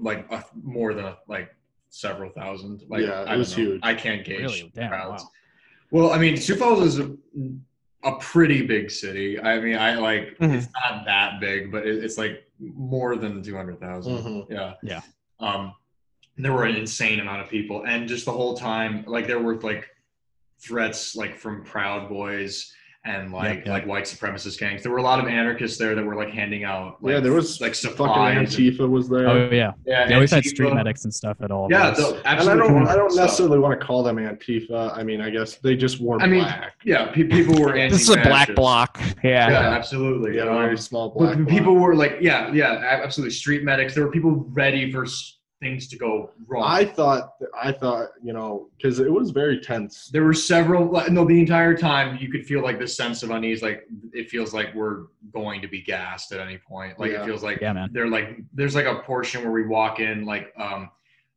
like 0.00 0.26
a, 0.32 0.42
more 0.62 0.94
than 0.94 1.04
a, 1.04 1.18
like 1.28 1.54
several 1.90 2.30
thousand. 2.30 2.82
Like 2.88 3.02
Yeah, 3.02 3.22
it 3.22 3.28
I 3.28 3.36
was 3.36 3.50
know. 3.50 3.64
huge. 3.64 3.80
I 3.82 3.94
can't 3.94 4.24
gauge 4.24 4.40
Really? 4.40 4.72
Damn, 4.74 4.88
crowds. 4.88 5.22
wow. 5.24 5.28
Well, 5.90 6.12
I 6.12 6.18
mean, 6.18 6.36
Sioux 6.36 6.56
Falls 6.56 6.82
is 6.96 7.06
a, 8.04 8.08
a 8.10 8.18
pretty 8.18 8.66
big 8.66 8.90
city. 8.90 9.40
I 9.40 9.60
mean, 9.60 9.76
I 9.76 9.94
like 9.96 10.36
Mhm. 10.38 10.54
it's 10.54 10.68
not 10.84 11.04
that 11.06 11.40
big, 11.40 11.70
but 11.72 11.86
it, 11.86 12.02
it's 12.04 12.18
like 12.18 12.44
more 12.58 13.16
than 13.16 13.42
two 13.42 13.56
hundred 13.56 13.80
Mhm. 13.80 14.46
Yeah. 14.50 14.74
Yeah. 14.82 15.00
Um, 15.40 15.74
there 16.36 16.52
were 16.52 16.64
an 16.64 16.76
insane 16.76 17.20
amount 17.20 17.40
of 17.42 17.48
people, 17.48 17.84
and 17.86 18.08
just 18.08 18.24
the 18.26 18.32
whole 18.32 18.56
time, 18.56 19.04
like 19.06 19.26
there 19.26 19.38
were 19.40 19.60
like 19.60 19.88
threats 20.58 21.16
like 21.16 21.36
from 21.38 21.64
Proud 21.64 22.08
Boys 22.08 22.72
and 23.06 23.32
like 23.32 23.58
yep. 23.60 23.66
like 23.68 23.86
white 23.86 24.04
supremacist 24.04 24.58
gangs. 24.58 24.82
There 24.82 24.90
were 24.92 24.98
a 24.98 25.02
lot 25.02 25.20
of 25.20 25.26
anarchists 25.26 25.78
there 25.78 25.94
that 25.94 26.04
were 26.04 26.16
like 26.16 26.30
handing 26.30 26.64
out. 26.64 27.02
Like, 27.02 27.12
yeah, 27.14 27.20
there 27.20 27.32
was 27.32 27.60
like 27.60 27.74
fucking 27.74 27.90
supplies. 27.96 28.36
and- 28.36 28.66
Antifa 28.76 28.88
was 28.88 29.08
there. 29.08 29.28
Oh 29.28 29.48
yeah, 29.50 29.72
yeah, 29.86 30.08
yeah. 30.08 30.18
We've 30.18 30.30
had 30.30 30.44
street 30.44 30.74
medics 30.74 31.04
and 31.04 31.14
stuff 31.14 31.36
at 31.40 31.50
all. 31.50 31.68
Yeah, 31.70 31.90
those. 31.92 32.12
the, 32.14 32.28
and 32.28 32.40
I 32.40 32.54
don't, 32.56 32.86
I 32.88 32.96
don't 32.96 33.10
stuff. 33.10 33.24
necessarily 33.26 33.58
want 33.58 33.78
to 33.80 33.86
call 33.86 34.02
them 34.02 34.16
Antifa. 34.16 34.96
I 34.96 35.02
mean, 35.02 35.20
I 35.20 35.30
guess 35.30 35.56
they 35.56 35.76
just 35.76 36.00
wore 36.00 36.20
I 36.20 36.26
mean, 36.26 36.40
black. 36.42 36.74
Yeah, 36.84 37.06
pe- 37.12 37.24
people 37.24 37.60
were. 37.60 37.74
This 37.88 38.02
is 38.02 38.10
a 38.10 38.20
black 38.20 38.54
bloc. 38.54 38.98
Yeah, 39.22 39.48
Yeah. 39.50 39.70
absolutely. 39.76 40.36
Yeah, 40.36 40.42
Um, 40.48 40.56
very 40.56 40.76
small 40.78 41.10
But 41.10 41.36
black. 41.36 41.48
people 41.48 41.74
bloc. 41.74 41.82
were 41.84 41.94
like, 41.94 42.16
yeah, 42.20 42.52
yeah, 42.52 43.00
absolutely. 43.04 43.30
Street 43.34 43.62
medics. 43.62 43.94
There 43.94 44.04
were 44.04 44.10
people 44.10 44.46
ready 44.50 44.90
for 44.90 45.04
s- 45.04 45.35
things 45.60 45.88
to 45.88 45.96
go 45.96 46.30
wrong. 46.46 46.64
I 46.66 46.84
thought, 46.84 47.34
I 47.60 47.72
thought, 47.72 48.08
you 48.22 48.32
know, 48.32 48.68
because 48.76 48.98
it 48.98 49.10
was 49.10 49.30
very 49.30 49.58
tense. 49.58 50.08
there 50.12 50.24
were 50.24 50.34
several. 50.34 50.90
like, 50.90 51.10
No, 51.10 51.24
the 51.24 51.38
entire 51.40 51.76
time 51.76 52.18
you 52.20 52.30
could 52.30 52.44
feel 52.46 52.62
like 52.62 52.78
this 52.78 52.96
sense 52.96 53.22
of 53.22 53.30
unease. 53.30 53.62
Like 53.62 53.86
it 54.12 54.28
feels 54.28 54.52
like 54.52 54.74
we're 54.74 55.04
going 55.32 55.62
to 55.62 55.68
be 55.68 55.80
gassed 55.80 56.32
at 56.32 56.40
any 56.40 56.58
point. 56.58 56.98
Like 56.98 57.12
Yeah. 57.12 57.22
it 57.22 57.26
feels 57.26 57.42
like 57.42 57.60
Yeah, 57.60 57.72
man. 57.72 57.88
they're 57.92 58.08
like 58.08 58.36
there's 58.52 58.74
like 58.74 58.86
a 58.86 58.96
portion 59.00 59.42
where 59.42 59.52
we 59.52 59.66
walk 59.66 59.98
in 60.00 60.26
like 60.26 60.52
um 60.58 60.90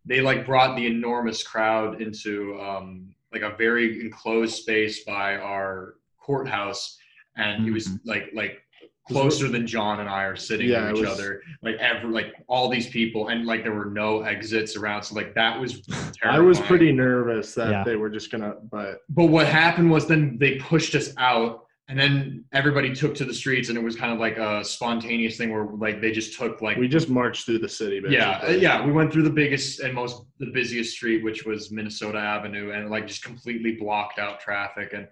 they 0.05 0.21
like 0.21 0.45
brought 0.45 0.75
the 0.75 0.85
enormous 0.85 1.41
crowd 1.43 2.01
into 2.01 2.59
um 2.59 3.13
like 3.31 3.41
a 3.43 3.55
very 3.57 4.01
enclosed 4.01 4.55
space 4.55 5.03
by 5.05 5.37
our 5.37 5.95
courthouse 6.19 6.97
and 7.37 7.67
it 7.67 7.71
was 7.71 7.87
Mhm. 7.87 7.99
like 8.05 8.31
like 8.33 8.61
closer 9.09 9.47
than 9.47 9.65
John 9.67 9.99
and 9.99 10.09
I 10.09 10.23
are 10.23 10.35
sitting 10.35 10.69
Yeah, 10.69 10.87
to 10.89 10.93
each 10.95 11.01
was- 11.01 11.09
other 11.09 11.41
like 11.61 11.75
every 11.77 12.09
like 12.11 12.33
all 12.47 12.69
these 12.69 12.87
people 12.87 13.27
and 13.29 13.45
like 13.45 13.63
there 13.63 13.73
were 13.73 13.85
no 13.85 14.21
exits 14.21 14.75
around 14.75 15.03
so 15.03 15.15
like 15.15 15.33
that 15.35 15.59
was 15.59 15.81
terrible. 15.81 16.15
I 16.23 16.39
was 16.39 16.59
pretty 16.59 16.91
nervous 16.91 17.53
that 17.55 17.69
Yeah. 17.71 17.83
they 17.83 17.95
were 17.95 18.09
just 18.09 18.31
gonna, 18.31 18.55
but 18.71 19.01
but 19.09 19.25
what 19.25 19.47
happened 19.47 19.91
was 19.91 20.07
then 20.07 20.37
they 20.39 20.55
pushed 20.57 20.95
us 20.95 21.13
out 21.17 21.65
and 21.89 21.97
then 21.99 22.45
everybody 22.53 22.93
took 22.93 23.15
to 23.15 23.25
the 23.25 23.33
streets 23.33 23.69
and 23.69 23.77
it 23.77 23.83
was 23.83 23.95
kind 23.95 24.13
of 24.13 24.19
like 24.19 24.37
a 24.37 24.63
spontaneous 24.63 25.37
thing 25.37 25.51
where 25.51 25.65
like 25.65 26.01
they 26.01 26.11
just 26.11 26.37
took 26.37 26.61
like 26.61 26.77
we 26.77 26.87
just 26.87 27.09
marched 27.09 27.45
through 27.45 27.57
the 27.59 27.67
city. 27.69 27.99
Basically. 27.99 28.17
yeah 28.17 28.39
uh, 28.47 28.51
yeah 28.51 28.85
we 28.85 28.91
went 28.91 29.11
through 29.11 29.23
the 29.23 29.29
biggest 29.31 29.79
and 29.79 29.93
most 29.93 30.23
the 30.39 30.51
busiest 30.51 30.91
street 30.93 31.23
which 31.23 31.45
was 31.45 31.71
minnesota 31.71 32.19
avenue 32.19 32.71
and 32.73 32.89
like 32.91 33.07
just 33.07 33.23
completely 33.23 33.71
blocked 33.73 34.19
out 34.19 34.39
traffic 34.39 34.93
and 34.93 35.07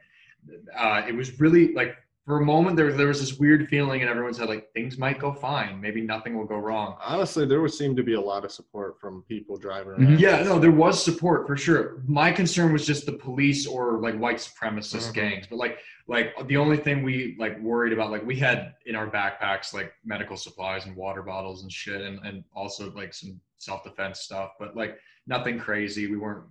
uh, 0.77 1.01
it 1.07 1.15
was 1.15 1.39
really 1.39 1.73
like 1.73 1.95
for 2.28 2.41
a 2.41 2.45
moment 2.45 2.75
there, 2.75 2.91
there 2.91 3.07
was 3.07 3.21
this 3.21 3.39
weird 3.39 3.69
feeling 3.69 4.01
and 4.01 4.09
everyone 4.09 4.34
said 4.34 4.49
like 4.49 4.69
things 4.73 4.97
might 4.97 5.17
go 5.17 5.32
fine 5.32 5.80
maybe 5.80 6.01
nothing 6.01 6.38
will 6.38 6.45
go 6.45 6.57
wrong 6.57 6.97
Honestly, 7.01 7.45
there 7.45 7.61
would 7.61 7.73
seem 7.73 7.95
to 7.95 8.03
be 8.03 8.15
a 8.15 8.21
lot 8.21 8.43
of 8.43 8.51
support 8.51 8.99
from 8.99 9.23
people 9.30 9.55
driving 9.55 9.93
Mhm. 9.93 10.19
Yeah, 10.19 10.43
no, 10.43 10.59
there 10.59 10.69
was 10.86 11.01
support 11.01 11.47
for 11.47 11.55
sure. 11.55 12.03
My 12.05 12.30
concern 12.32 12.73
was 12.73 12.86
just 12.86 13.05
the 13.05 13.13
police 13.13 13.65
or 13.65 13.99
like 14.01 14.15
white 14.19 14.38
supremacist 14.38 15.09
Mhm. 15.09 15.13
gangs. 15.13 15.47
But 15.49 15.55
like, 15.55 15.80
like 16.07 16.28
the 16.47 16.57
only 16.57 16.75
thing 16.78 17.01
we 17.01 17.36
like 17.39 17.57
worried 17.61 17.93
about, 17.93 18.11
like 18.11 18.25
we 18.25 18.36
had 18.36 18.73
in 18.86 18.95
our 18.95 19.09
backpacks 19.09 19.73
like 19.73 19.93
medical 20.03 20.36
supplies 20.36 20.86
and 20.86 20.95
water 20.97 21.23
bottles 21.23 21.63
and 21.63 21.71
shit, 21.71 22.01
and 22.01 22.19
and 22.28 22.43
also 22.53 22.91
like 22.91 23.13
some 23.13 23.39
self 23.57 23.84
defense 23.86 24.19
stuff. 24.19 24.51
But 24.59 24.75
like 24.75 24.99
nothing 25.28 25.57
crazy. 25.59 26.07
We 26.11 26.17
weren't 26.17 26.43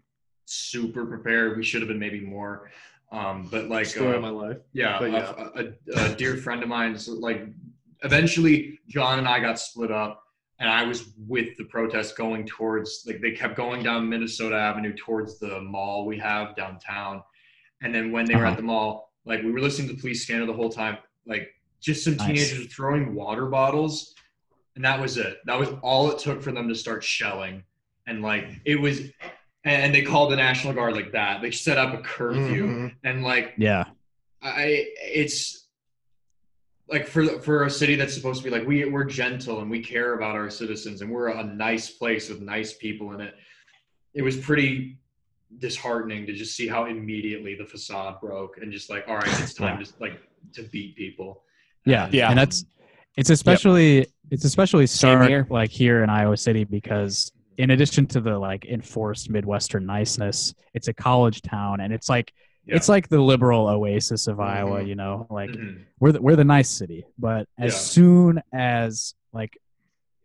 super 0.46 1.04
prepared. 1.04 1.56
We 1.58 1.64
should 1.64 1.82
have 1.82 1.88
been 1.88 1.98
maybe 1.98 2.20
more. 2.20 2.70
Um, 3.12 3.48
but 3.50 3.68
like, 3.68 3.86
Story 3.86 4.14
uh, 4.14 4.16
of 4.16 4.22
my 4.22 4.28
life. 4.30 4.58
yeah, 4.72 4.98
But 4.98 5.08
a- 5.10 5.12
yeah. 5.12 5.48
A, 5.96 6.00
a, 6.00 6.12
a 6.12 6.14
dear 6.16 6.36
friend 6.36 6.62
of 6.62 6.68
mine. 6.68 6.98
so, 6.98 7.12
Like, 7.12 7.46
eventually, 8.02 8.78
John 8.88 9.18
and 9.18 9.28
I 9.28 9.40
got 9.40 9.58
split 9.58 9.90
up, 9.92 10.22
and 10.58 10.68
I 10.68 10.84
was 10.84 11.10
with 11.26 11.56
the 11.56 11.64
protest 11.64 12.16
going 12.16 12.46
towards. 12.46 13.04
Like, 13.06 13.20
they 13.20 13.32
kept 13.32 13.56
going 13.56 13.82
down 13.82 14.08
Minnesota 14.08 14.56
Avenue 14.56 14.94
towards 14.96 15.38
the 15.38 15.60
mall 15.60 16.04
we 16.06 16.18
have 16.18 16.56
downtown, 16.56 17.22
and 17.82 17.94
then 17.94 18.10
when 18.10 18.24
they 18.26 18.34
were 18.34 18.44
at 18.44 18.52
Uh-huh. 18.52 18.56
the 18.56 18.62
mall, 18.62 19.12
like 19.24 19.42
we 19.42 19.50
were 19.50 19.60
listening 19.60 19.88
to 19.88 19.94
the 19.94 20.00
police 20.00 20.22
scanner 20.24 20.46
the 20.46 20.52
whole 20.52 20.70
time. 20.70 20.98
Like, 21.26 21.48
just 21.80 22.04
some 22.04 22.16
Nice. 22.16 22.26
teenagers 22.26 22.72
throwing 22.74 23.14
water 23.14 23.46
bottles, 23.46 24.14
and 24.74 24.84
that 24.84 25.00
was 25.00 25.16
it. 25.16 25.38
That 25.44 25.58
was 25.58 25.68
all 25.82 26.10
it 26.10 26.18
took 26.18 26.42
for 26.42 26.52
them 26.52 26.68
to 26.68 26.74
start 26.74 27.04
shelling, 27.04 27.62
and 28.06 28.20
like 28.22 28.46
it 28.64 28.76
was. 28.80 29.02
And 29.66 29.92
they 29.92 30.02
called 30.02 30.30
the 30.30 30.36
National 30.36 30.72
Guard 30.72 30.94
like 30.94 31.10
that. 31.12 31.42
They 31.42 31.50
set 31.50 31.76
up 31.76 31.92
a 31.92 31.98
curfew, 32.00 32.66
Mhm. 32.68 32.94
and 33.02 33.24
like 33.24 33.54
Yeah, 33.58 33.84
I 34.40 34.86
it's 35.02 35.66
like 36.88 37.08
for 37.08 37.26
for 37.40 37.64
a 37.64 37.70
city 37.70 37.96
that's 37.96 38.14
supposed 38.14 38.42
to 38.42 38.44
be 38.48 38.56
like 38.56 38.64
we 38.66 38.84
we're 38.84 39.04
gentle 39.04 39.60
and 39.60 39.68
we 39.68 39.80
care 39.80 40.14
about 40.14 40.36
our 40.36 40.50
citizens 40.50 41.02
and 41.02 41.10
we're 41.10 41.28
a 41.30 41.42
nice 41.42 41.90
place 41.90 42.28
with 42.28 42.40
nice 42.40 42.74
people 42.74 43.12
in 43.12 43.20
it. 43.20 43.34
It 44.14 44.22
was 44.22 44.36
pretty 44.36 44.98
disheartening 45.58 46.26
to 46.26 46.32
just 46.32 46.54
see 46.56 46.68
how 46.68 46.84
immediately 46.84 47.56
the 47.56 47.64
facade 47.64 48.20
broke 48.20 48.58
and 48.58 48.70
just 48.72 48.88
like 48.88 49.04
all 49.08 49.16
right, 49.16 49.40
it's 49.40 49.52
time 49.54 49.82
to 49.84 49.92
like 49.98 50.20
to 50.52 50.62
beat 50.62 50.94
people. 50.96 51.42
yeah, 51.84 52.04
And, 52.04 52.14
Yeah. 52.14 52.28
And 52.30 52.38
that's 52.38 52.64
it's 53.16 53.30
especially 53.30 54.06
it's 54.30 54.44
especially 54.44 54.86
Same 54.86 55.16
stark 55.18 55.28
here. 55.28 55.46
like 55.50 55.70
here 55.72 56.04
in 56.04 56.10
Iowa 56.10 56.36
City 56.36 56.62
because 56.62 57.32
in 57.58 57.70
addition 57.70 58.06
to 58.08 58.20
the 58.20 58.38
like 58.38 58.64
enforced 58.66 59.30
Midwestern 59.30 59.86
niceness, 59.86 60.54
it's 60.74 60.88
a 60.88 60.94
college 60.94 61.42
town 61.42 61.80
and 61.80 61.92
it's 61.92 62.08
like 62.08 62.32
Yeah. 62.66 62.76
it's 62.76 62.88
like 62.88 63.08
the 63.08 63.20
liberal 63.20 63.68
oasis 63.68 64.26
of 64.26 64.40
Iowa. 64.40 64.80
Mhm. 64.82 64.88
You 64.88 64.94
know, 64.96 65.26
like 65.30 65.50
Mhm. 65.50 65.84
we're 66.00 66.12
the, 66.12 66.20
we're 66.20 66.36
the 66.36 66.44
nice 66.44 66.68
city, 66.68 67.06
but 67.18 67.48
as 67.58 67.72
Yeah. 67.72 67.78
soon 67.78 68.42
as 68.52 69.14
like 69.32 69.56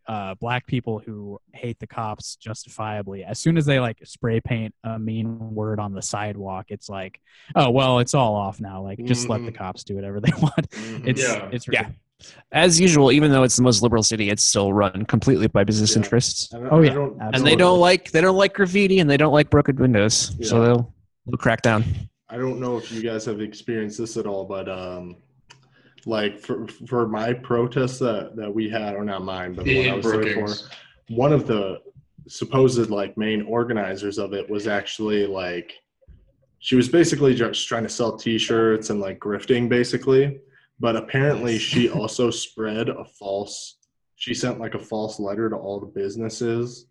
uh, 0.08 0.34
black 0.36 0.66
people 0.66 1.00
who 1.00 1.40
hate 1.54 1.80
the 1.80 1.88
cops 1.88 2.36
justifiably, 2.36 3.24
as 3.24 3.40
soon 3.40 3.56
as 3.56 3.66
they 3.66 3.80
like 3.80 3.98
spray 4.04 4.42
paint 4.42 4.74
a 4.84 4.98
mean 5.00 5.54
word 5.54 5.80
on 5.80 5.94
the 5.94 6.02
sidewalk, 6.02 6.66
it's 6.70 6.90
like, 6.90 7.22
oh 7.56 7.70
well, 7.70 8.00
it's 8.00 8.14
all 8.14 8.36
off 8.36 8.60
now. 8.60 8.82
Like 8.82 9.00
just 9.06 9.30
let 9.30 9.46
the 9.46 9.52
Mhm. 9.52 9.56
cops 9.56 9.84
do 9.86 9.96
whatever 9.96 10.20
they 10.20 10.32
want. 10.42 10.70
Mhm. 10.72 11.08
It's 11.08 11.22
Yeah. 11.22 11.50
it's 11.54 11.68
Yeah. 11.72 11.90
Ridiculous. 12.22 12.46
As 12.52 12.80
usual, 12.80 13.12
even 13.12 13.32
though 13.32 13.44
it's 13.44 13.56
the 13.56 13.64
most 13.64 13.82
liberal 13.82 14.04
city, 14.04 14.30
it's 14.30 14.44
still 14.44 14.74
run 14.74 15.06
completely 15.06 15.48
by 15.48 15.64
business 15.64 15.92
Yeah. 15.92 15.98
interests. 15.98 16.50
Oh, 16.54 16.82
yeah, 16.82 17.10
And 17.34 17.46
they 17.46 17.56
don't 17.56 17.80
like 17.80 18.12
they 18.12 18.22
don't 18.22 18.38
like 18.38 18.54
graffiti 18.54 19.00
and 19.00 19.10
they 19.10 19.18
don't 19.18 19.34
like 19.34 19.50
broken 19.50 19.76
windows. 19.76 20.36
So 20.42 20.62
they'll 20.62 20.94
they'll 21.26 21.38
crack 21.38 21.62
down. 21.62 21.84
I 22.30 22.38
don't 22.38 22.60
know 22.60 22.78
if 22.78 22.92
you 22.92 23.02
guys 23.02 23.26
have 23.26 23.42
experienced 23.42 23.98
this 23.98 24.18
at 24.18 24.26
all, 24.26 24.46
but 24.46 24.70
um, 24.70 25.18
like 26.06 26.40
for 26.40 26.68
for 26.88 27.08
my 27.08 27.34
protests 27.34 28.00
that 28.00 28.36
that 28.36 28.54
we 28.54 28.70
had, 28.70 28.96
or 28.96 29.04
not 29.04 29.24
mine, 29.24 29.54
but 29.54 29.66
the 29.66 29.78
one 29.78 29.90
I 29.90 29.96
was 29.96 30.06
there 30.06 30.34
for, 30.34 30.56
one 31.10 31.34
of 31.34 31.46
the 31.46 31.80
supposed 32.28 32.90
like 32.90 33.18
main 33.18 33.42
organizers 33.44 34.18
of 34.18 34.34
it 34.34 34.50
was 34.50 34.68
actually 34.68 35.26
like 35.26 35.74
she 36.60 36.76
was 36.76 36.88
basically 36.88 37.34
just 37.34 37.68
trying 37.68 37.84
to 37.84 37.90
sell 37.90 38.16
t-shirts 38.16 38.92
and 38.92 39.00
like 39.02 39.20
grifting 39.20 39.68
basically 39.68 40.40
but 40.82 40.96
apparently 40.96 41.58
she 41.58 41.90
also 42.00 42.30
spread 42.32 42.90
a 42.90 43.06
false 43.06 43.78
she 44.16 44.34
sent 44.34 44.60
like 44.60 44.76
a 44.76 44.80
false 44.80 45.20
letter 45.20 45.50
to 45.50 45.56
all 45.56 45.80
the 45.80 45.86
businesses 46.02 46.88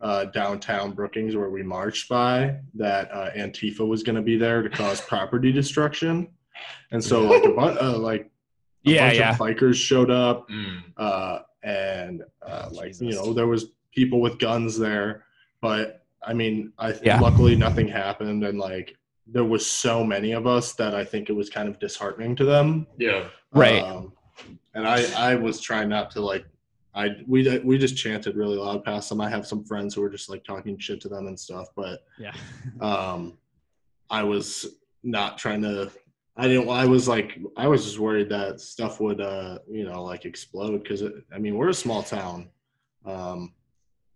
uh, 0.00 0.24
downtown 0.26 0.92
brookings 0.92 1.36
where 1.36 1.50
we 1.50 1.62
marched 1.62 2.08
by 2.08 2.56
that 2.74 3.10
uh, 3.12 3.30
antifa 3.36 3.86
was 3.86 4.02
going 4.02 4.16
to 4.16 4.22
be 4.22 4.36
there 4.36 4.62
to 4.62 4.70
cause 4.70 5.00
property 5.14 5.52
destruction 5.52 6.28
and 6.92 7.02
so 7.02 7.22
like 7.22 7.44
a 7.44 7.50
bunch 7.52 7.78
uh, 7.80 7.98
like 7.98 8.22
a 8.22 8.90
Yeah, 8.90 9.06
bunch 9.06 9.18
yeah. 9.18 9.30
of 9.32 9.38
bikers 9.38 9.74
showed 9.76 10.10
up 10.10 10.48
Mm. 10.48 10.82
uh, 10.96 11.38
and 11.62 12.22
uh, 12.44 12.68
like 12.72 13.00
you 13.00 13.14
know 13.14 13.32
there 13.32 13.46
was 13.46 13.66
people 13.94 14.20
with 14.20 14.38
guns 14.38 14.76
there 14.78 15.24
but 15.60 16.04
i 16.26 16.32
mean 16.34 16.72
i 16.78 16.92
Yeah. 17.02 17.20
luckily 17.20 17.54
nothing 17.56 17.86
happened 17.88 18.42
and 18.44 18.58
like 18.58 18.96
there 19.26 19.44
was 19.44 19.64
so 19.66 20.04
many 20.04 20.32
of 20.32 20.46
us 20.46 20.72
that 20.74 20.94
i 20.94 21.04
think 21.04 21.28
it 21.30 21.32
was 21.32 21.48
kind 21.50 21.68
of 21.68 21.78
disheartening 21.78 22.34
to 22.36 22.44
them 22.44 22.86
Yeah. 22.98 23.28
Right. 23.52 23.82
um, 23.82 24.12
and 24.74 24.86
i 24.86 25.04
i 25.30 25.34
was 25.34 25.60
trying 25.60 25.88
not 25.88 26.10
to 26.12 26.20
like 26.20 26.44
i 26.94 27.08
we 27.26 27.58
we 27.60 27.78
just 27.78 27.96
chanted 27.96 28.36
really 28.36 28.56
loud 28.56 28.84
past 28.84 29.08
them 29.08 29.20
i 29.20 29.28
have 29.30 29.46
some 29.46 29.64
friends 29.64 29.94
who 29.94 30.00
were 30.02 30.10
just 30.10 30.28
like 30.28 30.44
talking 30.44 30.76
shit 30.78 31.00
to 31.02 31.08
them 31.08 31.26
and 31.28 31.38
stuff 31.38 31.68
but 31.76 32.04
Yeah. 32.18 32.32
um 32.80 33.38
i 34.10 34.22
was 34.22 34.66
not 35.02 35.38
trying 35.38 35.62
to 35.62 35.90
i 36.36 36.48
didn't 36.48 36.68
i 36.68 36.84
was 36.84 37.06
like 37.08 37.38
i 37.56 37.66
was 37.68 37.84
just 37.84 37.98
worried 37.98 38.28
that 38.30 38.60
stuff 38.60 39.00
would 39.00 39.20
uh 39.20 39.58
you 39.70 39.84
know 39.84 40.02
like 40.02 40.24
explode 40.24 40.82
because 40.82 41.02
i 41.34 41.38
mean 41.38 41.56
we're 41.56 41.68
a 41.68 41.74
small 41.74 42.02
town 42.02 42.48
um 43.04 43.52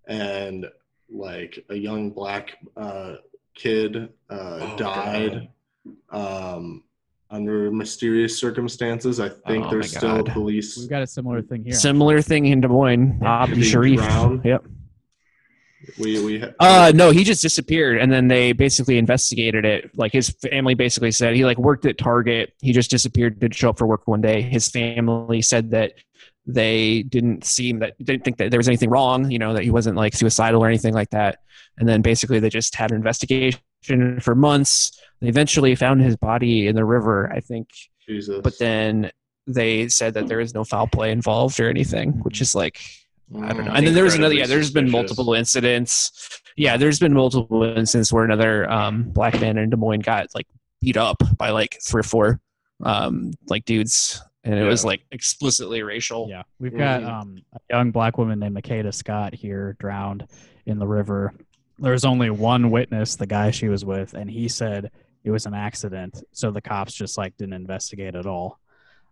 and 0.09 0.67
like 1.11 1.65
a 1.71 1.75
young 1.75 2.11
black 2.11 2.57
uh 2.77 3.17
kid 3.57 4.11
uh 4.31 4.59
Oh, 4.61 4.77
died 4.77 5.49
um 6.11 6.85
under 7.31 7.71
mysterious 7.73 8.39
circumstances 8.39 9.19
i 9.19 9.29
think 9.29 9.65
Oh, 9.67 9.71
there's 9.71 9.91
still 9.97 10.23
God. 10.23 10.33
police 10.33 10.77
We've 10.79 10.89
got 10.89 11.03
a 11.03 11.07
similar 11.07 11.43
thing 11.43 11.65
here. 11.65 11.73
Similar 11.75 12.23
thing 12.23 12.47
in 12.47 12.61
Des 12.61 12.69
Moines. 12.69 13.19
Yeah. 13.21 13.43
Abdi 13.43 13.63
Sharif. 13.63 13.97
drown? 13.99 14.41
Yep. 14.45 14.65
we 15.99 16.25
we 16.25 16.39
ha- 16.41 16.53
Uh 16.61 16.93
no, 16.95 17.11
he 17.11 17.25
just 17.25 17.43
disappeared 17.43 17.99
and 17.99 18.13
then 18.13 18.29
they 18.29 18.53
basically 18.53 18.97
investigated 18.99 19.65
it. 19.65 19.91
Like 19.97 20.13
his 20.13 20.31
family 20.31 20.75
basically 20.75 21.11
said 21.11 21.35
he 21.35 21.45
like 21.45 21.59
worked 21.59 21.85
at 21.87 21.99
Target. 21.99 22.53
He 22.61 22.73
just 22.73 22.91
disappeared, 22.91 23.41
didn't 23.41 23.55
show 23.57 23.71
up 23.71 23.79
for 23.79 23.87
work 23.87 24.07
one 24.07 24.21
day. 24.21 24.41
His 24.43 24.69
family 24.69 25.43
said 25.43 25.71
that 25.73 25.93
they 26.47 27.03
didn't 27.03 27.45
seem 27.45 27.81
that 27.81 27.99
didn't 28.03 28.25
think 28.25 28.37
that 28.39 28.51
there 28.51 28.59
was 28.59 28.69
anything 28.69 28.91
wrong, 28.91 29.31
you 29.31 29.39
know, 29.39 29.53
that 29.53 29.65
he 29.65 29.71
wasn't 29.71 29.97
like 29.97 30.15
suicidal 30.15 30.63
or 30.63 30.69
anything 30.69 30.95
like 30.95 31.11
that. 31.11 31.39
And 31.79 31.89
then 31.89 32.03
basically 32.03 32.39
they 32.39 32.49
just 32.49 32.75
had 32.75 32.91
an 32.91 32.97
investigation 32.97 33.61
for 34.21 34.35
months. 34.35 34.99
They 35.21 35.29
eventually 35.29 35.75
found 35.75 36.03
his 36.03 36.17
body 36.17 36.69
in 36.69 36.77
the 36.77 36.85
river, 36.85 37.31
I 37.33 37.41
think. 37.41 37.69
jesus 38.07 38.41
But 38.43 38.59
then 38.59 39.11
they 39.47 39.89
said 39.89 40.15
that 40.15 40.29
there 40.29 40.41
is 40.41 40.55
no 40.55 40.65
foul 40.65 40.87
play 40.87 41.11
involved 41.11 41.59
or 41.61 41.69
anything, 41.69 42.13
which 42.23 42.41
is 42.41 42.55
like 42.55 42.81
I 43.35 43.53
don't 43.53 43.65
know. 43.65 43.73
And 43.73 43.87
then 43.87 43.95
there 43.95 44.05
was 44.05 44.15
another. 44.15 44.35
Yeah, 44.35 44.47
there's 44.47 44.71
been 44.71 44.91
multiple 44.91 45.35
incidents. 45.35 46.41
Yeah, 46.57 46.77
there's 46.77 47.01
been 47.01 47.13
multiple 47.13 47.65
incidents 47.65 48.13
where 48.13 48.25
another 48.25 48.71
um, 48.71 49.03
black 49.03 49.41
man 49.41 49.59
in 49.59 49.69
Des 49.71 49.77
Moines 49.77 50.03
got 50.03 50.29
like 50.35 50.47
beat 50.81 50.97
up 50.97 51.23
by 51.37 51.51
like 51.51 51.77
three 51.83 52.01
or 52.01 52.05
four 52.05 52.41
um, 52.83 53.33
like 53.49 53.65
dudes, 53.65 54.23
and 54.47 54.55
it 54.59 54.65
was 54.65 54.85
like 54.85 55.03
explicitly 55.11 55.83
racial. 55.83 56.29
Yeah, 56.31 56.43
we've 56.59 56.77
got 56.77 57.03
Mhm. 57.03 57.09
um, 57.09 57.39
a 57.53 57.59
young 57.71 57.91
black 57.91 58.17
woman 58.19 58.39
named 58.39 58.57
Makeda 58.57 58.95
Scott 58.95 59.35
here 59.35 59.77
drowned 59.79 60.27
in 60.67 60.79
the 60.79 60.87
river. 60.87 61.35
There's 61.79 62.05
only 62.05 62.31
one 62.31 62.71
witness, 62.71 63.17
the 63.17 63.27
guy 63.27 63.51
she 63.51 63.69
was 63.69 63.85
with, 63.85 64.15
and 64.15 64.31
he 64.31 64.49
said 64.49 64.91
it 65.25 65.31
was 65.31 65.45
an 65.47 65.55
accident. 65.55 66.23
So 66.33 66.51
the 66.51 66.63
cops 66.63 66.95
just 66.95 67.19
like 67.19 67.37
didn't 67.37 67.55
investigate 67.55 68.15
at 68.15 68.27
all. 68.27 68.59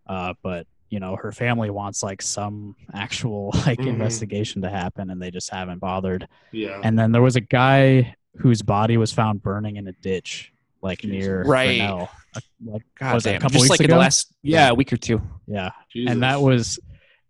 Uh, 0.07 0.35
but 0.43 0.67
you 0.91 1.01
know, 1.01 1.17
her 1.17 1.33
family 1.33 1.71
wants 1.71 2.03
like 2.05 2.23
some 2.23 2.77
actual 2.95 3.51
like 3.67 3.81
Mhm. 3.81 3.89
investigation 3.89 4.63
to 4.63 4.71
happen, 4.71 5.11
and 5.11 5.21
they 5.21 5.31
just 5.31 5.51
haven't 5.51 5.79
bothered. 5.81 6.29
yeah 6.53 6.81
And 6.85 6.97
then 6.99 7.11
there 7.13 7.23
was 7.23 7.37
a 7.37 7.41
guy 7.41 8.15
whose 8.37 8.63
body 8.63 8.97
was 8.97 9.13
found 9.13 9.43
burning 9.43 9.77
in 9.77 9.89
a 9.89 9.93
ditch, 9.93 10.53
like 10.85 11.03
near 11.03 11.43
Right. 11.43 11.79
Grinnell, 11.79 12.09
uh, 12.37 12.41
like 12.65 12.83
God 12.99 13.15
Was 13.15 13.27
it 13.27 13.37
a 13.37 13.39
couple 13.39 13.51
Just 13.59 13.63
weeks 13.63 13.71
like 13.71 13.81
in 13.81 13.91
the 13.91 13.97
last 13.97 14.33
yeah, 14.43 14.69
a 14.71 14.75
week 14.75 14.93
or 14.93 14.97
two. 14.97 15.21
yeah, 15.47 15.71
Jesus. 15.93 16.13
and 16.13 16.23
that 16.23 16.41
was 16.41 16.79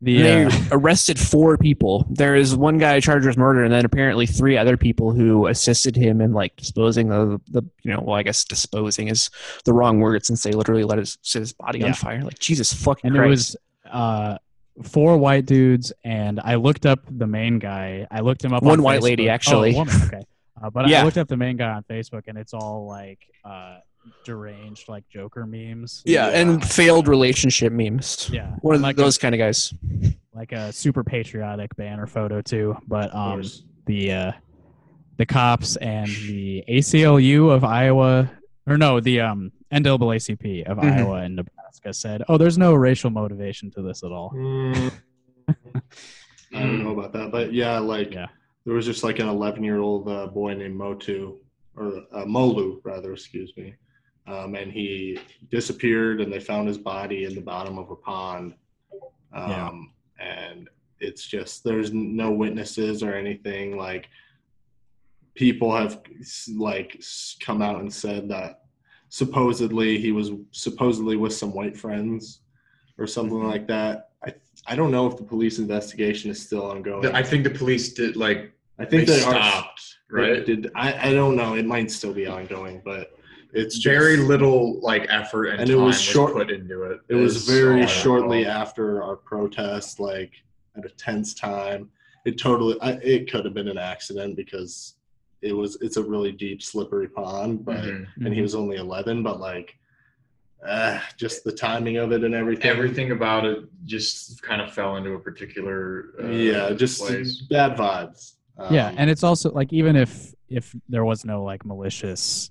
the 0.02 0.20
they 0.20 0.44
uh, 0.44 0.50
arrested 0.72 1.18
four 1.18 1.56
people. 1.56 2.04
There 2.10 2.34
is 2.36 2.54
one 2.54 2.76
guy 2.76 3.00
charged 3.00 3.26
with 3.26 3.38
murder, 3.38 3.64
and 3.64 3.72
then 3.72 3.86
apparently 3.86 4.26
three 4.26 4.58
other 4.58 4.76
people 4.76 5.12
who 5.12 5.46
assisted 5.46 5.96
him 5.96 6.20
in 6.20 6.32
like 6.34 6.54
disposing 6.56 7.10
of 7.10 7.40
the, 7.48 7.62
you 7.84 7.90
know, 7.92 8.00
well, 8.02 8.16
I 8.16 8.22
guess 8.22 8.44
disposing 8.44 9.08
is 9.08 9.30
the 9.64 9.72
wrong 9.72 10.00
word 10.00 10.26
since 10.26 10.42
they 10.42 10.50
literally 10.52 10.84
let 10.84 10.98
his, 10.98 11.16
set 11.22 11.40
his 11.40 11.52
body 11.54 11.78
Yeah. 11.78 11.86
on 11.86 11.92
fire. 11.94 12.22
Like 12.22 12.38
Jesus 12.38 12.72
fucking 12.74 13.08
and 13.08 13.16
Christ. 13.16 13.26
it 13.26 13.30
was 13.30 13.56
uh 13.92 14.38
four 14.82 15.16
white 15.16 15.46
dudes 15.46 15.92
and 16.02 16.40
i 16.42 16.56
looked 16.56 16.84
up 16.84 16.98
the 17.08 17.28
main 17.28 17.60
guy 17.60 18.04
i 18.10 18.18
looked 18.18 18.44
him 18.44 18.52
up 18.52 18.60
One 18.64 18.80
on 18.80 18.82
white 18.82 19.02
lady, 19.02 19.28
actually. 19.28 19.70
oh, 19.70 19.74
a 19.74 19.78
woman 19.84 19.94
okay 20.06 20.22
uh, 20.62 20.70
but 20.70 20.88
Yeah. 20.88 21.00
i 21.00 21.04
looked 21.04 21.18
up 21.18 21.28
the 21.28 21.36
main 21.36 21.56
guy 21.56 21.70
on 21.70 21.82
facebook 21.84 22.22
and 22.28 22.36
it's 22.38 22.54
all 22.54 22.86
like 22.86 23.18
uh 23.44 23.78
deranged 24.24 24.88
like 24.88 25.04
joker 25.08 25.46
memes 25.46 26.02
yeah, 26.04 26.28
Yeah. 26.28 26.40
and 26.40 26.62
failed 26.64 27.08
relationship 27.08 27.72
memes. 27.72 28.28
yeah 28.32 28.50
One 28.60 28.74
of 28.76 28.82
like 28.82 28.96
those 28.96 29.16
kind 29.18 29.34
of 29.34 29.38
guys. 29.38 29.72
like 30.34 30.52
a 30.52 30.72
super 30.72 31.02
patriotic 31.02 31.74
banner 31.76 32.06
photo 32.06 32.42
too 32.42 32.76
but 32.86 33.14
um 33.14 33.42
the 33.86 34.12
uh 34.12 34.32
the 35.16 35.24
cops 35.26 35.76
and 35.76 36.08
the 36.08 36.64
aclu 36.68 37.50
of 37.50 37.64
iowa 37.64 38.30
or 38.66 38.76
no 38.76 39.00
the 39.00 39.20
um 39.20 39.52
naacp 39.72 40.66
of 40.66 40.76
Mhm. 40.78 40.92
iowa 40.92 41.16
and 41.22 41.36
nebraska 41.36 41.92
said 41.94 42.22
oh 42.28 42.36
there's 42.36 42.58
no 42.58 42.74
racial 42.74 43.10
motivation 43.10 43.70
to 43.70 43.80
this 43.82 44.02
at 44.04 44.12
all 44.12 44.30
Mm. 44.34 44.92
I 46.54 46.60
don't 46.60 46.84
know 46.84 46.92
about 46.98 47.12
that, 47.14 47.32
but 47.32 47.52
yeah, 47.52 47.78
like 47.80 48.12
Yeah. 48.14 48.26
There 48.64 48.74
was 48.74 48.86
just 48.86 49.04
like 49.04 49.18
an 49.18 49.28
11 49.28 49.62
year 49.62 49.78
old 49.80 50.08
uh, 50.08 50.26
boy 50.26 50.54
named 50.54 50.76
Motu 50.76 51.36
or 51.76 52.02
uh, 52.12 52.24
Molu 52.24 52.80
rather, 52.84 53.12
excuse 53.12 53.52
me, 53.56 53.74
um, 54.26 54.54
and 54.54 54.70
he 54.72 55.18
disappeared, 55.50 56.20
and 56.20 56.32
they 56.32 56.40
found 56.40 56.68
his 56.68 56.78
body 56.78 57.24
in 57.24 57.34
the 57.34 57.40
bottom 57.40 57.78
of 57.78 57.90
a 57.90 57.96
pond. 57.96 58.54
Um, 59.32 59.50
Yeah. 59.50 59.70
And 60.20 60.68
it's 61.00 61.26
just 61.26 61.64
there's 61.64 61.92
no 61.92 62.30
witnesses 62.30 63.02
or 63.02 63.14
anything. 63.14 63.76
Like 63.76 64.08
people 65.34 65.74
have 65.74 66.00
like 66.56 67.02
come 67.40 67.60
out 67.60 67.80
and 67.80 67.92
said 67.92 68.28
that 68.28 68.60
supposedly 69.08 69.98
he 69.98 70.12
was 70.12 70.30
supposedly 70.52 71.16
with 71.16 71.34
some 71.34 71.52
white 71.52 71.76
friends 71.76 72.40
or 72.98 73.06
something 73.06 73.38
Mm-hmm. 73.38 73.48
like 73.48 73.66
that. 73.68 74.10
I 74.26 74.34
I 74.66 74.76
don't 74.76 74.90
know 74.90 75.06
if 75.06 75.16
the 75.16 75.24
police 75.24 75.58
investigation 75.58 76.30
is 76.30 76.40
still 76.40 76.64
ongoing. 76.70 77.06
I 77.14 77.22
think 77.22 77.44
the 77.44 77.50
police 77.50 77.92
did 77.94 78.16
like 78.16 78.52
I 78.78 78.84
think 78.84 79.06
they 79.06 79.16
they, 79.16 79.24
are 79.24 79.34
stopped, 79.34 79.96
they 80.10 80.20
right? 80.20 80.46
Did 80.46 80.70
I? 80.74 81.10
I 81.10 81.12
don't 81.12 81.36
know. 81.36 81.54
It 81.54 81.66
might 81.66 81.90
still 81.90 82.12
be 82.14 82.26
ongoing, 82.26 82.80
but 82.84 83.12
it's 83.52 83.78
very 83.78 84.16
little 84.16 84.80
like 84.80 85.06
effort 85.10 85.46
and, 85.46 85.60
And 85.60 85.70
it 85.70 85.74
time 85.74 85.84
was 85.84 85.96
was, 85.96 86.00
short- 86.02 86.32
put 86.34 86.50
into 86.50 86.82
it. 86.84 87.00
It 87.08 87.14
was 87.14 87.46
very 87.48 87.82
all 87.82 87.86
shortly 87.86 88.38
recall. 88.40 88.52
after 88.62 89.02
our 89.02 89.16
protest, 89.16 90.00
like 90.00 90.32
at 90.76 90.84
a 90.84 90.88
tense 90.90 91.34
time. 91.34 91.90
It 92.24 92.38
totally. 92.38 92.76
I, 92.80 92.92
it 92.94 93.30
could 93.30 93.44
have 93.44 93.54
been 93.54 93.68
an 93.68 93.78
accident 93.78 94.34
because 94.34 94.94
it 95.42 95.52
was. 95.52 95.76
It's 95.82 95.98
a 95.98 96.02
really 96.02 96.32
deep, 96.32 96.62
slippery 96.62 97.06
pond, 97.08 97.64
but 97.64 97.76
Mhm. 97.84 98.06
and 98.24 98.32
he 98.34 98.40
was 98.40 98.54
only 98.54 98.76
11. 98.76 99.22
But 99.22 99.38
like, 99.40 99.76
uh, 100.66 100.98
just 101.16 101.44
the 101.44 101.52
timing 101.52 101.96
of 101.98 102.12
it 102.12 102.24
and 102.24 102.34
everything. 102.34 102.70
Everything 102.70 103.10
about 103.12 103.44
it 103.44 103.58
just 103.84 104.42
kind 104.42 104.60
of 104.62 104.72
fell 104.72 104.96
into 104.96 105.12
a 105.12 105.20
particular 105.20 106.06
uh, 106.22 106.28
yeah, 106.28 106.72
just 106.72 107.00
place. 107.00 107.42
bad 107.50 107.76
vibes. 107.76 108.34
yeah 108.70 108.88
Um, 108.88 108.94
and 108.98 109.10
it's 109.10 109.22
also 109.22 109.50
like 109.52 109.72
even 109.72 109.96
if 109.96 110.32
if 110.48 110.74
there 110.88 111.04
was 111.04 111.24
no 111.24 111.42
like 111.42 111.64
malicious 111.64 112.50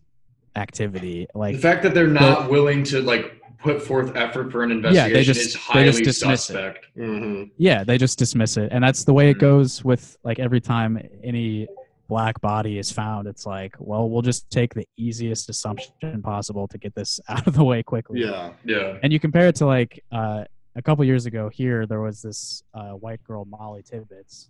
activity 0.55 1.27
like 1.33 1.55
The 1.55 1.61
fact 1.61 1.83
that 1.83 1.93
they're 1.93 2.07
not 2.07 2.49
willing 2.49 2.83
to 2.85 3.01
like 3.01 3.41
put 3.59 3.81
forth 3.81 4.15
effort 4.15 4.51
for 4.51 4.61
an 4.63 4.71
investigation 4.71 5.09
Yeah, 5.09 5.13
they 5.17 5.23
just- 5.23 5.39
is 5.55 5.57
they 5.73 5.83
just 5.85 6.03
dismiss 6.03 6.41
it. 6.49 6.53
suspect. 6.53 6.87
mhm. 6.97 7.49
yeah 7.57 7.83
they 7.83 7.97
just 7.97 8.19
dismiss 8.19 8.57
it 8.57 8.69
and 8.71 8.83
that's 8.83 9.03
the 9.05 9.13
way 9.13 9.29
it 9.29 9.37
Mhm. 9.37 9.41
goes 9.41 9.83
with 9.85 10.17
like 10.23 10.37
every 10.39 10.59
time 10.61 10.99
any 11.23 11.67
black 12.07 12.39
body 12.41 12.77
is 12.77 12.91
found 12.91 13.27
it's 13.27 13.45
like 13.45 13.75
well 13.79 14.09
we'll 14.09 14.21
just 14.21 14.49
take 14.49 14.73
the 14.73 14.85
easiest 14.97 15.49
assumption 15.49 16.21
possible 16.21 16.67
to 16.67 16.77
get 16.77 16.93
this 16.95 17.19
out 17.29 17.47
of 17.47 17.53
the 17.55 17.63
way 17.63 17.81
quickly 17.81 18.21
Yeah. 18.21 18.51
Yeah. 18.65 18.97
and 19.03 19.11
you 19.13 19.19
compare 19.19 19.47
it 19.47 19.55
to 19.55 19.65
like 19.65 20.03
uh 20.11 20.43
a 20.75 20.81
couple 20.81 21.05
years 21.05 21.27
ago 21.27 21.49
here, 21.49 21.85
there 21.85 22.01
was 22.01 22.19
this 22.23 22.63
uh, 22.73 22.93
white 22.93 23.23
girl, 23.23 23.45
Molly 23.45 23.83
Tibbetts, 23.83 24.49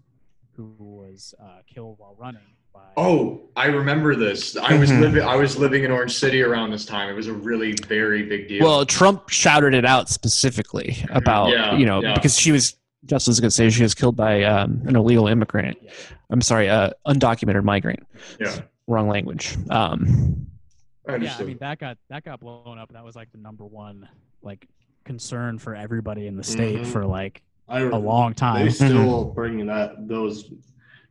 who 0.55 0.73
was 0.79 1.35
uh, 1.37 1.57
killed 1.67 1.99
while 1.99 2.15
running. 2.17 2.39
By, 2.73 2.79
Oh, 2.95 3.41
I 3.57 3.65
remember 3.65 4.15
this. 4.15 4.55
I 4.55 4.77
was 4.79 4.89
Mhm. 4.89 5.01
living. 5.01 5.21
I 5.23 5.35
was 5.35 5.57
living 5.57 5.83
in 5.83 5.91
Orange 5.91 6.13
City 6.13 6.41
around 6.41 6.71
this 6.71 6.85
time. 6.85 7.09
It 7.09 7.13
was 7.13 7.27
a 7.27 7.33
really 7.33 7.73
very 7.89 8.23
big 8.23 8.47
deal. 8.47 8.63
Well, 8.63 8.85
Trump 8.85 9.27
shouted 9.27 9.73
it 9.73 9.83
out 9.83 10.07
specifically 10.07 10.95
about 11.09 11.49
Yeah, 11.49 11.75
you 11.75 11.85
know 11.85 12.01
yeah. 12.01 12.13
because 12.13 12.39
she 12.39 12.53
was 12.53 12.77
just 13.05 13.27
was 13.27 13.39
going 13.39 13.49
to 13.49 13.55
say 13.55 13.69
she 13.69 13.83
was 13.83 13.93
killed 13.93 14.15
by 14.15 14.43
um, 14.43 14.81
an 14.85 14.95
illegal 14.95 15.27
immigrant. 15.27 15.77
I'm 16.29 16.41
sorry, 16.41 16.69
uh, 16.69 16.91
undocumented 17.07 17.63
migrant. 17.63 18.05
yeah, 18.39 18.61
Wrong 18.87 19.07
language. 19.07 19.57
Um, 19.69 20.47
I 21.07 21.17
yeah. 21.17 21.35
I 21.37 21.43
mean 21.43 21.57
that 21.59 21.79
got 21.79 21.97
that 22.09 22.23
got 22.23 22.39
blown 22.39 22.77
up, 22.77 22.93
that 22.93 23.03
was 23.03 23.15
like 23.15 23.31
the 23.31 23.37
number 23.37 23.65
one 23.65 24.07
like 24.41 24.67
concern 25.03 25.59
for 25.59 25.75
everybody 25.75 26.27
in 26.27 26.37
the 26.37 26.43
state 26.43 26.79
Mhm. 26.81 26.85
for 26.87 27.05
like 27.05 27.41
I, 27.67 27.81
a 27.81 27.95
long 27.97 28.33
time. 28.33 28.65
They 28.65 28.71
time. 28.71 28.89
still 28.89 29.25
bring 29.35 29.65
that 29.67 30.07
those 30.07 30.49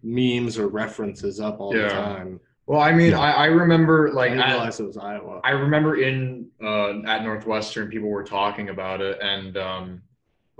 memes 0.02 0.58
or 0.58 0.68
references 0.68 1.40
up 1.40 1.60
all 1.60 1.76
Yeah. 1.76 1.88
the 1.88 1.94
time. 1.94 2.40
well, 2.66 2.80
I 2.80 2.92
mean, 2.92 3.10
Yeah. 3.10 3.20
I, 3.20 3.30
I 3.32 3.46
remember 3.46 4.10
like 4.12 4.30
didn't 4.30 4.44
at- 4.44 4.50
realize 4.52 4.80
it 4.80 4.86
was 4.86 4.96
Iowa. 4.96 5.40
I 5.44 5.50
remember 5.50 5.96
in 6.00 6.48
uh, 6.62 7.00
at 7.06 7.22
Northwestern, 7.22 7.88
people 7.88 8.08
were 8.08 8.24
talking 8.24 8.70
about 8.70 9.00
it, 9.02 9.18
and 9.22 9.56
um, 9.58 10.02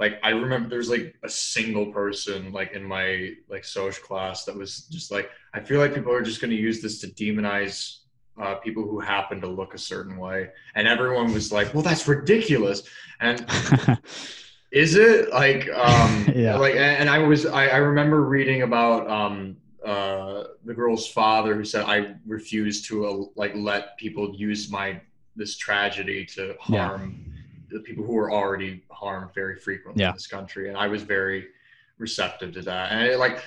like 0.02 0.18
I 0.24 0.30
remember 0.30 0.68
there's 0.68 0.90
like 0.90 1.14
a 1.22 1.28
single 1.28 1.86
person 1.92 2.50
like 2.50 2.72
in 2.72 2.82
my 2.82 3.34
like 3.48 3.64
social 3.64 4.04
class 4.04 4.44
that 4.46 4.54
was 4.62 4.70
just 4.96 5.12
like 5.12 5.30
I 5.54 5.60
feel 5.60 5.78
like 5.78 5.94
people 5.94 6.12
are 6.12 6.22
just 6.22 6.40
going 6.40 6.50
to 6.50 6.56
use 6.56 6.82
this 6.82 7.00
to 7.02 7.06
demonize 7.06 7.98
uh, 8.42 8.56
people 8.56 8.82
who 8.82 8.98
happen 8.98 9.40
to 9.42 9.46
look 9.46 9.74
a 9.74 9.78
certain 9.78 10.16
way, 10.16 10.48
and 10.74 10.88
everyone 10.88 11.32
was 11.32 11.52
like, 11.52 11.72
"Well, 11.72 11.84
that's 11.84 12.08
ridiculous," 12.08 12.82
and 13.20 13.46
is 14.72 14.96
it 14.96 15.30
like 15.30 15.68
um 15.70 16.26
Yeah. 16.34 16.56
like 16.56 16.74
and 16.74 17.08
i 17.10 17.18
was 17.18 17.44
i, 17.46 17.68
I 17.68 17.76
remember 17.76 18.22
reading 18.22 18.62
about 18.62 19.08
um 19.10 19.56
uh 19.84 20.44
the 20.64 20.74
girl's 20.74 21.06
father 21.06 21.54
who 21.54 21.64
said 21.64 21.84
i 21.84 22.14
refuse 22.26 22.80
to 22.88 23.06
uh, 23.06 23.24
like 23.36 23.52
let 23.54 23.98
people 23.98 24.34
use 24.34 24.70
my 24.70 25.00
this 25.36 25.56
tragedy 25.56 26.24
to 26.34 26.56
harm 26.58 27.31
the 27.72 27.80
people 27.80 28.04
who 28.04 28.16
are 28.18 28.30
already 28.30 28.82
harmed 28.90 29.32
very 29.34 29.56
frequently 29.56 30.02
Yeah. 30.02 30.10
in 30.10 30.14
this 30.14 30.26
country 30.26 30.68
and 30.68 30.76
i 30.76 30.86
was 30.86 31.02
very 31.02 31.48
receptive 31.98 32.52
to 32.54 32.62
that 32.62 32.92
and 32.92 33.06
it, 33.06 33.18
like 33.18 33.42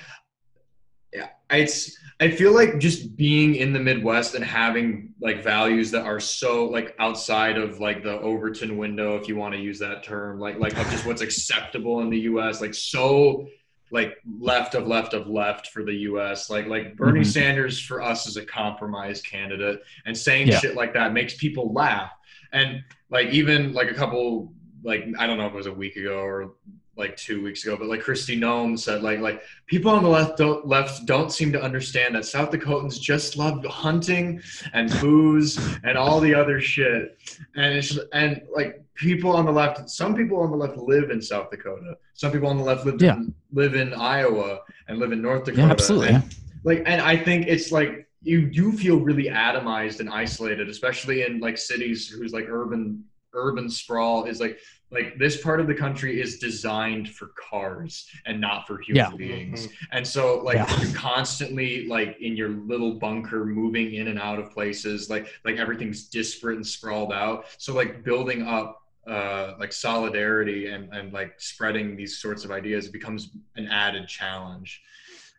yeah 1.12 1.28
it's 1.50 1.96
i 2.20 2.30
feel 2.30 2.52
like 2.52 2.78
just 2.78 3.16
being 3.16 3.54
in 3.56 3.72
the 3.72 3.78
midwest 3.78 4.34
and 4.34 4.44
having 4.44 5.14
like 5.20 5.42
values 5.42 5.90
that 5.92 6.04
are 6.04 6.18
so 6.20 6.64
like 6.66 6.94
outside 6.98 7.56
of 7.56 7.78
like 7.80 8.02
the 8.02 8.18
overton 8.20 8.76
window 8.76 9.16
if 9.16 9.28
you 9.28 9.36
want 9.36 9.54
to 9.54 9.60
use 9.60 9.78
that 9.78 10.02
term 10.02 10.40
like 10.40 10.58
like 10.58 10.76
of 10.76 10.88
just 10.90 11.06
what's 11.06 11.22
acceptable 11.22 12.00
in 12.00 12.10
the 12.10 12.18
us 12.18 12.60
like 12.60 12.74
so 12.74 13.46
like 13.92 14.16
left 14.40 14.74
of 14.74 14.88
left 14.88 15.14
of 15.14 15.28
left 15.28 15.68
for 15.68 15.84
the 15.84 15.92
us 15.94 16.50
like 16.50 16.66
like 16.66 16.96
bernie 16.96 17.20
Mhm. 17.20 17.26
sanders 17.26 17.80
for 17.80 18.02
us 18.02 18.26
is 18.26 18.36
a 18.36 18.44
compromise 18.44 19.22
candidate 19.22 19.80
and 20.06 20.16
saying 20.16 20.48
Yeah. 20.48 20.58
shit 20.58 20.74
like 20.74 20.92
that 20.94 21.12
makes 21.12 21.36
people 21.36 21.72
laugh 21.72 22.10
and 22.52 22.82
like 23.10 23.28
even 23.28 23.72
like 23.72 23.90
a 23.90 23.94
couple 23.94 24.52
like 24.82 25.04
i 25.18 25.26
don't 25.26 25.38
know 25.38 25.46
if 25.46 25.52
it 25.52 25.56
was 25.56 25.66
a 25.66 25.72
week 25.72 25.96
ago 25.96 26.18
or 26.20 26.52
like 26.98 27.14
two 27.18 27.42
weeks 27.42 27.62
ago, 27.62 27.76
but 27.76 27.88
like 27.88 28.00
Kristi 28.00 28.38
Noem 28.38 28.78
said, 28.78 29.02
like 29.02 29.20
like 29.20 29.42
people 29.66 29.90
on 29.90 30.02
the 30.02 30.08
left 30.08 30.38
don't 30.38 30.66
left 30.66 31.04
don't 31.04 31.30
seem 31.30 31.52
to 31.52 31.62
understand 31.62 32.14
that 32.14 32.24
South 32.24 32.50
Dakotans 32.50 32.98
just 32.98 33.36
love 33.36 33.62
hunting 33.66 34.40
and 34.72 34.90
booze 34.98 35.58
and 35.84 35.98
all 35.98 36.20
the 36.20 36.34
other 36.34 36.58
shit, 36.58 37.18
and 37.54 37.74
it's 37.76 37.98
and 38.14 38.40
like 38.54 38.82
people 38.94 39.30
on 39.36 39.44
the 39.44 39.52
left, 39.52 39.90
some 39.90 40.14
people 40.14 40.40
on 40.40 40.50
the 40.50 40.56
left 40.56 40.78
live 40.78 41.10
in 41.10 41.20
South 41.20 41.50
Dakota, 41.50 41.98
some 42.14 42.32
people 42.32 42.48
on 42.48 42.56
the 42.56 42.64
left 42.64 42.86
live 42.86 42.96
Yeah. 43.02 43.16
in, 43.16 43.34
live 43.52 43.74
in 43.74 43.92
Iowa 43.92 44.60
and 44.88 44.98
live 44.98 45.12
in 45.12 45.20
North 45.20 45.44
Dakota, 45.44 45.66
yeah, 45.66 45.70
absolutely. 45.70 46.08
and, 46.14 46.34
like 46.64 46.82
and 46.86 47.02
i 47.02 47.14
think 47.14 47.46
it's 47.46 47.70
like 47.70 48.05
you 48.26 48.46
do 48.50 48.72
feel 48.72 48.98
really 48.98 49.28
atomized 49.28 50.00
and 50.00 50.10
isolated 50.10 50.68
especially 50.68 51.22
in 51.22 51.38
like 51.38 51.56
cities 51.56 52.08
whose 52.08 52.32
like 52.32 52.46
urban 52.48 53.04
urban 53.34 53.68
sprawl 53.70 54.24
is 54.24 54.40
like 54.40 54.58
like 54.90 55.18
this 55.18 55.40
part 55.42 55.60
of 55.60 55.66
the 55.66 55.74
country 55.74 56.20
is 56.20 56.38
designed 56.38 57.08
for 57.08 57.30
cars 57.50 58.08
and 58.24 58.40
not 58.40 58.66
for 58.66 58.78
human 58.80 58.96
Yeah. 59.10 59.16
beings 59.16 59.68
and 59.92 60.04
so 60.06 60.40
like 60.48 60.56
Yeah. 60.56 60.80
you're 60.80 60.94
constantly 60.94 61.86
like 61.86 62.16
in 62.20 62.36
your 62.36 62.48
little 62.48 62.94
bunker 62.94 63.44
moving 63.44 63.94
in 63.94 64.08
and 64.08 64.18
out 64.18 64.38
of 64.40 64.50
places 64.50 65.08
like 65.08 65.28
like 65.44 65.56
everything's 65.56 66.08
disparate 66.08 66.56
and 66.56 66.66
sprawled 66.66 67.12
out 67.12 67.44
so 67.58 67.72
like 67.74 68.02
building 68.02 68.42
up 68.46 68.82
uh, 69.06 69.54
like 69.60 69.72
solidarity 69.72 70.66
and, 70.66 70.92
and 70.92 71.12
like 71.12 71.40
spreading 71.40 71.94
these 71.96 72.18
sorts 72.18 72.44
of 72.44 72.50
ideas 72.50 72.88
becomes 72.88 73.30
an 73.54 73.68
added 73.68 74.08
challenge 74.08 74.82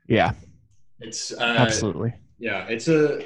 yeah, 0.08 0.32
it's 1.02 1.34
uh, 1.34 1.56
absolutely. 1.66 2.14
Yeah, 2.40 2.68
it's 2.68 2.88
a 2.88 3.26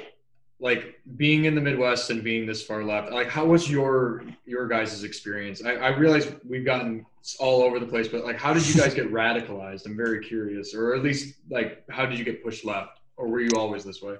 like 0.60 1.00
being 1.16 1.44
in 1.44 1.54
the 1.56 1.60
Midwest 1.60 2.10
and 2.10 2.22
being 2.22 2.46
this 2.46 2.62
far 2.62 2.84
left. 2.84 3.10
Like, 3.10 3.28
how 3.28 3.44
was 3.44 3.70
your 3.70 4.24
your 4.46 4.68
guys' 4.68 5.02
experience? 5.02 5.64
I, 5.64 5.74
I 5.74 5.88
realize 5.96 6.32
we've 6.48 6.64
gotten 6.64 7.04
all 7.38 7.62
over 7.62 7.78
the 7.78 7.86
place, 7.86 8.08
but 8.08 8.24
like, 8.24 8.38
how 8.38 8.52
did 8.54 8.66
you 8.66 8.80
guys 8.80 8.94
get 8.94 9.10
radicalized? 9.12 9.86
I'm 9.86 9.96
very 9.96 10.24
curious, 10.24 10.74
or 10.74 10.94
at 10.94 11.02
least 11.02 11.34
like, 11.50 11.84
how 11.90 12.06
did 12.06 12.18
you 12.18 12.24
get 12.24 12.42
pushed 12.42 12.64
left, 12.64 13.00
or 13.16 13.28
were 13.28 13.40
you 13.40 13.50
always 13.56 13.84
this 13.84 14.00
way? 14.00 14.16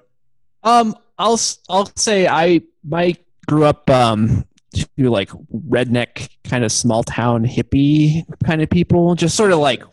Um, 0.63 0.95
I'll 1.17 1.39
I'll 1.69 1.91
say 1.95 2.27
I 2.27 2.61
my 2.83 3.15
grew 3.47 3.65
up 3.65 3.89
um 3.89 4.45
to 4.73 5.09
like 5.09 5.29
redneck 5.69 6.29
kind 6.43 6.63
of 6.63 6.71
small 6.71 7.03
town 7.03 7.45
hippie 7.45 8.25
kind 8.43 8.61
of 8.61 8.69
people, 8.69 9.15
just 9.15 9.35
sort 9.35 9.51
of 9.51 9.59
like 9.59 9.83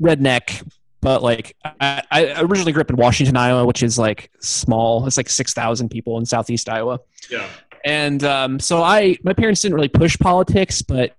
redneck, 0.00 0.66
but 1.02 1.22
like 1.22 1.54
I, 1.64 2.02
I 2.10 2.40
originally 2.40 2.72
grew 2.72 2.80
up 2.80 2.88
in 2.88 2.96
Washington, 2.96 3.36
Iowa, 3.36 3.66
which 3.66 3.82
is 3.82 3.98
like 3.98 4.30
small. 4.40 5.06
It's 5.06 5.18
like 5.18 5.28
six 5.28 5.52
thousand 5.52 5.90
people 5.90 6.16
in 6.16 6.24
southeast 6.24 6.68
Iowa, 6.68 7.00
Yeah, 7.28 7.46
and 7.84 8.24
um, 8.24 8.58
so 8.60 8.82
I 8.82 9.18
my 9.22 9.34
parents 9.34 9.60
didn't 9.60 9.74
really 9.74 9.88
push 9.88 10.16
politics, 10.18 10.80
but 10.80 11.14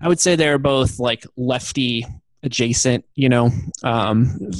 I 0.00 0.06
would 0.06 0.20
say 0.20 0.36
they 0.36 0.50
were 0.50 0.58
both 0.58 1.00
like 1.00 1.26
lefty 1.36 2.06
adjacent. 2.42 3.04
You 3.14 3.30
know, 3.30 3.50
um, 3.82 4.52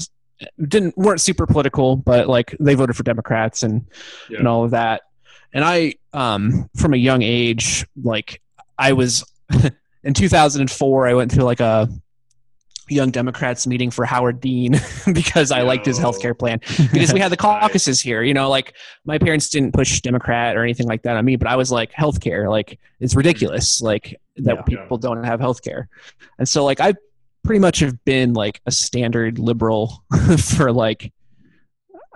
didn't 0.67 0.97
weren't 0.97 1.21
super 1.21 1.47
political, 1.47 1.95
but 1.95 2.27
like 2.27 2.57
they 2.59 2.75
voted 2.75 2.97
for 2.97 3.03
Democrats 3.03 3.63
and 3.63 3.87
yeah, 4.29 4.39
and 4.39 4.49
all 4.49 4.65
of 4.65 4.73
that. 4.73 5.03
And 5.53 5.65
I, 5.67 5.97
um, 6.15 6.71
from 6.77 6.95
a 6.95 6.97
young 6.97 7.21
age, 7.21 7.87
like 8.03 8.41
I 8.79 8.95
was 8.95 9.23
in 10.03 10.15
2004, 10.15 11.07
I 11.07 11.13
went 11.13 11.31
through 11.31 11.45
like 11.45 11.61
a 11.61 11.91
Young 12.93 13.11
Democrats 13.11 13.67
meeting 13.67 13.91
for 13.91 14.05
Howard 14.05 14.41
Dean 14.41 14.81
because 15.13 15.51
I 15.51 15.63
liked 15.63 15.87
his 15.87 15.99
healthcare 15.99 16.39
plan 16.39 16.61
because 16.93 17.13
we 17.13 17.21
had 17.21 17.33
the 17.33 17.37
caucuses 17.39 18.01
here. 18.01 18.23
You 18.23 18.35
know, 18.35 18.49
like 18.49 18.75
my 19.05 19.19
parents 19.19 19.49
didn't 19.49 19.73
push 19.73 20.01
Democrat 20.01 20.57
or 20.57 20.63
anything 20.63 20.87
like 20.87 21.03
that 21.03 21.17
on 21.17 21.25
me, 21.25 21.37
but 21.37 21.49
I 21.49 21.57
was 21.57 21.73
like, 21.73 21.93
healthcare, 21.93 22.49
like 22.51 22.79
it's 23.01 23.15
ridiculous, 23.15 23.81
like 23.81 24.21
that 24.37 24.57
Yeah. 24.57 24.63
people 24.63 24.99
don't 24.99 25.25
have 25.25 25.41
healthcare, 25.41 25.87
and 26.39 26.49
so 26.49 26.65
like 26.65 26.81
I 26.81 26.95
pretty 27.45 27.59
much 27.59 27.81
have 27.81 28.05
been 28.05 28.35
like 28.35 28.61
a 28.67 28.71
standard 28.71 29.39
liberal 29.39 30.05
for 30.39 30.71
like, 30.73 31.13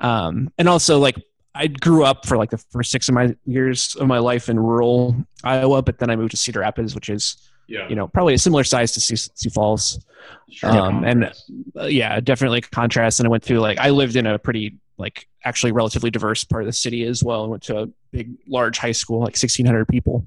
um, 0.01 0.51
and 0.59 0.69
also 0.69 0.99
like 0.99 1.17
I 1.55 1.69
grew 1.69 2.05
up 2.05 2.27
for 2.27 2.37
like 2.37 2.51
the 2.51 2.59
first 2.59 2.91
six 2.91 3.09
of 3.09 3.15
my 3.15 3.35
years 3.47 3.97
of 3.97 4.07
my 4.07 4.19
life 4.19 4.49
in 4.49 4.59
rural 4.61 5.17
Iowa, 5.43 5.83
but 5.83 5.99
then 5.99 6.11
I 6.11 6.17
moved 6.17 6.33
to 6.33 6.37
Cedar 6.37 6.61
Rapids, 6.61 6.95
which 6.95 7.09
is 7.09 7.37
yeah. 7.67 7.89
you 7.89 7.95
know 7.97 8.07
probably 8.09 8.35
a 8.35 8.39
similar 8.39 8.65
size 8.65 8.93
to 8.93 9.01
Sioux, 9.01 9.17
Sioux 9.17 9.51
Falls. 9.51 10.05
Sure. 10.51 10.71
um, 10.71 11.05
and- 11.05 11.33
Uh, 11.79 11.85
yeah, 11.87 12.21
definitely 12.21 12.59
a 12.59 12.63
contrast. 12.63 13.21
And 13.21 13.27
I 13.27 13.31
went 13.31 13.43
through 13.45 13.59
like 13.61 13.79
I 13.79 13.91
lived 13.91 14.17
in 14.17 14.27
a 14.27 14.39
pretty 14.39 14.77
like 14.99 15.29
actually 15.45 15.73
relatively 15.73 16.11
diverse 16.11 16.43
part 16.45 16.63
of 16.63 16.67
the 16.67 16.73
city 16.73 17.05
as 17.05 17.23
well, 17.23 17.43
and 17.43 17.51
went 17.51 17.63
to 17.65 17.79
a 17.83 17.87
big 18.13 18.33
large 18.49 18.79
high 18.79 18.93
school, 18.93 19.21
like 19.21 19.37
sixteen 19.37 19.67
hundred 19.67 19.87
people. 19.89 20.27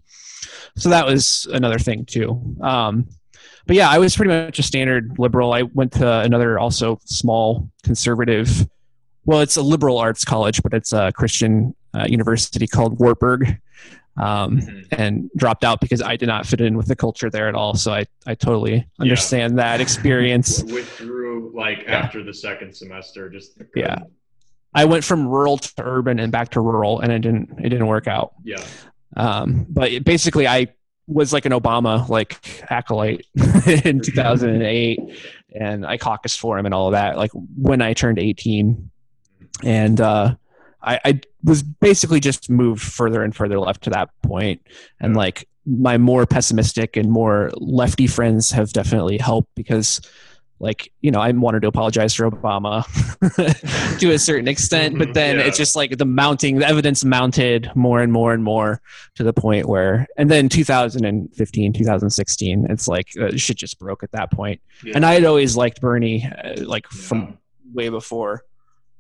So 0.78 0.90
that 0.90 1.06
was 1.06 1.48
another 1.52 1.80
thing 1.80 2.06
too. 2.06 2.56
Um, 2.62 3.08
but 3.66 3.76
yeah, 3.76 3.90
I 3.90 3.98
was 3.98 4.16
pretty 4.16 4.30
much 4.30 4.60
a 4.60 4.64
standard 4.64 5.18
liberal. 5.20 5.54
I 5.54 5.64
went 5.64 5.92
to 5.94 6.20
another 6.20 6.58
also 6.60 7.00
small 7.06 7.70
conservative. 7.84 8.68
Well, 9.26 9.42
it's 9.42 9.58
a 9.58 9.62
liberal 9.62 9.98
arts 9.98 10.24
college, 10.26 10.62
but 10.64 10.74
it's 10.74 10.94
a 10.94 11.12
Christian 11.12 11.76
uh, 11.94 12.06
university 12.08 12.66
called 12.68 13.00
Wartburg. 13.00 13.58
Um, 14.20 14.58
Mhm. 14.58 14.86
and 14.92 15.30
dropped 15.38 15.64
out 15.64 15.80
because 15.80 16.02
I 16.02 16.18
did 16.18 16.28
not 16.28 16.46
fit 16.46 16.60
in 16.60 16.76
with 16.76 16.88
the 16.88 16.96
culture 16.96 17.30
there 17.30 17.48
at 17.48 17.56
all. 17.56 17.76
So 17.76 17.94
I, 17.94 18.06
I 18.28 18.36
totally 18.36 18.86
understand 19.00 19.58
that 19.60 19.80
experience. 19.86 20.62
withdrew 20.64 21.54
like 21.56 21.84
Yeah. 21.84 22.00
after 22.00 22.22
the 22.24 22.34
second 22.34 22.76
semester. 22.76 23.30
Just 23.30 23.62
Yeah. 23.76 24.00
I 24.74 24.86
went 24.86 25.04
from 25.06 25.26
rural 25.28 25.58
to 25.58 25.72
urban 25.84 26.20
and 26.20 26.32
back 26.32 26.50
to 26.52 26.62
rural, 26.62 27.00
and 27.00 27.12
it 27.14 27.20
didn't 27.20 27.50
it 27.60 27.70
didn't 27.70 27.88
work 27.88 28.08
out. 28.08 28.34
yeah. 28.44 28.62
Um, 29.18 29.66
but 29.70 29.92
it, 29.92 30.04
basically, 30.04 30.48
I 30.48 30.68
was 31.08 31.32
like 31.34 31.46
an 31.46 31.52
Obama 31.54 32.08
like 32.10 32.38
acolyte 32.70 33.26
in 33.86 34.02
2008, 34.02 35.00
and 35.60 35.86
I 35.86 35.98
caucused 35.98 36.38
for 36.40 36.60
him 36.60 36.66
and 36.66 36.74
all 36.76 36.88
of 36.88 36.92
that. 36.92 37.18
Like 37.18 37.32
when 37.58 37.82
I 37.82 37.94
turned 37.94 38.20
18, 38.20 38.92
and 39.64 40.00
uh, 40.02 40.36
I, 40.82 41.00
I 41.06 41.22
was 41.44 41.62
basically 41.64 42.20
just 42.20 42.50
moved 42.50 42.82
further 42.82 43.24
and 43.24 43.36
further 43.36 43.60
left 43.60 43.84
to 43.84 43.90
that 43.92 44.10
point, 44.24 44.62
and 45.00 45.16
like 45.16 45.48
my 45.66 45.98
more 45.98 46.26
pessimistic 46.26 46.96
and 46.98 47.12
more 47.12 47.52
lefty 47.56 48.08
friends 48.08 48.52
have 48.52 48.72
definitely 48.74 49.18
helped 49.18 49.50
because 49.56 50.02
like 50.62 50.92
you 51.02 51.10
know 51.12 51.20
i 51.22 51.32
wanted 51.32 51.62
to 51.62 51.68
apologize 51.70 52.14
for 52.14 52.30
obama 52.30 52.84
to 54.00 54.12
a 54.12 54.20
certain 54.20 54.48
extent 54.48 54.98
but 54.98 55.14
then 55.14 55.38
Yeah. 55.38 55.44
it's 55.46 55.58
just 55.58 55.76
like 55.76 55.98
the 55.98 56.06
mounting 56.06 56.58
the 56.58 56.68
evidence 56.68 57.06
mounted 57.06 57.72
more 57.76 58.02
and 58.02 58.12
more 58.12 58.34
and 58.34 58.44
more 58.44 58.82
to 59.16 59.24
the 59.24 59.32
point 59.32 59.68
where 59.70 60.06
and 60.18 60.30
then 60.30 60.50
2015 60.50 61.74
2016 61.74 62.68
it's 62.70 62.88
like 62.88 63.08
uh, 63.22 63.30
shit 63.36 63.58
just 63.58 63.80
broke 63.80 64.04
at 64.04 64.12
that 64.12 64.32
point. 64.32 64.60
And 64.94 65.06
i 65.06 65.14
had 65.14 65.24
always 65.26 65.56
liked 65.56 65.82
bernie 65.82 66.26
uh, 66.26 66.62
like 66.64 66.86
Yeah. 66.92 67.02
from 67.02 67.38
way 67.74 67.90
before 67.90 68.44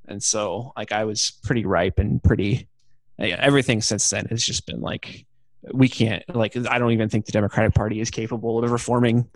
and 0.10 0.22
so 0.24 0.74
like 0.76 0.92
i 0.92 1.04
was 1.06 1.34
pretty 1.44 1.66
ripe 1.66 2.00
and 2.00 2.22
pretty 2.24 2.68
everything 3.20 3.82
since 3.82 4.10
then 4.10 4.26
has 4.28 4.44
just 4.44 4.66
been 4.66 4.82
like 4.82 5.26
we 5.74 5.88
can't 5.90 6.24
like 6.36 6.56
i 6.70 6.80
don't 6.80 6.92
even 6.92 7.10
think 7.10 7.26
the 7.26 7.32
democratic 7.32 7.74
party 7.74 8.00
is 8.00 8.10
capable 8.10 8.64
of 8.64 8.72
reforming 8.72 9.28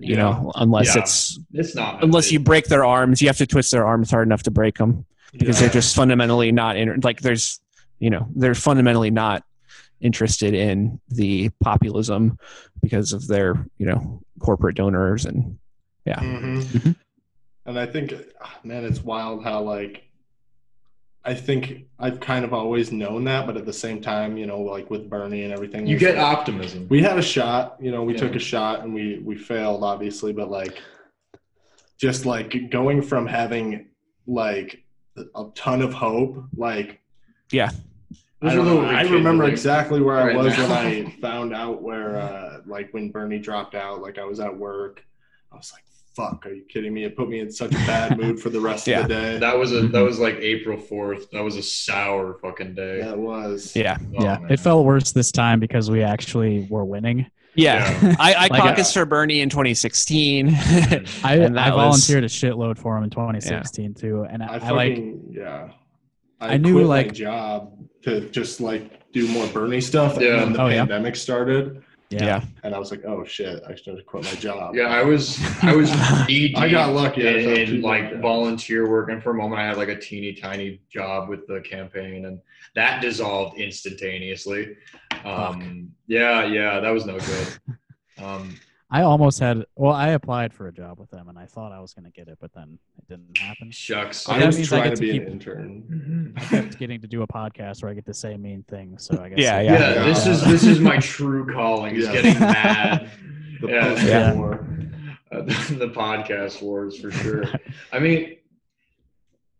you 0.00 0.14
Yeah. 0.16 0.22
know 0.22 0.52
unless 0.56 0.94
Yeah. 0.94 1.02
it's 1.02 1.38
It's 1.52 1.74
not 1.74 2.02
unless 2.02 2.32
you 2.32 2.40
break 2.40 2.66
their 2.66 2.84
arms 2.84 3.20
you 3.22 3.28
have 3.28 3.36
to 3.38 3.46
twist 3.46 3.70
their 3.70 3.86
arms 3.86 4.10
hard 4.10 4.26
enough 4.26 4.42
to 4.44 4.50
break 4.50 4.76
them 4.78 5.04
because 5.32 5.56
Yeah. 5.56 5.66
they're 5.68 5.74
just 5.80 5.94
fundamentally 5.94 6.50
not 6.52 6.76
in 6.76 7.00
like 7.02 7.20
there's 7.20 7.60
you 8.00 8.10
know 8.10 8.26
they're 8.34 8.54
fundamentally 8.54 9.10
not 9.10 9.44
interested 10.00 10.52
in 10.54 11.00
the 11.08 11.50
populism 11.62 12.38
because 12.82 13.12
of 13.12 13.26
their 13.28 13.66
you 13.78 13.86
know 13.86 14.20
corporate 14.40 14.76
donors 14.76 15.24
and 15.26 15.58
yeah 16.06 16.20
hmm 16.20 16.58
Mhm. 16.60 16.96
And 17.66 17.78
I 17.78 17.86
think, 17.86 18.12
ah, 18.42 18.58
man, 18.64 18.84
it's 18.84 19.00
wild 19.02 19.42
how 19.44 19.62
like 19.62 20.02
I 21.26 21.32
think 21.32 21.86
I've 21.98 22.20
kind 22.20 22.44
of 22.44 22.52
always 22.52 22.92
known 22.92 23.24
that, 23.24 23.46
but 23.46 23.56
at 23.56 23.64
the 23.64 23.72
same 23.72 24.02
time, 24.02 24.36
you 24.36 24.44
know, 24.46 24.60
like 24.60 24.90
with 24.90 25.08
Bernie 25.08 25.44
and 25.44 25.52
everything, 25.54 25.86
You 25.86 25.98
get 25.98 26.16
like- 26.16 26.24
optimism. 26.38 26.86
we 26.90 27.00
had 27.02 27.18
a 27.18 27.22
shot. 27.22 27.78
You 27.80 27.90
know, 27.92 28.02
we 28.02 28.12
Yeah. 28.12 28.18
took 28.20 28.34
a 28.34 28.38
shot 28.38 28.82
and 28.84 28.92
we 28.92 29.20
we 29.24 29.34
failed, 29.36 29.82
obviously, 29.82 30.32
but 30.32 30.50
like 30.50 30.82
just 31.98 32.26
like 32.26 32.70
going 32.70 33.00
from 33.00 33.26
having 33.26 33.86
like 34.26 34.82
a 35.16 35.44
ton 35.54 35.80
of 35.80 35.92
hope, 35.94 36.44
like 36.56 37.00
Yeah. 37.50 37.70
I, 38.42 38.54
don't 38.54 38.66
know, 38.66 38.84
I 38.84 39.02
remember 39.04 39.44
exactly 39.44 40.02
where 40.02 40.16
I 40.18 40.36
was 40.36 40.54
now. 40.58 40.68
when 40.68 41.06
I 41.06 41.10
found 41.22 41.54
out 41.54 41.80
where, 41.80 42.18
uh, 42.18 42.60
like, 42.66 42.92
when 42.92 43.10
Bernie 43.10 43.38
dropped 43.38 43.74
out. 43.74 44.02
Like, 44.02 44.18
I 44.18 44.24
was 44.24 44.38
at 44.38 44.54
work. 44.54 45.02
I 45.50 45.56
was 45.56 45.72
like, 45.72 45.83
"Fuck, 46.14 46.46
are 46.46 46.52
you 46.52 46.62
kidding 46.68 46.92
me?" 46.94 47.04
It 47.04 47.16
put 47.16 47.28
me 47.28 47.40
in 47.40 47.50
such 47.50 47.72
a 47.72 47.78
bad 47.86 48.18
mood 48.18 48.38
for 48.40 48.50
the 48.50 48.60
rest 48.60 48.86
Yeah. 48.86 49.00
of 49.00 49.08
the 49.08 49.14
day. 49.14 49.38
That 49.38 49.58
was 49.58 49.72
a 49.72 49.88
that 49.88 50.00
was 50.00 50.18
like 50.18 50.36
April 50.36 50.78
fourth. 50.78 51.30
That 51.32 51.42
was 51.42 51.56
a 51.56 51.62
sour 51.62 52.38
fucking 52.42 52.74
day. 52.74 53.00
That 53.02 53.18
was. 53.18 53.74
yeah 53.76 53.98
Oh, 54.18 54.22
yeah, 54.22 54.38
man. 54.38 54.50
it 54.52 54.60
felt 54.60 54.84
worse 54.84 55.12
this 55.12 55.30
time 55.32 55.60
because 55.60 55.90
we 55.90 56.02
actually 56.02 56.66
were 56.70 56.84
winning. 56.84 57.26
yeah, 57.56 57.90
Yeah. 58.02 58.14
I, 58.18 58.34
I 58.34 58.46
Like, 58.50 58.62
caucused 58.62 58.96
uh, 58.96 59.00
for 59.00 59.06
Bernie 59.06 59.40
in 59.40 59.48
2016. 59.48 60.48
I, 60.48 60.54
And 61.24 61.58
I 61.58 61.70
that 61.70 61.76
was- 61.76 62.06
volunteered 62.06 62.24
a 62.24 62.28
shitload 62.28 62.78
for 62.78 62.96
him 62.96 63.04
in 63.04 63.10
2016 63.10 63.94
too, 63.94 64.22
and 64.28 64.42
I, 64.42 64.46
I 64.46 64.58
I 64.58 64.70
like 64.70 64.98
yeah. 65.30 65.68
I 66.40 66.56
knew, 66.58 66.74
quit 66.74 66.84
my 66.86 66.88
like- 66.88 67.12
job 67.14 67.72
to 68.02 68.28
just 68.30 68.60
like 68.60 69.10
do 69.12 69.26
more 69.28 69.46
Bernie 69.46 69.80
stuff, 69.80 70.18
Yeah. 70.20 70.32
and 70.32 70.40
then 70.40 70.52
the 70.54 70.62
Oh, 70.62 70.66
yeah. 70.68 70.78
pandemic 70.80 71.14
started, 71.16 71.82
yeah. 72.10 72.24
yeah. 72.24 72.44
and 72.62 72.74
I 72.74 72.78
was 72.78 72.90
like, 72.90 73.04
"Oh 73.04 73.24
shit, 73.24 73.62
I 73.68 73.74
should 73.74 73.96
have 73.96 74.06
quit 74.06 74.24
my 74.24 74.34
job." 74.34 74.74
Yeah, 74.74 74.84
I 74.84 75.02
was 75.02 75.38
I 75.62 75.74
was 75.74 75.90
I 75.92 76.68
got 76.70 76.92
lucky. 76.92 77.26
I 77.26 77.32
in, 77.32 77.74
in, 77.74 77.82
like 77.82 78.12
bad. 78.12 78.22
volunteer 78.22 78.88
work, 78.88 79.10
and 79.10 79.22
for 79.22 79.30
a 79.30 79.34
moment 79.34 79.60
I 79.60 79.66
had 79.66 79.76
like 79.76 79.88
a 79.88 79.98
teeny 79.98 80.34
tiny 80.34 80.80
job 80.90 81.28
with 81.28 81.46
the 81.46 81.60
campaign, 81.60 82.26
and 82.26 82.40
that 82.74 83.00
dissolved 83.00 83.58
instantaneously. 83.58 84.76
Um, 85.24 85.90
yeah, 86.06 86.44
yeah, 86.44 86.80
that 86.80 86.90
was 86.90 87.06
no 87.06 87.18
good. 87.18 87.48
Um, 88.16 88.54
I 88.90 89.02
almost 89.02 89.40
had. 89.40 89.64
Well, 89.76 89.92
I 89.92 90.10
applied 90.10 90.52
for 90.52 90.68
a 90.68 90.72
job 90.72 91.00
with 91.00 91.10
them, 91.10 91.28
and 91.28 91.38
I 91.38 91.46
thought 91.46 91.72
I 91.72 91.80
was 91.80 91.94
going 91.94 92.04
to 92.04 92.10
get 92.10 92.28
it, 92.28 92.38
but 92.40 92.52
then 92.52 92.78
it 92.98 93.08
didn't 93.08 93.36
happen. 93.38 93.70
shucks. 93.70 94.28
I 94.28 94.38
that 94.38 94.46
was 94.46 94.56
means 94.56 94.72
I 94.72 94.76
trying 94.78 94.90
get 94.90 94.96
to 94.96 95.06
to 95.06 95.06
be 95.06 95.12
keep- 95.18 95.22
an 95.26 95.32
intern. 95.32 96.34
I 96.36 96.40
kept 96.44 96.78
getting 96.78 97.00
to 97.00 97.08
do 97.08 97.22
a 97.22 97.26
podcast 97.26 97.82
where 97.82 97.90
I 97.90 97.94
get 97.94 98.06
to 98.06 98.14
say 98.14 98.36
mean 98.36 98.62
things, 98.68 99.04
so 99.06 99.20
I 99.20 99.30
guess. 99.30 99.38
Yeah, 99.38 99.60
yeah, 99.60 99.72
yeah. 99.94 100.04
this 100.04 100.26
is 100.26 100.44
this 100.44 100.64
is 100.64 100.80
my 100.80 100.98
true 100.98 101.52
calling. 101.52 101.96
Is 101.96 102.04
Yeah. 102.06 102.12
getting 102.12 102.38
mad. 102.40 103.10
The 103.60 103.68
Yeah. 103.68 104.04
Yeah. 104.04 104.32
war. 104.34 104.66
uh, 105.32 105.42
the, 105.42 105.76
the 105.78 105.88
podcast 105.88 106.60
wars 106.60 106.98
for 107.00 107.10
sure. 107.10 107.44
I 107.92 107.98
mean, 108.00 108.36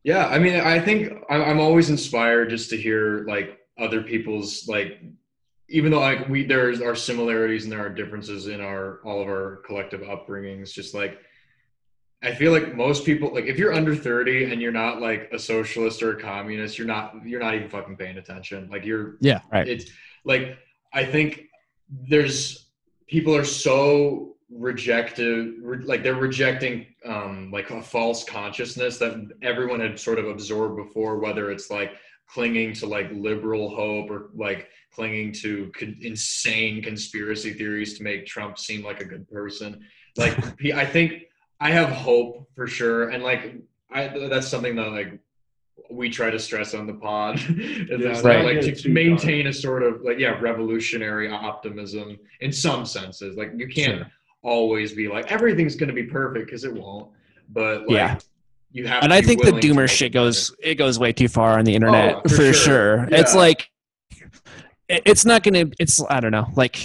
yeah, 0.02 0.26
I 0.26 0.38
mean, 0.38 0.60
I 0.60 0.78
think 0.80 1.12
I'm, 1.30 1.40
I'm 1.42 1.60
always 1.60 1.88
inspired 1.90 2.50
just 2.50 2.68
to 2.70 2.76
hear 2.76 3.24
like 3.26 3.60
other 3.78 4.02
people's 4.02 4.68
like, 4.68 5.00
even 5.74 5.90
though 5.90 5.98
like 5.98 6.28
we 6.28 6.44
there's 6.44 6.80
our 6.80 6.94
similarities 6.94 7.64
and 7.64 7.72
there 7.72 7.84
are 7.84 7.88
differences 7.88 8.46
in 8.46 8.60
our 8.60 9.00
all 9.04 9.20
of 9.20 9.26
our 9.26 9.56
collective 9.66 10.02
upbringings. 10.02 10.72
Just 10.72 10.94
like 10.94 11.18
I 12.22 12.32
feel 12.32 12.52
like 12.52 12.76
most 12.76 13.04
people 13.04 13.34
like 13.34 13.46
if 13.46 13.58
you're 13.58 13.74
under 13.74 13.94
30 13.94 14.52
and 14.52 14.62
you're 14.62 14.70
not 14.70 15.00
like 15.00 15.28
a 15.32 15.38
socialist 15.38 16.00
or 16.00 16.16
a 16.16 16.20
communist, 16.20 16.78
you're 16.78 16.86
not 16.86 17.14
you're 17.26 17.40
not 17.40 17.56
even 17.56 17.68
fucking 17.68 17.96
paying 17.96 18.18
attention. 18.18 18.68
Like 18.70 18.84
you're 18.84 19.16
Yeah, 19.20 19.40
right. 19.52 19.66
it's 19.66 19.90
like 20.24 20.58
I 20.92 21.04
think 21.04 21.46
there's 21.90 22.66
people 23.08 23.34
are 23.34 23.44
so 23.44 24.36
rejected 24.48 25.54
re- 25.60 25.78
like 25.78 26.04
they're 26.04 26.14
rejecting 26.14 26.86
um 27.04 27.50
like 27.50 27.70
a 27.70 27.82
false 27.82 28.22
consciousness 28.22 28.98
that 28.98 29.14
everyone 29.42 29.80
had 29.80 29.98
sort 29.98 30.20
of 30.20 30.28
absorbed 30.28 30.76
before 30.76 31.18
whether 31.18 31.50
it's 31.50 31.68
like 31.68 31.90
clinging 32.28 32.72
to 32.74 32.86
like 32.86 33.10
liberal 33.12 33.68
hope 33.74 34.10
or 34.10 34.30
like 34.34 34.68
clinging 34.92 35.32
to 35.32 35.70
con- 35.78 35.96
insane 36.00 36.82
conspiracy 36.82 37.52
theories 37.52 37.96
to 37.98 38.02
make 38.02 38.26
Trump 38.26 38.58
seem 38.58 38.82
like 38.82 39.00
a 39.00 39.04
good 39.04 39.28
person 39.28 39.80
like 40.16 40.36
I 40.74 40.86
think 40.86 41.24
I 41.60 41.70
have 41.70 41.90
hope 41.90 42.48
for 42.54 42.66
sure 42.66 43.10
and 43.10 43.22
like 43.22 43.56
I 43.90 44.08
that's 44.28 44.48
something 44.48 44.74
that 44.76 44.90
like 44.90 45.18
we 45.90 46.08
try 46.08 46.30
to 46.30 46.38
stress 46.38 46.72
on 46.74 46.86
the 46.86 46.94
pod 46.94 47.36
is 47.38 47.46
Yeah, 47.48 47.96
that, 47.96 48.24
right. 48.24 48.44
like 48.64 48.74
to 48.76 48.88
maintain 48.88 49.48
a 49.48 49.52
sort 49.52 49.82
of 49.82 50.02
like 50.02 50.18
yeah 50.18 50.38
revolutionary 50.40 51.28
optimism 51.30 52.18
in 52.40 52.52
some 52.52 52.86
senses 52.86 53.36
like 53.36 53.52
you 53.56 53.68
can't 53.68 53.98
Sure. 53.98 54.10
always 54.42 54.92
be 54.92 55.08
like 55.08 55.30
everything's 55.30 55.76
going 55.76 55.88
to 55.88 55.94
be 55.94 56.04
perfect 56.04 56.46
because 56.46 56.64
it 56.64 56.72
won't 56.72 57.10
but 57.50 57.82
like 57.82 57.90
Yeah. 57.90 58.18
You 58.74 58.86
have 58.86 59.02
and 59.02 59.10
to 59.12 59.16
I 59.16 59.22
think 59.22 59.42
the 59.42 59.52
doomer 59.52 59.88
shit 59.88 60.08
it 60.08 60.12
better. 60.12 60.24
goes 60.26 60.54
it 60.62 60.74
goes 60.74 60.98
way 60.98 61.12
too 61.14 61.28
far 61.28 61.58
on 61.58 61.64
the 61.64 61.74
internet 61.74 62.16
Oh, 62.16 62.20
for, 62.24 62.28
for 62.28 62.52
sure. 62.52 62.52
sure. 62.52 63.08
It's 63.10 63.34
like 63.34 63.70
it's 64.88 65.24
not 65.24 65.42
gonna. 65.42 65.64
It's 65.80 66.02
I 66.10 66.20
don't 66.20 66.32
know. 66.32 66.46
Like 66.56 66.76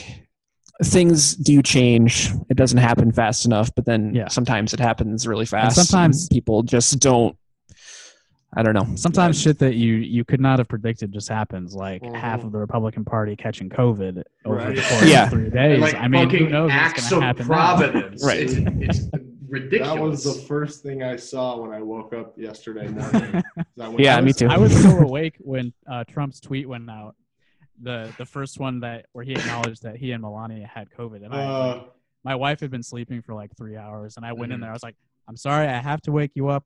things 0.83 1.35
do 1.35 1.61
change. 1.61 2.31
It 2.49 2.55
doesn't 2.55 2.77
happen 2.77 3.11
fast 3.11 3.45
enough, 3.45 3.69
but 3.75 3.85
then 3.85 4.15
Yeah. 4.15 4.29
sometimes 4.29 4.73
it 4.73 4.79
happens 4.79 5.27
really 5.27 5.45
fast. 5.45 5.75
sometimes- 5.75 6.27
people 6.29 6.63
just 6.63 6.99
don't. 6.99 7.35
I 8.55 8.63
don't 8.63 8.73
know. 8.73 8.95
Sometimes 8.95 9.39
shit 9.39 9.59
that 9.59 9.75
you 9.75 9.95
you 9.95 10.23
could 10.25 10.39
not 10.39 10.57
have 10.59 10.67
predicted 10.67 11.11
just 11.11 11.27
happens, 11.29 11.75
like 11.75 12.01
Mhm. 12.01 12.15
half 12.15 12.43
of 12.43 12.51
the 12.51 12.57
Republican 12.57 13.03
Party 13.05 13.35
catching 13.35 13.69
COVID 13.69 14.23
over 14.45 14.55
Right. 14.55 14.75
the 14.75 14.81
course 14.81 15.03
Yeah. 15.05 15.25
of 15.25 15.29
three 15.31 15.49
days. 15.51 15.79
like 15.81 15.93
I 15.95 16.07
mean, 16.07 16.29
who 16.29 16.37
fucking 16.37 16.51
knows 16.51 16.71
what's 16.71 16.73
acts 16.81 17.09
going 17.11 17.23
of 17.23 17.37
to 17.37 17.43
happen? 17.43 17.45
providence 17.45 18.23
Right. 18.25 18.39
it's, 18.39 18.53
it's 18.55 18.99
ridiculous 19.49 19.89
That 19.95 20.01
was 20.01 20.23
the 20.23 20.47
first 20.47 20.84
thing 20.84 21.03
I 21.03 21.15
saw 21.15 21.57
when 21.61 21.71
I 21.71 21.81
woke 21.81 22.13
up 22.13 22.38
yesterday 22.38 22.88
morning. 22.88 23.43
Yeah, 23.97 24.19
me 24.21 24.34
too. 24.34 24.47
I 24.47 24.57
was 24.57 24.76
so 24.81 24.89
awake 25.09 25.35
when 25.39 25.73
uh, 25.89 26.03
Trump's 26.05 26.39
tweet 26.39 26.67
went 26.67 26.89
out. 26.89 27.15
The 27.81 28.13
the 28.17 28.26
first 28.26 28.59
one 28.59 28.81
that 28.81 29.05
where 29.13 29.23
he 29.23 29.31
acknowledged 29.34 29.84
that 29.84 29.95
he 29.95 30.11
and 30.11 30.21
Melania 30.21 30.67
had 30.67 30.89
COVID, 30.97 31.23
and 31.23 31.34
I 31.34 31.43
Uh, 31.43 31.84
my 32.26 32.35
wife 32.35 32.59
had 32.59 32.71
been 32.71 32.84
sleeping 32.84 33.21
for 33.21 33.34
like 33.34 33.55
three 33.55 33.77
hours, 33.77 34.17
and 34.17 34.26
I 34.26 34.34
went 34.34 34.51
in 34.51 34.57
Mhm. 34.59 34.63
there. 34.63 34.69
I 34.71 34.73
was 34.73 34.84
like, 34.84 34.97
"I'm 35.30 35.38
sorry, 35.38 35.65
I 35.67 35.77
have 35.77 36.01
to 36.01 36.11
wake 36.11 36.31
you 36.35 36.49
up. 36.49 36.65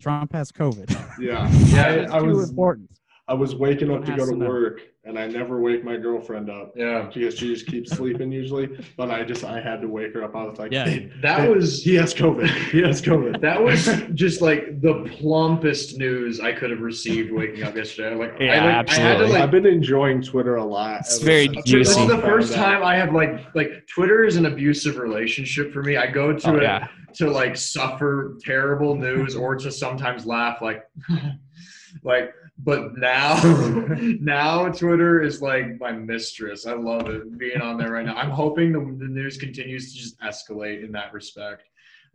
Trump 0.00 0.32
has 0.32 0.50
COVID. 0.50 0.88
yeah, 1.20 1.46
Yeah, 1.74 1.90
it's 1.90 2.12
I 2.12 2.20
was 2.22 2.48
important." 2.50 2.90
I 3.28 3.34
was 3.34 3.54
waking 3.54 3.90
up 3.90 4.06
to 4.06 4.12
go 4.12 4.16
has 4.20 4.28
to 4.28 4.32
to 4.32 4.38
know. 4.38 4.48
work, 4.48 4.80
and 5.08 5.18
I 5.18 5.26
never 5.26 5.58
wake 5.60 5.82
my 5.84 5.96
girlfriend 5.96 6.50
up 6.50 6.74
yeah 6.76 7.10
because 7.12 7.36
she 7.38 7.52
just 7.54 7.66
keeps 7.66 7.90
sleeping 7.90 8.30
usually. 8.30 8.68
But 8.96 9.10
I 9.10 9.24
just 9.24 9.42
I 9.42 9.60
had 9.60 9.80
to 9.80 9.88
wake 9.88 10.12
her 10.14 10.22
up. 10.22 10.36
I 10.36 10.44
was 10.44 10.58
like, 10.58 10.70
Yeah. 10.70 10.84
"Babe, 10.84 11.10
that 11.22 11.38
babe, 11.38 11.56
was 11.56 11.82
he 11.82 11.94
has 11.96 12.12
COVID. 12.14 12.48
He 12.70 12.82
has 12.82 13.00
COVID. 13.00 13.40
That 13.40 13.62
was 13.62 13.86
just 14.14 14.42
like 14.42 14.80
the 14.82 14.94
plumpest 15.18 15.96
news 15.96 16.38
I 16.40 16.52
could 16.52 16.70
have 16.70 16.80
received 16.80 17.32
waking 17.32 17.62
up 17.64 17.74
yesterday. 17.74 18.14
Like, 18.14 18.34
Yeah, 18.38 18.52
I, 18.52 18.56
like, 18.56 18.64
I 18.66 18.70
had 18.72 18.86
to 18.86 18.92
absolutely. 18.92 19.32
like. 19.32 19.42
I've 19.42 19.50
been 19.50 19.66
enjoying 19.66 20.20
Twitter 20.22 20.56
a 20.56 20.64
lot. 20.64 21.00
It's 21.00 21.18
very 21.18 21.48
juicy. 21.48 21.78
This 21.78 21.96
is 21.96 22.06
the 22.06 22.20
first 22.20 22.52
time 22.52 22.82
I 22.84 22.94
have 22.96 23.12
like 23.14 23.54
like 23.54 23.86
Twitter 23.92 24.24
is 24.24 24.36
an 24.36 24.44
abusive 24.46 24.98
relationship 24.98 25.72
for 25.72 25.82
me. 25.82 25.96
I 25.96 26.06
go 26.06 26.32
to 26.34 26.50
Oh, 26.50 26.56
it 26.56 26.62
yeah. 26.62 26.86
to 27.14 27.30
like 27.30 27.56
suffer 27.56 28.36
terrible 28.44 28.94
news 28.94 29.34
or 29.34 29.56
to 29.56 29.70
sometimes 29.72 30.26
laugh 30.26 30.60
like 30.60 30.82
like 32.02 32.32
but 32.58 32.96
now 32.98 33.34
now 34.20 34.68
Twitter 34.68 35.22
is 35.22 35.40
like 35.40 35.78
my 35.80 35.92
mistress. 35.92 36.66
I 36.66 36.72
love 36.74 37.08
it 37.08 37.38
being 37.38 37.60
on 37.60 37.78
there 37.78 37.90
right 37.92 38.04
now. 38.06 38.16
I'm 38.16 38.30
hoping 38.30 38.72
the, 38.72 38.80
the 38.80 39.10
news 39.10 39.36
continues 39.36 39.92
to 39.92 39.98
just 39.98 40.20
escalate 40.20 40.84
in 40.84 40.92
that 40.92 41.12
respect. 41.12 41.62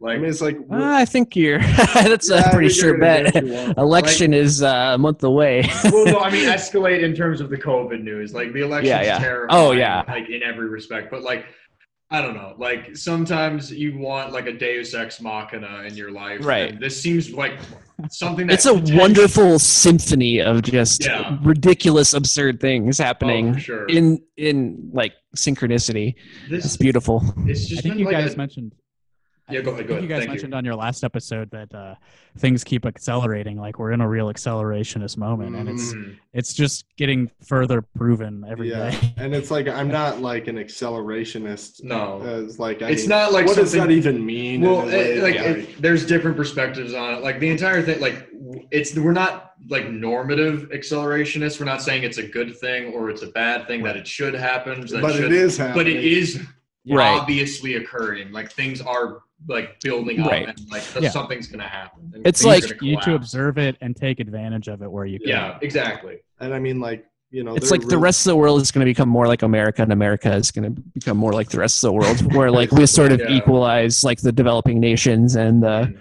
I 0.01 0.05
Like 0.05 0.19
mean, 0.21 0.29
it's 0.29 0.41
like 0.41 0.57
Uh, 0.69 0.83
I 0.83 1.05
think 1.05 1.35
you're. 1.35 1.59
that's 1.93 2.29
Yeah, 2.29 2.37
I 2.37 2.49
a 2.49 2.51
pretty 2.51 2.69
sure 2.69 2.89
you're 2.89 2.97
bet. 2.99 3.33
get 3.33 3.43
what 3.43 3.45
you 3.45 3.53
want. 3.53 3.77
Election 3.77 4.33
is 4.33 4.61
uh, 4.61 4.91
a 4.95 4.97
month 4.97 5.23
away. 5.23 5.69
well, 5.85 6.05
no, 6.07 6.19
I 6.19 6.29
mean 6.35 6.47
escalate 6.49 7.03
in 7.03 7.15
terms 7.15 7.39
of 7.39 7.49
the 7.49 7.57
COVID 7.57 8.03
news. 8.03 8.33
Like 8.33 8.51
the 8.53 8.61
election 8.61 8.89
Yeah, 8.89 9.01
yeah. 9.03 9.19
terrifying. 9.19 9.49
Oh, 9.61 9.71
yeah. 9.71 10.03
Like 10.07 10.29
in 10.29 10.43
every 10.43 10.67
respect, 10.67 11.09
but 11.09 11.21
like. 11.21 11.45
I 12.13 12.21
don't 12.21 12.35
know. 12.35 12.53
Like 12.59 12.95
sometimes 12.95 13.71
you 13.71 13.97
want 13.97 14.31
like 14.31 14.45
a 14.45 14.53
Deus 14.53 14.93
ex 14.93 15.19
machina 15.19 15.81
in 15.87 15.95
your 15.95 16.11
life, 16.11 16.45
Right. 16.45 16.69
and 16.71 16.79
this 16.79 17.01
seems 17.01 17.31
like 17.33 17.53
something 18.11 18.45
that 18.47 18.53
it's 18.53 18.65
a 18.67 18.73
potentially- 18.73 18.99
wonderful 18.99 19.57
symphony 19.57 20.39
of 20.39 20.61
just 20.61 21.05
Yeah. 21.05 21.39
ridiculous, 21.43 22.13
absurd 22.13 22.59
things 22.59 22.99
Oh, 22.99 23.03
happening 23.03 23.55
for 23.55 23.59
sure. 23.59 23.85
in 23.87 24.21
in 24.37 24.91
like 24.93 25.13
synchronicity. 25.35 26.13
this. 26.51 26.65
It's 26.65 26.77
beautiful. 26.77 27.23
It's 27.47 27.65
just 27.67 27.79
I 27.79 27.81
think 27.89 27.97
you 27.97 28.05
like 28.05 28.13
guys 28.15 28.35
a- 28.35 28.37
mentioned. 28.37 28.73
Yeah, 29.49 29.59
go 29.61 29.71
ahead, 29.71 29.87
go 29.87 29.93
ahead. 29.95 30.03
You 30.03 30.07
guys 30.09 30.19
Thank 30.19 30.27
you. 30.27 30.33
mentioned 30.35 30.55
on 30.55 30.63
your 30.63 30.75
last 30.75 31.03
episode 31.03 31.51
that 31.51 31.73
uh, 31.75 31.95
things 32.37 32.63
keep 32.63 32.85
accelerating. 32.85 33.57
Like 33.57 33.77
we're 33.77 33.91
in 33.91 33.99
a 33.99 34.07
real 34.07 34.27
accelerationist 34.31 35.17
moment, 35.17 35.55
and 35.57 35.67
it's 35.67 35.93
Mhm. 35.93 36.15
it's 36.31 36.53
just 36.53 36.85
getting 36.95 37.29
further 37.45 37.81
proven 37.81 38.45
every 38.47 38.69
day. 38.69 38.97
yeah, 39.01 39.09
and 39.17 39.35
it's 39.35 39.51
like 39.51 39.67
I'm 39.67 39.87
not 40.01 40.21
like 40.21 40.47
an 40.47 40.55
accelerationist. 40.57 41.83
No. 41.83 42.21
it's 42.45 42.57
like 42.59 42.81
I 42.81 42.89
It's 42.91 43.03
mean, 43.03 43.09
not 43.09 43.33
like 43.33 43.45
what 43.45 43.57
does 43.57 43.73
that 43.73 43.91
even 43.91 44.25
mean? 44.25 44.61
Well, 44.61 44.81
in 44.83 44.87
a 44.93 44.97
way? 44.97 45.13
it, 45.17 45.23
like 45.23 45.35
Yeah. 45.35 45.41
it, 45.43 45.81
there's 45.81 46.05
different 46.05 46.37
perspectives 46.37 46.93
on 46.93 47.15
it. 47.15 47.21
Like 47.21 47.39
the 47.39 47.49
entire 47.49 47.81
thing, 47.81 47.99
like 47.99 48.27
it's 48.71 48.95
we're 48.95 49.11
not 49.11 49.53
like 49.69 49.89
normative 49.89 50.69
accelerationists. 50.73 51.59
We're 51.59 51.65
not 51.65 51.81
saying 51.81 52.03
it's 52.03 52.17
a 52.17 52.27
good 52.27 52.57
thing 52.57 52.93
or 52.93 53.09
it's 53.09 53.23
a 53.23 53.27
bad 53.27 53.67
thing 53.67 53.83
that 53.83 53.95
it 53.97 54.07
should 54.07 54.33
happen. 54.33 54.81
That 54.87 55.01
but 55.01 55.15
should, 55.15 55.25
it 55.25 55.31
is 55.33 55.57
happening. 55.57 55.75
But 55.75 55.87
it 55.87 56.03
is 56.03 56.41
Right. 56.85 57.17
obviously 57.17 57.75
occurring. 57.75 58.33
Like 58.33 58.51
things 58.51 58.81
are 58.81 59.19
like 59.47 59.79
building 59.81 60.19
up, 60.21 60.31
Right. 60.31 60.47
and 60.47 60.57
like 60.71 60.83
Yeah. 60.99 61.09
something 61.09 61.41
gonna 61.51 61.63
happen. 61.67 62.11
and 62.13 62.25
It's 62.27 62.43
like 62.43 62.63
You 62.81 62.99
to 63.01 63.15
observe 63.15 63.57
it 63.57 63.77
and 63.81 63.95
take 63.95 64.19
advantage 64.19 64.67
of 64.67 64.81
it 64.81 64.91
where 64.91 65.05
you 65.05 65.19
can. 65.19 65.29
Yeah, 65.29 65.57
exactly. 65.61 66.17
And 66.39 66.53
I 66.53 66.59
mean, 66.59 66.79
like 66.79 67.05
you 67.31 67.43
know, 67.43 67.55
It's 67.55 67.69
they're 67.71 67.79
like 67.79 67.87
the 67.87 67.97
rest 67.97 68.27
of 68.27 68.31
the 68.31 68.35
world 68.35 68.61
is 68.61 68.69
going 68.69 68.85
to 68.85 68.89
become 68.89 69.09
more 69.09 69.25
like 69.25 69.41
America, 69.41 69.81
and 69.81 69.91
America 69.91 70.31
is 70.35 70.51
going 70.51 70.75
to 70.75 70.81
become 70.93 71.17
more 71.17 71.33
like 71.33 71.49
the 71.49 71.57
rest 71.57 71.83
of 71.83 71.87
the 71.87 71.93
world, 71.93 72.33
where 72.35 72.51
like 72.51 72.71
we 72.71 72.85
sort 72.85 73.11
of 73.11 73.19
Yeah. 73.21 73.31
equalize 73.31 74.03
like 74.03 74.21
the 74.21 74.31
developing 74.31 74.79
nations, 74.79 75.35
and 75.35 75.63
the 75.63 75.91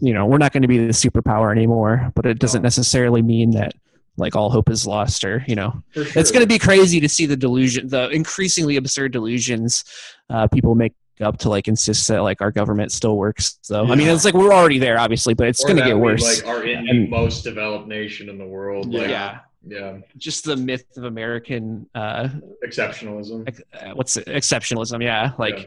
you 0.00 0.14
know 0.14 0.26
we're 0.26 0.38
not 0.38 0.52
going 0.52 0.62
to 0.62 0.68
be 0.68 0.78
the 0.78 0.92
superpower 0.92 1.50
anymore. 1.50 2.12
But 2.14 2.24
it 2.26 2.38
doesn't 2.38 2.62
No. 2.62 2.66
necessarily 2.66 3.20
mean 3.20 3.50
that 3.50 3.74
like 4.16 4.36
all 4.36 4.48
hope 4.48 4.70
is 4.70 4.86
lost, 4.86 5.24
or 5.24 5.44
you 5.48 5.56
know 5.56 5.82
sure. 5.92 6.06
it's 6.14 6.30
going 6.30 6.42
to 6.44 6.46
be 6.48 6.58
crazy 6.58 7.00
to 7.00 7.08
see 7.08 7.26
the 7.26 7.36
delusion, 7.36 7.88
the 7.88 8.08
increasingly 8.10 8.76
absurd 8.76 9.10
delusions 9.10 9.82
uh, 10.30 10.46
people 10.46 10.76
make 10.76 10.92
up 11.20 11.38
to 11.38 11.48
like 11.48 11.68
insist 11.68 12.08
that 12.08 12.22
like 12.22 12.40
our 12.40 12.50
government 12.50 12.92
still 12.92 13.16
works. 13.16 13.58
So 13.62 13.84
I 13.84 13.94
mean, 13.94 14.08
it's 14.08 14.24
like 14.24 14.34
we're 14.34 14.52
already 14.52 14.78
there, 14.78 14.98
obviously, 14.98 15.34
but 15.34 15.48
it's 15.48 15.64
going 15.64 15.76
to 15.76 15.82
that 15.82 15.88
get 15.88 15.96
we, 15.96 16.02
worse. 16.02 16.44
Like 16.44 16.54
are 16.54 16.64
in 16.64 16.84
the 16.86 17.06
most 17.08 17.44
developed 17.44 17.88
nation 17.88 18.28
in 18.28 18.38
the 18.38 18.46
world. 18.46 18.92
Like, 18.92 19.08
yeah, 19.08 19.40
yeah, 19.66 19.98
just 20.18 20.44
the 20.44 20.56
myth 20.56 20.84
of 20.96 21.04
American 21.04 21.88
uh, 21.94 22.28
exceptionalism. 22.64 23.48
ex- 23.48 23.62
uh, 23.72 23.92
what's 23.94 24.16
it? 24.16 24.26
exceptionalism? 24.26 25.02
Yeah, 25.02 25.32
like. 25.38 25.58
Yeah. 25.58 25.66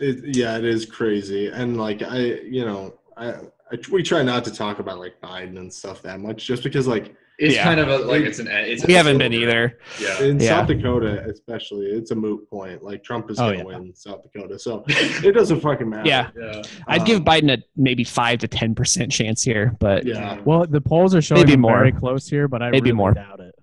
It, 0.00 0.36
yeah, 0.36 0.58
it 0.58 0.64
is 0.64 0.86
crazy, 0.86 1.46
and 1.46 1.76
like 1.76 2.02
I, 2.02 2.18
you 2.18 2.64
know, 2.64 2.98
I, 3.16 3.28
I 3.30 3.78
we 3.92 4.02
try 4.02 4.24
not 4.24 4.44
to 4.46 4.52
talk 4.52 4.80
about 4.80 4.98
like 4.98 5.20
Biden 5.20 5.56
and 5.56 5.72
stuff 5.72 6.02
that 6.02 6.18
much, 6.18 6.44
just 6.44 6.64
because 6.64 6.88
like 6.88 7.14
It's 7.38 7.56
Yeah. 7.56 7.64
kind 7.64 7.80
of 7.80 7.88
a, 7.88 7.98
like 7.98 8.22
it's 8.22 8.38
an 8.38 8.46
it's 8.48 8.86
We 8.86 8.92
haven't 8.94 9.18
been 9.18 9.32
either. 9.32 9.78
Yeah. 10.00 10.22
in 10.22 10.38
Yeah. 10.38 10.48
South 10.50 10.68
Dakota, 10.68 11.24
especially, 11.28 11.86
it's 11.86 12.12
a 12.12 12.14
moot 12.14 12.48
point. 12.48 12.82
Like 12.82 13.02
Trump 13.02 13.30
is 13.30 13.38
Oh, 13.40 13.46
gonna 13.50 13.58
yeah. 13.58 13.64
win 13.64 13.94
South 13.94 14.22
Dakota, 14.22 14.56
so 14.58 14.84
it 14.88 15.32
doesn't 15.34 15.60
fucking 15.60 15.88
matter. 15.88 16.08
Yeah, 16.08 16.30
Yeah. 16.40 16.62
I'd 16.86 17.04
give 17.04 17.18
Um, 17.18 17.24
Biden 17.24 17.52
a 17.52 17.62
maybe 17.76 18.04
five 18.04 18.38
to 18.40 18.48
ten 18.48 18.74
percent 18.74 19.10
chance 19.10 19.42
here, 19.42 19.76
but 19.80 20.06
yeah, 20.06 20.14
Yeah, 20.36 20.40
Well, 20.44 20.64
the 20.66 20.80
polls 20.80 21.14
are 21.14 21.22
showing 21.22 21.40
Maybe 21.42 21.56
more. 21.56 21.78
very 21.78 21.92
close 21.92 22.28
here, 22.28 22.46
but 22.46 22.62
I 22.62 22.70
Maybe 22.70 22.84
really 22.90 22.96
more. 22.96 23.12
doubt 23.14 23.40
it. 23.40 23.53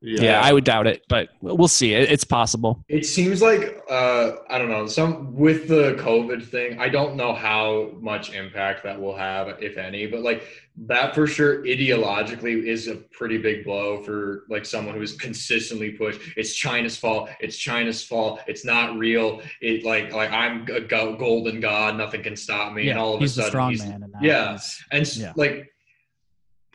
Yeah, 0.00 0.40
I 0.40 0.52
would 0.52 0.64
doubt 0.64 0.86
it, 0.86 1.04
but 1.08 1.28
we'll 1.40 1.66
see. 1.68 1.92
It's 1.94 2.24
possible. 2.24 2.84
It 2.88 3.04
seems 3.04 3.42
like 3.42 3.82
uh, 3.90 4.32
I 4.48 4.58
don't 4.58 4.68
know 4.70 4.86
some 4.86 5.34
with 5.34 5.68
the 5.68 5.94
COVID 5.98 6.46
thing. 6.46 6.78
I 6.78 6.88
don't 6.88 7.16
know 7.16 7.32
how 7.34 7.90
much 8.00 8.32
impact 8.32 8.84
that 8.84 9.00
will 9.00 9.16
have, 9.16 9.48
if 9.62 9.76
any. 9.76 10.06
But 10.06 10.20
like 10.20 10.44
that 10.86 11.14
for 11.14 11.26
sure, 11.26 11.64
ideologically, 11.64 12.62
is 12.64 12.86
a 12.86 12.94
pretty 12.96 13.38
big 13.38 13.64
blow 13.64 14.00
for 14.02 14.44
like 14.48 14.64
someone 14.64 14.94
who 14.94 15.02
is 15.02 15.14
consistently 15.14 15.90
pushed. 15.90 16.20
It's 16.36 16.54
China's 16.54 16.96
fault. 16.96 17.30
It's 17.40 17.56
China's 17.56 18.02
fault. 18.04 18.40
It's 18.46 18.64
not 18.64 18.96
real. 18.96 19.42
It 19.60 19.84
like 19.84 20.12
like 20.12 20.30
I'm 20.30 20.66
a 20.72 20.80
golden 20.80 21.60
god. 21.60 21.96
Nothing 21.96 22.22
can 22.22 22.36
stop 22.36 22.72
me. 22.72 22.88
and 22.90 22.98
all 22.98 23.14
of 23.14 23.20
he's 23.20 23.32
a 23.32 23.36
the 23.36 23.42
sudden, 23.42 23.50
strong 23.50 23.70
he's, 23.70 23.84
man. 23.84 24.02
In 24.04 24.12
yeah. 24.22 24.50
He's- 24.52 24.84
and 24.92 25.16
Yeah. 25.16 25.32
like 25.36 25.72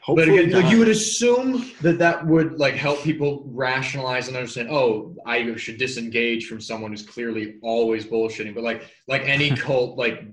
Hopefully 0.03 0.35
but 0.35 0.45
again, 0.47 0.61
like 0.63 0.69
you 0.71 0.79
would 0.79 0.89
assume 0.89 1.71
that 1.81 1.97
that 1.97 2.25
would 2.27 2.59
like 2.59 2.73
help 2.73 3.01
people 3.03 3.43
rationalize 3.47 4.27
and 4.27 4.35
understand. 4.35 4.69
Oh, 4.69 5.15
I 5.25 5.55
should 5.55 5.77
disengage 5.77 6.47
from 6.47 6.59
someone 6.59 6.91
who's 6.91 7.03
clearly 7.03 7.55
always 7.61 8.05
bullshitting. 8.05 8.53
But 8.53 8.65
like, 8.65 8.83
like 9.07 9.21
any 9.23 9.49
cult, 9.55 9.97
like 9.97 10.25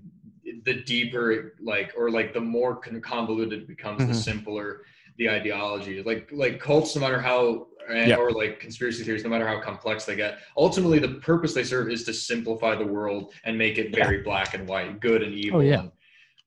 the 0.65 0.75
deeper, 0.83 1.55
like, 1.63 1.93
or 1.97 2.11
like 2.11 2.35
the 2.35 2.41
more 2.41 2.75
convoluted 2.77 3.61
it 3.63 3.69
becomes, 3.69 4.03
Mhm. 4.03 4.09
the 4.09 4.15
simpler 4.15 4.83
the 5.19 5.29
ideology. 5.31 6.03
Like, 6.03 6.29
like 6.33 6.59
cults, 6.59 6.97
no 6.97 7.03
matter 7.03 7.21
how, 7.21 7.69
and, 7.89 8.09
Yeah. 8.09 8.17
or 8.17 8.33
like 8.33 8.59
conspiracy 8.59 9.05
theories, 9.05 9.23
no 9.23 9.31
matter 9.31 9.47
how 9.47 9.61
complex 9.61 10.05
they 10.05 10.17
get, 10.17 10.39
ultimately 10.57 10.99
the 10.99 11.15
purpose 11.21 11.55
they 11.55 11.63
serve 11.65 11.91
is 11.91 12.03
to 12.05 12.13
simplify 12.15 12.75
the 12.75 12.87
world 12.87 13.33
and 13.45 13.57
make 13.57 13.79
it 13.79 13.95
very 13.95 14.23
black 14.23 14.55
and 14.55 14.67
white, 14.67 14.99
good 14.99 15.23
and 15.23 15.33
evil. 15.35 15.61
Oh, 15.61 15.63
yeah. 15.63 15.85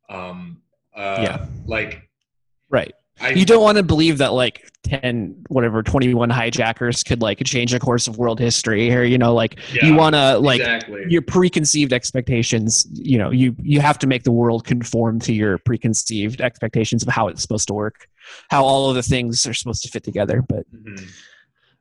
Um. 0.09 0.61
Uh, 0.93 1.19
Yeah. 1.21 1.45
Like. 1.67 2.09
Right. 2.69 2.93
I, 3.21 3.29
You 3.31 3.45
don't 3.45 3.61
want 3.61 3.77
to 3.77 3.83
believe 3.83 4.17
that 4.17 4.33
like 4.33 4.69
ten, 4.83 5.43
whatever, 5.47 5.83
twenty-one 5.83 6.29
hijackers 6.29 7.03
could 7.03 7.21
like 7.21 7.43
change 7.45 7.71
the 7.71 7.79
course 7.79 8.07
of 8.07 8.17
world 8.17 8.39
history, 8.39 8.93
or 8.93 9.03
you 9.03 9.17
know, 9.17 9.33
like 9.33 9.59
Yeah, 9.73 9.85
you 9.85 9.95
want 9.95 10.15
to 10.15 10.39
like 10.39 10.59
exactly. 10.61 11.03
your 11.07 11.21
preconceived 11.21 11.93
expectations. 11.93 12.87
You 12.91 13.17
know, 13.17 13.29
you 13.31 13.55
you 13.61 13.79
have 13.81 13.99
to 13.99 14.07
make 14.07 14.23
the 14.23 14.31
world 14.31 14.65
conform 14.65 15.19
to 15.21 15.33
your 15.33 15.59
preconceived 15.59 16.41
expectations 16.41 17.03
of 17.03 17.09
how 17.09 17.27
it's 17.27 17.41
supposed 17.41 17.67
to 17.67 17.73
work, 17.73 18.07
how 18.49 18.63
all 18.65 18.89
of 18.89 18.95
the 18.95 19.03
things 19.03 19.45
are 19.45 19.53
supposed 19.53 19.83
to 19.83 19.89
fit 19.89 20.03
together. 20.03 20.41
But 20.47 20.65
Mhm. 20.73 21.07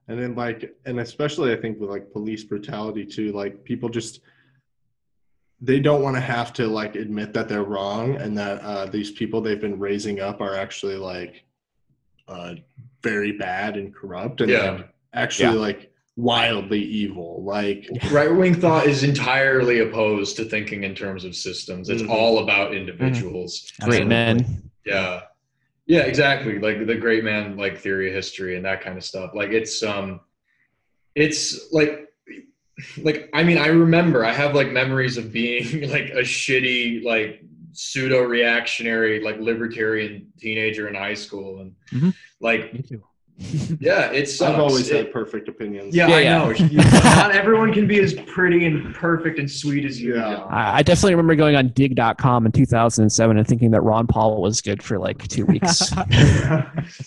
and 0.09 0.21
then 0.21 0.35
like 0.35 0.75
and 0.85 1.01
especially 1.01 1.53
i 1.53 1.57
think 1.57 1.79
with 1.81 1.89
like 1.89 2.13
police 2.13 2.43
brutality 2.45 3.07
too 3.07 3.31
like 3.33 3.63
people 3.65 3.89
just 3.89 4.21
they 5.65 5.79
don't 5.79 6.03
want 6.03 6.17
to 6.17 6.21
have 6.21 6.53
to 6.53 6.67
like 6.67 6.97
admit 6.97 7.33
that 7.33 7.49
they're 7.49 7.63
wrong 7.63 8.17
and 8.17 8.37
that 8.37 8.61
uh, 8.63 8.85
these 8.87 9.13
people 9.13 9.41
they've 9.41 9.61
been 9.61 9.79
raising 9.79 10.19
up 10.21 10.41
are 10.41 10.57
actually 10.57 10.97
like 10.97 11.45
uh, 12.29 12.55
very 13.03 13.33
bad 13.33 13.77
and 13.77 13.95
corrupt 13.95 14.41
and 14.41 14.51
Yeah. 14.51 14.71
like, 14.73 14.89
actually 15.15 15.59
like 15.59 15.93
wildly 16.17 16.81
evil 16.83 17.43
like 17.45 17.89
Right 18.11 18.35
wing 18.35 18.55
thought 18.55 18.87
is 18.87 19.03
entirely 19.05 19.79
opposed 19.79 20.37
to 20.37 20.45
thinking 20.45 20.83
in 20.85 20.95
terms 20.95 21.25
of 21.25 21.35
systems. 21.37 21.89
It's 21.89 22.03
Mhm. 22.03 22.11
all 22.11 22.41
about 22.41 22.75
individuals. 22.75 23.71
great 23.81 24.03
Absolutely. 24.03 24.09
men, 24.09 24.71
Yeah. 24.85 25.23
Yeah, 25.87 26.01
exactly. 26.03 26.59
Like 26.59 26.87
the 26.87 26.95
great 26.97 27.23
man 27.25 27.57
like 27.57 27.79
theory 27.79 28.09
of 28.09 28.15
history 28.15 28.57
and 28.57 28.65
that 28.65 28.81
kind 28.83 28.97
of 28.99 29.05
stuff. 29.05 29.31
Like 29.35 29.51
it's 29.51 29.83
um 29.83 30.21
it's 31.15 31.73
like 31.73 32.09
like 33.03 33.29
I 33.33 33.43
mean 33.43 33.59
I 33.59 33.67
remember 33.69 34.25
I 34.25 34.33
have 34.33 34.55
like 34.55 34.71
memories 34.73 35.17
of 35.19 35.33
being 35.33 35.89
like 35.91 36.11
a 36.11 36.23
shitty 36.23 37.05
like 37.05 37.43
pseudo 37.73 38.23
reactionary 38.23 39.23
like 39.23 39.39
libertarian 39.41 40.27
teenager 40.39 40.89
in 40.89 40.95
high 40.95 41.15
school 41.15 41.61
and 41.61 41.73
Mhm. 41.93 42.15
like 42.41 42.75
Me 42.75 42.83
too. 42.83 43.03
yeah 43.81 44.11
it's 44.13 44.41
i've 44.43 44.59
always 44.61 44.91
had 44.91 45.11
perfect 45.11 45.49
opinions 45.49 45.97
Yeah, 45.97 46.07
Yeah, 46.09 46.17
I 46.17 46.21
yeah. 46.21 46.39
know. 46.39 46.53
Not 47.17 47.31
everyone 47.35 47.73
can 47.73 47.87
be 47.87 47.99
as 48.01 48.13
pretty 48.13 48.67
and 48.67 48.95
perfect 48.95 49.39
and 49.39 49.51
sweet 49.51 49.87
as 49.87 49.99
you. 50.01 50.17
Yeah. 50.17 50.45
I, 50.51 50.79
I 50.79 50.83
definitely 50.83 51.15
remember 51.15 51.35
going 51.35 51.57
on 51.57 51.69
Digg.com 51.69 52.45
in 52.45 52.53
2007 52.53 53.39
and 53.39 53.47
thinking 53.49 53.71
that 53.71 53.81
Ron 53.81 54.07
Paul 54.07 54.43
was 54.43 54.61
good 54.61 54.83
for 54.83 54.99
like 54.99 55.27
two 55.29 55.47
weeks. 55.47 55.93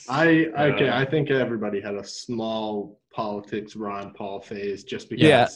i 0.09 0.47
okay 0.57 0.89
i 0.89 1.05
think 1.05 1.29
everybody 1.29 1.79
had 1.81 1.95
a 1.95 2.03
small 2.03 2.99
politics 3.13 3.75
ron 3.75 4.11
paul 4.13 4.41
phase 4.41 4.83
just 4.83 5.09
because 5.09 5.27
Yeah. 5.27 5.47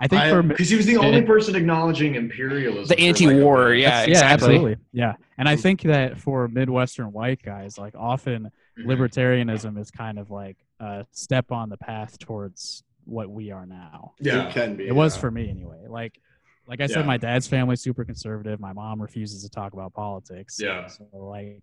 I 0.00 0.06
think 0.08 0.22
I- 0.22 0.30
for 0.30 0.42
Because 0.42 0.68
he 0.70 0.76
was 0.76 0.86
the 0.86 0.96
only 0.96 1.22
person 1.22 1.56
acknowledging 1.56 2.14
imperialism. 2.14 2.84
the 2.88 2.94
for, 2.94 2.94
like, 2.94 2.98
a 3.00 3.02
anti-war, 3.02 3.56
very- 3.64 3.82
yeah, 3.82 4.04
yeah, 4.06 4.20
absolutely, 4.22 4.76
yeah. 4.92 5.14
And 5.38 5.48
I 5.48 5.56
think 5.56 5.82
that 5.82 6.18
for 6.18 6.46
Midwestern 6.48 7.12
white 7.12 7.42
guys, 7.42 7.78
like 7.78 7.94
often 7.96 8.50
Mhm. 8.78 8.84
libertarianism 8.86 9.78
is 9.78 9.90
kind 9.90 10.18
of 10.18 10.30
like 10.30 10.56
a 10.80 11.04
step 11.10 11.50
on 11.50 11.68
the 11.68 11.76
path 11.78 12.18
towards 12.18 12.84
what 13.04 13.30
we 13.30 13.50
are 13.50 13.66
now. 13.66 14.12
Yeah. 14.20 14.46
it 14.48 14.52
can 14.52 14.76
be 14.76 14.86
It 14.86 14.94
was 14.94 15.16
yeah. 15.16 15.20
for 15.22 15.30
me 15.30 15.48
anyway. 15.48 15.86
Like, 15.88 16.20
like 16.66 16.80
I 16.82 16.86
said, 16.86 17.06
my 17.06 17.16
dad's 17.16 17.48
family's 17.48 17.80
super 17.80 18.04
conservative. 18.04 18.60
My 18.60 18.72
mom 18.74 19.00
refuses 19.00 19.42
to 19.42 19.48
talk 19.48 19.72
about 19.72 19.94
politics. 19.94 20.58
Yeah. 20.60 20.86
So 20.86 21.04
like, 21.14 21.62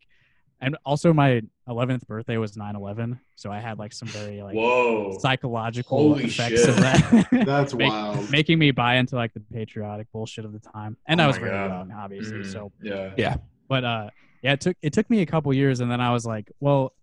and 0.61 0.77
also 0.85 1.13
my 1.13 1.41
11th 1.67 2.07
birthday 2.07 2.37
was 2.37 2.53
9/11, 2.53 3.19
so 3.35 3.51
I 3.51 3.59
had 3.59 3.77
like 3.79 3.91
some 3.93 4.07
very 4.07 4.41
like 4.43 4.55
Whoa. 4.55 5.17
psychological 5.19 5.97
Holy 5.97 6.25
effects 6.25 6.61
shit. 6.61 6.69
of 6.69 6.75
that. 6.77 7.27
That's 7.45 7.73
Make- 7.73 7.89
wild. 7.89 8.29
making 8.31 8.59
me 8.59 8.71
buy 8.71 8.95
into 8.95 9.15
like 9.15 9.33
the 9.33 9.39
patriotic 9.39 10.07
bullshit 10.11 10.45
of 10.45 10.53
the 10.53 10.59
time. 10.59 10.97
And 11.07 11.19
Oh 11.19 11.25
I 11.25 11.27
was 11.27 11.35
my 11.37 11.47
very 11.47 11.67
God. 11.67 11.69
young, 11.89 11.91
obviously. 11.91 12.37
Mhm. 12.39 12.51
So, 12.51 12.71
Yeah. 12.81 13.37
but 13.67 13.83
uh, 13.83 14.09
yeah, 14.41 14.53
it 14.53 14.61
took 14.61 14.77
it 14.81 14.93
took 14.93 15.09
me 15.09 15.21
a 15.21 15.25
couple 15.25 15.53
years, 15.53 15.79
and 15.79 15.89
then 15.91 15.99
I 16.01 16.11
was 16.11 16.25
like, 16.25 16.51
well, 16.59 16.93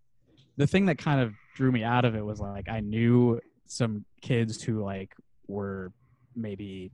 the 0.56 0.66
thing 0.66 0.86
that 0.86 0.98
kind 0.98 1.20
of 1.20 1.34
drew 1.54 1.72
me 1.72 1.82
out 1.84 2.04
of 2.04 2.14
it 2.14 2.24
was 2.24 2.40
like 2.40 2.68
I 2.68 2.80
knew 2.80 3.40
some 3.66 4.04
kids 4.20 4.62
who 4.62 4.82
like 4.82 5.14
were 5.48 5.92
maybe 6.36 6.90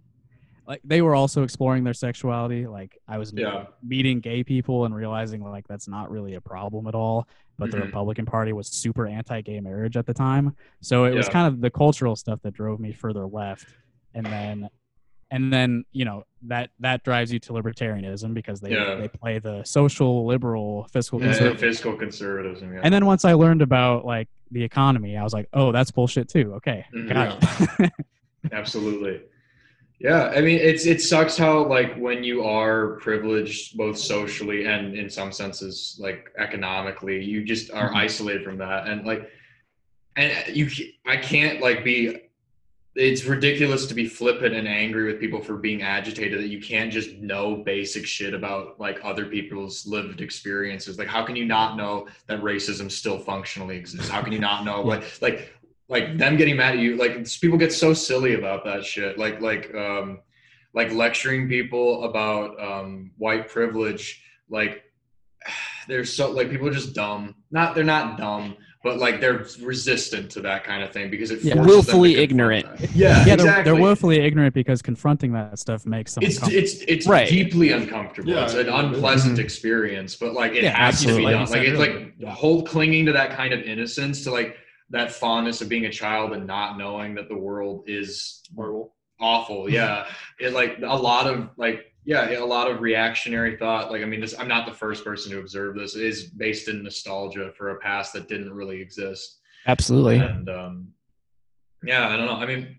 like 0.69 0.81
they 0.85 1.01
were 1.03 1.15
also 1.15 1.43
exploring 1.43 1.83
their 1.83 1.95
sexuality. 1.95 2.67
Like 2.67 2.99
I 3.09 3.17
was 3.19 3.33
Yeah. 3.35 3.65
meeting 3.83 4.21
gay 4.21 4.45
people 4.45 4.85
and 4.85 4.95
realizing 4.95 5.43
like 5.43 5.67
that's 5.67 5.89
not 5.89 6.11
really 6.11 6.35
a 6.35 6.41
problem 6.41 6.87
at 6.87 6.95
all. 6.95 7.27
But 7.57 7.71
the 7.73 7.79
Mhm. 7.79 7.87
Republican 7.87 8.27
Party 8.27 8.53
was 8.53 8.69
super 8.69 9.07
anti-gay 9.09 9.59
marriage 9.61 9.97
at 9.97 10.07
the 10.07 10.15
time, 10.15 10.55
so 10.81 11.07
it 11.07 11.15
was 11.15 11.29
kind 11.29 11.49
of 11.49 11.61
the 11.61 11.71
cultural 11.71 12.15
stuff 12.15 12.41
that 12.43 12.53
drove 12.53 12.79
me 12.79 12.93
further 12.93 13.27
left. 13.27 13.75
And 14.15 14.27
then, 14.27 14.69
and 15.31 15.53
then 15.53 15.85
you 15.91 16.05
know 16.05 16.23
that 16.43 16.71
that 16.81 17.03
drives 17.03 17.33
you 17.33 17.39
to 17.41 17.53
libertarianism 17.53 18.33
because 18.35 18.61
they 18.61 18.73
Yeah. 18.75 18.95
they 18.95 19.09
play 19.09 19.39
the 19.41 19.65
social 19.65 20.25
liberal 20.27 20.87
fiscal 20.93 21.19
Yeah, 21.21 21.29
conservative. 21.29 21.61
fiscal 21.61 21.97
conservatism. 21.97 22.75
Yeah. 22.75 22.81
And 22.85 22.93
then 22.95 23.07
once 23.07 23.25
I 23.25 23.33
learned 23.33 23.63
about 23.63 24.05
like 24.05 24.29
the 24.51 24.63
economy, 24.63 25.17
I 25.17 25.25
was 25.25 25.33
like, 25.35 25.49
oh, 25.53 25.73
that's 25.73 25.91
bullshit 25.91 26.29
too. 26.29 26.55
Okay, 26.55 26.85
Mhm. 26.95 27.81
it. 27.81 27.93
Absolutely. 28.53 29.23
Yeah, 30.01 30.27
I 30.29 30.41
mean 30.41 30.59
it's 30.59 30.87
it 30.87 31.01
sucks 31.01 31.37
how 31.37 31.65
like 31.67 31.97
when 31.97 32.23
you 32.23 32.45
are 32.45 32.99
privileged 33.01 33.77
both 33.77 33.99
socially 33.99 34.65
and 34.67 34.95
in 34.95 35.11
some 35.11 35.33
senses 35.33 35.99
like 36.01 36.31
economically, 36.39 37.23
you 37.25 37.45
just 37.45 37.73
are 37.73 37.91
Mhm. 37.91 37.97
isolated 37.97 38.45
from 38.45 38.59
that 38.59 38.87
and 38.87 39.05
like 39.05 39.29
and 40.17 40.33
you 40.57 40.69
I 41.05 41.17
can't 41.17 41.61
like 41.61 41.83
be 41.83 42.17
it's 42.95 43.25
ridiculous 43.25 43.87
to 43.87 43.95
be 43.95 44.07
flippant 44.09 44.55
and 44.57 44.67
angry 44.67 45.07
with 45.07 45.21
people 45.21 45.41
for 45.41 45.57
being 45.57 45.83
agitated 45.83 46.41
that 46.41 46.49
you 46.49 46.61
can't 46.61 46.93
just 46.93 47.13
know 47.19 47.57
basic 47.57 48.05
shit 48.07 48.35
about 48.35 48.81
like 48.81 48.99
other 49.05 49.27
people's 49.27 49.87
lived 49.87 50.21
experiences. 50.21 50.99
Like 50.99 51.07
how 51.07 51.25
can 51.25 51.37
you 51.37 51.45
not 51.45 51.77
know 51.77 52.09
that 52.27 52.41
racism 52.41 52.91
still 52.91 53.19
functionally 53.19 53.77
exists? 53.77 54.09
How 54.09 54.23
can 54.23 54.33
you 54.33 54.41
not 54.41 54.65
know 54.65 54.81
like 54.93 55.05
like 55.21 55.53
like 55.89 56.19
them 56.19 56.37
getting 56.37 56.57
mad 56.57 56.75
at 56.75 56.79
you 56.81 56.97
like 56.97 57.27
people 57.41 57.59
get 57.59 57.73
so 57.73 57.95
silly 57.95 58.35
about 58.35 58.65
that 58.65 58.85
shit 58.85 59.19
like 59.19 59.41
like 59.41 59.75
um 59.75 60.21
like 60.75 60.93
lecturing 60.93 61.49
people 61.49 62.05
about 62.05 62.61
um 62.63 63.11
white 63.17 63.49
privilege 63.49 64.23
like 64.51 64.85
they're 65.89 66.05
so 66.05 66.31
like 66.31 66.51
people 66.51 66.69
are 66.69 66.73
just 66.73 66.95
dumb 66.95 67.35
not 67.51 67.75
they're 67.75 67.85
not 67.85 68.19
dumb 68.19 68.57
but 68.85 68.99
like 68.99 69.21
they're 69.21 69.45
resistant 69.61 70.31
to 70.31 70.41
that 70.41 70.63
kind 70.63 70.85
of 70.85 70.93
thing 70.93 71.11
because 71.11 71.31
it 71.33 71.41
Yeah. 71.43 71.55
forces 71.55 71.67
them 71.67 71.67
to 71.67 71.73
Willfully 71.99 72.17
ignorant. 72.17 72.79
that. 72.79 72.95
yeah 72.95 73.25
yeah, 73.27 73.35
exactly 73.35 73.45
they're, 73.47 73.65
they're 73.65 73.83
woefully 73.83 74.21
ignorant 74.21 74.55
because 74.55 74.83
confronting 74.83 75.33
that 75.33 75.59
stuff 75.59 75.85
makes 75.85 76.15
them 76.15 76.23
it's 76.23 76.47
it's 76.49 76.83
it's 76.87 77.07
Right. 77.07 77.29
deeply 77.29 77.73
uncomfortable. 77.73 78.31
Yeah, 78.31 78.45
it's 78.45 78.55
an 78.55 78.67
yeah. 78.67 78.79
unpleasant 78.81 79.37
Mhm. 79.39 79.43
experience, 79.43 80.15
but 80.15 80.33
like 80.33 80.53
it 80.53 80.63
Yeah, 80.63 80.77
has 80.77 81.01
to 81.03 81.17
be 81.17 81.25
done. 81.25 81.47
Like 81.51 81.63
it's 81.63 81.79
like 81.79 82.13
Yeah. 82.19 82.31
whole 82.31 82.63
clinging 82.63 83.07
to 83.07 83.13
that 83.13 83.31
kind 83.31 83.53
of 83.53 83.61
innocence, 83.63 84.23
to 84.25 84.31
like 84.31 84.57
that 84.91 85.13
fondness 85.13 85.61
of 85.61 85.69
being 85.69 85.87
a 85.87 85.93
child 85.93 86.33
and 86.33 86.47
not 86.47 86.79
knowing 86.79 87.15
that 87.15 87.29
the 87.29 87.37
world 87.37 87.85
is 87.87 88.43
Horrible. 88.55 88.95
awful. 89.21 89.71
Yeah, 89.71 90.07
it 90.41 90.53
like 90.53 90.79
a 90.83 90.97
lot 90.97 91.27
of 91.27 91.51
like 91.57 91.93
yeah, 92.05 92.39
a 92.39 92.45
lot 92.45 92.71
of 92.71 92.81
reactionary 92.81 93.57
thought. 93.57 93.91
Like 93.91 94.03
I 94.03 94.07
mean, 94.07 94.21
this, 94.21 94.35
I'm 94.39 94.49
not 94.49 94.67
the 94.67 94.75
first 94.75 95.05
person 95.05 95.31
to 95.33 95.41
observe 95.41 95.77
this. 95.77 95.95
It 95.95 96.05
is 96.05 96.25
based 96.25 96.69
in 96.69 96.83
nostalgia 96.83 97.53
for 97.57 97.71
a 97.71 97.79
past 97.81 98.15
that 98.15 98.29
didn't 98.29 98.53
really 98.53 98.81
exist. 98.81 99.41
Absolutely. 99.67 100.17
And 100.17 100.49
um, 100.49 100.89
yeah, 101.85 102.09
I 102.09 102.17
don't 102.17 102.27
know. 102.27 102.37
I 102.37 102.47
mean, 102.47 102.79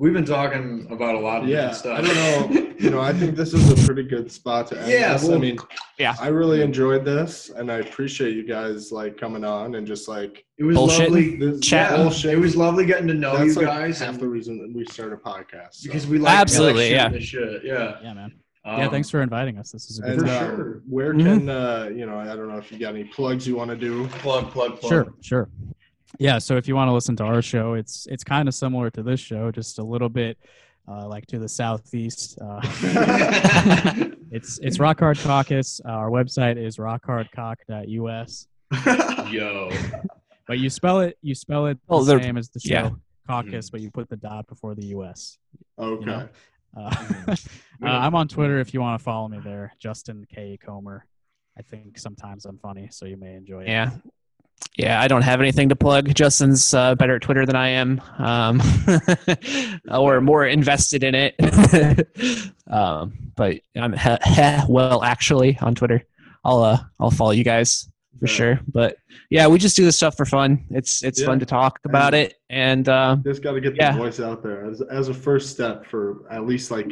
we've 0.00 0.14
been 0.14 0.24
talking 0.24 0.86
about 0.90 1.14
a 1.14 1.18
lot 1.18 1.42
of 1.42 1.48
Yeah, 1.48 1.70
stuff. 1.72 1.98
I 1.98 2.02
don't 2.02 2.54
know. 2.54 2.66
You 2.80 2.88
know, 2.88 3.00
I 3.00 3.12
think 3.12 3.36
this 3.36 3.52
is 3.52 3.70
a 3.70 3.86
pretty 3.86 4.02
good 4.04 4.32
spot 4.32 4.66
to 4.68 4.80
end 4.80 4.90
Yeah, 4.90 5.12
this. 5.12 5.28
I 5.28 5.36
mean, 5.36 5.58
Yeah. 5.98 6.16
I 6.18 6.28
really 6.28 6.62
enjoyed 6.62 7.04
this, 7.04 7.50
and 7.50 7.70
I 7.70 7.76
appreciate 7.80 8.34
you 8.34 8.42
guys 8.44 8.90
like 8.90 9.18
coming 9.18 9.44
on 9.44 9.74
and 9.74 9.86
just 9.86 10.08
like 10.08 10.44
It 10.56 10.64
was 10.64 10.76
Bullshitting, 10.76 11.00
lovely. 11.10 11.36
this 11.36 11.60
Chatting. 11.60 11.98
Yeah, 11.98 12.02
bullshit. 12.04 12.32
it 12.32 12.38
was 12.38 12.56
lovely 12.56 12.86
getting 12.86 13.06
to 13.08 13.14
know 13.14 13.36
That's 13.36 13.54
you 13.56 13.62
like 13.62 13.66
guys 13.66 13.98
half 14.00 14.18
the 14.18 14.26
reason 14.28 14.58
that 14.62 14.74
we 14.74 14.86
started 14.86 15.14
a 15.14 15.18
podcast. 15.18 15.74
so. 15.74 15.88
because 15.88 16.06
we 16.06 16.18
like 16.18 16.38
Absolutely, 16.38 16.84
like 16.84 16.92
yeah. 16.92 17.08
shooting 17.08 17.20
shit. 17.20 17.64
Yeah. 17.64 17.96
yeah, 18.02 18.14
man. 18.14 18.32
Um, 18.64 18.78
yeah, 18.78 18.88
thanks 18.88 19.08
for 19.10 19.20
inviting 19.22 19.58
us. 19.58 19.70
This 19.72 19.90
is 19.90 19.98
a 19.98 20.02
good 20.02 20.10
and 20.12 20.20
For 20.22 20.26
uh, 20.28 20.38
sure. 20.56 20.82
where 20.88 21.12
Mhm. 21.14 21.24
can 21.24 21.48
uh, 21.50 21.90
you 21.94 22.04
know? 22.06 22.18
I 22.18 22.26
don't 22.36 22.48
know 22.48 22.58
if 22.58 22.70
you 22.72 22.78
got 22.78 22.94
any 22.94 23.04
plugs 23.04 23.46
you 23.46 23.56
want 23.56 23.70
to 23.70 23.76
do. 23.76 24.06
plug, 24.08 24.50
plug, 24.50 24.80
plug. 24.80 24.90
Sure, 24.90 25.14
sure. 25.20 25.48
Yeah, 26.18 26.38
so 26.38 26.56
if 26.56 26.66
you 26.68 26.74
want 26.74 26.88
to 26.88 26.92
listen 26.92 27.16
to 27.16 27.24
our 27.24 27.40
show, 27.42 27.74
it's 27.74 28.06
it's 28.10 28.24
kind 28.24 28.48
of 28.48 28.54
similar 28.54 28.90
to 28.90 29.02
this 29.02 29.20
show, 29.20 29.50
just 29.50 29.78
a 29.78 29.82
little 29.84 30.08
bit 30.08 30.36
uh, 30.88 31.06
like 31.06 31.26
to 31.26 31.38
the 31.38 31.48
southeast. 31.48 32.38
Uh, 32.40 32.60
it's 34.30 34.58
it's 34.58 34.78
Rock 34.80 35.00
Hard 35.00 35.18
Caucus. 35.18 35.80
Uh, 35.84 35.90
our 35.90 36.10
website 36.10 36.56
is 36.56 36.76
rockhardcauc.us. 36.78 38.46
Yo. 39.32 39.70
But 40.46 40.58
you 40.58 40.68
spell 40.70 41.00
it 41.00 41.16
you 41.22 41.34
spell 41.34 41.66
it 41.66 41.78
Oh, 41.88 42.02
they're- 42.04 42.22
same 42.22 42.36
as 42.36 42.48
the 42.50 42.60
show 42.60 42.68
yeah. 42.72 42.90
caucus, 43.28 43.70
but 43.70 43.80
you 43.80 43.90
put 43.90 44.08
the 44.08 44.16
dot 44.16 44.46
before 44.48 44.74
the 44.74 44.86
US. 44.86 45.38
Okay. 45.78 46.04
know? 46.04 46.28
Uh, 46.76 46.94
uh, 47.28 47.34
I'm 47.82 48.14
on 48.14 48.28
Twitter 48.28 48.58
if 48.60 48.74
you 48.74 48.80
want 48.80 48.98
to 48.98 49.02
follow 49.04 49.28
me 49.28 49.38
there, 49.42 49.72
Justin 49.78 50.26
K 50.32 50.58
Comer. 50.60 51.06
I 51.58 51.62
think 51.62 51.98
sometimes 51.98 52.44
I'm 52.46 52.58
funny, 52.58 52.88
so 52.90 53.06
you 53.06 53.16
may 53.16 53.34
enjoy 53.34 53.62
it. 53.62 53.68
Yeah. 53.68 53.90
Yeah, 54.76 55.00
I 55.00 55.08
don't 55.08 55.22
have 55.22 55.40
anything 55.40 55.68
to 55.70 55.76
plug. 55.76 56.14
Justin's 56.14 56.72
uh, 56.72 56.94
better 56.94 57.16
at 57.16 57.22
Twitter 57.22 57.44
than 57.44 57.56
I 57.56 57.68
am, 57.68 58.00
um, 58.18 58.62
or 59.90 60.20
more 60.20 60.46
invested 60.46 61.02
in 61.04 61.14
it. 61.14 61.34
um, 62.70 63.12
but 63.36 63.60
I'm 63.76 63.92
heh, 63.92 64.18
heh, 64.22 64.62
well 64.68 65.02
actually 65.02 65.58
on 65.60 65.74
Twitter. 65.74 66.04
I'll 66.44 66.62
uh, 66.62 66.78
I'll 66.98 67.10
follow 67.10 67.32
you 67.32 67.44
guys 67.44 67.90
for 68.18 68.26
Yeah. 68.26 68.32
sure. 68.32 68.60
But 68.72 68.96
yeah, 69.28 69.46
we 69.48 69.58
just 69.58 69.76
do 69.76 69.84
this 69.84 69.96
stuff 69.96 70.16
for 70.16 70.24
fun. 70.24 70.64
It's 70.70 71.02
it's 71.02 71.20
Yeah. 71.20 71.26
fun 71.26 71.40
to 71.40 71.46
talk 71.46 71.78
about 71.84 72.14
it, 72.14 72.34
and 72.48 72.88
uh, 72.88 73.16
Just 73.24 73.42
got 73.42 73.52
to 73.52 73.60
get 73.60 73.72
the 73.74 73.78
Yeah. 73.80 73.96
voice 73.96 74.20
out 74.20 74.42
there 74.42 74.64
as 74.70 74.80
as 74.82 75.08
a 75.08 75.14
first 75.14 75.50
step 75.50 75.84
for 75.86 76.22
at 76.30 76.46
least 76.46 76.70
like 76.70 76.90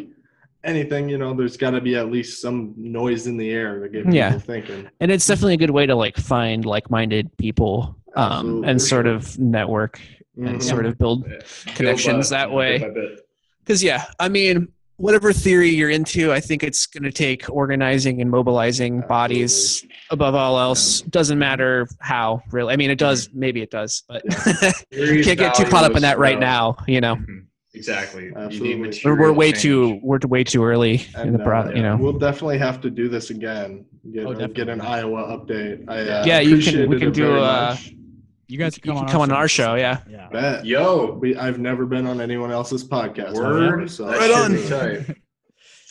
anything. 0.64 1.08
You 1.08 1.18
know, 1.18 1.34
there's 1.34 1.56
got 1.56 1.70
to 1.70 1.80
be 1.80 1.94
at 1.96 2.10
least 2.10 2.40
some 2.40 2.74
noise 2.76 3.26
in 3.26 3.36
the 3.36 3.50
air 3.50 3.80
to 3.80 3.88
get 3.88 4.02
people 4.04 4.14
Yeah. 4.14 4.38
thinking. 4.38 4.88
and 5.00 5.10
it's 5.10 5.26
definitely 5.26 5.54
a 5.54 5.58
good 5.58 5.70
way 5.70 5.86
to 5.86 5.94
like 5.94 6.16
find 6.16 6.64
like-minded 6.64 7.36
people 7.36 7.96
um, 8.16 8.64
and 8.64 8.80
sort 8.80 9.06
of 9.06 9.38
network 9.38 10.00
and 10.36 10.58
Mhm. 10.58 10.62
sort 10.62 10.86
of 10.86 10.98
build 10.98 11.26
Yeah. 11.28 11.74
Connections 11.74 12.30
Build 12.30 12.40
that 12.40 12.50
way. 12.52 12.78
bit 12.78 12.94
by 12.94 13.00
bit. 13.00 13.20
Because 13.60 13.82
yeah, 13.84 14.04
I 14.18 14.28
mean, 14.28 14.68
whatever 14.96 15.32
theory 15.32 15.68
you're 15.68 15.90
into, 15.90 16.32
I 16.32 16.40
think 16.40 16.64
it's 16.64 16.86
going 16.86 17.04
to 17.04 17.12
take 17.12 17.44
organizing 17.48 18.20
and 18.20 18.28
mobilizing 18.30 19.02
bodies 19.02 19.84
above 20.10 20.34
all 20.34 20.58
else. 20.58 21.02
Doesn't 21.02 21.38
matter 21.38 21.86
how, 22.00 22.42
really. 22.50 22.72
I 22.72 22.76
mean, 22.76 22.90
it 22.90 22.98
does. 22.98 23.28
Maybe 23.32 23.62
it 23.62 23.70
does, 23.70 24.02
but 24.08 24.22
Theory 24.90 25.20
is 25.20 25.26
can't 25.26 25.38
get 25.38 25.54
too 25.54 25.64
caught 25.66 25.84
up 25.84 25.94
in 25.94 26.02
that 26.02 26.18
right 26.18 26.40
now. 26.40 26.76
You 26.88 27.00
know, 27.00 27.14
Mhm. 27.16 27.37
Exactly. 27.74 28.24
You 28.24 28.30
need 28.30 28.36
Absolutely. 28.38 28.74
we're, 28.76 28.86
material 28.86 29.18
we're 29.20 29.32
way 29.32 29.52
change. 29.52 29.62
too 29.62 30.00
we're 30.02 30.18
way 30.26 30.42
too 30.44 30.64
early 30.64 30.94
in 31.14 31.20
And, 31.20 31.34
the 31.34 31.38
pro. 31.40 31.60
uh, 31.60 31.70
you 31.74 31.82
know, 31.82 31.96
we'll 31.96 32.18
definitely 32.18 32.58
have 32.58 32.80
to 32.80 32.90
do 32.90 33.08
this 33.08 33.30
again. 33.30 33.84
Get, 34.12 34.26
Oh, 34.26 34.32
uh, 34.32 34.46
get 34.46 34.68
an. 34.68 34.80
Iowa 34.80 35.36
update. 35.38 35.84
I, 35.88 36.00
uh, 36.00 36.24
Yeah, 36.26 36.40
you 36.40 36.58
can- 36.58 36.88
we 36.88 36.98
can 36.98 37.12
do, 37.12 37.26
very 37.26 37.40
uh, 37.40 37.70
much. 37.70 37.92
You 38.50 38.56
guys 38.58 38.76
You 38.78 38.82
can 38.82 38.92
come, 38.92 38.96
can 39.00 39.04
on, 39.06 39.12
come 39.12 39.20
on 39.20 39.32
our 39.32 39.46
show. 39.48 39.64
show, 39.66 39.74
yeah. 39.74 39.98
Yeah. 40.10 40.28
Bet. 40.32 40.64
Yo. 40.64 41.18
We, 41.20 41.36
I've 41.36 41.58
never 41.58 41.84
been 41.84 42.06
on 42.06 42.22
anyone 42.22 42.50
else's 42.50 42.82
podcast. 42.88 43.34
Word. 43.34 43.90
So, 43.90 44.06
Right 44.06 44.30
on. 44.30 45.14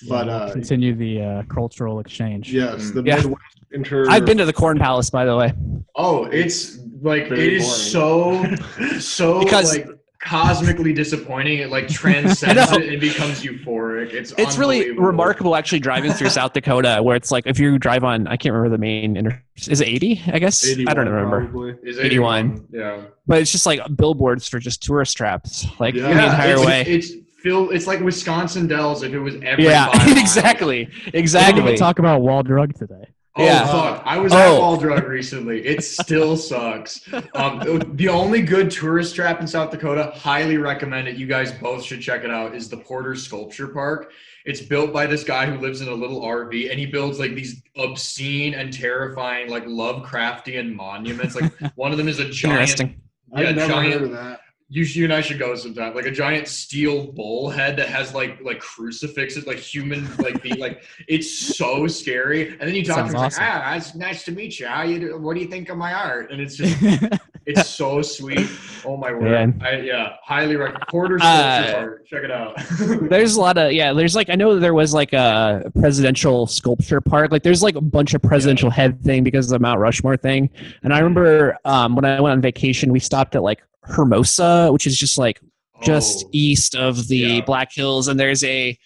But, 0.09 0.27
Yeah, 0.27 0.33
uh, 0.35 0.51
continue 0.53 0.95
the 0.95 1.21
uh, 1.21 1.43
cultural 1.43 1.99
exchange. 1.99 2.51
yes, 2.53 2.91
the 2.91 3.03
Yeah. 3.03 3.17
Midwest 3.17 3.41
inter. 3.71 4.09
I've 4.09 4.25
been 4.25 4.37
to 4.39 4.45
the 4.45 4.53
Corn 4.53 4.77
Palace, 4.79 5.09
by 5.11 5.25
the 5.25 5.35
way. 5.35 5.53
Oh, 5.95 6.25
it's 6.25 6.79
like 7.01 7.29
Very 7.29 7.47
it 7.47 7.53
is 7.53 7.71
so 7.91 8.43
so 8.99 9.39
Because- 9.43 9.77
like 9.77 9.87
cosmically 10.19 10.93
disappointing. 10.93 11.59
It 11.59 11.69
like 11.69 11.87
transcends 11.89 12.71
I 12.71 12.75
it 12.77 12.89
and 12.89 13.01
becomes 13.01 13.41
euphoric. 13.43 14.13
It's 14.13 14.33
It's 14.37 14.57
really 14.57 14.91
remarkable, 14.91 15.55
actually, 15.55 15.79
driving 15.79 16.11
through 16.13 16.29
South 16.29 16.53
Dakota, 16.53 16.99
where 17.01 17.15
it's 17.15 17.31
like 17.31 17.45
if 17.47 17.59
you 17.59 17.77
drive 17.77 18.03
on, 18.03 18.27
I 18.27 18.37
can't 18.37 18.53
remember 18.53 18.75
the 18.75 18.81
main 18.81 19.17
inter. 19.17 19.41
Is 19.67 19.81
it 19.81 19.87
eighty? 19.87 20.21
I 20.27 20.39
guess 20.39 20.65
I 20.69 20.93
don't 20.93 21.07
remember. 21.09 21.45
Probably. 21.45 21.75
Is 21.83 21.99
81. 21.99 22.67
Yeah. 22.71 23.01
But 23.25 23.41
it's 23.41 23.51
just 23.51 23.65
like 23.65 23.79
billboards 23.95 24.47
for 24.47 24.59
just 24.59 24.83
tourist 24.83 25.17
traps, 25.17 25.65
like 25.79 25.95
Yeah. 25.95 26.13
the 26.13 26.25
entire 26.25 26.53
it's, 26.55 26.65
way. 26.65 26.81
It's 26.83 27.11
Phil. 27.41 27.69
It's 27.71 27.87
like 27.87 27.99
Wisconsin 28.01 28.67
Dells 28.67 29.03
if 29.03 29.13
it 29.13 29.19
was 29.19 29.35
every 29.43 29.65
yeah, 29.65 29.87
five 29.91 30.07
miles. 30.07 30.19
exactly, 30.19 30.85
We 30.85 31.01
didn't 31.05 31.15
exactly. 31.15 31.77
talk 31.77 31.99
about 31.99 32.21
Wall 32.21 32.43
Drug 32.43 32.73
today. 32.73 33.07
Oh 33.37 33.43
Yeah. 33.43 33.65
fuck! 33.67 34.01
I 34.05 34.17
was 34.17 34.33
Oh. 34.33 34.37
at 34.37 34.59
Wall 34.59 34.77
Drug 34.77 35.07
recently. 35.07 35.65
It 35.65 35.83
still 35.83 36.35
sucks. 36.37 37.01
Um, 37.35 37.93
the 37.95 38.07
only 38.09 38.41
good 38.41 38.71
tourist 38.71 39.15
trap 39.15 39.39
in 39.41 39.47
South 39.47 39.71
Dakota, 39.71 40.11
highly 40.15 40.57
recommend 40.57 41.07
it. 41.07 41.17
You 41.17 41.27
guys 41.27 41.51
both 41.51 41.83
should 41.83 42.01
check 42.01 42.23
it 42.23 42.31
out. 42.31 42.55
Is 42.55 42.69
the 42.69 42.77
Porter 42.77 43.15
Sculpture 43.15 43.67
Park? 43.67 44.11
It's 44.45 44.61
built 44.61 44.93
by 44.93 45.05
this 45.05 45.23
guy 45.25 45.45
who 45.45 45.57
lives 45.59 45.81
in 45.81 45.89
a 45.89 45.93
little 45.93 46.21
RV, 46.21 46.69
and 46.71 46.79
he 46.79 46.85
builds 46.85 47.19
like 47.19 47.35
these 47.35 47.61
obscene 47.75 48.53
and 48.53 48.71
terrifying, 48.73 49.49
like 49.49 49.65
Lovecraftian 49.65 50.73
monuments. 50.73 51.35
Like 51.39 51.51
one 51.75 51.91
of 51.91 51.97
them 51.97 52.07
is 52.07 52.19
a 52.19 52.29
giant. 52.29 52.61
Interesting. 52.61 53.01
Yeah, 53.35 53.49
I've 53.49 53.55
never 53.57 53.73
giant- 53.73 53.93
heard 53.93 54.01
of 54.03 54.11
that. 54.11 54.39
You, 54.69 54.83
you 54.83 55.05
and 55.05 55.13
I 55.13 55.21
should 55.21 55.39
go 55.39 55.55
sometime. 55.55 55.95
Like 55.95 56.07
a 56.07 56.11
giant 56.11 56.47
steel 56.49 57.07
bull 57.13 57.49
head 57.49 57.77
that 57.77 57.87
has 57.87 58.13
like 58.13 58.39
like 58.43 58.59
crucifixes, 58.59 59.47
like 59.47 59.59
human, 59.59 60.05
like 60.17 60.41
the 60.41 60.55
like. 60.55 60.83
It's 61.07 61.57
so 61.57 61.87
scary. 61.87 62.49
And 62.49 62.61
then 62.61 62.75
you 62.75 62.83
talk 62.83 62.97
to 62.97 63.01
Sounds 63.03 63.13
him, 63.13 63.19
awesome. 63.19 63.43
like, 63.43 63.53
ah, 63.53 63.75
it's 63.75 63.95
nice 63.95 64.25
to 64.25 64.33
meet 64.33 64.59
you. 64.59 64.67
How 64.67 64.83
you? 64.83 64.99
Do, 64.99 65.17
what 65.19 65.35
do 65.35 65.41
you 65.41 65.47
think 65.47 65.69
of 65.69 65.77
my 65.77 65.93
art? 65.93 66.31
And 66.33 66.41
it's 66.41 66.57
just, 66.57 66.75
it's 67.45 67.69
so 67.69 68.01
sweet. 68.01 68.49
Oh 68.83 68.97
my 68.97 69.13
word! 69.13 69.55
I, 69.63 69.77
yeah, 69.77 70.15
highly 70.21 70.57
recommend. 70.57 70.83
Porter 70.89 71.17
Uh, 71.21 71.63
Sculpture 71.63 71.77
Art. 71.77 72.05
Check 72.07 72.23
it 72.25 72.31
out. 72.31 72.57
There's 73.09 73.37
a 73.37 73.39
lot 73.39 73.57
of 73.57 73.71
yeah. 73.71 73.93
There's 73.93 74.17
like 74.17 74.29
I 74.29 74.35
know 74.35 74.59
there 74.59 74.73
was 74.73 74.93
like 74.93 75.13
a 75.13 75.71
presidential 75.79 76.45
sculpture 76.45 76.99
park. 76.99 77.31
Like 77.31 77.43
there's 77.43 77.63
like 77.63 77.75
a 77.75 77.81
bunch 77.81 78.13
of 78.13 78.21
presidential 78.21 78.69
head 78.69 79.01
thing 79.01 79.23
because 79.23 79.45
of 79.49 79.51
the 79.57 79.59
Mount 79.59 79.79
Rushmore 79.79 80.17
thing. 80.17 80.49
And 80.83 80.93
I 80.93 80.99
remember 80.99 81.57
um, 81.63 81.95
when 81.95 82.03
I 82.03 82.19
went 82.19 82.33
on 82.33 82.41
vacation, 82.41 82.91
we 82.91 82.99
stopped 82.99 83.33
at 83.33 83.43
like 83.43 83.61
Hermosa, 83.89 84.69
which 84.71 84.87
is 84.87 84.97
just 84.97 85.17
like 85.17 85.39
just 85.83 86.25
Oh, 86.25 86.29
east 86.31 86.75
of 86.75 87.07
the 87.07 87.17
Yeah. 87.17 87.41
Black 87.41 87.71
Hills, 87.73 88.07
and 88.07 88.19
there's 88.19 88.43
a 88.43 88.77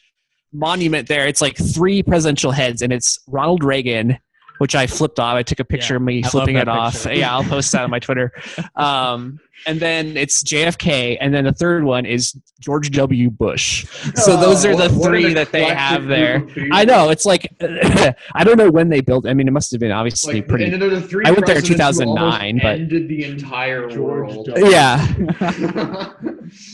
monument 0.54 1.08
there. 1.08 1.28
It's 1.28 1.42
like 1.42 1.58
three 1.58 2.04
presidential 2.04 2.52
heads, 2.52 2.82
and 2.82 2.92
it's 2.92 3.20
Ronald 3.28 3.64
Reagan, 3.64 4.18
which 4.62 4.76
I 4.76 4.86
flipped 4.86 5.20
off. 5.20 5.34
I 5.34 5.42
took 5.42 5.60
a 5.60 5.66
picture 5.66 5.96
Yeah, 5.96 5.98
of 5.98 6.02
me 6.04 6.22
I 6.24 6.28
flipping 6.28 6.56
it 6.58 6.68
off. 6.68 6.94
picture. 6.94 7.16
Yeah, 7.16 7.34
I'll 7.34 7.44
post 7.44 7.72
that 7.72 7.82
on 7.84 7.90
my 7.90 7.98
Twitter. 8.00 8.32
Um, 8.76 9.40
and 9.68 9.80
then 9.80 10.18
it's 10.18 10.44
JFK, 10.44 11.18
and 11.20 11.34
then 11.34 11.44
the 11.46 11.52
third 11.52 11.84
one 11.84 12.06
is 12.06 12.36
George 12.60 12.90
W. 12.92 13.30
Bush. 13.30 13.86
So 14.16 14.36
those 14.38 14.66
are 14.66 14.76
the 14.76 14.84
Oh, 14.86 14.88
what- 14.90 14.98
what 14.98 15.08
three 15.10 15.34
that 15.34 15.52
they 15.52 15.66
have 15.66 16.06
there. 16.08 16.38
of. 16.38 16.52
I 16.72 16.84
know 16.86 17.10
it's 17.10 17.26
like 17.26 17.48
I 17.62 18.44
don't 18.44 18.58
know 18.58 18.70
when 18.72 18.90
they 18.90 19.02
built. 19.02 19.28
I 19.28 19.34
mean, 19.34 19.48
it 19.48 19.52
must 19.52 19.72
have 19.72 19.80
been 19.80 19.92
obviously 19.92 20.36
Like, 20.36 20.48
pretty. 20.48 20.66
and 20.66 20.82
then 20.82 20.90
the 20.90 21.02
three 21.02 21.26
I 21.26 21.32
went 21.32 21.46
there 21.48 21.58
in 21.58 21.62
presidents 21.64 22.00
who 22.00 22.06
almost 22.06 22.40
2009, 22.40 22.60
but- 22.64 22.80
ended 22.80 23.08
the 23.10 23.24
entire 23.26 23.88
George 23.90 23.98
world. 24.34 24.46
W. 24.48 24.68
Yeah, 24.72 25.06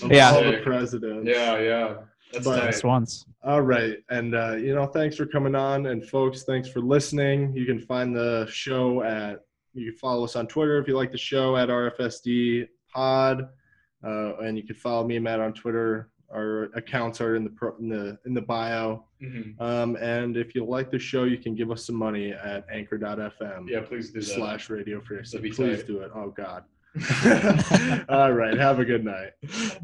Of 0.03 0.11
Yeah. 0.11 0.31
all 0.31 0.43
the 0.43 0.59
presidents. 0.64 1.27
Yeah, 1.27 1.59
yeah. 1.59 1.93
That's 2.34 2.45
But- 2.45 2.57
nice. 2.57 2.65
Best 2.65 2.84
ones. 2.84 3.26
All 3.47 3.61
right. 3.61 3.95
And, 4.09 4.35
uh, 4.35 4.55
you 4.57 4.75
know, 4.75 4.85
thanks 4.85 5.15
for 5.15 5.25
coming 5.25 5.55
on. 5.55 5.85
And, 5.87 6.05
folks, 6.05 6.43
thanks 6.43 6.67
for 6.67 6.81
listening. 6.81 7.53
You 7.55 7.65
can 7.65 7.79
find 7.79 8.13
the 8.15 8.45
show 8.51 9.01
at, 9.03 9.45
you 9.73 9.91
can 9.91 9.97
follow 9.97 10.25
us 10.25 10.35
on 10.35 10.47
Twitter 10.47 10.77
if 10.79 10.87
you 10.87 10.95
like 10.97 11.11
the 11.13 11.17
show 11.17 11.55
at 11.55 11.69
RFSD 11.69 12.67
Pod. 12.93 13.47
Uh, 14.05 14.35
and 14.39 14.57
you 14.57 14.63
can 14.63 14.75
follow 14.75 15.07
me 15.07 15.15
and 15.15 15.23
Matt 15.23 15.39
on 15.39 15.53
Twitter. 15.53 16.09
Our 16.31 16.63
accounts 16.75 17.21
are 17.21 17.37
in 17.37 17.45
the 17.45 17.49
pro, 17.49 17.73
in 17.77 17.87
the 17.87 18.17
in 18.25 18.33
the 18.33 18.41
bio. 18.41 19.05
Mhm. 19.23 19.59
Um, 19.61 19.95
and 19.95 20.35
if 20.35 20.53
you 20.53 20.65
like 20.65 20.91
the 20.91 20.99
show, 20.99 21.23
you 21.23 21.37
can 21.37 21.55
give 21.55 21.71
us 21.71 21.85
some 21.85 21.95
money 21.95 22.31
at 22.33 22.65
anchor.fm 22.69 23.69
Yeah, 23.69 23.79
please 23.81 24.11
do 24.11 24.19
that. 24.19 24.25
slash 24.25 24.69
radio 24.69 24.99
free. 24.99 25.19
Please 25.23 25.55
tight. 25.57 25.87
do 25.87 25.99
it. 26.01 26.11
Oh 26.13 26.29
God. 26.35 26.65
All 28.09 28.33
right. 28.33 28.57
Have 28.57 28.79
a 28.79 28.85
good 28.85 29.05
night. 29.05 29.31